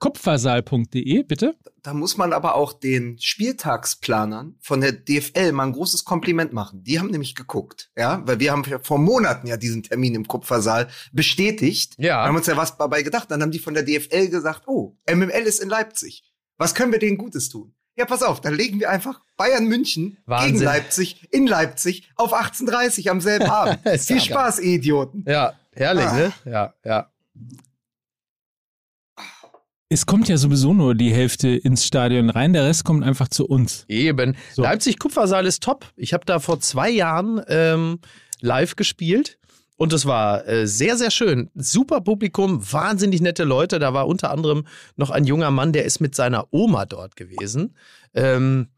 www.kupfersaal.de, 0.02 1.24
bitte. 1.24 1.56
Da 1.84 1.94
muss 1.94 2.18
man 2.18 2.34
aber 2.34 2.56
auch 2.56 2.74
den 2.74 3.18
Spieltagsplanern 3.20 4.56
von 4.62 4.82
der 4.82 4.92
DFL 4.92 5.52
mal 5.52 5.66
ein 5.68 5.72
großes 5.74 6.06
Kompliment 6.06 6.54
machen. 6.54 6.84
Die 6.84 7.00
haben 7.00 7.10
nämlich 7.10 7.36
geguckt, 7.36 7.90
ja, 7.98 8.22
weil 8.26 8.40
wir 8.40 8.52
haben 8.52 8.64
ja 8.70 8.80
vor 8.80 9.00
Monaten 9.00 9.48
ja 9.48 9.58
diesen 9.58 9.84
Termin 9.84 10.16
im 10.16 10.28
Kupfersaal 10.28 10.88
bestätigt. 11.12 11.96
Ja. 11.98 12.24
Wir 12.24 12.28
haben 12.28 12.36
uns 12.36 12.48
ja 12.48 12.58
was 12.58 12.78
dabei 12.78 13.02
gedacht. 13.04 13.32
Dann 13.32 13.42
haben 13.42 13.52
die 13.52 13.60
von 13.60 13.74
der 13.74 13.84
DFL 13.84 14.30
gesagt, 14.30 14.64
oh, 14.68 14.96
MML 15.12 15.44
ist 15.44 15.60
in 15.60 15.70
Leipzig. 15.70 16.24
Was 16.58 16.76
können 16.76 16.92
wir 16.92 17.00
denen 17.00 17.18
Gutes 17.18 17.50
tun? 17.50 17.74
Ja, 17.98 18.06
pass 18.06 18.24
auf, 18.24 18.40
dann 18.42 18.54
legen 18.54 18.80
wir 18.80 18.90
einfach 18.90 19.20
Bayern 19.36 19.66
München 19.66 20.18
Wahnsinn. 20.26 20.54
gegen 20.54 20.64
Leipzig 20.66 21.28
in 21.32 21.46
Leipzig 21.46 22.10
auf 22.16 22.34
18.30 22.34 23.10
am 23.10 23.20
selben 23.22 23.46
Abend. 23.50 23.86
Ist 23.86 24.08
Viel. 24.08 24.22
Spaß, 24.22 24.60
ihr 24.60 24.76
Idioten. 24.76 25.26
Ja, 25.28 25.54
herrlich, 25.74 26.06
Ah. 26.06 26.14
ne? 26.16 26.34
Ja, 26.46 26.74
ja. 26.86 27.12
Es 29.94 30.06
kommt 30.06 30.30
ja 30.30 30.38
sowieso 30.38 30.74
nur 30.74 30.96
die 30.96 31.14
Hälfte 31.14 31.50
ins 31.50 31.86
Stadion 31.86 32.30
rein, 32.30 32.54
der 32.54 32.64
Rest 32.64 32.86
kommt 32.86 33.04
einfach 33.04 33.28
zu 33.28 33.46
uns. 33.46 33.84
Eben. 33.90 34.38
So. 34.54 34.62
Leipzig-Kupfersaal 34.62 35.46
ist 35.46 35.64
top. 35.64 35.86
Ich 35.98 36.14
habe 36.14 36.24
da 36.24 36.40
vor 36.40 36.62
zwei 36.62 36.90
Jahren 36.90 37.42
ähm, 37.50 38.00
live 38.40 38.78
gespielt. 38.78 39.38
Und 39.76 39.92
es 39.92 40.06
war 40.06 40.48
äh, 40.48 40.66
sehr, 40.66 40.96
sehr 40.96 41.12
schön. 41.12 41.50
Super 41.56 42.00
Publikum, 42.00 42.62
wahnsinnig 42.72 43.20
nette 43.20 43.44
Leute. 43.44 43.80
Da 43.80 43.94
war 43.94 44.08
unter 44.08 44.32
anderem 44.32 44.64
noch 44.96 45.10
ein 45.10 45.26
junger 45.26 45.52
Mann, 45.52 45.74
der 45.74 45.84
ist 45.84 46.00
mit 46.00 46.16
seiner 46.16 46.46
Oma 46.52 46.86
dort 46.86 47.18
gewesen. 47.18 47.76
Ähm, 48.14 48.70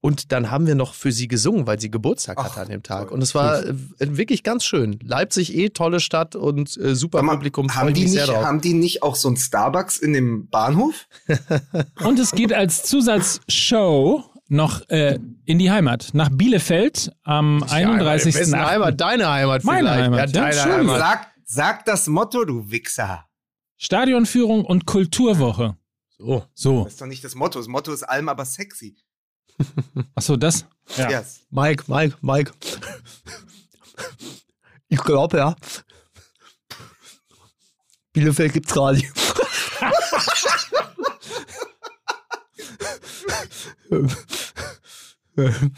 und 0.00 0.30
dann 0.32 0.50
haben 0.50 0.66
wir 0.68 0.74
noch 0.76 0.94
für 0.94 1.10
sie 1.10 1.26
gesungen, 1.26 1.66
weil 1.66 1.80
sie 1.80 1.90
Geburtstag 1.90 2.38
hatte 2.38 2.50
Ach, 2.54 2.56
an 2.58 2.68
dem 2.68 2.82
Tag. 2.84 3.08
toll. 3.08 3.14
Und 3.14 3.22
es 3.22 3.34
war 3.34 3.64
äh, 3.64 3.74
wirklich 3.98 4.42
ganz 4.44 4.64
schön. 4.64 4.98
Leipzig 5.02 5.54
eh 5.56 5.70
tolle 5.70 5.98
Stadt 6.00 6.36
und 6.36 6.76
äh, 6.76 6.94
super 6.94 7.22
mal, 7.22 7.34
Publikum. 7.34 7.74
haben, 7.74 7.92
die 7.94 8.04
nicht, 8.04 8.28
haben 8.28 8.60
die 8.60 8.74
nicht 8.74 9.02
auch 9.02 9.16
so 9.16 9.28
ein 9.28 9.36
Starbucks 9.36 9.98
in 9.98 10.12
dem 10.12 10.48
Bahnhof? 10.48 11.06
Und 12.04 12.18
es 12.20 12.30
geht 12.32 12.52
als 12.52 12.84
Zusatzshow 12.84 14.24
noch 14.48 14.88
äh, 14.88 15.18
in 15.44 15.58
die 15.58 15.70
Heimat, 15.70 16.10
nach 16.14 16.30
Bielefeld 16.32 17.12
am 17.22 17.64
Ja, 17.68 17.78
in 17.78 17.88
31. 17.88 18.34
wessen 18.34 18.58
Heimat? 18.58 19.00
Deine 19.00 19.28
Heimat 19.28 19.64
Meine 19.64 19.88
vielleicht. 19.88 20.02
Heimat, 20.04 20.34
Ja, 20.34 20.50
ja, 20.50 20.50
deine. 20.64 20.74
Heimat. 20.78 20.98
Sag, 20.98 21.26
sag 21.44 21.84
das 21.84 22.06
Motto, 22.06 22.44
du 22.44 22.70
Wichser. 22.70 23.26
Stadionführung 23.76 24.64
und 24.64 24.86
Kulturwoche. 24.86 25.76
So. 26.16 26.44
So, 26.54 26.84
Das 26.84 26.94
ist 26.94 27.00
doch 27.00 27.06
nicht 27.06 27.22
das 27.24 27.34
Motto. 27.34 27.58
Das 27.58 27.68
Motto 27.68 27.92
ist 27.92 28.02
allem 28.02 28.28
aber 28.28 28.44
sexy. 28.44 28.96
Achso, 30.14 30.36
das. 30.36 30.64
Ja. 30.96 31.10
Yes. 31.10 31.40
Mike, 31.50 31.84
Mike, 31.86 32.16
Mike. 32.20 32.52
Ich 34.88 35.00
glaube, 35.00 35.36
ja. 35.36 35.56
Bielefeld 38.12 38.52
gibt's 38.52 38.72
nicht. 38.92 39.12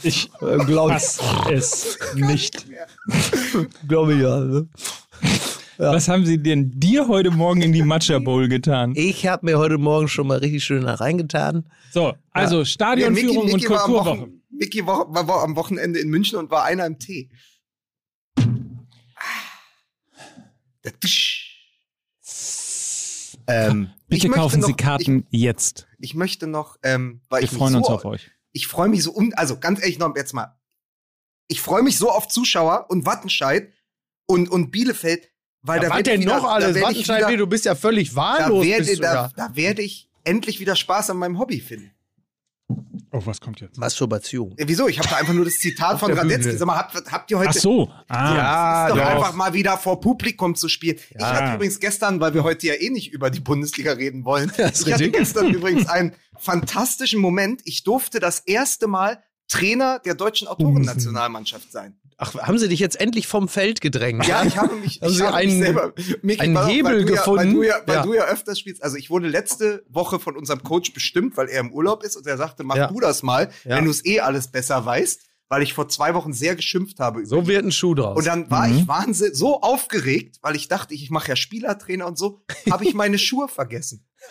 Ich 0.03 0.31
glaube 0.39 0.95
es 0.95 1.99
nicht. 2.15 2.67
glaub 3.87 4.09
ich, 4.11 4.21
ja. 4.21 4.41
Ne? 4.41 4.69
Was 5.83 6.09
haben 6.09 6.27
sie 6.27 6.37
denn 6.37 6.79
dir 6.79 7.09
heute 7.09 7.31
Morgen 7.31 7.63
in 7.63 7.73
die 7.73 7.83
Matcha 7.83 8.19
Bowl 8.19 8.49
getan? 8.49 8.93
Ich 8.97 9.27
habe 9.27 9.47
mir 9.47 9.57
heute 9.57 9.79
Morgen 9.79 10.09
schon 10.09 10.27
mal 10.27 10.37
richtig 10.37 10.63
schön 10.63 10.83
da 10.83 10.97
reingetan. 10.97 11.71
So, 11.91 12.13
also 12.33 12.59
Ja, 12.59 12.65
Stadionführung 12.67 13.47
Mickey, 13.47 13.55
und 13.55 13.61
Mickey, 13.63 13.71
war 13.71 13.85
am 13.85 13.91
Kulturwoche. 13.93 14.33
Mickey 14.51 14.87
war, 14.87 15.27
war, 15.27 15.43
am 15.43 15.57
Wochenende 15.57 15.99
in 15.99 16.11
München 16.11 16.39
und 16.39 16.51
war 16.51 16.65
einer 16.65 16.85
im 16.85 16.99
Tee. 16.99 17.31
Tisch. 21.01 21.47
Ähm, 23.47 23.89
ich 24.11 24.23
Bitte 24.23 24.35
kaufen 24.35 24.61
noch, 24.61 24.67
Sie 24.67 24.75
Karten 24.75 25.27
jetzt. 25.31 25.89
Ich, 25.99 26.11
ich 26.11 26.15
möchte 26.15 26.47
noch, 26.47 26.77
ähm, 26.83 27.23
weil 27.31 27.41
Wir 27.41 27.51
ich 27.51 27.57
freuen 27.57 27.77
uns 27.77 27.87
so, 27.87 27.95
auf 27.95 28.05
euch. 28.05 28.31
ich 28.53 28.67
freue 28.67 28.91
mich 28.91 29.03
so, 29.03 29.15
un 29.15 29.33
also 29.33 29.59
ganz 29.59 29.81
ehrlich 29.81 29.99
noch 29.99 30.15
jetzt 30.15 30.35
mal, 30.35 30.59
ich 31.49 31.63
freue 31.63 31.83
mich 31.83 31.97
so 31.97 32.11
auf 32.11 32.29
Zuschauer 32.29 32.87
und 32.91 33.07
Wattenscheid 33.07 33.73
und, 34.27 34.51
und 34.51 34.71
Bielefeld, 34.71 35.30
weil 35.63 35.81
da 35.81 35.91
was 35.91 35.99
ich 35.99 36.03
denn 36.05 36.21
wieder, 36.23 36.37
noch 36.37 36.45
alles? 36.45 36.69
Da 36.69 36.75
werd 36.75 36.77
ich 36.77 36.83
Wattenscheid, 36.99 37.29
wieder, 37.29 37.37
du 37.39 37.47
bist 37.47 37.65
ja 37.65 37.75
völlig 37.75 38.11
da 38.11 38.17
wahllos. 38.17 38.65
werde, 38.65 38.85
bist 38.85 38.99
du 38.99 39.03
da, 39.03 39.31
da. 39.37 39.49
da 39.49 39.57
werde 39.57 39.83
ich 39.83 40.09
endlich 40.25 40.61
wieder 40.61 40.77
Spaß 40.77 41.11
an 41.11 41.17
meinem 41.19 41.39
Hobby 41.39 41.61
finden. 41.61 41.91
Oh, 43.13 43.21
was 43.25 43.41
kommt 43.41 43.61
jetzt? 43.61 43.77
Masturbation. 43.77 44.55
Ja, 44.57 44.69
wieso? 44.69 44.87
Ich 44.87 44.99
habe 45.01 45.09
da 45.09 45.17
einfach 45.17 45.33
nur 45.33 45.45
das 45.45 45.55
Zitat 45.59 45.99
von 45.99 46.13
Radetzky. 46.13 46.57
Sag 46.57 46.67
mal, 46.67 46.77
habt, 46.77 47.11
habt 47.11 47.29
ihr 47.33 47.39
heute 47.41 47.51
Ach 47.51 47.55
so. 47.55 47.91
Ah, 48.07 48.37
Ja, 48.37 48.87
ist 48.87 48.91
doch 48.93 48.99
doch. 48.99 49.05
einfach 49.11 49.35
mal 49.35 49.53
wieder 49.53 49.77
vor 49.77 50.01
Publikum 50.01 50.55
zu 50.55 50.69
spielen. 50.69 50.97
Ich 51.11 51.21
Ja. 51.21 51.33
hatte 51.35 51.55
übrigens 51.57 51.81
gestern, 51.81 52.21
weil 52.21 52.35
wir 52.35 52.45
heute 52.45 52.69
ja 52.69 52.75
eh 52.75 52.89
nicht 52.91 53.13
über 53.13 53.31
die 53.31 53.41
Bundesliga 53.41 53.93
reden 53.93 54.25
wollen, 54.25 54.53
Das 54.57 54.87
ich 54.87 54.93
hatte 54.93 55.11
gestern 55.11 55.53
übrigens 55.53 55.89
einen 55.89 56.15
fantastischen 56.39 57.21
Moment. 57.21 57.63
Ich 57.65 57.83
durfte 57.83 58.21
das 58.21 58.39
erste 58.41 58.87
Mal 58.87 59.21
Trainer 59.49 59.99
der 59.99 60.15
deutschen 60.15 60.47
Autorennationalmannschaft 60.47 61.73
sein. 61.73 61.99
Ach, 62.23 62.35
haben 62.35 62.59
sie 62.59 62.69
dich 62.69 62.81
jetzt 62.81 63.01
endlich 63.01 63.27
vom 63.27 63.49
Feld 63.49 63.81
gedrängt? 63.81 64.27
Ja, 64.27 64.45
ich 64.45 64.59
habe 64.59 64.75
mich, 64.77 65.01
ich 65.03 65.21
habe 65.23 65.35
einen- 65.37 65.59
mich 65.59 65.65
selber 65.67 65.93
Micky, 66.21 66.41
einen 66.43 66.67
Hebel 66.67 66.85
weil 66.85 66.93
du 66.93 67.01
ja, 67.01 67.07
Weil, 67.09 67.17
gefunden? 67.17 67.55
du 67.55 67.63
ja, 67.63 67.77
weil 67.87 67.95
Ja. 67.97 68.03
du 68.03 68.15
ja 68.15 68.25
öfters 68.27 68.59
spielst. 68.59 68.83
Also 68.83 68.97
ich 68.97 69.09
wurde 69.09 69.27
letzte 69.29 69.85
Woche 69.89 70.21
von 70.21 70.37
unserem 70.37 70.63
Coach 70.63 70.93
bestimmt, 70.93 71.37
weil 71.39 71.49
er 71.49 71.61
im 71.61 71.73
Urlaub 71.73 72.03
ist 72.05 72.17
und 72.17 72.27
er 72.27 72.37
sagte, 72.37 72.63
mach 72.63 72.89
du 72.89 73.01
das 73.01 73.23
mal, 73.23 73.51
wenn 73.65 73.87
du 73.87 73.91
es 73.91 74.05
eh 74.05 74.21
alles 74.21 74.49
besser 74.49 74.85
weißt, 74.85 75.23
weil 75.49 75.63
ich 75.63 75.73
vor 75.73 75.89
zwei 75.89 76.15
Wochen 76.15 76.33
sehr 76.35 76.55
geschimpft 76.57 77.01
habe. 77.01 77.25
So 77.27 77.47
wird 77.49 77.65
ein 77.65 77.73
Schuh 77.73 77.95
draus. 77.95 78.19
Und 78.19 78.27
dann 78.27 78.51
war 78.51 78.69
ich 78.71 78.87
wahnsinnig 78.87 79.35
so 79.35 79.63
aufgeregt, 79.63 80.37
weil 80.43 80.55
ich 80.57 80.69
dachte, 80.69 80.93
ich 80.95 81.11
mache 81.11 81.29
ja 81.31 81.37
Spielertrainer 81.37 82.07
und 82.07 82.19
so, 82.19 82.43
habe 82.71 82.85
ich 82.85 82.93
meine 82.95 83.19
Schuhe 83.19 83.49
vergessen. 83.49 84.07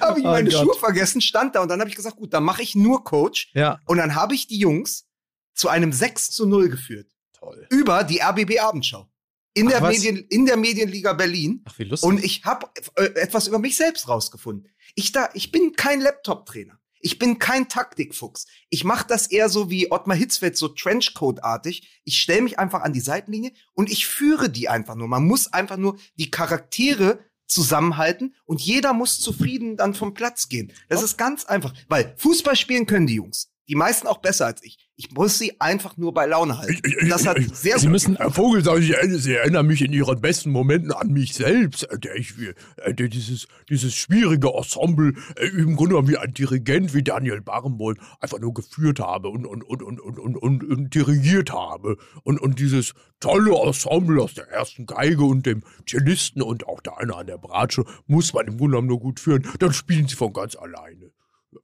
habe 0.00 0.18
ich 0.20 0.24
Oh 0.24 0.28
meine 0.30 0.48
Gott. 0.50 0.60
Schuhe 0.60 0.74
vergessen, 0.74 1.20
stand 1.20 1.54
da 1.54 1.60
und 1.62 1.68
dann 1.68 1.80
habe 1.80 1.90
ich 1.90 1.96
gesagt, 1.96 2.16
gut, 2.16 2.32
dann 2.32 2.44
mache 2.44 2.62
ich 2.62 2.74
nur 2.74 3.04
Coach. 3.04 3.50
ja, 3.54 3.78
Und 3.86 3.98
dann 3.98 4.14
habe 4.14 4.34
ich 4.34 4.46
die 4.46 4.58
Jungs 4.58 5.06
zu 5.54 5.68
einem 5.68 5.92
6 5.92 6.30
zu 6.30 6.46
0 6.46 6.68
geführt. 6.68 7.10
toll. 7.32 7.66
Über 7.70 8.04
die 8.04 8.20
RBB 8.20 8.60
Abendschau. 8.60 9.10
In, 9.54 9.66
Ach, 9.66 9.72
der, 9.72 9.82
was? 9.82 9.96
Medien, 9.96 10.16
in 10.28 10.46
der 10.46 10.56
Medienliga 10.56 11.12
Berlin. 11.12 11.62
Ach, 11.64 11.78
wie 11.78 11.84
lustig. 11.84 12.08
Und 12.08 12.22
ich 12.24 12.44
habe 12.44 12.68
äh, 12.96 13.06
etwas 13.20 13.48
über 13.48 13.58
mich 13.58 13.76
selbst 13.76 14.08
rausgefunden. 14.08 14.70
Ich, 14.94 15.12
da, 15.12 15.28
ich 15.34 15.50
bin 15.50 15.72
kein 15.74 16.00
Laptop-Trainer. 16.00 16.78
Ich 17.00 17.18
bin 17.18 17.38
kein 17.38 17.68
Taktikfuchs. 17.68 18.46
Ich 18.68 18.84
mache 18.84 19.06
das 19.08 19.26
eher 19.26 19.48
so 19.48 19.70
wie 19.70 19.90
Ottmar 19.90 20.16
Hitzfeld, 20.16 20.56
so 20.56 20.68
Trenchcoat-artig. 20.68 22.00
Ich 22.04 22.20
stelle 22.20 22.42
mich 22.42 22.58
einfach 22.58 22.82
an 22.82 22.92
die 22.92 23.00
Seitenlinie 23.00 23.52
und 23.72 23.90
ich 23.90 24.06
führe 24.06 24.50
die 24.50 24.68
einfach 24.68 24.94
nur. 24.94 25.08
Man 25.08 25.24
muss 25.24 25.52
einfach 25.52 25.78
nur 25.78 25.98
die 26.16 26.30
Charaktere 26.30 27.18
zusammenhalten 27.46 28.34
und 28.44 28.60
jeder 28.60 28.92
muss 28.92 29.18
zufrieden 29.18 29.76
dann 29.76 29.94
vom 29.94 30.14
Platz 30.14 30.48
gehen. 30.48 30.72
Das 30.88 31.02
ist 31.02 31.16
ganz 31.16 31.46
einfach, 31.46 31.74
weil 31.88 32.14
Fußball 32.18 32.54
spielen 32.54 32.86
können 32.86 33.06
die 33.06 33.14
Jungs. 33.14 33.49
Die 33.70 33.76
meisten 33.76 34.08
auch 34.08 34.18
besser 34.18 34.46
als 34.46 34.62
ich. 34.64 34.76
Ich 34.96 35.12
muss 35.12 35.38
sie 35.38 35.58
einfach 35.60 35.96
nur 35.96 36.12
bei 36.12 36.26
Laune 36.26 36.58
halten. 36.58 36.72
Ich- 36.84 36.96
ich- 37.02 37.08
das 37.08 37.24
hat 37.26 37.38
ich- 37.38 37.54
sehr 37.54 37.78
Sie 37.78 37.88
müssen 37.88 38.16
Herr 38.16 38.32
Vogel, 38.32 38.62
sag 38.64 38.80
ich, 38.80 38.90
erinnere- 38.90 39.18
Sie 39.20 39.32
erinnern 39.32 39.66
mich 39.66 39.80
in 39.80 39.92
Ihren 39.92 40.20
besten 40.20 40.50
Momenten 40.50 40.92
an 40.92 41.12
mich 41.12 41.34
selbst, 41.34 41.84
äh, 41.84 41.98
der 41.98 42.16
ich, 42.16 42.36
wie- 42.38 42.52
äh, 42.82 42.92
der 42.92 43.06
dieses, 43.08 43.46
dieses 43.68 43.94
schwierige 43.94 44.48
Ensemble 44.52 45.14
äh, 45.36 45.46
im 45.46 45.76
Grunde 45.76 45.90
genommen 45.94 46.08
wie 46.08 46.18
ein 46.18 46.34
Dirigent 46.34 46.92
wie 46.94 47.02
Daniel 47.04 47.40
Barenboim 47.40 47.96
einfach 48.18 48.40
nur 48.40 48.52
geführt 48.52 48.98
habe 48.98 49.28
und, 49.28 49.46
und, 49.46 49.62
und, 49.62 49.82
und, 49.82 50.00
und, 50.00 50.18
und, 50.18 50.36
und, 50.36 50.64
und 50.64 50.94
dirigiert 50.94 51.52
habe. 51.52 51.96
Und, 52.24 52.40
und 52.40 52.58
dieses 52.58 52.92
tolle 53.20 53.54
Ensemble 53.54 54.20
aus 54.20 54.34
der 54.34 54.48
ersten 54.48 54.84
Geige 54.84 55.22
und 55.22 55.46
dem 55.46 55.62
Cellisten 55.88 56.42
und 56.42 56.66
auch 56.66 56.80
der 56.80 56.98
eine 56.98 57.14
an 57.14 57.26
der 57.28 57.38
Bratsche 57.38 57.84
muss 58.08 58.34
man 58.34 58.48
im 58.48 58.56
Grunde 58.58 58.72
genommen 58.72 58.88
nur 58.88 58.98
gut 59.00 59.20
führen. 59.20 59.46
Dann 59.60 59.72
spielen 59.72 60.08
Sie 60.08 60.16
von 60.16 60.32
ganz 60.32 60.56
alleine. 60.56 61.12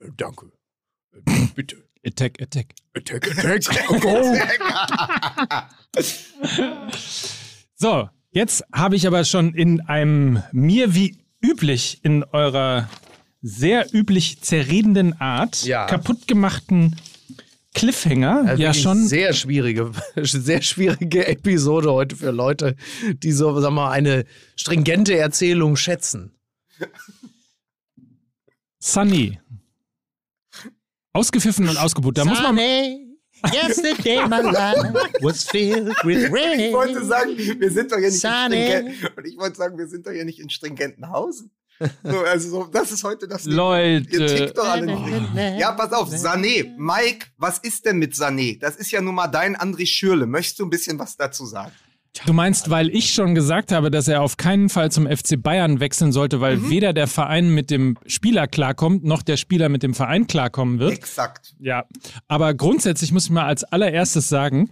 Äh, 0.01 0.11
danke. 0.17 0.53
Äh, 1.13 1.21
bitte. 1.55 1.86
Attack, 2.07 2.41
Attack. 2.41 2.75
Attack, 2.95 3.45
attack, 3.45 4.01
go! 4.01 4.37
So, 7.79 8.09
jetzt 8.31 8.65
habe 8.73 8.97
ich 8.97 9.07
aber 9.07 9.25
schon 9.25 9.53
in 9.55 9.81
einem 9.83 10.43
mir 10.53 10.95
wie 10.95 11.19
üblich 11.43 12.01
in 12.03 12.25
eurer 12.25 12.89
sehr 13.43 13.87
üblich 13.93 14.41
zerredenden 14.41 15.21
Art 15.21 15.63
Ja. 15.65 15.87
kaputtgemachten 15.87 16.97
Cliffhanger 17.75 18.45
Also 18.47 18.63
ja 18.63 18.73
schon 18.73 19.07
Sehr 19.07 19.35
schwierige, 19.35 19.93
sehr 20.17 20.63
schwierige 20.63 21.27
Episode 21.27 21.93
heute 21.93 22.17
für 22.17 22.31
Leute, 22.31 22.77
die 23.23 23.33
so, 23.33 23.53
sagen 23.61 23.75
wir 23.75 23.83
mal, 23.83 23.91
eine 23.91 24.25
stringente 24.57 25.15
Erzählung 25.17 25.77
schätzen. 25.77 26.33
Sunny. 28.79 29.39
Ausgepfiffen 31.17 31.69
und 31.69 31.79
ausgebucht. 31.79 32.19
Da 32.19 32.25
muss 32.25 32.43
man 32.43 32.57
yesterday 33.53 34.27
my 34.29 34.41
life 34.43 34.93
was 35.23 35.45
filled 35.45 35.89
with 36.05 36.31
rain. 36.31 36.61
Ich 36.61 36.73
wollte 36.75 37.05
sagen, 37.05 37.37
wir 37.37 37.71
sind 37.71 37.91
doch 37.91 37.99
ja 37.99 38.09
nicht 38.09 38.21
Sunny. 38.21 38.67
in 38.67 38.93
stringent, 38.93 39.17
und 39.17 39.27
ich 39.27 39.37
wollte 39.39 39.57
sagen, 39.57 39.79
wir 39.79 39.89
sind 39.89 40.07
doch 40.07 40.13
ja 40.13 40.25
nicht 40.25 40.39
in 40.39 40.51
Stringentenhausen. 40.51 41.51
So, 42.03 42.21
also 42.21 42.49
so, 42.51 42.65
das 42.65 42.93
ist 42.93 43.05
heute 43.05 43.29
das. 43.29 43.47
Ihr 43.47 43.55
Leute. 43.55 44.27
tickt 44.27 44.57
doch 44.57 44.67
alle 44.69 44.87
nicht. 44.87 45.59
Ja, 45.59 45.73
pass 45.73 45.93
auf, 45.93 46.11
Sané. 46.11 46.75
Mike, 46.77 47.27
was 47.37 47.59
ist 47.59 47.85
denn 47.85 47.99
mit 47.99 48.15
Sané? 48.15 48.59
Das 48.59 48.77
ist 48.77 48.91
ja 48.91 49.01
nun 49.01 49.15
mal 49.15 49.27
dein 49.29 49.57
André 49.57 49.87
Schürle. 49.87 50.27
Möchtest 50.27 50.59
du 50.59 50.65
ein 50.65 50.71
bisschen 50.71 50.99
was 50.99 51.17
dazu 51.17 51.45
sagen? 51.47 51.73
Du 52.25 52.33
meinst, 52.33 52.71
weil 52.71 52.89
ich 52.89 53.13
schon 53.13 53.35
gesagt 53.35 53.73
habe, 53.73 53.91
dass 53.91 54.09
er 54.09 54.23
auf 54.23 54.37
keinen 54.37 54.69
Fall 54.69 54.91
zum 54.91 55.07
FC 55.07 55.37
Bayern 55.43 55.81
wechseln 55.81 56.13
sollte, 56.13 56.41
weil 56.41 56.57
Mhm. 56.57 56.71
weder 56.71 56.93
der 56.93 57.07
Verein 57.09 57.51
mit 57.51 57.71
dem 57.71 57.99
Spieler 58.07 58.47
klarkommt, 58.47 59.05
noch 59.05 59.23
der 59.23 59.37
Spieler 59.37 59.69
mit 59.69 59.83
dem 59.83 59.93
Verein 59.95 60.27
klarkommen 60.27 60.79
wird. 60.79 60.93
Exakt. 60.93 61.55
Ja, 61.59 61.85
aber 62.29 62.55
grundsätzlich 62.55 63.13
muss 63.13 63.25
ich 63.25 63.31
mal 63.31 63.45
als 63.47 63.65
allererstes 63.65 64.29
sagen, 64.29 64.71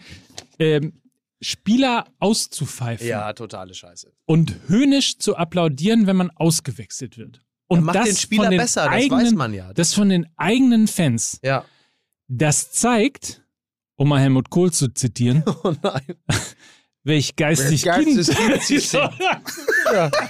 ähm, 0.58 0.94
Spieler 1.42 2.06
auszupfeifen 2.20 3.06
Ja, 3.06 3.32
totale 3.34 3.74
Scheiße. 3.74 4.10
und 4.24 4.56
höhnisch 4.68 5.18
zu 5.18 5.36
applaudieren, 5.36 6.06
wenn 6.06 6.16
man 6.16 6.30
ausgewechselt 6.30 7.18
wird. 7.18 7.42
Und 7.66 7.84
macht 7.84 7.96
das 7.96 8.04
den 8.06 8.16
Spieler 8.16 8.48
den 8.50 8.58
besser, 8.58 8.84
das 8.84 8.92
eigenen, 8.92 9.24
weiß 9.26 9.32
man 9.34 9.52
ja. 9.52 9.72
Das 9.74 9.92
von 9.94 10.08
den 10.08 10.26
eigenen 10.36 10.86
Fans. 10.86 11.38
Ja. 11.42 11.64
Das 12.28 12.70
zeigt, 12.72 13.42
um 13.96 14.08
mal 14.08 14.20
Helmut 14.20 14.48
Kohl 14.50 14.72
zu 14.72 14.88
zitieren, 14.88 15.42
Oh 15.64 15.74
nein. 15.82 16.14
Welch 17.04 17.36
geistig 17.36 17.82
Kind. 17.82 18.06
geistig 18.06 18.36
Kind 18.36 18.62
sie 18.64 18.80
Ja. 19.92 20.10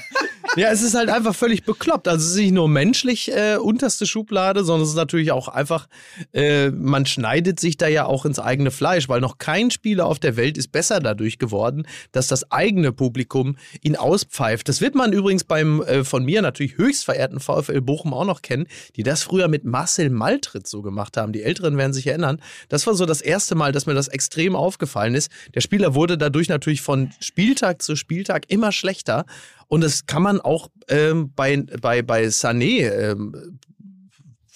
ja, 0.56 0.70
es 0.70 0.82
ist 0.82 0.94
halt 0.94 1.10
einfach 1.10 1.34
völlig 1.34 1.64
bekloppt. 1.64 2.08
Also 2.08 2.24
es 2.24 2.32
ist 2.32 2.38
nicht 2.38 2.52
nur 2.52 2.68
menschlich 2.68 3.30
äh, 3.32 3.56
unterste 3.56 4.06
Schublade, 4.06 4.64
sondern 4.64 4.84
es 4.84 4.90
ist 4.90 4.96
natürlich 4.96 5.32
auch 5.32 5.48
einfach, 5.48 5.88
äh, 6.32 6.70
man 6.70 7.06
schneidet 7.06 7.58
sich 7.58 7.76
da 7.76 7.88
ja 7.88 8.06
auch 8.06 8.24
ins 8.24 8.38
eigene 8.38 8.70
Fleisch, 8.70 9.08
weil 9.08 9.20
noch 9.20 9.38
kein 9.38 9.70
Spieler 9.70 10.06
auf 10.06 10.18
der 10.18 10.36
Welt 10.36 10.56
ist 10.56 10.72
besser 10.72 11.00
dadurch 11.00 11.38
geworden, 11.38 11.86
dass 12.12 12.28
das 12.28 12.50
eigene 12.50 12.92
Publikum 12.92 13.56
ihn 13.82 13.96
auspfeift. 13.96 14.68
Das 14.68 14.80
wird 14.80 14.94
man 14.94 15.12
übrigens 15.12 15.44
beim 15.44 15.82
äh, 15.82 16.04
von 16.04 16.24
mir 16.24 16.42
natürlich 16.42 16.76
höchst 16.76 17.04
verehrten 17.04 17.40
VfL 17.40 17.80
Bochum 17.80 18.14
auch 18.14 18.24
noch 18.24 18.42
kennen, 18.42 18.66
die 18.96 19.02
das 19.02 19.22
früher 19.22 19.48
mit 19.48 19.64
Marcel 19.64 20.10
Maltritz 20.10 20.70
so 20.70 20.82
gemacht 20.82 21.16
haben. 21.16 21.32
Die 21.32 21.42
Älteren 21.42 21.76
werden 21.76 21.92
sich 21.92 22.06
erinnern. 22.06 22.40
Das 22.68 22.86
war 22.86 22.94
so 22.94 23.06
das 23.06 23.20
erste 23.20 23.54
Mal, 23.54 23.72
dass 23.72 23.86
mir 23.86 23.94
das 23.94 24.08
extrem 24.08 24.56
aufgefallen 24.56 25.14
ist. 25.14 25.30
Der 25.54 25.60
Spieler 25.60 25.94
wurde 25.94 26.16
dadurch 26.18 26.48
natürlich 26.48 26.82
von 26.82 27.10
Spieltag 27.20 27.82
zu 27.82 27.96
Spieltag 27.96 28.44
immer 28.48 28.72
schlechter. 28.72 29.24
Und 29.68 29.82
das 29.82 30.06
kann 30.06 30.22
man 30.22 30.40
auch 30.40 30.68
ähm, 30.88 31.32
bei, 31.34 31.56
bei, 31.80 32.02
bei 32.02 32.26
Sané 32.26 32.90
ähm, 32.90 33.58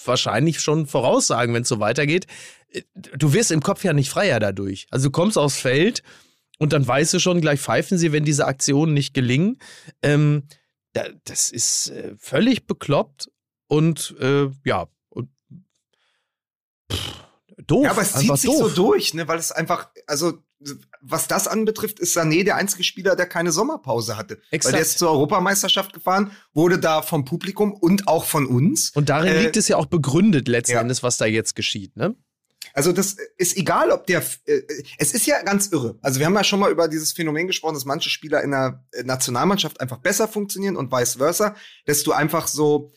wahrscheinlich 0.05 0.61
schon 0.61 0.87
voraussagen, 0.87 1.55
wenn 1.55 1.63
es 1.63 1.69
so 1.69 1.81
weitergeht. 1.81 2.27
Äh, 2.71 2.83
Du 3.17 3.33
wirst 3.33 3.51
im 3.51 3.63
Kopf 3.63 3.85
ja 3.85 3.93
nicht 3.93 4.11
freier 4.11 4.41
dadurch. 4.41 4.87
Also 4.91 5.09
du 5.09 5.13
kommst 5.13 5.39
aufs 5.39 5.59
Feld 5.59 6.03
und 6.59 6.73
dann 6.73 6.87
weißt 6.87 7.15
du 7.15 7.19
schon, 7.19 7.41
gleich 7.41 7.61
pfeifen 7.61 7.99
sie, 7.99 8.13
wenn 8.13 8.25
diese 8.25 8.47
Aktionen 8.47 8.95
nicht 8.95 9.15
gelingen. 9.15 9.59
Ähm, 10.03 10.45
da, 10.93 11.07
das 11.25 11.51
ist 11.51 11.91
äh, 11.91 12.15
völlig 12.19 12.67
bekloppt 12.67 13.31
und 13.69 14.15
äh, 14.21 14.49
ja, 14.65 14.89
und, 15.09 15.31
pff, 16.93 17.28
doof. 17.69 17.85
Ja, 17.85 17.91
aber 17.93 18.03
es 18.03 18.14
zieht 18.14 18.37
sich 18.37 18.51
doof. 18.51 18.71
so 18.75 18.83
durch, 18.91 19.14
ne, 19.14 19.29
weil 19.29 19.39
es 19.39 19.53
einfach, 19.53 19.91
also 20.07 20.35
was 21.01 21.29
das 21.29 21.47
anbetrifft, 21.47 22.01
ist 22.01 22.16
Sané 22.16 22.43
der 22.43 22.57
einzige 22.57 22.83
Spieler, 22.83 23.14
der 23.14 23.27
keine 23.27 23.53
Sommerpause 23.53 24.16
hatte. 24.16 24.41
Exakt. 24.51 24.64
Weil 24.64 24.79
der 24.81 24.83
ist 24.83 24.99
zur 24.99 25.11
Europameisterschaft 25.11 25.93
gefahren, 25.93 26.33
wurde 26.53 26.81
da 26.81 27.03
vom 27.03 27.25
Publikum 27.25 27.73
und 27.73 28.09
auch 28.09 28.25
von 28.25 28.47
uns. 28.47 28.91
Und 28.91 29.09
darin 29.09 29.33
Äh, 29.35 29.43
liegt 29.43 29.57
es 29.57 29.69
ja 29.69 29.77
auch 29.77 29.87
begründet 29.87 30.49
letzten 30.49 30.73
ja. 30.73 30.81
Endes, 30.81 31.05
was 31.05 31.16
da 31.16 31.27
jetzt 31.27 31.55
geschieht. 31.55 31.97
Ne? 31.97 32.16
Also 32.75 32.93
das 32.93 33.16
ist 33.37 33.57
egal, 33.57 33.93
ob 33.93 34.07
der, 34.07 34.23
äh, 34.47 34.61
es 34.99 35.14
ist 35.14 35.27
ja 35.27 35.41
ganz 35.43 35.69
irre. 35.69 35.97
Also 36.03 36.19
wir 36.19 36.27
haben 36.27 36.35
ja 36.35 36.45
schon 36.45 36.59
mal 36.59 36.73
über 36.73 36.89
dieses 36.89 37.12
Phänomen 37.12 37.47
gesprochen, 37.47 37.75
dass 37.75 37.85
manche 37.85 38.11
Spieler 38.11 38.43
in 38.43 38.51
der 38.51 38.85
äh, 38.93 39.05
Nationalmannschaft 39.05 39.81
einfach 39.81 39.99
besser 39.99 40.27
funktionieren 40.27 40.77
und 40.77 40.91
vice 40.91 41.14
versa, 41.14 41.55
dass 41.87 42.03
du 42.03 42.12
einfach 42.12 42.49
so, 42.49 42.93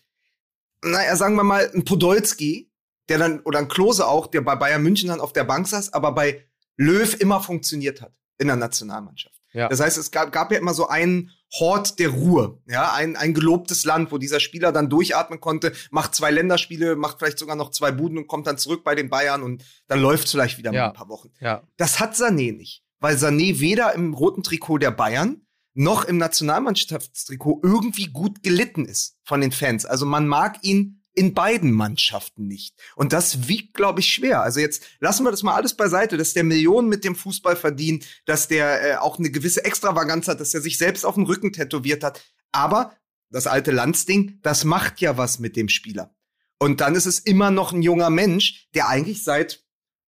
naja, 0.83 1.15
sagen 1.15 1.35
wir 1.35 1.43
mal, 1.43 1.69
ein 1.75 1.85
Podolski, 1.85 2.70
der 3.09 3.17
dann, 3.17 3.39
oder 3.41 3.59
ein 3.59 3.67
Klose 3.67 4.07
auch, 4.07 4.27
der 4.27 4.41
bei 4.41 4.55
Bayern 4.55 4.83
München 4.83 5.09
dann 5.09 5.19
auf 5.21 5.33
der 5.33 5.43
Bank 5.43 5.67
saß, 5.67 5.93
aber 5.93 6.13
bei 6.13 6.45
Löw 6.77 7.19
immer 7.19 7.41
funktioniert 7.41 8.01
hat 8.01 8.13
in 8.37 8.47
der 8.47 8.55
Nationalmannschaft. 8.55 9.35
Ja. 9.53 9.67
Das 9.67 9.81
heißt, 9.81 9.97
es 9.97 10.11
gab, 10.11 10.31
gab 10.31 10.51
ja 10.51 10.57
immer 10.59 10.73
so 10.73 10.87
einen 10.87 11.31
Hort 11.59 11.99
der 11.99 12.07
Ruhe, 12.09 12.61
ja, 12.67 12.93
ein, 12.93 13.17
ein 13.17 13.33
gelobtes 13.33 13.83
Land, 13.83 14.11
wo 14.13 14.17
dieser 14.17 14.39
Spieler 14.39 14.71
dann 14.71 14.89
durchatmen 14.89 15.41
konnte, 15.41 15.73
macht 15.91 16.15
zwei 16.15 16.31
Länderspiele, 16.31 16.95
macht 16.95 17.19
vielleicht 17.19 17.37
sogar 17.37 17.57
noch 17.57 17.71
zwei 17.71 17.91
Buden 17.91 18.17
und 18.17 18.27
kommt 18.27 18.47
dann 18.47 18.57
zurück 18.57 18.85
bei 18.85 18.95
den 18.95 19.09
Bayern 19.09 19.43
und 19.43 19.65
dann 19.87 19.99
läuft 19.99 20.29
vielleicht 20.29 20.57
wieder 20.57 20.71
Ja. 20.71 20.87
ein 20.87 20.93
paar 20.93 21.09
Wochen. 21.09 21.31
Ja. 21.41 21.63
Das 21.75 21.99
hat 21.99 22.15
Sané 22.15 22.55
nicht, 22.55 22.85
weil 23.01 23.17
Sané 23.17 23.59
weder 23.59 23.93
im 23.93 24.13
roten 24.13 24.41
Trikot 24.43 24.77
der 24.77 24.91
Bayern 24.91 25.41
noch 25.73 26.05
im 26.05 26.17
Nationalmannschaftstrikot 26.17 27.59
irgendwie 27.63 28.07
gut 28.07 28.43
gelitten 28.43 28.85
ist 28.85 29.17
von 29.23 29.41
den 29.41 29.51
Fans. 29.51 29.85
Also 29.85 30.05
man 30.05 30.27
mag 30.27 30.59
ihn 30.63 31.00
in 31.13 31.33
beiden 31.33 31.71
Mannschaften 31.71 32.47
nicht. 32.47 32.75
Und 32.95 33.13
das 33.13 33.47
wiegt, 33.47 33.73
glaube 33.73 33.99
ich, 33.99 34.07
schwer. 34.07 34.41
Also 34.41 34.59
jetzt 34.59 34.83
lassen 34.99 35.23
wir 35.23 35.31
das 35.31 35.43
mal 35.43 35.55
alles 35.55 35.75
beiseite, 35.75 36.17
dass 36.17 36.33
der 36.33 36.43
Millionen 36.43 36.87
mit 36.87 37.03
dem 37.03 37.15
Fußball 37.15 37.55
verdient, 37.55 38.05
dass 38.25 38.47
der 38.47 38.83
äh, 38.83 38.95
auch 38.95 39.19
eine 39.19 39.29
gewisse 39.29 39.65
Extravaganz 39.65 40.27
hat, 40.27 40.39
dass 40.39 40.53
er 40.53 40.61
sich 40.61 40.77
selbst 40.77 41.05
auf 41.05 41.15
dem 41.15 41.25
Rücken 41.25 41.51
tätowiert 41.51 42.03
hat. 42.03 42.23
Aber 42.51 42.95
das 43.29 43.47
alte 43.47 43.71
Landsding, 43.71 44.39
das 44.41 44.63
macht 44.63 45.01
ja 45.01 45.17
was 45.17 45.39
mit 45.39 45.55
dem 45.55 45.69
Spieler. 45.69 46.15
Und 46.59 46.79
dann 46.79 46.95
ist 46.95 47.07
es 47.07 47.19
immer 47.19 47.49
noch 47.49 47.73
ein 47.73 47.81
junger 47.81 48.09
Mensch, 48.09 48.67
der 48.73 48.87
eigentlich 48.87 49.23
seit, 49.23 49.63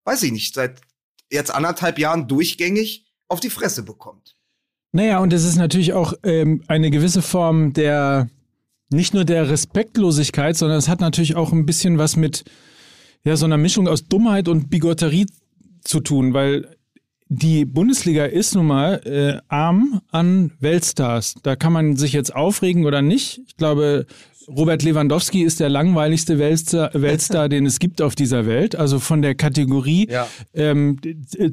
weiß 0.06 0.24
ich 0.24 0.32
nicht, 0.32 0.54
seit 0.54 0.82
jetzt 1.32 1.52
anderthalb 1.52 1.98
Jahren 1.98 2.28
durchgängig 2.28 3.12
auf 3.28 3.40
die 3.40 3.50
Fresse 3.50 3.84
bekommt. 3.84 4.38
Naja, 4.92 5.20
und 5.20 5.34
es 5.34 5.44
ist 5.44 5.56
natürlich 5.56 5.94
auch 5.94 6.14
ähm, 6.24 6.64
eine 6.68 6.92
gewisse 6.92 7.24
Form 7.24 7.74
der, 7.74 8.30
nicht 8.90 9.14
nur 9.14 9.26
der 9.26 9.50
Respektlosigkeit, 9.50 10.56
sondern 10.56 10.78
es 10.78 10.90
hat 10.90 11.02
natürlich 11.02 11.36
auch 11.36 11.52
ein 11.52 11.66
bisschen 11.66 11.98
was 11.98 12.16
mit 12.16 12.44
ja, 13.24 13.36
so 13.38 13.46
einer 13.46 13.58
Mischung 13.58 13.88
aus 13.88 14.08
Dummheit 14.08 14.48
und 14.48 14.70
Bigotterie 14.70 15.26
zu 15.84 16.00
tun, 16.00 16.34
weil 16.34 16.68
die 17.30 17.66
Bundesliga 17.66 18.26
ist 18.26 18.54
nun 18.54 18.68
mal 18.68 19.02
äh, 19.06 19.42
arm 19.48 20.02
an 20.12 20.52
Weltstars. 20.60 21.36
Da 21.42 21.56
kann 21.56 21.74
man 21.74 21.96
sich 21.96 22.14
jetzt 22.14 22.36
aufregen 22.36 22.86
oder 22.86 23.02
nicht. 23.02 23.42
Ich 23.48 23.58
glaube, 23.58 24.06
Robert 24.48 24.84
Lewandowski 24.84 25.42
ist 25.44 25.60
der 25.60 25.70
langweiligste 25.70 26.38
Weltstar, 26.40 26.90
Weltstar 26.94 27.50
den 27.50 27.66
es 27.66 27.80
gibt 27.80 28.02
auf 28.02 28.16
dieser 28.16 28.46
Welt. 28.46 28.76
Also 28.76 29.00
von 29.00 29.22
der 29.22 29.36
Kategorie 29.36 30.08
Ja. 30.10 30.28
ähm, 30.54 31.00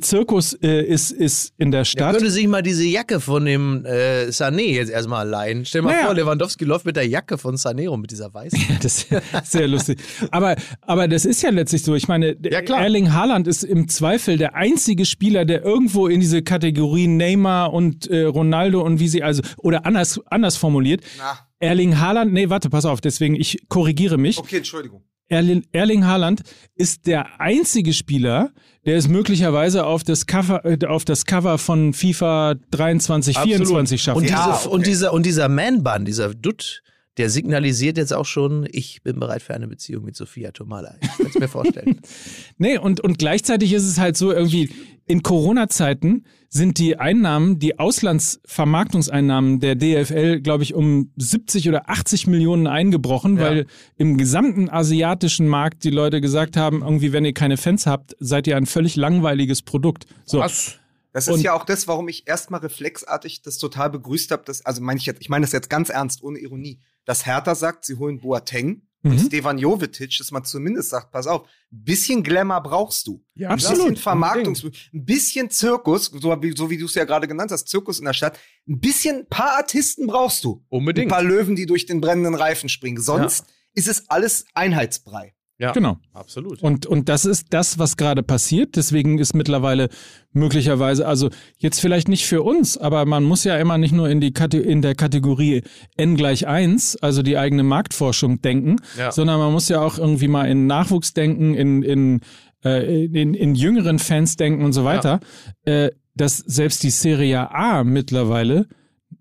Zirkus 0.00 0.52
äh, 0.54 0.82
ist, 0.84 1.10
ist 1.12 1.52
in 1.58 1.70
der 1.70 1.80
Der 1.80 1.84
Stadt. 1.84 2.12
könnte 2.16 2.30
sich 2.30 2.46
mal 2.48 2.62
diese 2.62 2.84
Jacke 2.84 3.20
von 3.20 3.44
dem 3.44 3.84
äh, 3.84 4.26
Sané 4.28 4.62
jetzt 4.72 4.90
erstmal 4.90 5.28
leihen. 5.28 5.64
Stell 5.64 5.82
dir 5.82 5.86
mal 5.86 5.92
Naja. 5.94 6.06
vor, 6.06 6.14
Lewandowski 6.14 6.64
läuft 6.64 6.84
mit 6.86 6.96
der 6.96 7.06
Jacke 7.06 7.38
von 7.38 7.56
Sané 7.56 7.88
rum, 7.88 8.00
mit 8.00 8.10
dieser 8.10 8.32
weißen. 8.32 8.58
Das 8.82 9.04
ist 9.04 9.52
sehr 9.52 9.68
lustig. 9.68 9.98
Aber, 10.30 10.56
aber 10.82 11.06
das 11.08 11.24
ist 11.24 11.42
ja 11.42 11.50
letztlich 11.50 11.82
so. 11.82 11.94
Ich 11.94 12.08
meine, 12.08 12.36
Ja. 12.42 12.60
Erling 12.60 13.12
Haaland 13.12 13.46
ist 13.46 13.62
im 13.64 13.88
Zweifel 13.88 14.36
der 14.38 14.54
einzige 14.54 15.04
Spieler, 15.04 15.44
der 15.44 15.64
irgendwo 15.64 16.06
in 16.08 16.20
diese 16.20 16.42
Kategorie 16.42 17.06
Neymar 17.06 17.72
und 17.72 18.08
äh, 18.08 18.22
Ronaldo 18.24 18.80
und 18.82 19.00
wie 19.00 19.08
sie 19.08 19.22
also, 19.22 19.42
oder 19.58 19.86
anders, 19.86 20.20
anders 20.26 20.56
formuliert. 20.56 21.02
Na, 21.18 21.38
Erling 21.60 21.98
Haaland, 22.00 22.32
nee, 22.32 22.48
warte, 22.48 22.70
pass 22.70 22.84
auf, 22.84 23.00
deswegen, 23.00 23.36
ich 23.36 23.58
korrigiere 23.68 24.18
mich. 24.18 24.38
okay, 24.38 24.56
Entschuldigung. 24.58 25.04
Erling, 25.28 25.64
Erling 25.70 26.06
Haaland 26.06 26.42
ist 26.74 27.06
der 27.06 27.40
einzige 27.40 27.92
Spieler, 27.92 28.50
der 28.84 28.96
es 28.96 29.06
möglicherweise 29.06 29.86
auf 29.86 30.02
das 30.02 30.26
Cover, 30.26 30.64
äh, 30.64 30.84
auf 30.86 31.04
das 31.04 31.24
Cover 31.24 31.58
von 31.58 31.92
FIFA 31.92 32.54
23, 32.72 33.38
24 33.38 34.02
schafft. 34.02 34.16
Und, 34.18 34.28
Ja, 34.28 34.46
diese, 34.52 34.66
okay. 34.66 34.74
und 34.74 34.86
dieser, 34.86 35.12
und 35.12 35.26
dieser 35.26 35.48
Man-Bun, 35.48 36.04
dieser 36.04 36.34
Dutt, 36.34 36.82
der 37.20 37.28
signalisiert 37.30 37.98
jetzt 37.98 38.12
auch 38.14 38.24
schon, 38.24 38.66
ich 38.72 39.02
bin 39.02 39.20
bereit 39.20 39.42
für 39.42 39.52
eine 39.54 39.68
Beziehung 39.68 40.04
mit 40.04 40.16
Sophia 40.16 40.52
Tomala. 40.52 40.94
Ich 41.02 41.08
kann 41.18 41.26
es 41.26 41.38
mir 41.38 41.48
vorstellen. 41.48 42.00
Nee, 42.58 42.78
und, 42.78 43.00
und 43.00 43.18
gleichzeitig 43.18 43.72
ist 43.72 43.84
es 43.86 43.98
halt 43.98 44.16
so 44.16 44.32
irgendwie, 44.32 44.70
in 45.06 45.22
Corona-Zeiten 45.22 46.24
sind 46.48 46.78
die 46.78 46.98
Einnahmen, 46.98 47.58
die 47.58 47.78
Auslandsvermarktungseinnahmen 47.78 49.60
der 49.60 49.74
DFL, 49.76 50.40
glaube 50.40 50.62
ich, 50.62 50.74
um 50.74 51.10
70 51.16 51.68
oder 51.68 51.88
80 51.88 52.26
Millionen 52.26 52.66
eingebrochen, 52.66 53.36
Ja. 53.36 53.42
weil 53.42 53.66
im 53.96 54.16
gesamten 54.16 54.68
asiatischen 54.68 55.46
Markt 55.48 55.84
die 55.84 55.90
Leute 55.90 56.20
gesagt 56.20 56.56
haben, 56.56 56.82
irgendwie, 56.82 57.12
wenn 57.12 57.24
ihr 57.24 57.34
keine 57.34 57.56
Fans 57.56 57.86
habt, 57.86 58.16
seid 58.20 58.46
ihr 58.46 58.56
ein 58.56 58.66
völlig 58.66 58.96
langweiliges 58.96 59.62
Produkt. 59.62 60.06
So. 60.24 60.38
Was? 60.40 60.76
Das 61.12 61.26
ist 61.26 61.34
Und- 61.34 61.42
ja 61.42 61.54
auch 61.54 61.64
das, 61.64 61.88
warum 61.88 62.08
ich 62.08 62.28
erstmal 62.28 62.60
reflexartig 62.60 63.42
das 63.42 63.58
total 63.58 63.90
begrüßt 63.90 64.30
habe. 64.30 64.44
Also 64.64 64.80
meine 64.82 64.98
ich 64.98 65.06
jetzt, 65.06 65.20
ich 65.20 65.28
meine 65.28 65.44
das 65.44 65.52
jetzt 65.52 65.68
ganz 65.70 65.88
ernst, 65.88 66.22
ohne 66.22 66.38
Ironie, 66.38 66.78
dass 67.04 67.26
Hertha 67.26 67.54
sagt, 67.54 67.84
sie 67.84 67.96
holen 67.96 68.20
Boateng 68.20 68.82
und 69.02 69.12
Mhm. 69.12 69.18
Stefan 69.28 69.56
Jovetic, 69.56 70.18
dass 70.18 70.30
man 70.30 70.44
zumindest 70.44 70.90
sagt, 70.90 71.10
pass 71.10 71.26
auf, 71.26 71.42
ein 71.72 71.84
bisschen 71.84 72.22
Glamour 72.22 72.62
brauchst 72.62 73.06
du. 73.06 73.24
Ja, 73.34 73.48
Ein 73.48 73.54
Absolut. 73.54 73.78
bisschen 73.78 73.96
Vermarktungs, 73.96 74.62
ein 74.62 75.04
bisschen 75.06 75.48
Zirkus, 75.50 76.06
so 76.06 76.42
wie, 76.42 76.54
so 76.54 76.68
wie 76.68 76.76
du 76.76 76.84
es 76.84 76.94
ja 76.94 77.04
gerade 77.04 77.26
genannt 77.26 77.50
hast, 77.50 77.66
Zirkus 77.68 77.98
in 77.98 78.04
der 78.04 78.12
Stadt. 78.12 78.38
Ein 78.68 78.78
bisschen, 78.78 79.20
ein 79.20 79.26
paar 79.26 79.56
Artisten 79.56 80.06
brauchst 80.06 80.44
du. 80.44 80.62
Unbedingt. 80.68 81.06
Ein 81.06 81.10
paar 81.16 81.22
Löwen, 81.22 81.56
die 81.56 81.64
durch 81.64 81.86
den 81.86 82.02
brennenden 82.02 82.34
Reifen 82.34 82.68
springen. 82.68 83.00
Sonst 83.00 83.46
ist 83.72 83.88
es 83.88 84.10
alles 84.10 84.44
Einheitsbrei. 84.52 85.34
Ja, 85.60 85.72
Genau. 85.72 85.98
absolut. 86.14 86.62
Und, 86.62 86.86
und 86.86 87.08
das 87.10 87.26
ist 87.26 87.48
das, 87.50 87.78
was 87.78 87.96
gerade 87.98 88.22
passiert. 88.22 88.76
Deswegen 88.76 89.18
ist 89.18 89.34
mittlerweile 89.34 89.90
möglicherweise, 90.32 91.06
also 91.06 91.28
jetzt 91.58 91.80
vielleicht 91.80 92.08
nicht 92.08 92.24
für 92.26 92.42
uns, 92.42 92.78
aber 92.78 93.04
man 93.04 93.24
muss 93.24 93.44
ja 93.44 93.56
immer 93.58 93.76
nicht 93.76 93.92
nur 93.92 94.08
in, 94.08 94.20
die 94.20 94.32
Kate 94.32 94.58
in 94.58 94.80
der 94.80 94.94
Kategorie 94.94 95.62
N 95.96 96.16
gleich 96.16 96.46
1, 96.46 96.96
also 97.02 97.22
die 97.22 97.36
eigene 97.36 97.62
Marktforschung 97.62 98.40
denken, 98.40 98.76
Ja. 98.96 99.12
sondern 99.12 99.38
man 99.38 99.52
muss 99.52 99.68
ja 99.68 99.80
auch 99.82 99.98
irgendwie 99.98 100.28
mal 100.28 100.46
in 100.46 100.66
Nachwuchs 100.66 101.12
denken, 101.12 101.52
in, 101.54 101.82
in, 101.82 102.20
äh, 102.64 103.04
in, 103.04 103.34
in 103.34 103.54
jüngeren 103.54 103.98
Fans 103.98 104.36
denken 104.36 104.64
und 104.64 104.72
so 104.72 104.84
weiter, 104.84 105.20
äh, 105.64 105.90
dass 106.14 106.38
selbst 106.38 106.82
die 106.82 106.90
Serie 106.90 107.50
A 107.50 107.84
mittlerweile 107.84 108.66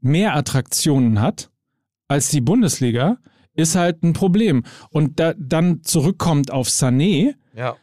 mehr 0.01 0.35
Attraktionen 0.35 1.19
hat 1.21 1.49
als 2.07 2.29
die 2.29 2.41
Bundesliga, 2.41 3.17
ist 3.59 3.75
halt 3.75 4.03
ein 4.03 4.13
Problem. 4.13 4.63
Und 4.89 5.19
da, 5.19 5.33
dann 5.37 5.83
zurückkommt 5.83 6.51
auf 6.51 6.67
Sané, 6.67 7.35
ja. 7.55 7.75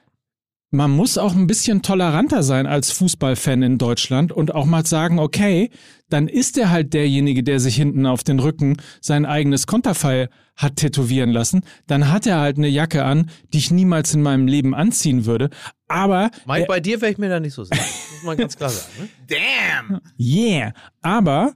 man 0.71 0.91
muss 0.91 1.19
auch 1.19 1.35
ein 1.35 1.47
bisschen 1.47 1.83
toleranter 1.83 2.43
sein 2.43 2.67
als 2.67 2.91
Fußballfan 2.93 3.63
in 3.63 3.79
Deutschland 3.79 4.33
und 4.33 4.55
auch 4.55 4.67
mal 4.67 4.85
sagen, 4.85 5.19
okay, 5.19 5.71
dann 6.09 6.29
ist 6.29 6.57
er 6.59 6.71
halt 6.71 6.95
derjenige, 6.95 7.43
der 7.43 7.61
sich 7.61 7.77
hinten 7.77 8.07
auf 8.07 8.25
den 8.25 8.39
Rücken 8.39 8.77
sein 9.01 9.27
eigenes 9.27 9.67
Konterfei 9.67 10.29
hat 10.57 10.77
tätowieren 10.77 11.31
lassen. 11.31 11.63
Dann 11.87 12.11
hat 12.11 12.27
er 12.27 12.39
halt 12.39 12.57
eine 12.57 12.69
Jacke 12.69 13.05
an, 13.05 13.31
die 13.53 13.59
ich 13.59 13.71
niemals 13.71 14.15
in 14.15 14.23
meinem 14.23 14.47
Leben 14.47 14.75
anziehen 14.75 15.27
würde. 15.27 15.51
Aber 15.89 16.31
Mike, 16.47 16.63
er, 16.63 16.67
bei 16.67 16.81
dir 16.81 17.01
wäre 17.01 17.13
ich 17.13 17.19
mir 17.19 17.29
da 17.29 17.41
nicht 17.41 17.55
so 17.55 17.65
sicher. 17.65 17.83
Muss 18.15 18.25
man 18.25 18.37
ganz 18.37 18.57
klar 18.57 18.71
sagen. 18.71 18.89
Ne? 18.99 19.09
Damn! 19.29 20.01
yeah, 20.19 20.73
aber 21.03 21.55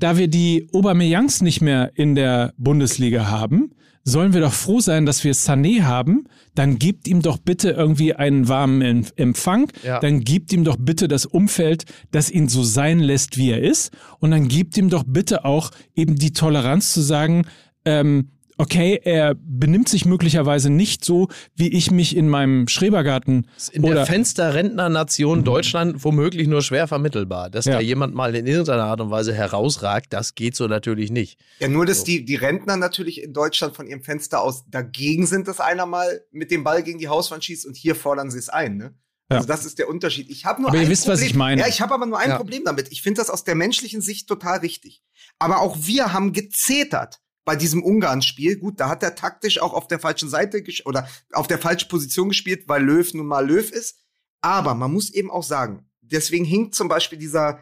da 0.00 0.16
wir 0.18 0.28
die 0.28 0.68
Aubameyangs 0.72 1.42
nicht 1.42 1.60
mehr 1.60 1.92
in 1.94 2.14
der 2.14 2.52
Bundesliga 2.56 3.28
haben, 3.28 3.70
sollen 4.02 4.32
wir 4.32 4.40
doch 4.40 4.52
froh 4.54 4.80
sein, 4.80 5.04
dass 5.06 5.24
wir 5.24 5.34
Sané 5.34 5.82
haben. 5.82 6.24
Dann 6.54 6.78
gebt 6.78 7.06
ihm 7.06 7.20
doch 7.22 7.36
bitte 7.38 7.70
irgendwie 7.70 8.14
einen 8.14 8.48
warmen 8.48 8.80
Em- 8.80 9.04
Empfang. 9.16 9.70
Ja. 9.84 10.00
Dann 10.00 10.20
gebt 10.20 10.52
ihm 10.52 10.64
doch 10.64 10.76
bitte 10.80 11.06
das 11.06 11.26
Umfeld, 11.26 11.84
das 12.10 12.30
ihn 12.30 12.48
so 12.48 12.62
sein 12.62 12.98
lässt, 12.98 13.36
wie 13.36 13.50
er 13.50 13.60
ist. 13.60 13.92
Und 14.18 14.30
dann 14.30 14.48
gebt 14.48 14.76
ihm 14.78 14.88
doch 14.88 15.04
bitte 15.06 15.44
auch 15.44 15.70
eben 15.94 16.16
die 16.16 16.32
Toleranz 16.32 16.92
zu 16.94 17.02
sagen, 17.02 17.44
ähm, 17.84 18.30
okay, 18.60 19.00
er 19.02 19.34
benimmt 19.34 19.88
sich 19.88 20.04
möglicherweise 20.04 20.70
nicht 20.70 21.04
so, 21.04 21.28
wie 21.54 21.68
ich 21.68 21.90
mich 21.90 22.16
in 22.16 22.28
meinem 22.28 22.68
Schrebergarten 22.68 23.46
In 23.72 23.82
der 23.82 23.90
oder 23.92 24.06
Fensterrentnernation 24.06 25.44
Deutschland 25.44 26.04
womöglich 26.04 26.46
nur 26.48 26.62
schwer 26.62 26.86
vermittelbar. 26.88 27.50
Dass 27.50 27.64
Ja. 27.64 27.74
da 27.74 27.80
jemand 27.80 28.14
mal 28.14 28.34
in 28.34 28.46
irgendeiner 28.46 28.84
Art 28.84 29.00
und 29.00 29.10
Weise 29.10 29.34
herausragt, 29.34 30.12
das 30.12 30.34
geht 30.34 30.56
so 30.56 30.66
natürlich 30.66 31.10
nicht. 31.10 31.38
Ja, 31.58 31.68
nur, 31.68 31.86
dass 31.86 32.04
die, 32.04 32.24
die 32.24 32.36
Rentner 32.36 32.76
natürlich 32.76 33.22
in 33.22 33.32
Deutschland 33.32 33.74
von 33.74 33.86
ihrem 33.86 34.02
Fenster 34.02 34.40
aus 34.40 34.64
dagegen 34.68 35.26
sind, 35.26 35.48
dass 35.48 35.60
einer 35.60 35.86
mal 35.86 36.20
mit 36.30 36.50
dem 36.50 36.64
Ball 36.64 36.82
gegen 36.82 36.98
die 36.98 37.08
Hauswand 37.08 37.44
schießt 37.44 37.66
und 37.66 37.76
hier 37.76 37.94
fordern 37.94 38.30
sie 38.30 38.38
es 38.38 38.48
ein, 38.48 38.76
ne? 38.76 38.94
Ja. 39.30 39.36
Also 39.36 39.46
das 39.46 39.64
ist 39.64 39.78
der 39.78 39.88
Unterschied. 39.88 40.28
Ich 40.28 40.44
habe 40.44 40.60
nur 40.60 40.70
Aber 40.70 40.78
ihr 40.78 40.84
ein 40.86 40.90
wisst, 40.90 41.06
was 41.06 41.20
Problem. 41.20 41.30
ich 41.30 41.36
meine. 41.36 41.60
Ja, 41.60 41.68
ich 41.68 41.80
habe 41.80 41.94
aber 41.94 42.04
nur 42.04 42.18
ein 42.18 42.30
Ja. 42.30 42.36
Problem 42.36 42.62
damit. 42.64 42.88
Ich 42.90 43.00
finde 43.02 43.20
das 43.20 43.30
aus 43.30 43.44
der 43.44 43.54
menschlichen 43.54 44.00
Sicht 44.00 44.26
total 44.28 44.58
richtig. 44.58 45.02
Aber 45.38 45.60
auch 45.60 45.76
wir 45.82 46.12
haben 46.12 46.32
gezetert 46.32 47.20
bei 47.50 47.56
diesem 47.56 47.82
Ungarn-Spiel. 47.82 48.58
Gut, 48.58 48.78
da 48.78 48.88
hat 48.88 49.02
er 49.02 49.16
taktisch 49.16 49.60
auch 49.60 49.72
auf 49.74 49.88
der 49.88 49.98
falschen 49.98 50.28
Seite 50.28 50.62
oder 50.84 51.08
auf 51.32 51.48
der 51.48 51.58
falschen 51.58 51.88
Position 51.88 52.28
gespielt, 52.28 52.68
weil 52.68 52.80
Löw 52.80 53.12
nun 53.12 53.26
mal 53.26 53.44
Löw 53.44 53.68
ist. 53.72 53.96
Aber 54.40 54.74
man 54.74 54.92
muss 54.92 55.10
eben 55.10 55.32
auch 55.32 55.42
sagen, 55.42 55.90
deswegen 56.00 56.44
hinkt 56.44 56.76
zum 56.76 56.86
Beispiel 56.86 57.18
dieser, 57.18 57.58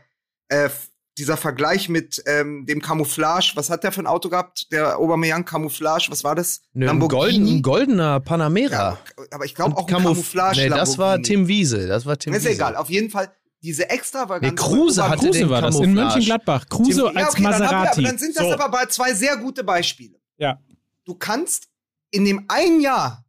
äh, 0.48 0.68
dieser 1.16 1.38
Vergleich 1.38 1.88
mit 1.88 2.22
ähm, 2.26 2.66
dem 2.66 2.82
Camouflage. 2.82 3.52
Was 3.54 3.70
hat 3.70 3.82
der 3.82 3.90
für 3.92 4.02
ein 4.02 4.06
Auto 4.06 4.28
gehabt? 4.28 4.70
Der 4.72 4.98
Aubameyang 4.98 5.46
Camouflage. 5.46 6.08
Was 6.10 6.22
war 6.22 6.34
das? 6.34 6.60
Nö, 6.74 6.90
ein, 6.90 6.98
golden, 7.00 7.46
ein 7.48 7.62
goldener 7.62 8.20
Panamera. 8.20 8.98
Ja, 9.16 9.26
aber 9.30 9.46
ich 9.46 9.54
glaube 9.54 9.74
auch 9.74 9.88
ein 9.88 9.94
Camouf- 9.94 10.02
Camouflage. 10.12 10.60
Nee, 10.60 10.68
das 10.68 10.98
war 10.98 11.12
Lamborghini. 11.14 11.22
Tim 11.38 11.48
Wiese. 11.48 11.88
Das 11.88 12.04
war 12.04 12.18
Tim 12.18 12.34
Ist 12.34 12.42
Wiese. 12.42 12.52
egal. 12.52 12.76
Auf 12.76 12.90
jeden 12.90 13.08
Fall 13.08 13.32
diese 13.62 13.90
Extravaganz. 13.90 14.50
Nee, 14.52 14.56
Kruse 14.56 15.08
hatte 15.08 15.26
Oberbayern- 15.26 15.32
den 15.32 15.40
Kruse 15.42 15.50
war 15.50 15.62
das 15.62 15.80
in. 15.80 15.94
Mönchengladbach. 15.94 16.68
Kruse 16.68 17.06
als 17.08 17.14
Ja, 17.16 17.28
okay, 17.28 17.42
dann, 17.42 17.52
wir, 17.52 17.58
Maserati. 17.58 18.00
aber 18.00 18.08
dann 18.08 18.18
sind 18.18 18.36
das 18.36 18.44
So. 18.44 18.52
aber 18.52 18.68
bei 18.70 18.86
zwei 18.86 19.12
sehr 19.14 19.36
gute 19.36 19.64
Beispiele. 19.64 20.20
Ja. 20.36 20.60
Du 21.04 21.14
kannst 21.14 21.68
in 22.10 22.24
dem 22.24 22.44
ein 22.48 22.80
Jahr, 22.80 23.24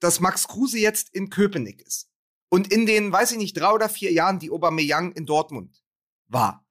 dass 0.00 0.20
Max 0.20 0.46
Kruse 0.46 0.78
jetzt 0.78 1.08
in 1.14 1.30
Köpenick 1.30 1.80
ist 1.82 2.08
und 2.50 2.70
in 2.72 2.84
den, 2.86 3.10
weiß 3.12 3.32
ich 3.32 3.38
nicht, 3.38 3.56
drei 3.58 3.70
oder 3.72 3.88
vier 3.88 4.12
Jahren, 4.12 4.38
die 4.38 4.50
Aubameyang 4.50 5.12
in 5.12 5.24
Dortmund 5.26 5.82
war, 6.28 6.66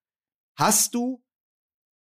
hast 0.56 0.94
du 0.94 1.24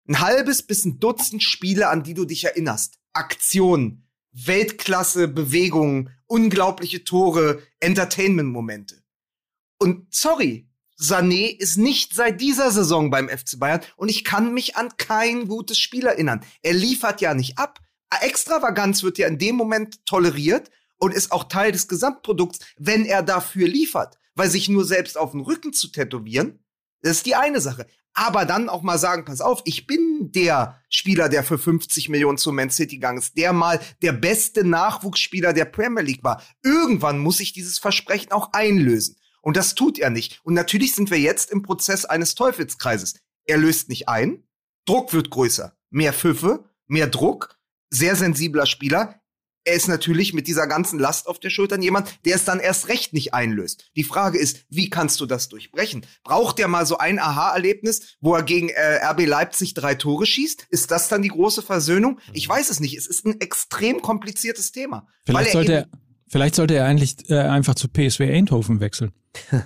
ein 0.07 0.20
halbes 0.20 0.61
bis 0.63 0.86
ein 0.86 0.99
Dutzend 0.99 1.41
Spiele, 1.43 1.89
an 1.89 2.03
die 2.03 2.13
du 2.13 2.26
dich 2.26 2.43
erinnerst. 2.43 2.99
Aktionen, 3.13 4.07
Weltklasse, 4.34 5.28
Bewegungen, 5.28 6.09
unglaubliche 6.28 7.03
Tore, 7.03 7.63
Entertainment-Momente. 7.80 9.01
Und 9.78 10.13
sorry, 10.13 10.67
Sané 10.99 11.47
ist 11.47 11.78
nicht 11.78 12.15
seit 12.15 12.39
dieser 12.39 12.71
Saison 12.71 13.09
beim 13.09 13.28
FC 13.28 13.59
Bayern 13.59 13.82
und 13.97 14.09
ich 14.09 14.23
kann 14.23 14.53
mich 14.53 14.78
an 14.78 14.89
kein 14.97 15.47
gutes 15.47 15.78
Spiel 15.78 16.05
erinnern. 16.05 16.43
Er 16.61 16.73
liefert 16.73 17.21
ja 17.21 17.34
nicht 17.34 17.57
ab. 17.57 17.80
Extravaganz 18.21 19.03
wird 19.03 19.17
ja 19.17 19.28
in 19.28 19.38
dem 19.38 19.55
Moment 19.55 20.05
toleriert 20.05 20.71
und 20.97 21.13
ist 21.13 21.32
auch 21.34 21.45
Teil 21.45 21.73
des 21.73 21.89
Gesamtprodukts, 21.89 22.59
wenn 22.78 23.05
er 23.05 23.23
dafür 23.23 23.67
liefert. 23.67 24.17
Weil 24.36 24.49
sich 24.49 24.69
nur 24.69 24.86
selbst 24.86 25.17
auf 25.17 25.32
den 25.32 25.41
Rücken 25.41 25.73
zu 25.73 25.89
tätowieren, 25.89 26.59
das 27.01 27.17
ist 27.17 27.26
die 27.26 27.36
eine 27.36 27.61
Sache. 27.61 27.88
Aber 28.13 28.45
dann 28.45 28.69
auch 28.69 28.82
mal 28.82 28.97
sagen, 28.97 29.26
pass 29.26 29.41
auf, 29.41 29.61
ich 29.65 29.88
bin 29.88 30.32
der 30.32 30.82
Spieler, 30.89 31.28
der 31.28 31.43
für 31.43 31.57
50 31.57 32.07
Millionen 32.07 32.38
zu 32.38 32.53
Man 32.53 32.69
City 32.69 32.95
gegangen 32.95 33.17
ist, 33.17 33.38
der 33.38 33.51
mal 33.51 33.80
der 34.01 34.13
beste 34.13 34.63
Nachwuchsspieler 34.63 35.51
der 35.51 35.65
Premier 35.65 36.03
League 36.03 36.23
war. 36.23 36.41
Irgendwann 36.63 37.19
muss 37.19 37.41
ich 37.41 37.51
dieses 37.51 37.78
Versprechen 37.78 38.32
auch 38.32 38.53
einlösen. 38.53 39.17
Und 39.46 39.58
das 39.58 39.76
tut 39.76 40.00
er 40.00 40.10
nicht. 40.10 40.41
Und 40.43 40.56
natürlich 40.56 40.96
sind 40.96 41.12
wir 41.12 41.20
jetzt 41.20 41.52
im 41.52 41.62
Prozess 41.62 42.04
eines 42.04 42.34
Teufelskreises. 42.34 43.14
Er 43.46 43.58
löst 43.58 43.89
nicht 43.89 44.10
ein, 44.10 44.43
Druck 44.86 45.14
wird 45.14 45.30
größer, 45.30 45.78
mehr 45.91 46.14
Pfiffe, 46.14 46.66
mehr 46.88 47.06
Druck, 47.06 47.56
sehr 47.91 48.16
sensibler 48.16 48.66
Spieler. 48.66 49.22
Er 49.64 49.76
ist 49.76 49.88
natürlich 49.88 50.34
mit 50.34 50.48
dieser 50.48 50.66
ganzen 50.66 50.98
Last 50.98 51.28
auf 51.28 51.39
der 51.39 51.52
Schultern 51.52 51.84
jemand, 51.84 52.26
der 52.26 52.36
es 52.36 52.43
dann 52.43 52.60
erst 52.60 52.88
recht 52.88 53.14
nicht 53.14 53.36
einlöst. 53.36 53.91
Die 53.96 54.04
Frage 54.04 54.39
ist, 54.39 54.66
wie 54.70 54.89
kannst 54.89 55.22
du 55.22 55.28
das 55.28 55.48
durchbrechen? 55.48 56.08
Braucht 56.24 56.60
er 56.60 56.68
mal 56.68 56.88
so 56.88 56.98
ein 56.98 57.20
Aha-Erlebnis, 57.20 58.18
wo 58.22 58.34
er 58.34 58.41
gegen 58.41 58.70
äh, 58.70 59.06
RB 59.06 59.28
Leipzig 59.28 59.76
drei 59.76 59.93
Tore 59.93 60.26
schießt? 60.26 60.66
Ist 60.72 60.89
das 60.89 61.08
dann 61.08 61.22
die 61.22 61.30
große 61.30 61.62
Versöhnung? 61.62 62.20
Ich 62.34 62.50
weiß 62.50 62.72
es 62.72 62.80
nicht. 62.80 62.98
Es 62.98 63.06
ist 63.06 63.26
ein 63.28 63.39
extrem 63.41 64.02
kompliziertes 64.02 64.72
Thema. 64.72 65.08
Vielleicht 65.24 65.52
sollte, 65.52 65.74
er, 65.74 65.88
vielleicht 66.28 66.55
sollte 66.55 66.76
er 66.76 66.86
eigentlich 66.86 67.30
äh, 67.30 67.39
einfach 67.39 67.76
zu 67.76 67.88
PSW 67.88 68.32
Eindhoven 68.34 68.80
wechseln. 68.80 69.11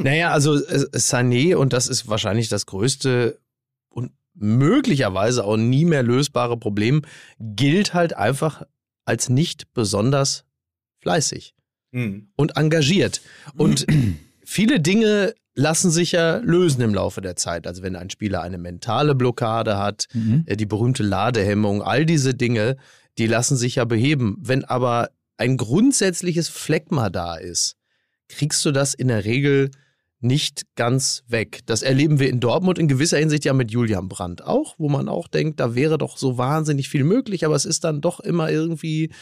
Naja, 0.00 0.30
also 0.30 0.54
äh, 0.54 0.86
Sané, 0.96 1.56
und 1.56 1.72
das 1.72 1.88
ist 1.88 2.06
wahrscheinlich 2.08 2.48
das 2.48 2.66
größte 2.66 3.40
und 3.88 4.12
möglicherweise 4.34 5.44
auch 5.44 5.56
nie 5.56 5.84
mehr 5.84 6.04
lösbare 6.04 6.56
Problem, 6.56 7.02
gilt 7.40 7.92
halt 7.92 8.14
einfach 8.16 8.62
als 9.04 9.28
nicht 9.28 9.72
besonders 9.74 10.44
fleißig 11.00 11.54
Hm. 11.92 12.28
und 12.36 12.56
engagiert. 12.56 13.20
Und 13.56 13.84
viele 14.44 14.78
Dinge 14.78 15.34
lassen 15.54 15.90
sich 15.90 16.12
ja 16.12 16.36
lösen 16.36 16.80
im 16.80 16.94
Laufe 16.94 17.20
der 17.20 17.34
Zeit. 17.36 17.66
Also 17.66 17.82
wenn 17.82 17.96
ein 17.96 18.08
Spieler 18.08 18.40
eine 18.40 18.56
mentale 18.58 19.14
Blockade 19.16 19.76
hat, 19.78 20.06
Mhm. 20.14 20.44
äh, 20.46 20.56
die 20.56 20.64
berühmte 20.64 21.02
Ladehemmung, 21.02 21.82
all 21.82 22.06
diese 22.06 22.34
Dinge, 22.34 22.76
die 23.18 23.26
lassen 23.26 23.56
sich 23.56 23.74
ja 23.74 23.84
beheben. 23.84 24.36
Wenn 24.40 24.64
aber 24.64 25.10
ein 25.36 25.56
grundsätzliches 25.56 26.48
Phlegma 26.48 27.10
da 27.10 27.36
ist, 27.36 27.76
kriegst 28.28 28.64
du 28.64 28.72
das 28.72 28.94
in 28.94 29.08
der 29.08 29.24
Regel 29.24 29.70
nicht 30.22 30.62
ganz 30.76 31.24
weg. 31.26 31.60
Das 31.66 31.82
erleben 31.82 32.20
wir 32.20 32.28
in 32.28 32.38
Dortmund 32.38 32.78
in 32.78 32.86
gewisser 32.86 33.18
Hinsicht 33.18 33.44
ja 33.44 33.52
mit 33.52 33.72
Julian 33.72 34.08
Brandt 34.08 34.42
auch, 34.42 34.76
wo 34.78 34.88
man 34.88 35.08
auch 35.08 35.26
denkt, 35.26 35.58
da 35.58 35.74
wäre 35.74 35.98
doch 35.98 36.16
so 36.16 36.38
wahnsinnig 36.38 36.88
viel 36.88 37.02
möglich, 37.02 37.44
aber 37.44 37.56
es 37.56 37.64
ist 37.64 37.82
dann 37.82 38.00
doch 38.00 38.20
immer 38.20 38.48
irgendwie, 38.48 39.12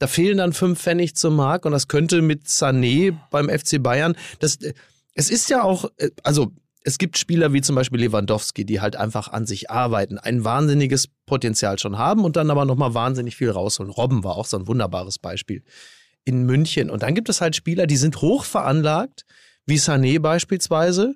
da 0.00 0.08
fehlen 0.08 0.38
dann 0.38 0.52
fünf 0.52 0.80
Pfennig 0.80 1.14
zum 1.14 1.36
Mark 1.36 1.66
und 1.66 1.72
das 1.72 1.86
könnte 1.86 2.20
mit 2.20 2.46
Sané 2.46 3.16
beim 3.30 3.48
FC 3.48 3.80
Bayern, 3.80 4.16
das, 4.40 4.58
es 5.14 5.30
ist 5.30 5.50
ja 5.50 5.62
auch, 5.62 5.88
also 6.24 6.52
es 6.82 6.98
gibt 6.98 7.18
Spieler 7.18 7.52
wie 7.52 7.60
zum 7.60 7.76
Beispiel 7.76 8.00
Lewandowski, 8.00 8.64
die 8.64 8.80
halt 8.80 8.96
einfach 8.96 9.28
an 9.28 9.46
sich 9.46 9.70
arbeiten, 9.70 10.18
ein 10.18 10.44
wahnsinniges 10.44 11.08
Potenzial 11.26 11.78
schon 11.78 11.98
haben 11.98 12.24
und 12.24 12.36
dann 12.36 12.50
aber 12.50 12.64
nochmal 12.64 12.94
wahnsinnig 12.94 13.36
viel 13.36 13.50
rausholen. 13.50 13.92
Robben 13.92 14.24
war 14.24 14.36
auch 14.36 14.46
so 14.46 14.56
ein 14.56 14.66
wunderbares 14.66 15.18
Beispiel 15.18 15.62
in 16.24 16.44
München. 16.44 16.90
Und 16.90 17.02
dann 17.02 17.14
gibt 17.14 17.28
es 17.28 17.40
halt 17.40 17.56
Spieler, 17.56 17.86
die 17.86 17.96
sind 17.96 18.20
hoch 18.22 18.44
veranlagt, 18.44 19.24
wie 19.66 19.76
Sané 19.76 20.20
beispielsweise, 20.20 21.14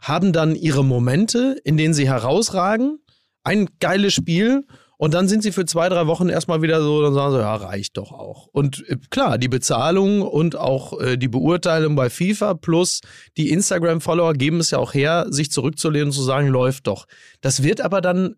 haben 0.00 0.32
dann 0.32 0.54
ihre 0.54 0.84
Momente, 0.84 1.60
in 1.64 1.76
denen 1.76 1.94
sie 1.94 2.08
herausragen, 2.08 2.98
ein 3.44 3.68
geiles 3.80 4.14
Spiel 4.14 4.66
und 4.98 5.14
dann 5.14 5.28
sind 5.28 5.44
sie 5.44 5.52
für 5.52 5.64
zwei, 5.64 5.88
drei 5.88 6.08
Wochen 6.08 6.28
erstmal 6.28 6.60
wieder 6.60 6.82
so, 6.82 7.00
dann 7.00 7.14
sagen 7.14 7.32
sie, 7.32 7.38
ja, 7.38 7.54
reicht 7.54 7.96
doch 7.96 8.12
auch. 8.12 8.48
Und 8.48 8.84
äh, 8.88 8.96
klar, 9.10 9.38
die 9.38 9.48
Bezahlung 9.48 10.22
und 10.22 10.56
auch 10.56 11.00
äh, 11.00 11.16
die 11.16 11.28
Beurteilung 11.28 11.94
bei 11.94 12.10
FIFA 12.10 12.54
plus 12.54 13.00
die 13.36 13.50
Instagram-Follower 13.50 14.34
geben 14.34 14.58
es 14.58 14.72
ja 14.72 14.78
auch 14.78 14.92
her, 14.92 15.26
sich 15.30 15.52
zurückzulehnen 15.52 16.08
und 16.08 16.12
zu 16.12 16.22
sagen, 16.22 16.48
läuft 16.48 16.88
doch. 16.88 17.06
Das 17.40 17.62
wird 17.62 17.80
aber 17.80 18.00
dann 18.00 18.34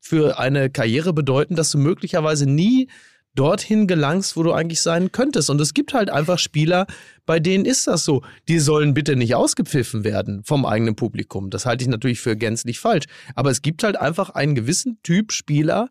für 0.00 0.38
eine 0.38 0.68
Karriere 0.68 1.12
bedeuten, 1.12 1.54
dass 1.54 1.70
du 1.70 1.78
möglicherweise 1.78 2.46
nie 2.50 2.88
dorthin 3.34 3.86
gelangst, 3.86 4.36
wo 4.36 4.42
du 4.42 4.52
eigentlich 4.52 4.80
sein 4.80 5.10
könntest. 5.12 5.50
Und 5.50 5.60
es 5.60 5.74
gibt 5.74 5.92
halt 5.92 6.10
einfach 6.10 6.38
Spieler, 6.38 6.86
bei 7.26 7.40
denen 7.40 7.64
ist 7.64 7.86
das 7.86 8.04
so. 8.04 8.22
Die 8.48 8.58
sollen 8.58 8.94
bitte 8.94 9.16
nicht 9.16 9.34
ausgepfiffen 9.34 10.04
werden 10.04 10.42
vom 10.44 10.64
eigenen 10.64 10.94
Publikum. 10.94 11.50
Das 11.50 11.66
halte 11.66 11.82
ich 11.82 11.88
natürlich 11.88 12.20
für 12.20 12.36
gänzlich 12.36 12.78
falsch. 12.78 13.06
Aber 13.34 13.50
es 13.50 13.62
gibt 13.62 13.82
halt 13.82 13.96
einfach 13.96 14.30
einen 14.30 14.54
gewissen 14.54 14.98
Typ 15.02 15.32
Spieler, 15.32 15.88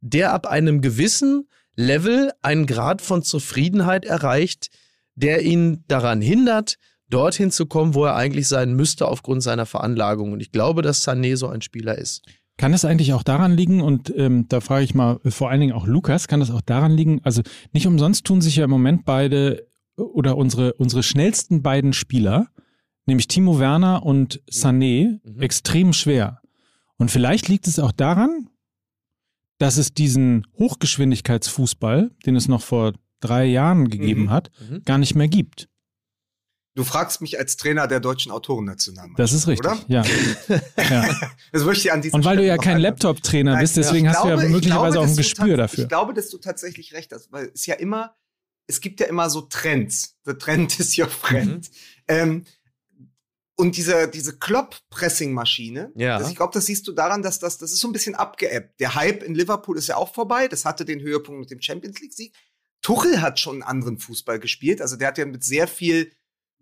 der 0.00 0.32
ab 0.32 0.46
einem 0.46 0.80
gewissen 0.80 1.48
Level 1.76 2.32
einen 2.42 2.66
Grad 2.66 3.00
von 3.00 3.22
Zufriedenheit 3.22 4.04
erreicht, 4.04 4.68
der 5.14 5.42
ihn 5.42 5.84
daran 5.88 6.20
hindert, 6.20 6.76
dorthin 7.08 7.50
zu 7.50 7.66
kommen, 7.66 7.94
wo 7.94 8.06
er 8.06 8.16
eigentlich 8.16 8.48
sein 8.48 8.74
müsste 8.74 9.06
aufgrund 9.06 9.42
seiner 9.42 9.66
Veranlagung. 9.66 10.32
Und 10.32 10.40
ich 10.40 10.50
glaube, 10.50 10.82
dass 10.82 11.06
Sané 11.06 11.36
so 11.36 11.48
ein 11.48 11.62
Spieler 11.62 11.96
ist. 11.96 12.22
Kann 12.62 12.74
es 12.74 12.84
eigentlich 12.84 13.12
auch 13.12 13.24
daran 13.24 13.56
liegen, 13.56 13.80
und 13.80 14.14
ähm, 14.16 14.46
da 14.46 14.60
frage 14.60 14.84
ich 14.84 14.94
mal 14.94 15.18
vor 15.24 15.50
allen 15.50 15.60
Dingen 15.60 15.72
auch 15.72 15.88
Lukas, 15.88 16.28
kann 16.28 16.38
das 16.38 16.52
auch 16.52 16.60
daran 16.60 16.92
liegen, 16.92 17.20
also 17.24 17.42
nicht 17.72 17.88
umsonst 17.88 18.24
tun 18.24 18.40
sich 18.40 18.54
ja 18.54 18.66
im 18.66 18.70
Moment 18.70 19.04
beide 19.04 19.66
oder 19.96 20.36
unsere, 20.36 20.72
unsere 20.74 21.02
schnellsten 21.02 21.62
beiden 21.64 21.92
Spieler, 21.92 22.46
nämlich 23.04 23.26
Timo 23.26 23.58
Werner 23.58 24.06
und 24.06 24.44
Sané, 24.48 25.18
mhm. 25.24 25.42
extrem 25.42 25.92
schwer. 25.92 26.40
Und 26.98 27.10
vielleicht 27.10 27.48
liegt 27.48 27.66
es 27.66 27.80
auch 27.80 27.90
daran, 27.90 28.48
dass 29.58 29.76
es 29.76 29.92
diesen 29.92 30.46
Hochgeschwindigkeitsfußball, 30.56 32.12
den 32.24 32.36
es 32.36 32.46
noch 32.46 32.62
vor 32.62 32.92
drei 33.18 33.44
Jahren 33.44 33.90
gegeben 33.90 34.26
mhm. 34.26 34.30
hat, 34.30 34.52
mhm. 34.70 34.84
gar 34.84 34.98
nicht 34.98 35.16
mehr 35.16 35.26
gibt. 35.26 35.68
Du 36.74 36.84
fragst 36.84 37.20
mich 37.20 37.38
als 37.38 37.58
Trainer 37.58 37.86
der 37.86 38.00
deutschen 38.00 38.32
Autorennationalmannschaft. 38.32 39.18
Das 39.18 39.32
ist 39.32 39.46
richtig, 39.46 39.70
oder? 39.70 39.78
ja. 39.88 40.02
ja. 40.90 41.30
Das 41.52 41.64
möchte 41.64 41.88
ich 41.88 41.92
an 41.92 42.00
Und 42.00 42.12
weil 42.12 42.20
Stelle 42.20 42.36
du 42.36 42.46
ja 42.46 42.56
kein 42.56 42.78
Laptop-Trainer 42.78 43.58
bist, 43.58 43.76
deswegen 43.76 44.08
hast 44.08 44.22
glaube, 44.22 44.36
du 44.36 44.42
ja 44.44 44.48
möglicherweise 44.48 44.92
glaube, 44.92 45.06
auch 45.06 45.10
ein 45.10 45.16
Gespür 45.16 45.56
dafür. 45.58 45.84
Ich 45.84 45.88
glaube, 45.88 46.14
dass 46.14 46.30
du 46.30 46.38
tatsächlich 46.38 46.94
recht 46.94 47.12
hast, 47.12 47.30
weil 47.30 47.50
es 47.54 47.66
ja 47.66 47.74
immer, 47.74 48.16
es 48.66 48.80
gibt 48.80 49.00
ja 49.00 49.06
immer 49.06 49.28
so 49.28 49.42
Trends. 49.42 50.16
The 50.24 50.32
Trend 50.32 50.80
is 50.80 50.96
your 50.98 51.08
friend. 51.08 51.68
Mhm. 51.68 51.74
Ähm, 52.08 52.44
und 53.54 53.76
diese, 53.76 54.08
diese 54.08 54.38
Klopp-Pressing-Maschine, 54.38 55.92
ja. 55.94 56.18
Das, 56.18 56.30
ich 56.30 56.36
glaube, 56.36 56.54
das 56.54 56.64
siehst 56.64 56.88
du 56.88 56.92
daran, 56.92 57.22
dass 57.22 57.38
das, 57.38 57.58
das 57.58 57.70
ist 57.72 57.80
so 57.80 57.88
ein 57.88 57.92
bisschen 57.92 58.14
abgeebbt. 58.14 58.80
Der 58.80 58.94
Hype 58.94 59.22
in 59.22 59.34
Liverpool 59.34 59.76
ist 59.76 59.88
ja 59.88 59.96
auch 59.96 60.14
vorbei. 60.14 60.48
Das 60.48 60.64
hatte 60.64 60.86
den 60.86 61.00
Höhepunkt 61.00 61.38
mit 61.38 61.50
dem 61.50 61.60
Champions 61.60 62.00
League-Sieg. 62.00 62.34
Tuchel 62.80 63.20
hat 63.20 63.38
schon 63.38 63.56
einen 63.56 63.62
anderen 63.62 63.98
Fußball 63.98 64.40
gespielt. 64.40 64.80
Also 64.80 64.96
der 64.96 65.08
hat 65.08 65.18
ja 65.18 65.26
mit 65.26 65.44
sehr 65.44 65.68
viel 65.68 66.10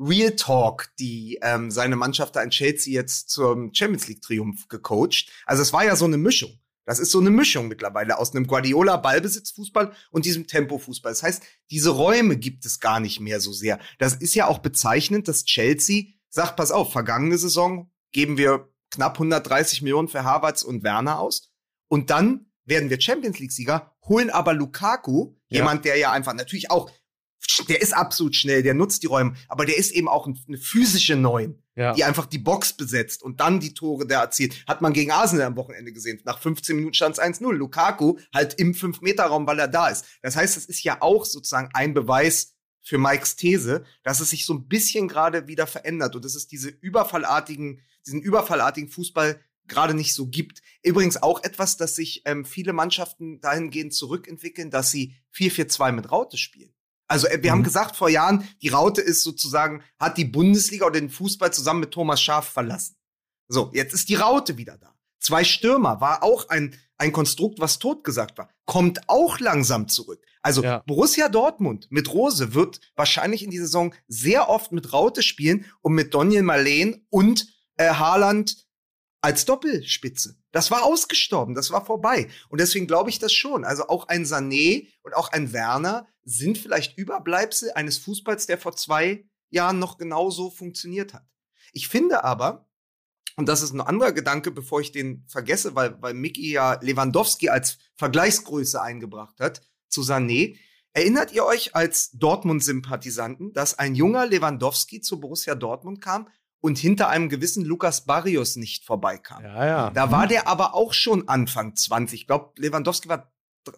Real 0.00 0.34
Talk, 0.34 0.88
die 0.98 1.38
ähm, 1.42 1.70
seine 1.70 1.96
Mannschaft 1.96 2.34
da 2.34 2.42
in 2.42 2.50
Chelsea 2.50 2.94
jetzt 2.94 3.28
zum 3.28 3.74
Champions 3.74 4.08
League 4.08 4.22
Triumph 4.22 4.68
gecoacht. 4.68 5.30
Also 5.44 5.62
es 5.62 5.72
war 5.72 5.84
ja 5.84 5.94
so 5.94 6.06
eine 6.06 6.16
Mischung. 6.16 6.58
Das 6.86 6.98
ist 6.98 7.10
so 7.10 7.20
eine 7.20 7.30
Mischung 7.30 7.68
mittlerweile 7.68 8.18
aus 8.18 8.34
einem 8.34 8.46
Guardiola 8.46 8.96
Ballbesitzfußball 8.96 9.92
und 10.10 10.24
diesem 10.24 10.46
Tempo-Fußball. 10.46 11.12
Das 11.12 11.22
heißt, 11.22 11.42
diese 11.70 11.90
Räume 11.90 12.36
gibt 12.36 12.64
es 12.64 12.80
gar 12.80 12.98
nicht 12.98 13.20
mehr 13.20 13.40
so 13.40 13.52
sehr. 13.52 13.78
Das 13.98 14.14
ist 14.14 14.34
ja 14.34 14.46
auch 14.46 14.58
bezeichnend, 14.58 15.28
dass 15.28 15.44
Chelsea 15.44 16.06
sagt, 16.30 16.56
pass 16.56 16.72
auf, 16.72 16.90
vergangene 16.90 17.38
Saison 17.38 17.92
geben 18.12 18.38
wir 18.38 18.72
knapp 18.90 19.14
130 19.14 19.82
Millionen 19.82 20.08
für 20.08 20.24
Havertz 20.24 20.62
und 20.62 20.82
Werner 20.82 21.20
aus. 21.20 21.52
Und 21.88 22.10
dann 22.10 22.50
werden 22.64 22.90
wir 22.90 23.00
Champions 23.00 23.38
League-Sieger, 23.38 23.94
holen 24.08 24.30
aber 24.30 24.54
Lukaku, 24.54 25.34
ja. 25.48 25.58
jemand, 25.58 25.84
der 25.84 25.96
ja 25.96 26.12
einfach 26.12 26.34
natürlich 26.34 26.70
auch 26.70 26.90
der 27.68 27.82
ist 27.82 27.94
absolut 27.94 28.34
schnell, 28.34 28.62
der 28.62 28.74
nutzt 28.74 29.02
die 29.02 29.06
Räume, 29.06 29.34
aber 29.48 29.66
der 29.66 29.76
ist 29.76 29.92
eben 29.92 30.08
auch 30.08 30.26
eine 30.26 30.58
physische 30.58 31.16
Neun, 31.16 31.62
ja. 31.74 31.92
die 31.92 32.04
einfach 32.04 32.26
die 32.26 32.38
Box 32.38 32.72
besetzt 32.72 33.22
und 33.22 33.40
dann 33.40 33.60
die 33.60 33.74
Tore 33.74 34.06
da 34.06 34.22
erzielt. 34.22 34.64
Hat 34.66 34.82
man 34.82 34.92
gegen 34.92 35.10
Arsenal 35.10 35.46
am 35.46 35.56
Wochenende 35.56 35.92
gesehen. 35.92 36.20
Nach 36.24 36.38
15 36.38 36.76
Minuten 36.76 36.94
stand 36.94 37.18
es 37.18 37.22
1-0. 37.22 37.52
Lukaku 37.52 38.18
halt 38.34 38.54
im 38.54 38.74
5-Meter-Raum, 38.74 39.46
weil 39.46 39.58
er 39.58 39.68
da 39.68 39.88
ist. 39.88 40.04
Das 40.22 40.36
heißt, 40.36 40.56
das 40.56 40.66
ist 40.66 40.82
ja 40.82 40.98
auch 41.00 41.24
sozusagen 41.24 41.70
ein 41.72 41.94
Beweis 41.94 42.54
für 42.82 42.98
Mikes 42.98 43.36
These, 43.36 43.84
dass 44.02 44.20
es 44.20 44.30
sich 44.30 44.46
so 44.46 44.54
ein 44.54 44.66
bisschen 44.66 45.08
gerade 45.08 45.46
wieder 45.46 45.66
verändert 45.66 46.16
und 46.16 46.24
dass 46.24 46.34
es 46.34 46.46
diese 46.46 46.68
überfallartigen, 46.68 47.82
diesen 48.06 48.20
überfallartigen 48.20 48.90
Fußball 48.90 49.40
gerade 49.66 49.94
nicht 49.94 50.14
so 50.14 50.26
gibt. 50.26 50.62
Übrigens 50.82 51.22
auch 51.22 51.42
etwas, 51.44 51.76
dass 51.76 51.94
sich 51.94 52.22
ähm, 52.24 52.44
viele 52.44 52.72
Mannschaften 52.72 53.40
dahingehend 53.40 53.94
zurückentwickeln, 53.94 54.70
dass 54.70 54.90
sie 54.90 55.14
4-4-2 55.34 55.92
mit 55.92 56.10
Raute 56.10 56.36
spielen. 56.36 56.74
Also 57.10 57.26
äh, 57.26 57.42
wir 57.42 57.50
mhm. 57.50 57.56
haben 57.56 57.64
gesagt 57.64 57.96
vor 57.96 58.08
Jahren, 58.08 58.48
die 58.62 58.68
Raute 58.68 59.00
ist 59.00 59.22
sozusagen, 59.22 59.82
hat 59.98 60.16
die 60.16 60.24
Bundesliga 60.24 60.86
oder 60.86 61.00
den 61.00 61.10
Fußball 61.10 61.52
zusammen 61.52 61.80
mit 61.80 61.90
Thomas 61.90 62.22
Schaf 62.22 62.48
verlassen. 62.48 62.96
So, 63.48 63.70
jetzt 63.74 63.92
ist 63.92 64.08
die 64.08 64.14
Raute 64.14 64.56
wieder 64.56 64.78
da. 64.78 64.94
Zwei 65.18 65.42
Stürmer 65.42 66.00
war 66.00 66.22
auch 66.22 66.48
ein, 66.48 66.74
ein 66.98 67.12
Konstrukt, 67.12 67.58
was 67.58 67.80
totgesagt 67.80 68.38
war. 68.38 68.48
Kommt 68.64 69.08
auch 69.08 69.40
langsam 69.40 69.88
zurück. 69.88 70.24
Also 70.40 70.62
ja. 70.62 70.84
Borussia 70.86 71.28
Dortmund 71.28 71.88
mit 71.90 72.14
Rose 72.14 72.54
wird 72.54 72.80
wahrscheinlich 72.94 73.42
in 73.42 73.50
die 73.50 73.58
Saison 73.58 73.92
sehr 74.06 74.48
oft 74.48 74.70
mit 74.70 74.92
Raute 74.92 75.22
spielen 75.22 75.66
und 75.82 75.94
mit 75.94 76.14
Daniel 76.14 76.42
Marleen 76.42 77.06
und 77.10 77.48
äh, 77.76 77.90
Haaland 77.90 78.68
als 79.20 79.44
Doppelspitze. 79.44 80.36
Das 80.52 80.70
war 80.70 80.84
ausgestorben, 80.84 81.54
das 81.54 81.70
war 81.72 81.84
vorbei. 81.84 82.28
Und 82.48 82.60
deswegen 82.60 82.86
glaube 82.86 83.10
ich 83.10 83.18
das 83.18 83.32
schon. 83.32 83.64
Also 83.64 83.88
auch 83.88 84.08
ein 84.08 84.24
Sané 84.24 84.86
und 85.02 85.14
auch 85.14 85.32
ein 85.32 85.52
Werner 85.52 86.06
sind 86.24 86.58
vielleicht 86.58 86.98
Überbleibsel 86.98 87.72
eines 87.72 87.98
Fußballs, 87.98 88.46
der 88.46 88.58
vor 88.58 88.76
zwei 88.76 89.24
Jahren 89.50 89.78
noch 89.78 89.98
genauso 89.98 90.50
funktioniert 90.50 91.14
hat. 91.14 91.26
Ich 91.72 91.88
finde 91.88 92.24
aber, 92.24 92.68
und 93.36 93.48
das 93.48 93.62
ist 93.62 93.72
ein 93.72 93.80
anderer 93.80 94.12
Gedanke, 94.12 94.50
bevor 94.50 94.80
ich 94.80 94.92
den 94.92 95.24
vergesse, 95.28 95.74
weil, 95.74 96.00
weil 96.02 96.14
Mickey 96.14 96.52
ja 96.52 96.74
Lewandowski 96.80 97.48
als 97.48 97.78
Vergleichsgröße 97.96 98.80
eingebracht 98.80 99.40
hat 99.40 99.62
zu 99.88 100.02
Sané. 100.02 100.56
Erinnert 100.92 101.32
ihr 101.32 101.44
euch 101.44 101.74
als 101.76 102.10
Dortmund-Sympathisanten, 102.12 103.52
dass 103.52 103.78
ein 103.78 103.94
junger 103.94 104.26
Lewandowski 104.26 105.00
zu 105.00 105.20
Borussia 105.20 105.54
Dortmund 105.54 106.00
kam 106.00 106.28
und 106.60 106.78
hinter 106.78 107.08
einem 107.08 107.28
gewissen 107.28 107.64
Lukas 107.64 108.04
Barrios 108.04 108.56
nicht 108.56 108.84
vorbeikam. 108.84 109.42
Ja, 109.42 109.66
ja. 109.66 109.90
Da 109.90 110.10
war 110.10 110.26
der 110.26 110.46
aber 110.48 110.74
auch 110.74 110.92
schon 110.92 111.28
Anfang 111.28 111.76
20. 111.76 112.20
Ich 112.20 112.26
glaube, 112.26 112.52
Lewandowski 112.60 113.08
war 113.08 113.32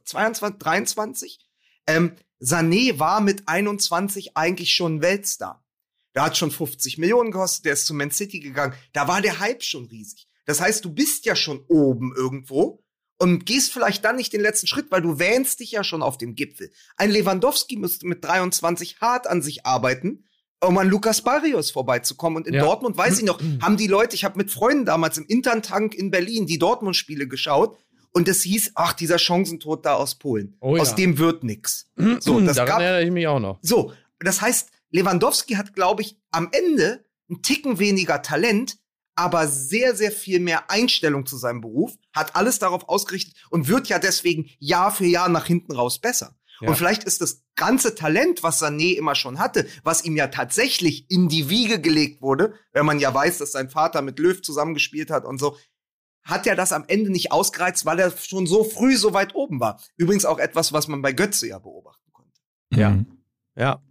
22, 0.04 0.58
23. 0.58 1.38
Ähm, 1.86 2.16
Sané 2.42 2.98
war 2.98 3.20
mit 3.20 3.46
21 3.46 4.36
eigentlich 4.36 4.74
schon 4.74 5.00
Weltstar. 5.00 5.64
Der 6.14 6.24
hat 6.24 6.36
schon 6.36 6.50
50 6.50 6.98
Millionen 6.98 7.30
gekostet, 7.30 7.64
der 7.64 7.74
ist 7.74 7.86
zu 7.86 7.94
Man 7.94 8.10
City 8.10 8.40
gegangen. 8.40 8.74
Da 8.92 9.08
war 9.08 9.22
der 9.22 9.38
Hype 9.38 9.62
schon 9.62 9.86
riesig. 9.86 10.28
Das 10.44 10.60
heißt, 10.60 10.84
du 10.84 10.92
bist 10.92 11.24
ja 11.24 11.36
schon 11.36 11.64
oben 11.68 12.12
irgendwo 12.14 12.82
und 13.18 13.46
gehst 13.46 13.72
vielleicht 13.72 14.04
dann 14.04 14.16
nicht 14.16 14.32
den 14.32 14.40
letzten 14.40 14.66
Schritt, 14.66 14.90
weil 14.90 15.02
du 15.02 15.20
wähnst 15.20 15.60
dich 15.60 15.70
ja 15.70 15.84
schon 15.84 16.02
auf 16.02 16.18
dem 16.18 16.34
Gipfel. 16.34 16.72
Ein 16.96 17.12
Lewandowski 17.12 17.76
müsste 17.76 18.06
mit 18.06 18.24
23 18.24 19.00
hart 19.00 19.28
an 19.28 19.40
sich 19.40 19.64
arbeiten, 19.64 20.24
um 20.60 20.76
an 20.78 20.88
Lukas 20.88 21.22
Barrios 21.22 21.70
vorbeizukommen. 21.70 22.38
Und 22.38 22.48
in 22.48 22.54
ja. 22.54 22.64
Dortmund, 22.64 22.96
weiß 22.96 23.18
ich 23.18 23.24
noch, 23.24 23.40
haben 23.62 23.76
die 23.76 23.86
Leute, 23.86 24.16
ich 24.16 24.24
habe 24.24 24.36
mit 24.36 24.50
Freunden 24.50 24.84
damals 24.84 25.16
im 25.16 25.26
Interntank 25.26 25.94
in 25.94 26.10
Berlin 26.10 26.46
die 26.46 26.58
Dortmund-Spiele 26.58 27.28
geschaut. 27.28 27.78
Und 28.12 28.28
es 28.28 28.42
hieß, 28.42 28.72
ach, 28.74 28.92
dieser 28.92 29.18
Chancentod 29.18 29.86
da 29.86 29.94
aus 29.94 30.16
Polen. 30.16 30.56
Oh, 30.60 30.76
aus 30.78 30.90
ja. 30.90 30.96
dem 30.96 31.18
wird 31.18 31.44
nix. 31.44 31.90
So, 32.20 32.40
das 32.40 32.56
Daran 32.56 32.68
gab, 32.68 32.80
erinnere 32.80 33.04
ich 33.04 33.10
mich 33.10 33.26
auch 33.26 33.40
noch. 33.40 33.58
So, 33.62 33.92
das 34.20 34.40
heißt, 34.40 34.70
Lewandowski 34.90 35.54
hat, 35.54 35.74
glaube 35.74 36.02
ich, 36.02 36.18
am 36.30 36.50
Ende 36.52 37.04
einen 37.28 37.42
Ticken 37.42 37.78
weniger 37.78 38.20
Talent, 38.22 38.76
aber 39.14 39.46
sehr, 39.46 39.94
sehr 39.94 40.12
viel 40.12 40.40
mehr 40.40 40.70
Einstellung 40.70 41.26
zu 41.26 41.36
seinem 41.36 41.60
Beruf, 41.60 41.92
hat 42.12 42.36
alles 42.36 42.58
darauf 42.58 42.88
ausgerichtet 42.88 43.34
und 43.50 43.68
wird 43.68 43.88
ja 43.88 43.98
deswegen 43.98 44.50
Jahr 44.58 44.92
für 44.92 45.06
Jahr 45.06 45.28
nach 45.28 45.46
hinten 45.46 45.72
raus 45.72 45.98
besser. 45.98 46.36
Ja. 46.60 46.68
Und 46.68 46.76
vielleicht 46.76 47.04
ist 47.04 47.20
das 47.20 47.42
ganze 47.56 47.94
Talent, 47.94 48.42
was 48.42 48.62
Sané 48.62 48.96
immer 48.96 49.14
schon 49.14 49.38
hatte, 49.38 49.66
was 49.82 50.04
ihm 50.04 50.16
ja 50.16 50.28
tatsächlich 50.28 51.10
in 51.10 51.28
die 51.28 51.50
Wiege 51.50 51.80
gelegt 51.80 52.22
wurde, 52.22 52.54
wenn 52.72 52.86
man 52.86 53.00
ja 53.00 53.12
weiß, 53.12 53.38
dass 53.38 53.52
sein 53.52 53.68
Vater 53.68 54.00
mit 54.00 54.18
Löw 54.18 54.40
zusammengespielt 54.40 55.10
hat 55.10 55.24
und 55.24 55.38
so, 55.38 55.56
hat 56.24 56.46
er 56.46 56.54
das 56.56 56.72
am 56.72 56.84
Ende 56.86 57.10
nicht 57.10 57.32
ausgereizt, 57.32 57.84
weil 57.84 57.98
er 57.98 58.10
schon 58.16 58.46
so 58.46 58.64
früh 58.64 58.96
so 58.96 59.12
weit 59.12 59.34
oben 59.34 59.60
war. 59.60 59.80
Übrigens 59.96 60.24
auch 60.24 60.38
etwas, 60.38 60.72
was 60.72 60.88
man 60.88 61.02
bei 61.02 61.12
Götze 61.12 61.48
ja 61.48 61.58
beobachten 61.58 62.10
konnte. 62.12 62.30
Ja. 62.72 62.90
Mhm. 62.90 63.06
Ja. 63.56 63.82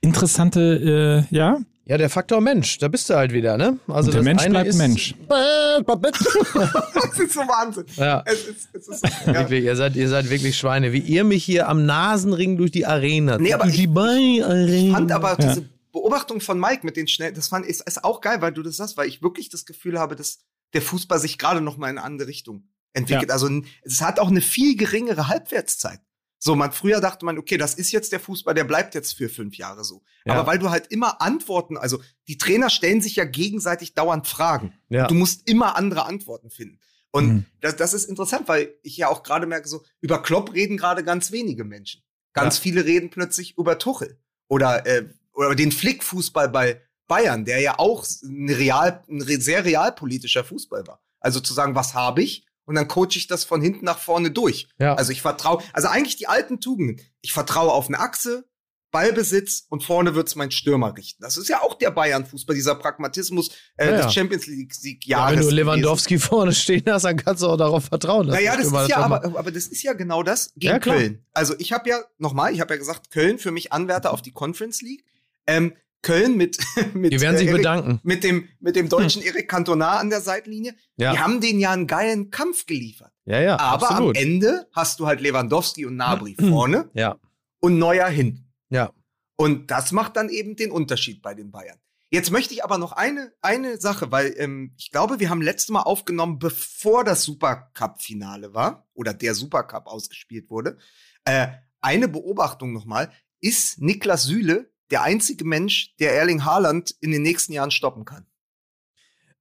Interessante, 0.00 1.26
äh, 1.30 1.34
ja. 1.34 1.58
Ja, 1.86 1.98
der 1.98 2.08
Faktor 2.08 2.40
Mensch, 2.40 2.78
da 2.78 2.86
bist 2.86 3.10
du 3.10 3.14
halt 3.14 3.32
wieder, 3.32 3.56
ne? 3.56 3.78
Also 3.88 4.08
Und 4.10 4.14
der 4.14 4.20
das 4.20 4.24
Mensch 4.24 4.42
eine 4.42 4.50
bleibt 4.50 4.68
ist, 4.68 4.76
Mensch. 4.76 5.14
das 5.28 7.18
ist 7.18 7.32
so 7.32 7.40
Wahnsinn. 7.40 7.84
Ja. 7.96 8.22
Es 8.26 8.46
ist, 8.46 8.68
es 8.72 8.88
ist, 8.88 9.04
ja. 9.26 9.34
Wirklich, 9.34 9.64
ihr 9.64 9.74
seid, 9.74 9.96
ihr 9.96 10.08
seid 10.08 10.30
wirklich 10.30 10.56
Schweine. 10.56 10.92
Wie 10.92 11.00
ihr 11.00 11.24
mich 11.24 11.42
hier 11.42 11.68
am 11.68 11.84
Nasenring 11.86 12.56
durch 12.58 12.70
die 12.70 12.86
Arena 12.86 13.38
Nee, 13.38 13.52
aber 13.54 13.64
durch 13.64 13.74
die 13.76 13.84
ich- 13.84 13.90
Beine-Arena. 13.92 14.94
fand 14.94 15.10
aber 15.12 15.30
Ja. 15.30 15.36
diese 15.48 15.68
Beobachtung 15.92 16.40
von 16.40 16.60
Mike 16.60 16.86
mit 16.86 16.96
den 16.96 17.08
schnell, 17.08 17.32
das 17.32 17.48
fand 17.48 17.66
ist, 17.66 17.80
ist 17.80 18.04
auch 18.04 18.20
geil, 18.20 18.40
weil 18.40 18.52
du 18.52 18.62
das 18.62 18.76
sagst, 18.76 18.96
weil 18.96 19.08
ich 19.08 19.20
wirklich 19.20 19.48
das 19.48 19.64
Gefühl 19.66 19.98
habe, 19.98 20.14
dass 20.14 20.38
der 20.72 20.82
Fußball 20.82 21.18
sich 21.18 21.38
gerade 21.38 21.60
noch 21.60 21.76
mal 21.76 21.90
in 21.90 21.98
eine 21.98 22.04
andere 22.06 22.28
Richtung 22.28 22.68
entwickelt. 22.92 23.30
Also 23.30 23.46
n- 23.46 23.66
es 23.82 24.00
hat 24.00 24.18
auch 24.18 24.28
eine 24.28 24.40
viel 24.40 24.76
geringere 24.76 25.28
Halbwertszeit. 25.28 26.00
So, 26.42 26.56
man 26.56 26.72
früher 26.72 27.00
dachte 27.02 27.26
man, 27.26 27.36
okay, 27.38 27.58
das 27.58 27.74
ist 27.74 27.92
jetzt 27.92 28.12
der 28.12 28.20
Fußball, 28.20 28.54
der 28.54 28.64
bleibt 28.64 28.94
jetzt 28.94 29.12
für 29.12 29.28
fünf 29.28 29.56
Jahre 29.56 29.84
so. 29.84 30.02
Ja. 30.24 30.34
Aber 30.34 30.46
weil 30.46 30.58
du 30.58 30.70
halt 30.70 30.86
immer 30.86 31.20
Antworten, 31.20 31.76
also 31.76 32.00
die 32.28 32.38
Trainer 32.38 32.70
stellen 32.70 33.02
sich 33.02 33.16
ja 33.16 33.24
gegenseitig 33.26 33.92
dauernd 33.94 34.26
Fragen. 34.26 34.72
Ja. 34.88 35.06
Du 35.06 35.14
musst 35.14 35.46
immer 35.48 35.76
andere 35.76 36.06
Antworten 36.06 36.48
finden. 36.50 36.78
Und 37.10 37.26
Mhm. 37.28 37.46
das, 37.60 37.76
das 37.76 37.92
ist 37.92 38.06
interessant, 38.08 38.48
weil 38.48 38.72
ich 38.82 38.96
ja 38.96 39.08
auch 39.08 39.22
gerade 39.22 39.46
merke, 39.46 39.68
so 39.68 39.82
über 40.00 40.22
Klopp 40.22 40.54
reden 40.54 40.76
gerade 40.78 41.04
ganz 41.04 41.30
wenige 41.30 41.64
Menschen. 41.64 42.02
Ganz 42.32 42.56
Ja. 42.56 42.62
viele 42.62 42.84
reden 42.86 43.10
plötzlich 43.10 43.58
über 43.58 43.78
Tuchel 43.78 44.18
oder 44.48 44.86
äh, 44.86 45.08
oder 45.32 45.54
den 45.54 45.72
Flickfußball 45.72 46.48
bei 46.48 46.80
Bayern, 47.10 47.44
der 47.44 47.60
ja 47.60 47.78
auch 47.78 48.06
ein 48.22 48.48
real 48.48 49.02
ein 49.10 49.20
sehr 49.20 49.64
realpolitischer 49.64 50.44
Fußball 50.44 50.86
war. 50.86 51.02
Also 51.18 51.40
zu 51.40 51.52
sagen, 51.52 51.74
was 51.74 51.94
habe 51.94 52.22
ich 52.22 52.46
und 52.66 52.76
dann 52.76 52.86
coache 52.86 53.16
ich 53.16 53.26
das 53.26 53.42
von 53.42 53.60
hinten 53.60 53.84
nach 53.84 53.98
vorne 53.98 54.30
durch. 54.30 54.68
Ja. 54.78 54.94
Also 54.94 55.10
ich 55.10 55.22
vertraue, 55.22 55.60
also 55.72 55.88
eigentlich 55.88 56.14
die 56.16 56.28
alten 56.28 56.60
Tugenden. 56.60 57.00
Ich 57.20 57.32
vertraue 57.32 57.72
auf 57.72 57.88
eine 57.88 57.98
Achse, 57.98 58.44
Ballbesitz 58.92 59.66
und 59.68 59.82
vorne 59.82 60.14
wird's 60.14 60.36
mein 60.36 60.52
Stürmer 60.52 60.96
richten. 60.96 61.22
Das 61.22 61.36
ist 61.36 61.48
ja 61.48 61.62
auch 61.62 61.74
der 61.74 61.90
Bayern-Fußball, 61.90 62.54
dieser 62.54 62.76
Pragmatismus 62.76 63.50
äh, 63.76 63.86
Ja, 63.86 63.92
ja. 63.92 64.02
des 64.04 64.14
Champions 64.14 64.46
League-Sieg 64.46 65.04
ja, 65.06 65.26
wenn 65.28 65.36
du 65.36 65.42
gewesen. 65.42 65.56
Lewandowski 65.56 66.18
vorne 66.18 66.52
stehen 66.52 66.84
hast, 66.86 67.04
dann 67.04 67.16
kannst 67.16 67.42
du 67.42 67.48
auch 67.48 67.56
darauf 67.56 67.86
vertrauen. 67.86 68.28
Naja, 68.28 68.56
das 68.56 68.66
ist 68.66 68.88
ja, 68.88 68.98
aber, 68.98 69.24
aber 69.24 69.50
das 69.50 69.66
ist 69.66 69.82
ja 69.82 69.92
genau 69.92 70.22
das 70.22 70.52
gegen 70.54 70.74
Ja. 70.74 70.78
Köln. 70.78 71.24
Also 71.32 71.54
ich 71.58 71.72
habe 71.72 71.88
ja, 71.88 72.00
nochmal, 72.18 72.52
ich 72.54 72.60
habe 72.60 72.74
ja 72.74 72.78
gesagt, 72.78 73.10
Köln 73.10 73.38
für 73.38 73.50
mich 73.50 73.72
Anwärter 73.72 74.12
auf 74.12 74.22
die 74.22 74.32
Conference 74.32 74.80
League. 74.80 75.04
Ähm, 75.46 75.74
Köln 76.02 76.36
mit, 76.36 76.58
mit, 76.94 77.12
Die 77.12 77.20
werden 77.20 77.36
sich 77.36 77.48
äh, 77.48 77.52
bedanken. 77.52 78.00
mit 78.02 78.24
dem, 78.24 78.48
mit 78.60 78.76
dem 78.76 78.88
deutschen 78.88 79.22
Erik 79.22 79.48
Cantona 79.48 79.98
an 79.98 80.10
der 80.10 80.20
Seitenlinie. 80.20 80.74
Ja. 80.96 81.12
Die 81.12 81.18
haben 81.18 81.40
denen 81.40 81.60
ja 81.60 81.72
einen 81.72 81.86
geilen 81.86 82.30
Kampf 82.30 82.66
geliefert. 82.66 83.12
Ja, 83.26 83.40
ja, 83.40 83.58
Aber 83.58 83.90
absolut. 83.90 84.16
am 84.16 84.22
Ende 84.22 84.66
hast 84.72 84.98
du 85.00 85.06
halt 85.06 85.20
Lewandowski 85.20 85.84
und 85.86 85.96
Nabri 85.96 86.36
vorne 86.38 86.90
Ja, 86.94 87.16
und 87.60 87.78
Neuer 87.78 88.08
hinten. 88.08 88.50
ja. 88.70 88.92
Und 89.36 89.70
das 89.70 89.90
macht 89.92 90.16
dann 90.16 90.28
eben 90.28 90.54
den 90.54 90.70
Unterschied 90.70 91.22
bei 91.22 91.32
den 91.34 91.50
Bayern. 91.50 91.78
Jetzt 92.10 92.30
möchte 92.30 92.52
ich 92.52 92.62
aber 92.62 92.76
noch 92.76 92.92
eine, 92.92 93.32
eine 93.40 93.78
Sache, 93.80 94.10
weil 94.12 94.34
ähm, 94.36 94.74
ich 94.76 94.90
glaube, 94.90 95.18
wir 95.18 95.30
haben 95.30 95.40
letztes 95.40 95.70
Mal 95.70 95.80
aufgenommen, 95.82 96.38
bevor 96.38 97.04
das 97.04 97.22
Supercup-Finale 97.22 98.52
war 98.52 98.86
oder 98.94 99.14
der 99.14 99.34
Supercup 99.34 99.86
ausgespielt 99.86 100.50
wurde. 100.50 100.76
Äh, 101.24 101.48
eine 101.80 102.08
Beobachtung 102.08 102.72
nochmal. 102.72 103.10
Ist 103.40 103.80
Niklas 103.80 104.24
Süle 104.24 104.69
der 104.90 105.02
einzige 105.02 105.44
Mensch, 105.44 105.94
der 105.98 106.14
Erling 106.14 106.44
Haaland 106.44 106.94
in 107.00 107.10
den 107.10 107.22
nächsten 107.22 107.52
Jahren 107.52 107.70
stoppen 107.70 108.04
kann? 108.04 108.26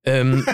Ähm, 0.03 0.45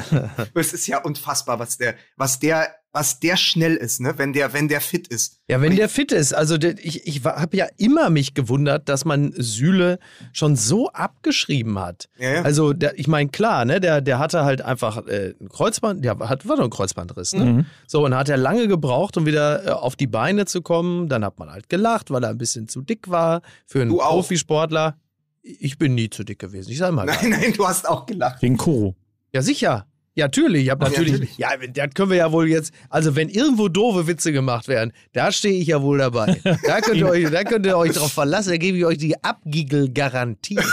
Es 0.54 0.72
ist 0.72 0.86
ja 0.86 0.98
unfassbar, 0.98 1.58
was 1.58 1.76
der, 1.76 1.96
was 2.16 2.38
der, 2.38 2.74
was 2.94 3.18
der 3.18 3.36
schnell 3.36 3.74
ist, 3.74 4.00
ne? 4.00 4.14
Wenn 4.16 4.32
der, 4.32 4.52
wenn 4.52 4.68
der 4.68 4.80
fit 4.80 5.08
ist. 5.08 5.40
ja, 5.48 5.60
wenn 5.60 5.74
der 5.74 5.88
fit 5.88 6.12
ist, 6.12 6.32
also 6.32 6.56
der, 6.56 6.78
ich, 6.78 7.08
ich 7.08 7.24
habe 7.24 7.56
ja 7.56 7.66
immer 7.76 8.08
mich 8.08 8.34
gewundert, 8.34 8.88
dass 8.88 9.04
man 9.04 9.34
Süle 9.36 9.98
schon 10.32 10.54
so 10.54 10.90
abgeschrieben 10.90 11.78
hat. 11.80 12.08
Ja, 12.18 12.34
ja. 12.34 12.42
Also, 12.42 12.72
der, 12.72 12.96
ich 12.96 13.08
meine, 13.08 13.30
klar, 13.30 13.64
ne, 13.64 13.80
der, 13.80 14.00
der 14.00 14.20
hatte 14.20 14.44
halt 14.44 14.62
einfach 14.62 15.06
äh, 15.08 15.34
ein 15.40 15.48
Kreuzband, 15.48 16.04
der 16.04 16.16
hat, 16.20 16.46
war 16.48 16.56
doch 16.56 16.62
ein 16.64 16.70
Kreuzbandriss, 16.70 17.32
ne? 17.34 17.44
Mhm. 17.44 17.66
So, 17.88 18.04
und 18.04 18.14
hat 18.14 18.28
er 18.28 18.36
lange 18.36 18.68
gebraucht, 18.68 19.16
um 19.16 19.26
wieder 19.26 19.66
äh, 19.66 19.70
auf 19.70 19.96
die 19.96 20.06
Beine 20.06 20.46
zu 20.46 20.62
kommen. 20.62 21.08
Dann 21.08 21.24
hat 21.24 21.38
man 21.40 21.50
halt 21.50 21.68
gelacht, 21.68 22.12
weil 22.12 22.22
er 22.22 22.30
ein 22.30 22.38
bisschen 22.38 22.68
zu 22.68 22.80
dick 22.80 23.10
war 23.10 23.42
für 23.66 23.82
einen 23.82 23.90
Du 23.90 24.00
auch. 24.00 24.10
Profisportler. 24.10 24.96
Ich 25.42 25.78
bin 25.78 25.96
nie 25.96 26.10
zu 26.10 26.22
dick 26.22 26.38
gewesen. 26.38 26.70
Ich 26.70 26.78
sag 26.78 26.92
mal. 26.92 27.06
nein, 27.06 27.30
nein, 27.30 27.52
du 27.56 27.66
hast 27.66 27.88
auch 27.88 28.06
gelacht. 28.06 28.40
Wegen 28.40 28.56
Koro. 28.56 28.94
Ja, 29.32 29.42
sicher. 29.42 29.86
Ja, 30.16 30.26
natürlich. 30.26 30.66
Ja, 30.66 30.76
natürlich. 30.76 31.12
natürlich. 31.12 31.38
Ja, 31.38 31.48
das 31.56 31.94
können 31.94 32.10
wir 32.10 32.16
ja 32.18 32.30
wohl 32.30 32.48
jetzt. 32.48 32.72
Also, 32.88 33.16
wenn 33.16 33.28
irgendwo 33.28 33.68
doofe 33.68 34.06
Witze 34.06 34.30
gemacht 34.32 34.68
werden, 34.68 34.92
da 35.12 35.32
stehe 35.32 35.58
ich 35.60 35.66
ja 35.66 35.82
wohl 35.82 35.98
dabei. 35.98 36.40
Da 36.64 36.80
könnt 36.80 36.98
ihr 36.98 37.08
euch, 37.10 37.28
da 37.30 37.42
könnt 37.42 37.66
ihr 37.66 37.76
euch 37.76 37.92
drauf 37.92 38.12
verlassen. 38.12 38.50
Da 38.50 38.56
gebe 38.56 38.78
ich 38.78 38.84
euch 38.84 38.98
die 38.98 39.22
Abgigel-Garantie. 39.22 40.58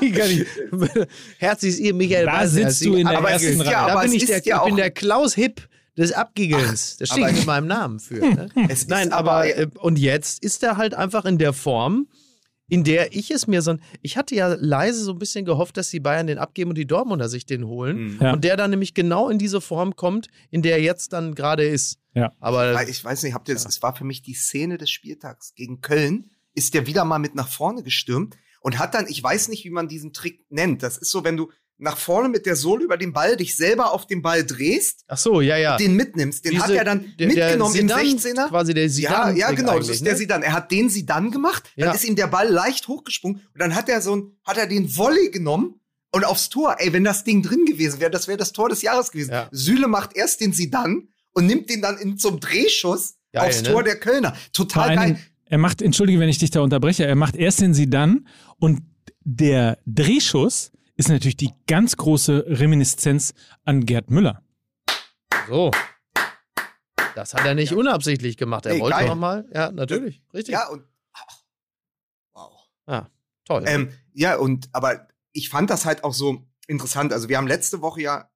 Ich- 0.00 0.46
Herzlich 1.38 1.80
ihr, 1.80 1.94
Michael. 1.94 2.26
Da 2.26 2.32
Weiß, 2.40 2.52
sitzt 2.52 2.84
du 2.84 2.94
in 2.94 3.06
der 3.06 3.18
Aber 3.18 3.30
ersten 3.30 3.48
ist 3.48 3.56
ja- 3.58 3.64
Reihe. 3.64 3.86
Da 3.86 3.92
aber 3.92 4.02
bin 4.02 4.12
ich, 4.12 4.24
der, 4.26 4.42
ja 4.44 4.58
ich 4.58 4.64
bin 4.64 4.76
der 4.76 4.90
Klaus 4.90 5.34
Hipp 5.34 5.68
des 5.96 6.12
Abgiggelns. 6.12 6.96
Da 6.98 7.06
stehe 7.06 7.22
aber- 7.26 7.30
ich 7.32 7.36
mit 7.38 7.46
meinem 7.46 7.66
Namen 7.66 8.00
für. 8.00 8.14
Ne? 8.14 8.48
Nein, 8.88 9.12
aber- 9.12 9.32
aber, 9.32 9.46
äh, 9.56 9.66
und 9.78 9.98
jetzt 9.98 10.42
ist 10.42 10.62
er 10.62 10.76
halt 10.76 10.94
einfach 10.94 11.24
in 11.24 11.38
der 11.38 11.52
Form, 11.52 12.06
in 12.72 12.84
der 12.84 13.14
ich 13.14 13.30
es 13.30 13.46
mir 13.46 13.60
so. 13.60 13.76
Ich 14.00 14.16
hatte 14.16 14.34
ja 14.34 14.56
leise 14.58 15.04
so 15.04 15.12
ein 15.12 15.18
bisschen 15.18 15.44
gehofft, 15.44 15.76
dass 15.76 15.90
die 15.90 16.00
Bayern 16.00 16.26
den 16.26 16.38
abgeben 16.38 16.70
und 16.70 16.78
die 16.78 16.86
Dortmunder 16.86 17.28
sich 17.28 17.44
den 17.44 17.66
holen. 17.66 18.14
Mhm. 18.14 18.18
Ja. 18.18 18.32
Und 18.32 18.44
der 18.44 18.56
dann 18.56 18.70
nämlich 18.70 18.94
genau 18.94 19.28
in 19.28 19.38
diese 19.38 19.60
Form 19.60 19.94
kommt, 19.94 20.28
in 20.50 20.62
der 20.62 20.78
er 20.78 20.82
jetzt 20.82 21.12
dann 21.12 21.34
gerade 21.34 21.64
ist. 21.64 21.98
Ja. 22.14 22.32
Aber 22.40 22.88
ich 22.88 23.04
weiß 23.04 23.24
nicht, 23.24 23.34
habt 23.34 23.46
ihr 23.50 23.54
das? 23.54 23.66
Es 23.66 23.82
war 23.82 23.94
für 23.94 24.04
mich 24.04 24.22
die 24.22 24.32
Szene 24.32 24.78
des 24.78 24.88
Spieltags 24.88 25.52
gegen 25.54 25.82
Köln. 25.82 26.30
Ist 26.54 26.72
der 26.72 26.86
wieder 26.86 27.04
mal 27.04 27.18
mit 27.18 27.34
nach 27.34 27.48
vorne 27.48 27.82
gestürmt 27.82 28.36
und 28.62 28.78
hat 28.78 28.94
dann, 28.94 29.06
ich 29.06 29.22
weiß 29.22 29.48
nicht, 29.48 29.66
wie 29.66 29.70
man 29.70 29.86
diesen 29.86 30.14
Trick 30.14 30.46
nennt. 30.48 30.82
Das 30.82 30.96
ist 30.96 31.10
so, 31.10 31.24
wenn 31.24 31.36
du 31.36 31.50
nach 31.78 31.96
vorne 31.98 32.28
mit 32.28 32.46
der 32.46 32.54
Sohle 32.54 32.84
über 32.84 32.96
den 32.96 33.12
Ball 33.12 33.36
dich 33.36 33.56
selber 33.56 33.92
auf 33.92 34.06
den 34.06 34.22
Ball 34.22 34.44
drehst, 34.44 35.04
ach 35.08 35.18
so, 35.18 35.40
ja, 35.40 35.56
ja. 35.56 35.76
den 35.76 35.96
mitnimmst. 35.96 36.44
Den 36.44 36.60
hat 36.60 36.68
Diese- 36.68 36.78
er 36.78 36.84
dann 36.84 37.12
der- 37.18 37.26
mitgenommen 37.26 37.72
der 37.74 37.82
im 37.82 37.88
Zidane, 37.88 38.08
16er. 38.08 38.48
Quasi 38.48 38.74
der 38.74 38.84
Ja, 38.86 38.90
Zidane 38.90 39.38
ja, 39.38 39.50
genau, 39.50 39.78
das 39.78 39.88
ist 39.88 40.04
der 40.04 40.12
ne? 40.12 40.18
Sidan. 40.18 40.42
Er 40.42 40.52
hat 40.52 40.70
den 40.70 40.88
Sidan 40.90 41.30
gemacht, 41.32 41.64
dann 41.76 41.88
Ja. 41.88 41.92
ist 41.94 42.04
ihm 42.04 42.14
der 42.16 42.28
Ball 42.28 42.48
leicht 42.48 42.86
hochgesprungen 42.88 43.38
und 43.52 43.60
dann 43.60 43.74
hat 43.74 43.88
er 43.88 44.00
so 44.00 44.14
ein, 44.16 44.36
hat 44.44 44.58
er 44.58 44.66
den 44.66 44.96
Volley 44.96 45.30
genommen 45.30 45.80
und 46.12 46.24
aufs 46.24 46.48
Tor. 46.50 46.76
Ey, 46.78 46.92
wenn 46.92 47.04
das 47.04 47.24
Ding 47.24 47.42
drin 47.42 47.64
gewesen 47.64 47.98
wäre, 48.00 48.10
das 48.10 48.28
wäre 48.28 48.38
das 48.38 48.52
Tor 48.52 48.68
des 48.68 48.82
Jahres 48.82 49.10
gewesen. 49.10 49.32
Ja. 49.32 49.48
Süle 49.50 49.88
macht 49.88 50.14
erst 50.14 50.40
den 50.40 50.52
Sidan 50.52 51.08
und 51.32 51.46
nimmt 51.46 51.68
den 51.70 51.82
dann 51.82 51.98
in, 51.98 52.16
zum 52.18 52.38
Drehschuss 52.38 53.14
Geil, 53.32 53.48
aufs 53.48 53.62
ne? 53.62 53.70
Tor 53.72 53.82
der 53.82 53.96
Kölner. 53.98 54.32
Vor 54.34 54.40
Total 54.52 54.88
allen 54.90 54.98
geil. 55.14 55.18
Er 55.46 55.58
macht, 55.58 55.82
entschuldige, 55.82 56.20
wenn 56.20 56.28
ich 56.28 56.38
dich 56.38 56.50
da 56.50 56.60
unterbreche, 56.60 57.04
er 57.06 57.16
macht 57.16 57.34
erst 57.36 57.60
den 57.60 57.74
Sidan 57.74 58.26
und 58.58 58.82
der 59.24 59.78
Drehschuss 59.86 60.70
ist 61.02 61.08
natürlich 61.08 61.36
die 61.36 61.52
ganz 61.66 61.96
große 61.96 62.44
Reminiszenz 62.46 63.34
an 63.64 63.86
Gerd 63.86 64.10
Müller. 64.10 64.44
So. 65.48 65.72
Das 67.16 67.34
hat 67.34 67.44
er 67.44 67.56
nicht 67.56 67.72
unabsichtlich 67.72 68.36
gemacht. 68.36 68.66
Er 68.66 68.74
Ey, 68.74 68.80
wollte 68.80 69.06
nochmal. 69.06 69.48
Ja, 69.52 69.72
natürlich. 69.72 70.22
Richtig. 70.32 70.52
Ja, 70.52 70.68
und 70.68 70.84
ach, 71.12 71.42
wow. 72.34 73.06
Toll. 73.44 73.64
Ähm, 73.66 73.92
ja, 74.12 74.36
und 74.36 74.68
aber 74.72 75.08
ich 75.32 75.48
fand 75.48 75.70
das 75.70 75.84
halt 75.84 76.04
auch 76.04 76.14
so 76.14 76.46
interessant. 76.68 77.12
Also 77.12 77.28
wir 77.28 77.36
haben 77.36 77.48
letzte 77.48 77.80
Woche 77.80 78.02
ja 78.02 78.30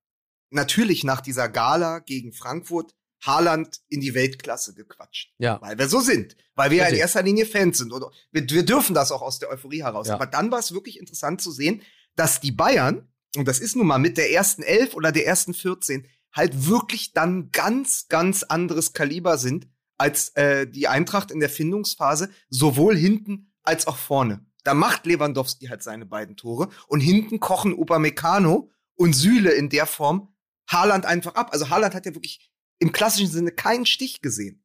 natürlich 0.51 1.05
nach 1.05 1.21
dieser 1.21 1.49
Gala 1.49 2.01
gegen 2.01 2.33
Frankfurt 2.33 2.97
Haaland 3.25 3.81
in 3.89 4.01
die 4.01 4.15
Weltklasse 4.15 4.75
gequatscht. 4.75 5.33
ja. 5.39 5.61
Weil 5.63 5.79
wir 5.79 5.89
so 5.89 6.01
sind. 6.01 6.37
Weil 6.57 6.71
wir 6.71 6.79
ja 6.79 6.87
in 6.87 6.97
erster 6.97 7.23
Linie 7.23 7.47
Fans 7.47 7.79
sind. 7.79 7.93
Oder 7.93 8.11
wir, 8.33 8.49
wir 8.51 8.65
dürfen 8.65 8.95
das 8.95 9.13
auch 9.13 9.23
aus 9.23 9.39
der 9.39 9.51
Euphorie 9.51 9.83
heraus. 9.83 10.09
Ja. 10.09 10.15
Aber 10.15 10.27
dann 10.27 10.51
war 10.51 10.59
es 10.59 10.73
wirklich 10.73 10.99
interessant 10.99 11.41
zu 11.41 11.53
sehen, 11.53 11.83
dass 12.17 12.41
die 12.41 12.53
Bayern, 12.53 13.09
und 13.37 13.47
das 13.47 13.61
ist 13.61 13.77
nun 13.77 13.87
mal 13.87 13.99
mit 13.99 14.17
der 14.19 14.33
ersten 14.33 14.63
Elf 14.63 14.95
oder 14.95 15.13
der 15.13 15.27
ersten 15.27 15.55
14, 15.55 16.07
halt 16.33 16.69
wirklich 16.69 17.13
dann 17.13 17.51
ganz, 17.51 18.09
ganz 18.09 18.43
anderes 18.43 18.93
Kaliber 18.93 19.39
sind 19.39 19.69
als 19.99 20.31
äh, 20.31 20.67
die 20.67 20.89
Eintracht 20.89 21.31
in 21.31 21.41
der 21.41 21.49
Findungsphase, 21.49 22.31
sowohl 22.51 22.97
hinten 22.97 23.53
als 23.63 23.87
auch 23.87 23.97
vorne. 23.97 24.45
Da 24.65 24.75
macht 24.75 25.07
Lewandowski 25.07 25.67
halt 25.67 25.83
seine 25.83 26.07
beiden 26.07 26.37
Tore 26.37 26.69
und 26.89 27.01
hinten 27.01 27.41
kochen 27.41 27.73
Upamecano 27.73 28.71
und 28.95 29.15
Süle 29.15 29.53
in 29.53 29.69
der 29.69 29.87
Form 29.87 30.35
Haaland 30.69 31.07
einfach 31.07 31.35
ab. 31.35 31.51
Also 31.53 31.71
Haaland 31.71 31.95
hat 31.95 32.07
ja 32.07 32.15
wirklich 32.15 32.51
im 32.79 32.93
klassischen 32.93 33.31
Sinne 33.31 33.53
keinen 33.53 33.87
Stich 33.87 34.21
gesehen. 34.21 34.63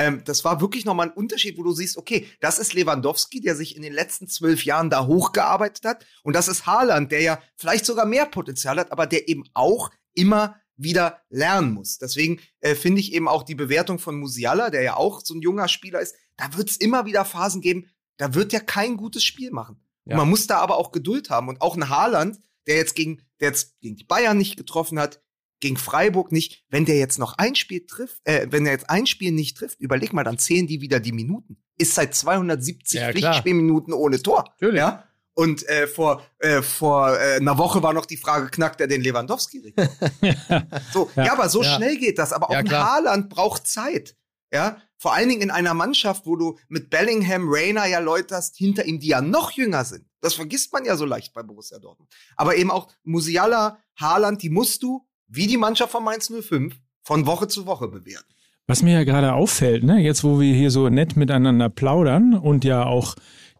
Ähm, 0.00 0.22
das 0.24 0.46
war 0.46 0.62
wirklich 0.62 0.86
nochmal 0.86 1.08
ein 1.08 1.12
Unterschied, 1.12 1.58
wo 1.58 1.62
du 1.62 1.72
siehst, 1.72 1.98
okay, 1.98 2.26
das 2.40 2.58
ist 2.58 2.72
Lewandowski, 2.72 3.42
der 3.42 3.54
sich 3.54 3.76
in 3.76 3.82
den 3.82 3.92
letzten 3.92 4.28
zwölf 4.28 4.64
Jahren 4.64 4.88
da 4.88 5.06
hochgearbeitet 5.06 5.84
hat. 5.84 6.06
Und 6.22 6.34
das 6.34 6.48
ist 6.48 6.64
Haaland, 6.64 7.12
der 7.12 7.20
ja 7.20 7.42
vielleicht 7.54 7.84
sogar 7.84 8.06
mehr 8.06 8.24
Potenzial 8.24 8.78
hat, 8.78 8.92
aber 8.92 9.06
der 9.06 9.28
eben 9.28 9.44
auch 9.52 9.90
immer 10.14 10.56
wieder 10.76 11.20
lernen 11.28 11.72
muss. 11.72 11.98
Deswegen 11.98 12.40
äh, 12.60 12.74
finde 12.74 13.00
ich 13.00 13.12
eben 13.12 13.28
auch 13.28 13.42
die 13.42 13.54
Bewertung 13.54 13.98
von 13.98 14.18
Musiala, 14.18 14.70
der 14.70 14.80
ja 14.80 14.96
auch 14.96 15.20
so 15.22 15.34
ein 15.34 15.42
junger 15.42 15.68
Spieler 15.68 16.00
ist, 16.00 16.14
da 16.38 16.56
wird 16.56 16.70
es 16.70 16.78
immer 16.78 17.04
wieder 17.04 17.26
Phasen 17.26 17.60
geben, 17.60 17.90
da 18.16 18.32
wird 18.34 18.54
er 18.54 18.60
kein 18.60 18.96
gutes 18.96 19.22
Spiel 19.22 19.50
machen. 19.50 19.84
Ja. 20.06 20.16
Man 20.16 20.30
muss 20.30 20.46
da 20.46 20.60
aber 20.60 20.78
auch 20.78 20.92
Geduld 20.92 21.28
haben. 21.28 21.48
Und 21.48 21.60
auch 21.60 21.76
ein 21.76 21.90
Haaland, 21.90 22.38
der 22.66 22.76
jetzt 22.76 22.94
gegen, 22.94 23.20
der 23.38 23.48
jetzt 23.48 23.78
gegen 23.82 23.96
die 23.96 24.04
Bayern 24.04 24.38
nicht 24.38 24.56
getroffen 24.56 24.98
hat, 24.98 25.20
gegen 25.60 25.76
Freiburg 25.76 26.32
nicht, 26.32 26.64
wenn 26.68 26.84
der 26.84 26.96
jetzt 26.98 27.18
noch 27.18 27.34
ein 27.38 27.54
Spiel 27.54 27.86
trifft, 27.86 28.20
äh, 28.24 28.46
wenn 28.50 28.66
er 28.66 28.72
jetzt 28.72 28.88
ein 28.90 29.06
Spiel 29.06 29.32
nicht 29.32 29.56
trifft, 29.56 29.80
überleg 29.80 30.12
mal, 30.12 30.24
dann 30.24 30.38
zählen 30.38 30.66
die 30.66 30.80
wieder 30.80 31.00
die 31.00 31.12
Minuten. 31.12 31.56
Ist 31.78 31.94
seit 31.94 32.14
270 32.14 33.00
Ja. 33.00 33.10
Pflichtspielminuten 33.10 33.92
ohne 33.92 34.22
Tor. 34.22 34.44
Natürlich. 34.60 34.78
Ja? 34.78 35.04
Und 35.34 35.66
äh, 35.68 35.86
vor, 35.86 36.22
äh, 36.38 36.60
vor 36.60 37.16
äh, 37.18 37.36
einer 37.36 37.56
Woche 37.56 37.82
war 37.82 37.92
noch 37.92 38.04
die 38.06 38.16
Frage, 38.16 38.48
knackt 38.50 38.80
er 38.80 38.88
den 38.88 39.00
Lewandowski-Rekord? 39.00 39.88
so, 40.92 41.10
ja. 41.16 41.32
aber 41.32 41.48
so 41.48 41.62
Ja. 41.62 41.76
schnell 41.76 41.96
geht 41.96 42.18
das. 42.18 42.32
Aber 42.32 42.48
auch 42.50 42.54
Ja, 42.54 42.58
ein. 42.60 42.70
Haaland 42.70 43.28
braucht 43.30 43.66
Zeit. 43.66 44.16
Ja, 44.52 44.78
vor 44.98 45.14
allen 45.14 45.28
Dingen 45.28 45.42
in 45.42 45.50
einer 45.52 45.74
Mannschaft, 45.74 46.26
wo 46.26 46.34
du 46.34 46.58
mit 46.68 46.90
Bellingham, 46.90 47.44
Rayner 47.48 47.86
ja 47.86 48.00
Leute 48.00 48.34
hast 48.34 48.56
hinter 48.56 48.84
ihm, 48.84 48.98
die 48.98 49.06
ja 49.06 49.20
noch 49.22 49.52
jünger 49.52 49.84
sind. 49.84 50.04
Das 50.20 50.34
vergisst 50.34 50.72
man 50.72 50.84
ja 50.84 50.96
so 50.96 51.04
leicht 51.04 51.32
bei 51.32 51.42
Borussia 51.44 51.78
Dortmund. 51.78 52.10
Aber 52.36 52.56
eben 52.56 52.70
auch 52.72 52.90
Musiala, 53.04 53.78
Haaland, 53.98 54.42
die 54.42 54.50
musst 54.50 54.82
du, 54.82 55.06
wie 55.30 55.46
die 55.46 55.56
Mannschaft 55.56 55.92
von 55.92 56.04
Mainz 56.04 56.30
05, 56.30 56.76
von 57.02 57.26
Woche 57.26 57.48
zu 57.48 57.66
Woche 57.66 57.88
bewerten. 57.88 58.34
Was 58.66 58.82
mir 58.82 58.92
ja 58.92 59.04
gerade 59.04 59.32
auffällt, 59.32 59.82
ne, 59.82 59.98
jetzt 59.98 60.22
wo 60.22 60.40
wir 60.40 60.54
hier 60.54 60.70
so 60.70 60.88
nett 60.88 61.16
miteinander 61.16 61.68
plaudern 61.68 62.34
und 62.34 62.64
ja 62.64 62.84
auch 62.84 63.16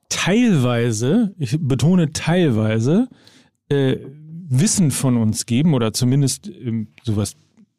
teilweise, 0.09 1.35
ich 1.39 1.57
betone 1.59 2.13
teilweise, 2.13 3.09
äh, 3.69 3.97
Wissen 4.53 4.91
von 4.91 5.17
uns 5.17 5.47
geben 5.47 5.75
oder 5.75 5.93
zumindest 5.93 6.49
ähm, 6.49 6.89
sowas, 7.05 7.37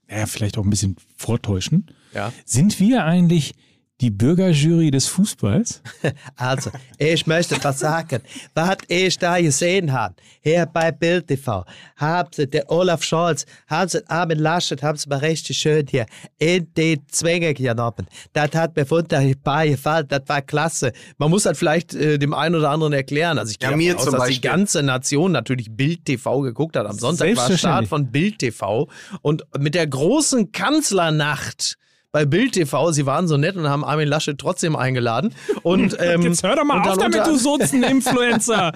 ja, 0.09 0.25
vielleicht 0.25 0.57
auch 0.57 0.63
ein 0.63 0.69
bisschen 0.69 0.95
vortäuschen. 1.17 1.87
Ja. 2.13 2.31
Sind 2.45 2.79
wir 2.79 3.03
eigentlich 3.03 3.53
die 4.01 4.09
Bürgerjury 4.09 4.91
des 4.91 5.07
Fußballs? 5.07 5.81
Also, 6.35 6.71
ich 6.97 7.27
möchte 7.27 7.55
was 7.63 7.79
sagen. 7.79 8.21
Was 8.55 8.77
ich 8.87 9.17
da 9.19 9.39
gesehen 9.39 9.91
habe, 9.93 10.15
hier 10.41 10.65
bei 10.65 10.91
Bild 10.91 11.27
TV, 11.27 11.63
haben 11.97 12.29
sie 12.33 12.47
den 12.47 12.63
Olaf 12.67 13.03
Scholz, 13.03 13.45
haben 13.67 13.87
sie 13.89 14.07
Armin 14.09 14.39
Laschet, 14.39 14.81
haben 14.81 14.97
sie 14.97 15.07
mal 15.07 15.19
richtig 15.19 15.57
schön 15.59 15.85
hier 15.87 16.05
in 16.39 16.67
die 16.75 16.99
Zwänge 17.07 17.53
genommen. 17.53 18.07
Das 18.33 18.51
hat 18.55 18.75
mir 18.75 18.89
wunderbar 18.89 19.67
gefallen, 19.67 20.07
das 20.07 20.21
war 20.27 20.41
klasse. 20.41 20.91
Man 21.17 21.29
muss 21.29 21.45
halt 21.45 21.57
vielleicht 21.57 21.93
äh, 21.93 22.17
dem 22.17 22.33
einen 22.33 22.55
oder 22.55 22.71
anderen 22.71 22.93
erklären. 22.93 23.37
Also 23.37 23.51
ich 23.51 23.59
gehe 23.59 23.69
Ja, 23.69 23.77
mir 23.77 23.95
aus, 23.97 24.05
dass 24.05 24.13
die 24.13 24.17
Beispiel. 24.19 24.49
ganze 24.49 24.81
Nation 24.83 25.31
natürlich 25.31 25.69
Bild 25.71 26.05
TV 26.05 26.41
geguckt 26.41 26.75
hat. 26.75 26.87
Am 26.87 26.97
Sonntag 26.97 27.35
war 27.35 27.55
Start 27.55 27.87
von 27.87 28.11
Bild 28.11 28.39
TV 28.39 28.87
und 29.21 29.43
mit 29.59 29.75
der 29.75 29.85
großen 29.87 30.51
Kanzlernacht 30.51 31.77
bei 32.13 32.25
Bild 32.25 32.53
TV, 32.53 32.91
sie 32.91 33.05
waren 33.05 33.29
so 33.29 33.37
nett 33.37 33.55
und 33.55 33.69
haben 33.69 33.85
Armin 33.85 34.07
Laschet 34.07 34.37
trotzdem 34.37 34.75
eingeladen. 34.75 35.33
Und, 35.63 35.95
ähm, 35.99 36.23
Jetzt 36.23 36.43
hör 36.43 36.57
doch 36.57 36.65
mal 36.65 36.81
auf 36.81 36.97
damit, 36.97 37.25
du 37.25 37.37
Sozen-Influencer. 37.37 38.73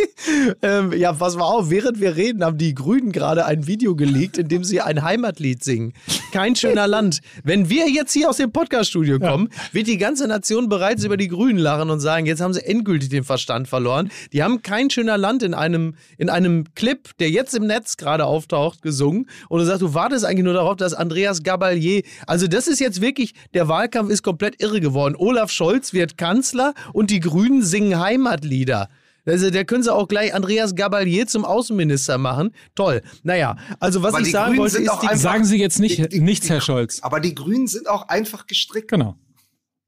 ähm, 0.62 0.92
ja, 0.94 1.12
pass 1.12 1.36
mal 1.36 1.44
auf, 1.44 1.68
während 1.68 2.00
wir 2.00 2.16
reden, 2.16 2.42
haben 2.42 2.56
die 2.56 2.74
Grünen 2.74 3.12
gerade 3.12 3.44
ein 3.44 3.66
Video 3.66 3.94
gelegt, 3.94 4.38
in 4.38 4.48
dem 4.48 4.64
sie 4.64 4.80
ein 4.80 5.02
Heimatlied 5.02 5.62
singen. 5.62 5.92
Kein 6.32 6.56
schöner 6.56 6.86
Land. 6.86 7.20
Wenn 7.44 7.68
wir 7.68 7.90
jetzt 7.90 8.14
hier 8.14 8.30
aus 8.30 8.38
dem 8.38 8.52
Podcaststudio 8.52 9.18
kommen, 9.18 9.50
wird 9.72 9.86
die 9.86 9.98
ganze 9.98 10.26
Nation 10.26 10.70
bereits 10.70 11.04
über 11.04 11.18
die 11.18 11.28
Grünen 11.28 11.58
lachen 11.58 11.90
und 11.90 12.00
sagen, 12.00 12.24
jetzt 12.24 12.40
haben 12.40 12.54
sie 12.54 12.64
endgültig 12.64 13.10
den 13.10 13.24
Verstand 13.24 13.68
verloren. 13.68 14.10
Die 14.32 14.42
haben 14.42 14.62
kein 14.62 14.88
schöner 14.88 15.18
Land 15.18 15.42
in 15.42 15.52
einem, 15.52 15.94
in 16.16 16.30
einem 16.30 16.72
Clip, 16.74 17.10
der 17.18 17.28
jetzt 17.28 17.54
im 17.54 17.66
Netz 17.66 17.98
gerade 17.98 18.24
auftaucht, 18.24 18.80
gesungen. 18.80 19.28
Und 19.50 19.60
du 19.60 19.66
sagst, 19.66 19.82
du 19.82 19.92
wartest 19.92 20.24
eigentlich 20.24 20.44
nur 20.44 20.54
darauf, 20.54 20.76
dass 20.76 20.94
Andreas 20.94 21.42
Gabalier, 21.42 22.02
also 22.26 22.46
das 22.46 22.61
ist 22.68 22.80
jetzt 22.80 23.00
wirklich, 23.00 23.34
der 23.54 23.68
Wahlkampf 23.68 24.10
ist 24.10 24.22
komplett 24.22 24.60
irre 24.62 24.80
geworden. 24.80 25.14
Olaf 25.16 25.50
Scholz 25.50 25.92
wird 25.92 26.16
Kanzler 26.18 26.74
und 26.92 27.10
die 27.10 27.20
Grünen 27.20 27.62
singen 27.62 27.98
Heimatlieder. 28.00 28.88
Also, 29.24 29.50
da 29.50 29.62
können 29.62 29.84
sie 29.84 29.92
auch 29.94 30.08
gleich 30.08 30.34
Andreas 30.34 30.74
Gabalier 30.74 31.28
zum 31.28 31.44
Außenminister 31.44 32.18
machen. 32.18 32.52
Toll. 32.74 33.02
Naja, 33.22 33.56
also 33.78 34.02
was 34.02 34.14
Aber 34.14 34.22
ich 34.24 34.32
sagen 34.32 34.46
Grünen 34.46 34.58
wollte, 34.62 34.78
ist, 34.78 34.84
die, 34.84 34.90
einfach- 35.08 35.16
Sagen 35.16 35.44
Sie 35.44 35.58
jetzt 35.58 35.78
nicht 35.78 35.98
Die- 35.98 36.08
die- 36.08 36.20
nichts, 36.20 36.46
die- 36.46 36.52
Herr 36.52 36.60
Scholz. 36.60 36.98
Aber 37.02 37.20
die 37.20 37.34
Grünen 37.34 37.68
sind 37.68 37.88
auch 37.88 38.08
einfach 38.08 38.46
gestrickt. 38.48 38.88
Genau. 38.90 39.14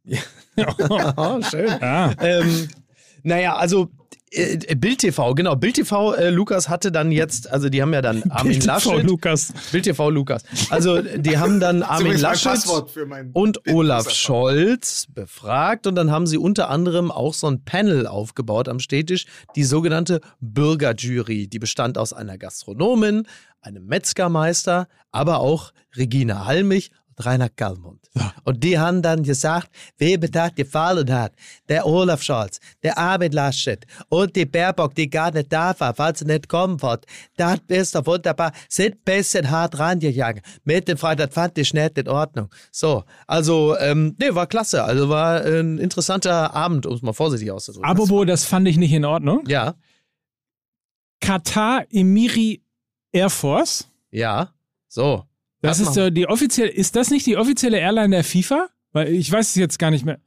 oh, 1.17 1.41
schön. 1.43 1.67
Ja. 1.81 2.13
ähm, 2.21 2.69
naja, 3.23 3.57
also 3.57 3.89
äh, 4.35 4.75
Bild 4.75 4.99
TV, 4.99 5.35
genau. 5.35 5.57
Bild 5.57 5.77
TV, 5.77 6.15
äh, 6.15 6.31
Lukas 6.31 6.69
hatte 6.69 6.91
dann 6.93 7.13
jetzt, 7.13 7.51
also 7.51 7.69
die 7.69 7.81
haben 7.83 7.93
ja 7.93 8.03
dann 8.03 8.23
Armin 8.31 8.53
Bild 8.53 8.63
TV, 8.63 8.73
Laschet. 8.93 9.03
Lukas. 9.05 9.53
Bild 9.73 9.85
TV, 9.85 10.11
Lukas. 10.11 10.43
Also 10.71 11.01
die 11.01 11.39
haben 11.39 11.61
dann 11.61 11.83
Armin 11.83 12.19
Laschet 12.19 12.59
und 13.33 13.67
Olaf 13.69 14.11
Scholz 14.11 15.07
befragt 15.13 15.87
und 15.87 15.95
dann 15.95 16.11
haben 16.11 16.27
sie 16.27 16.39
unter 16.39 16.71
anderem 16.71 17.11
auch 17.11 17.35
so 17.35 17.47
ein 17.47 17.65
Panel 17.65 18.07
aufgebaut 18.07 18.69
am 18.69 18.81
Städtisch, 18.81 19.27
die 19.57 19.65
sogenannte 19.65 20.21
Bürgerjury. 20.41 21.47
Die 21.47 21.59
bestand 21.59 21.99
aus 21.99 22.13
einer 22.13 22.39
Gastronomin, 22.39 23.27
einem 23.61 23.87
Metzgermeister, 23.87 24.89
aber 25.13 25.41
auch 25.41 25.73
Regina 25.97 26.47
Halmich 26.47 26.91
und 27.09 27.25
Rainer 27.25 27.49
Kallmund. 27.49 28.04
Und 28.45 28.63
die 28.63 28.79
haben 28.79 29.03
dann 29.03 29.23
gesagt, 29.23 29.71
wem 29.99 30.21
das 30.21 30.55
gefallen 30.55 31.13
hat. 31.13 31.33
Der 31.69 31.87
Olaf 31.87 32.23
Scholz, 32.23 32.61
der 32.83 32.97
Armin 32.97 33.33
Laschet 33.33 33.85
und 34.09 34.37
die 34.37 34.47
Baerbock, 34.47 34.95
die 34.95 35.11
gar 35.11 35.33
nicht 35.33 35.53
da 35.53 35.75
war, 35.79 35.99
weil 35.99 36.15
sie 36.17 36.25
nicht 36.25 36.49
kommen 36.49 36.81
wird. 36.81 37.07
Das 37.37 37.59
ist 37.69 37.95
doch 37.95 38.07
wunderbar. 38.07 38.53
Sind 38.69 38.95
ein 38.95 39.01
bisschen 39.05 39.51
hart 39.51 39.79
rangegangen. 39.79 40.43
Mit 40.65 40.87
dem 40.89 40.97
das 40.97 41.35
fand 41.35 41.59
ich 41.59 41.75
nicht 41.75 41.99
in 41.99 42.09
Ordnung. 42.09 42.49
So, 42.71 43.05
also, 43.27 43.77
ähm, 43.79 44.15
nee, 44.21 44.35
war 44.35 44.47
klasse. 44.47 44.85
Also 44.85 45.09
war 45.09 45.43
ein 45.43 45.79
interessanter 45.79 46.55
Abend, 46.55 46.87
um 46.87 46.95
es 46.95 47.03
mal 47.03 47.13
vorsichtig 47.13 47.51
auszudrücken. 47.51 47.89
Apropos, 47.89 48.27
das 48.27 48.45
fand 48.45 48.69
ich 48.69 48.77
nicht 48.77 48.93
in 48.93 49.05
Ordnung. 49.05 49.45
ja, 49.49 49.75
Katar 51.21 51.87
Emiri 51.91 52.63
Air 53.13 53.31
Force. 53.31 53.89
ja, 54.11 54.53
so. 54.89 55.25
Das 55.69 55.81
ist 55.81 55.97
machen- 55.97 56.15
die 56.15 56.27
offizielle, 56.29 56.71
ist 56.71 56.97
das 56.97 57.11
nicht 57.11 57.27
die 57.27 57.37
offizielle 57.37 57.79
Airline 57.79 58.11
der 58.11 58.25
FIFA? 58.25 58.69
Weil 58.93 59.09
ich 59.13 59.31
weiß 59.31 59.51
es 59.51 59.55
jetzt 59.57 59.79
gar 59.79 59.91
nicht 59.91 60.05
mehr. 60.05 60.21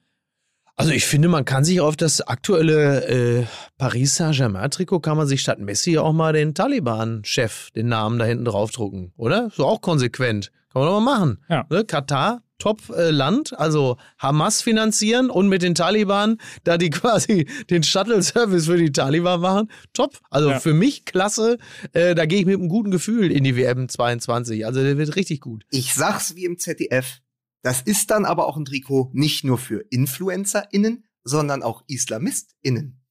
Also 0.79 0.91
ich 0.91 1.05
finde, 1.07 1.27
man 1.27 1.43
kann 1.43 1.63
sich 1.65 1.81
auf 1.81 1.95
das 1.95 2.21
aktuelle 2.21 3.39
äh, 3.41 3.45
Paris 3.79 4.15
Saint-Germain-Trikot 4.15 4.99
kann 4.99 5.17
man 5.17 5.25
sich 5.25 5.41
statt 5.41 5.57
Messi 5.59 5.97
auch 5.97 6.13
mal 6.13 6.33
den 6.33 6.53
Taliban-Chef, 6.53 7.71
den 7.71 7.87
Namen 7.87 8.19
da 8.19 8.25
hinten 8.25 8.45
draufdrucken, 8.45 9.11
oder? 9.17 9.49
So 9.55 9.65
auch 9.65 9.81
konsequent. 9.81 10.51
Kann 10.71 10.83
man 10.83 10.91
doch 10.91 10.99
mal 10.99 11.17
machen. 11.17 11.39
Ja. 11.49 11.65
Ne? 11.71 11.83
Katar, 11.83 12.43
Top-Land, 12.59 13.57
also 13.57 13.97
Hamas 14.19 14.61
finanzieren 14.61 15.31
und 15.31 15.47
mit 15.47 15.63
den 15.63 15.73
Taliban 15.73 16.37
da 16.63 16.77
die 16.77 16.89
quasi 16.91 17.47
den 17.71 17.81
Shuttle-Service 17.81 18.67
für 18.67 18.77
die 18.77 18.91
Taliban 18.91 19.41
machen. 19.41 19.71
Top. 19.93 20.19
Also 20.29 20.51
Ja. 20.51 20.59
für 20.59 20.73
mich 20.75 21.05
klasse. 21.05 21.57
Äh, 21.93 22.13
da 22.13 22.27
gehe 22.27 22.39
ich 22.39 22.45
mit 22.45 22.59
einem 22.59 22.69
guten 22.69 22.91
Gefühl 22.91 23.31
in 23.31 23.43
die 23.43 23.55
WM 23.57 23.89
22. 23.89 24.63
Also 24.63 24.83
der 24.83 24.99
wird 24.99 25.15
richtig 25.15 25.41
gut. 25.41 25.63
Ich 25.71 25.95
sag's 25.95 26.35
wie 26.35 26.45
im 26.45 26.59
ZDF. 26.59 27.17
Das 27.61 27.81
ist 27.81 28.11
dann 28.11 28.25
aber 28.25 28.47
auch 28.47 28.57
ein 28.57 28.65
Trikot 28.65 29.09
nicht 29.13 29.43
nur 29.43 29.57
für 29.57 29.85
InfluencerInnen, 29.89 31.05
sondern 31.23 31.63
auch 31.63 31.83
IslamistInnen. 31.87 33.01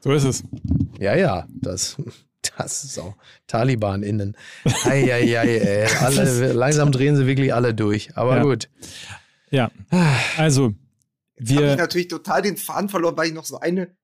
So 0.00 0.12
ist 0.12 0.24
es. 0.24 0.44
Ja, 0.98 1.16
ja, 1.16 1.46
das, 1.48 1.96
das 2.56 2.84
ist 2.84 2.98
auch 2.98 3.16
Taliban-Innen. 3.46 4.36
Eieiei, 4.84 5.58
ey. 5.58 5.86
Alle, 6.00 6.52
langsam 6.52 6.92
drehen 6.92 7.16
sie 7.16 7.26
wirklich 7.26 7.52
alle 7.54 7.74
durch. 7.74 8.16
Aber 8.16 8.36
Ja. 8.36 8.42
gut. 8.42 8.70
Ja. 9.50 9.70
Also, 10.36 10.74
Jetzt 11.36 11.50
habe 11.52 11.62
ich 11.64 11.68
wir. 11.70 11.76
natürlich 11.76 12.08
total 12.08 12.42
den 12.42 12.56
Faden 12.56 12.88
verloren, 12.88 13.16
weil 13.16 13.28
ich 13.28 13.34
noch 13.34 13.44
so 13.46 13.58
eine. 13.60 13.96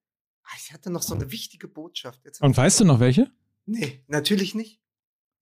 Ah, 0.44 0.56
Ich 0.58 0.72
hatte 0.72 0.90
noch 0.90 1.02
so 1.02 1.14
eine 1.14 1.30
wichtige 1.32 1.68
Botschaft. 1.68 2.24
Jetzt 2.24 2.40
Und 2.40 2.56
weißt 2.56 2.80
du 2.80 2.84
noch 2.84 3.00
welche? 3.00 3.30
nee, 3.66 4.02
natürlich 4.08 4.54
nicht. 4.54 4.80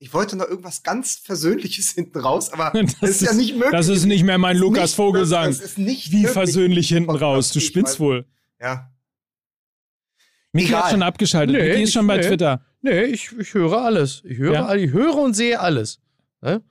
Ich 0.03 0.13
wollte 0.13 0.35
noch 0.37 0.49
irgendwas 0.49 0.83
ganz 0.83 1.15
Versöhnliches 1.23 1.91
hinten 1.95 2.19
raus, 2.19 2.53
aber 2.53 2.73
Das 2.79 2.97
das, 3.01 3.11
ist 3.11 3.23
ja 3.23 3.31
ist- 3.31 3.37
nicht 3.37 3.55
möglich. 3.55 3.71
Das 3.71 3.87
ist 3.89 4.05
nicht 4.05 4.25
mehr 4.25 4.37
mein 4.37 4.57
Das 4.57 4.61
ist 4.61 4.61
Lukas 4.63 4.83
nicht 4.91 4.97
Vogelsang. 4.97 5.45
möglich. 5.45 5.61
Das 5.61 5.71
ist 5.71 5.79
nicht 5.79 6.11
Wie 6.11 6.17
möglich. 6.17 6.33
versöhnlich 6.33 6.89
hinten 6.89 7.11
raus. 7.11 7.53
Du 7.53 7.61
spinnst 7.61 8.01
wohl. 8.01 8.27
Ja. 8.61 8.91
Miki 10.53 10.69
Egal. 10.69 10.83
hat 10.83 10.91
schon 10.91 11.03
abgeschaltet. 11.03 11.57
Nee, 11.57 11.69
Miki 11.71 11.83
ist 11.85 11.93
schon 11.93 12.07
bei 12.07 12.17
nee. 12.17 12.27
Twitter. 12.27 12.65
Nee, 12.83 13.05
ich, 13.05 13.31
ich 13.39 13.55
höre 13.55 13.81
alles. 13.81 14.23
Ich 14.25 14.39
höre, 14.39 14.53
Ja? 14.55 14.75
ich 14.75 14.91
höre 14.93 15.15
und 15.17 15.35
sehe 15.35 15.61
alles. 15.61 16.01
Ne? 16.41 16.63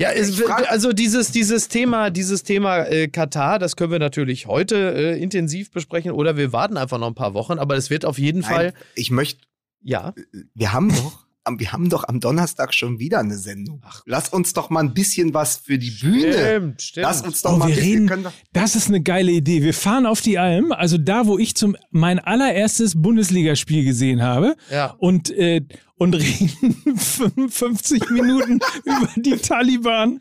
Ja, 0.00 0.10
es, 0.12 0.42
also 0.42 0.92
dieses, 0.92 1.30
dieses 1.30 1.68
Thema, 1.68 2.10
dieses 2.10 2.42
Thema 2.42 2.84
äh, 2.84 3.06
Katar, 3.08 3.58
das 3.60 3.76
können 3.76 3.92
wir 3.92 3.98
natürlich 4.00 4.46
heute 4.46 4.76
äh, 4.94 5.22
intensiv 5.22 5.70
besprechen 5.70 6.10
oder 6.10 6.36
wir 6.36 6.52
warten 6.52 6.76
einfach 6.76 6.98
noch 6.98 7.06
ein 7.08 7.14
paar 7.14 7.34
Wochen, 7.34 7.58
aber 7.60 7.76
es 7.76 7.90
wird 7.90 8.04
auf 8.04 8.18
jeden 8.18 8.42
Fall, 8.42 8.72
Nein, 8.72 8.82
ich 8.96 9.10
möchte, 9.12 9.40
ja, 9.82 10.14
wir 10.54 10.72
haben 10.72 10.88
doch 10.90 11.27
wir 11.56 11.72
haben 11.72 11.88
doch 11.88 12.04
am 12.06 12.20
Donnerstag 12.20 12.74
schon 12.74 12.98
wieder 12.98 13.20
eine 13.20 13.38
Sendung. 13.38 13.82
Lass 14.04 14.28
uns 14.28 14.52
doch 14.52 14.68
mal 14.68 14.80
ein 14.80 14.92
bisschen 14.92 15.32
was 15.32 15.56
für 15.56 15.78
die 15.78 15.90
Bühne. 15.90 16.32
Stimmt, 16.34 16.82
stimmt. 16.82 17.02
Lass 17.04 17.22
uns 17.22 17.40
doch 17.40 17.54
Oh, 17.54 17.56
mal 17.56 17.68
wir 17.68 17.76
reden, 17.78 18.22
doch- 18.22 18.32
das 18.52 18.76
ist 18.76 18.88
eine 18.88 19.00
geile 19.02 19.32
Idee. 19.32 19.62
Wir 19.62 19.72
fahren 19.72 20.04
auf 20.04 20.20
die 20.20 20.38
Alm, 20.38 20.72
also 20.72 20.98
da, 20.98 21.26
wo 21.26 21.38
ich 21.38 21.54
zum 21.54 21.74
mein 21.90 22.18
allererstes 22.18 23.00
Bundesligaspiel 23.00 23.84
gesehen 23.84 24.22
habe 24.22 24.56
Ja. 24.70 24.94
und 24.98 25.30
äh, 25.30 25.62
und 25.96 26.14
reden 26.14 26.96
55 26.96 28.10
Minuten 28.10 28.60
über 28.84 29.08
die 29.16 29.36
Taliban 29.36 30.20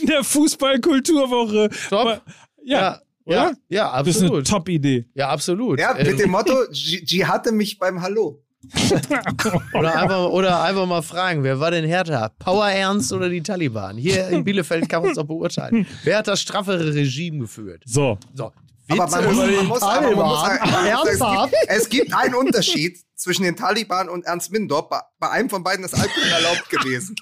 in 0.00 0.06
der 0.06 0.24
Fußballkulturwoche. 0.24 1.70
Top. 1.88 2.22
Ja, 2.64 3.00
ja, 3.26 3.48
oder? 3.48 3.56
ja, 3.68 3.98
Das 4.02 4.08
ist 4.08 4.16
eine 4.22 4.26
absolut. 4.28 4.46
Top-Idee. 4.48 5.06
Ja, 5.14 5.28
absolut. 5.28 5.78
Ja, 5.78 5.94
mit 5.94 6.18
dem 6.18 6.30
Motto, 6.30 6.54
G, 6.72 7.00
G 7.02 7.24
hatte 7.26 7.52
mich 7.52 7.78
beim 7.78 8.00
Hallo. 8.02 8.42
Oder 9.74 9.96
einfach, 9.98 10.24
oder 10.26 10.62
einfach 10.62 10.86
mal 10.86 11.02
fragen, 11.02 11.42
wer 11.42 11.58
war 11.60 11.70
denn 11.70 11.84
härter? 11.86 12.30
Power 12.38 12.68
Ernst 12.68 13.12
oder 13.12 13.28
die 13.30 13.42
Taliban? 13.42 13.96
Hier 13.96 14.28
in 14.28 14.44
Bielefeld 14.44 14.88
kann 14.88 15.00
man 15.02 15.12
es 15.12 15.16
doch 15.16 15.24
beurteilen. 15.24 15.86
Wer 16.04 16.18
hat 16.18 16.28
das 16.28 16.40
straffere 16.42 16.94
Regime 16.94 17.38
geführt? 17.40 17.82
So, 17.86 18.18
So. 18.34 18.52
Aber 18.88 19.06
man 19.08 19.24
muss, 19.24 19.36
man 19.36 19.66
muss, 19.66 19.82
aber 19.82 20.16
man 20.16 20.26
muss 20.26 20.42
Taliban. 20.42 20.58
sagen, 20.58 20.70
es, 20.82 21.20
Ernsthaft? 21.20 21.52
gibt, 21.52 21.64
es 21.68 21.88
gibt 21.88 22.12
einen 22.14 22.34
Unterschied 22.34 22.98
zwischen 23.14 23.44
den 23.44 23.54
Taliban 23.56 24.08
und 24.08 24.24
Ernst 24.26 24.50
Mindorf. 24.50 24.88
Bei, 24.88 25.00
bei 25.20 25.30
einem 25.30 25.48
von 25.48 25.62
beiden 25.62 25.84
ist 25.84 25.94
Alkohol 25.94 26.28
erlaubt 26.32 26.68
gewesen. 26.68 27.14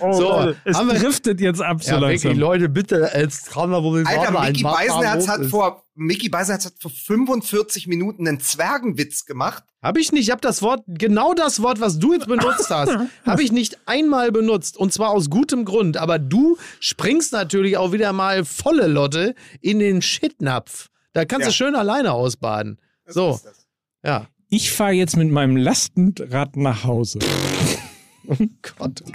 Oh, 0.00 0.12
So, 0.12 0.22
Leute, 0.30 0.56
es 0.64 0.76
wir- 0.78 0.94
driftet 0.94 1.40
jetzt 1.40 1.60
ab 1.60 1.82
so 1.82 1.92
Ja, 1.92 1.98
langsam. 1.98 2.22
wirklich, 2.30 2.38
Leute, 2.40 2.68
bitte, 2.68 3.10
jetzt 3.14 3.50
kann 3.52 3.70
man 3.70 3.82
wohl 3.82 4.04
Alter, 4.06 4.40
Mickey 4.40 4.62
Beisenherz 4.62 5.28
hat 5.28 5.40
ist. 5.40 5.50
vor, 5.50 5.84
Mickey 5.94 6.28
Beisenherz 6.28 6.66
hat 6.66 6.74
vor 6.80 6.90
45 6.90 7.86
Minuten 7.86 8.26
einen 8.26 8.40
Zwergenwitz 8.40 9.24
gemacht. 9.24 9.64
Hab 9.82 9.98
ich 9.98 10.12
nicht, 10.12 10.22
ich 10.22 10.30
hab 10.30 10.40
das 10.40 10.62
Wort, 10.62 10.82
genau 10.86 11.34
das 11.34 11.60
Wort, 11.62 11.80
was 11.80 11.98
du 11.98 12.12
jetzt 12.14 12.28
benutzt 12.28 12.70
hast, 12.70 12.96
habe 13.26 13.42
ich 13.42 13.50
nicht 13.52 13.78
einmal 13.86 14.30
benutzt. 14.30 14.76
Und 14.76 14.92
zwar 14.92 15.10
aus 15.10 15.28
gutem 15.28 15.64
Grund. 15.64 15.96
Aber 15.96 16.18
du 16.18 16.56
springst 16.80 17.32
natürlich 17.32 17.76
auch 17.76 17.92
wieder 17.92 18.12
mal 18.12 18.44
volle 18.44 18.86
Lotte 18.86 19.34
in 19.60 19.80
den 19.80 20.00
Shitnapf. 20.02 20.88
Da 21.14 21.24
kannst 21.24 21.42
Ja. 21.46 21.48
du 21.48 21.54
schön 21.54 21.74
alleine 21.74 22.12
ausbaden. 22.12 22.78
So, 23.06 23.40
das. 23.42 23.66
ja. 24.04 24.26
Ich 24.48 24.70
fahre 24.70 24.92
jetzt 24.92 25.16
mit 25.16 25.30
meinem 25.30 25.56
Lastenrad 25.56 26.56
nach 26.56 26.84
Hause. 26.84 27.18
Gott, 28.62 29.02
oh 29.06 29.10
Gott, 29.10 29.12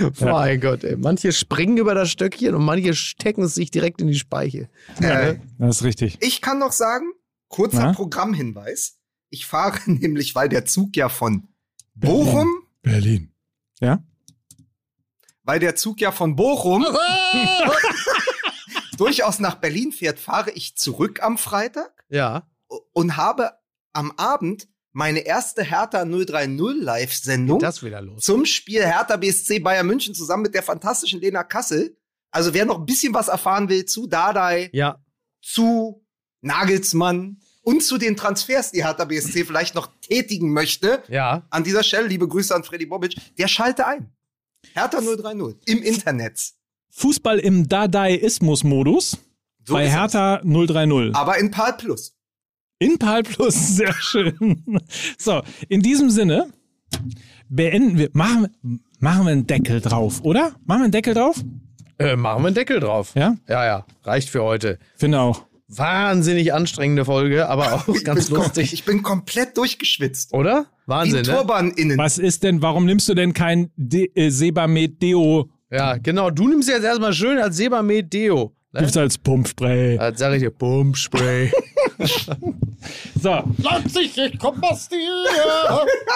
Gott. 0.00 0.20
Mein 0.20 0.60
Gott, 0.60 0.84
ey. 0.84 0.96
Manche 0.96 1.32
springen 1.32 1.76
über 1.76 1.94
das 1.94 2.10
Stöckchen 2.10 2.54
und 2.54 2.64
manche 2.64 2.94
stecken 2.94 3.42
es 3.42 3.54
sich 3.54 3.70
direkt 3.70 4.00
in 4.00 4.08
die 4.08 4.14
Speiche. 4.18 4.68
Äh, 5.00 5.36
Das 5.58 5.76
ist 5.78 5.82
richtig. 5.84 6.18
ich 6.20 6.40
kann 6.40 6.58
noch 6.58 6.72
sagen, 6.72 7.06
kurzer 7.48 7.86
Na? 7.86 7.92
Programmhinweis. 7.92 8.96
Ich 9.30 9.46
fahre 9.46 9.78
nämlich, 9.90 10.34
weil 10.34 10.48
der 10.48 10.64
Zug 10.64 10.96
ja 10.96 11.08
von 11.08 11.48
Bochum, 11.94 12.48
Berlin. 12.82 13.32
Ja? 13.80 14.02
weil 15.44 15.60
der 15.60 15.76
Zug 15.76 16.00
ja 16.00 16.10
von 16.10 16.34
Bochum 16.34 16.84
durchaus 18.98 19.38
nach 19.38 19.56
Berlin 19.56 19.92
fährt, 19.92 20.18
fahre 20.18 20.50
ich 20.52 20.76
zurück 20.76 21.22
am 21.22 21.38
Freitag 21.38 22.04
Ja. 22.08 22.46
und 22.92 23.16
habe 23.16 23.52
am 23.92 24.12
Abend 24.16 24.68
meine 24.96 25.18
erste 25.26 25.62
Hertha 25.62 26.06
030 26.06 26.58
Live-Sendung 26.82 27.60
zum 28.18 28.46
Spiel 28.46 28.82
Hertha 28.82 29.18
BSC 29.18 29.58
Bayern 29.58 29.86
München 29.86 30.14
zusammen 30.14 30.44
mit 30.44 30.54
der 30.54 30.62
fantastischen 30.62 31.20
Lena 31.20 31.44
Kassel. 31.44 31.98
Also 32.30 32.54
wer 32.54 32.64
noch 32.64 32.78
ein 32.78 32.86
bisschen 32.86 33.12
was 33.12 33.28
erfahren 33.28 33.68
will 33.68 33.84
zu 33.84 34.06
Dardai, 34.06 34.70
Ja. 34.72 34.98
zu 35.42 36.02
Nagelsmann 36.40 37.40
und 37.60 37.82
zu 37.82 37.98
den 37.98 38.16
Transfers, 38.16 38.70
die 38.70 38.84
Hertha 38.86 39.04
BSC 39.04 39.44
vielleicht 39.46 39.74
noch 39.74 39.90
tätigen 40.00 40.54
möchte, 40.54 41.02
Ja. 41.08 41.42
an 41.50 41.62
dieser 41.62 41.82
Stelle 41.82 42.06
liebe 42.08 42.26
Grüße 42.26 42.54
an 42.54 42.64
Freddy 42.64 42.86
Bobic, 42.86 43.16
der 43.36 43.48
schalte 43.48 43.86
ein. 43.86 44.10
Hertha 44.72 45.00
030 45.02 45.58
im 45.66 45.82
Internet. 45.82 46.40
Fußball 46.92 47.38
im 47.40 47.68
Dadaismus-Modus 47.68 49.18
So 49.66 49.74
bei 49.74 49.90
Hertha 49.90 50.40
030. 50.42 51.10
es. 51.10 51.14
Aber 51.14 51.36
in 51.36 51.50
PAL 51.50 51.74
Plus. 51.76 52.15
In 52.78 52.98
PAL 52.98 53.22
Plus, 53.22 53.54
sehr 53.76 53.92
schön. 53.94 54.62
So, 55.18 55.42
in 55.68 55.80
diesem 55.80 56.10
Sinne 56.10 56.48
beenden 57.48 57.98
wir, 57.98 58.10
machen, 58.12 58.48
machen 58.98 59.24
wir 59.24 59.32
einen 59.32 59.46
Deckel 59.46 59.80
drauf, 59.80 60.20
oder? 60.22 60.52
Machen 60.66 60.80
wir 60.80 60.84
einen 60.84 60.92
Deckel 60.92 61.14
drauf? 61.14 61.42
Äh, 61.98 62.16
machen 62.16 62.42
wir 62.42 62.48
einen 62.48 62.54
Deckel 62.54 62.80
drauf. 62.80 63.12
Ja? 63.14 63.36
Ja, 63.48 63.64
ja. 63.64 63.86
Reicht 64.02 64.28
für 64.28 64.42
heute. 64.42 64.78
Finde 64.96 65.20
auch. 65.20 65.46
Wahnsinnig 65.68 66.52
anstrengende 66.52 67.04
Folge, 67.04 67.48
aber 67.48 67.72
auch 67.72 67.88
Ich 67.88 68.04
ganz 68.04 68.28
lustig. 68.30 68.72
Ich 68.72 68.84
bin 68.84 69.02
komplett 69.02 69.56
durchgeschwitzt. 69.56 70.32
Oder? 70.32 70.66
Wie 70.84 70.90
Wahnsinn, 70.90 71.18
ein 71.18 71.26
ne? 71.26 71.32
Turban 71.32 71.70
innen. 71.72 71.98
Was 71.98 72.18
ist 72.18 72.44
denn, 72.44 72.62
warum 72.62 72.84
nimmst 72.84 73.08
du 73.08 73.14
denn 73.14 73.32
kein 73.32 73.70
De 73.76 74.10
äh, 74.14 74.30
Sebamed 74.30 75.02
Deo? 75.02 75.48
Ja, 75.70 75.96
genau. 75.96 76.30
Du 76.30 76.46
nimmst 76.46 76.68
jetzt 76.68 76.84
erstmal 76.84 77.12
schön 77.12 77.38
als 77.38 77.56
Sebamed 77.56 78.12
Deo. 78.12 78.55
Ne? 78.76 78.82
Gibt's 78.82 78.96
als 78.96 79.16
Pumpspray. 79.18 79.98
Als 79.98 80.18
sag 80.18 80.34
ich 80.34 80.40
dir, 80.40 80.50
Pumpspray. 80.50 81.50
So, 83.20 83.42
Leipzig, 83.58 84.16
ich 84.16 84.38
komm 84.38 84.62
aus 84.62 84.88
dir. 84.88 85.24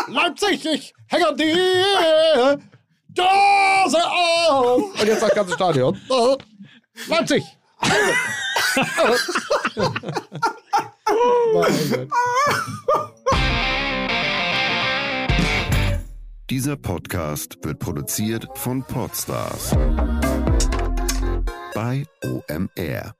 Leipzig, 0.08 0.64
ich 0.66 0.94
hänge 1.06 1.28
an 1.28 1.36
dir. 1.36 2.60
Dose 3.08 3.98
auf. 4.04 5.00
Und 5.00 5.06
jetzt 5.06 5.22
das 5.22 5.34
ganze 5.34 5.54
Stadion. 5.54 5.98
Leipzig. 7.08 7.44
Dieser 16.50 16.76
Podcast 16.76 17.58
wird 17.62 17.78
produziert 17.78 18.46
von 18.54 18.84
Podstars 18.84 19.74
bei 21.80 22.04
OMR. 22.22 23.19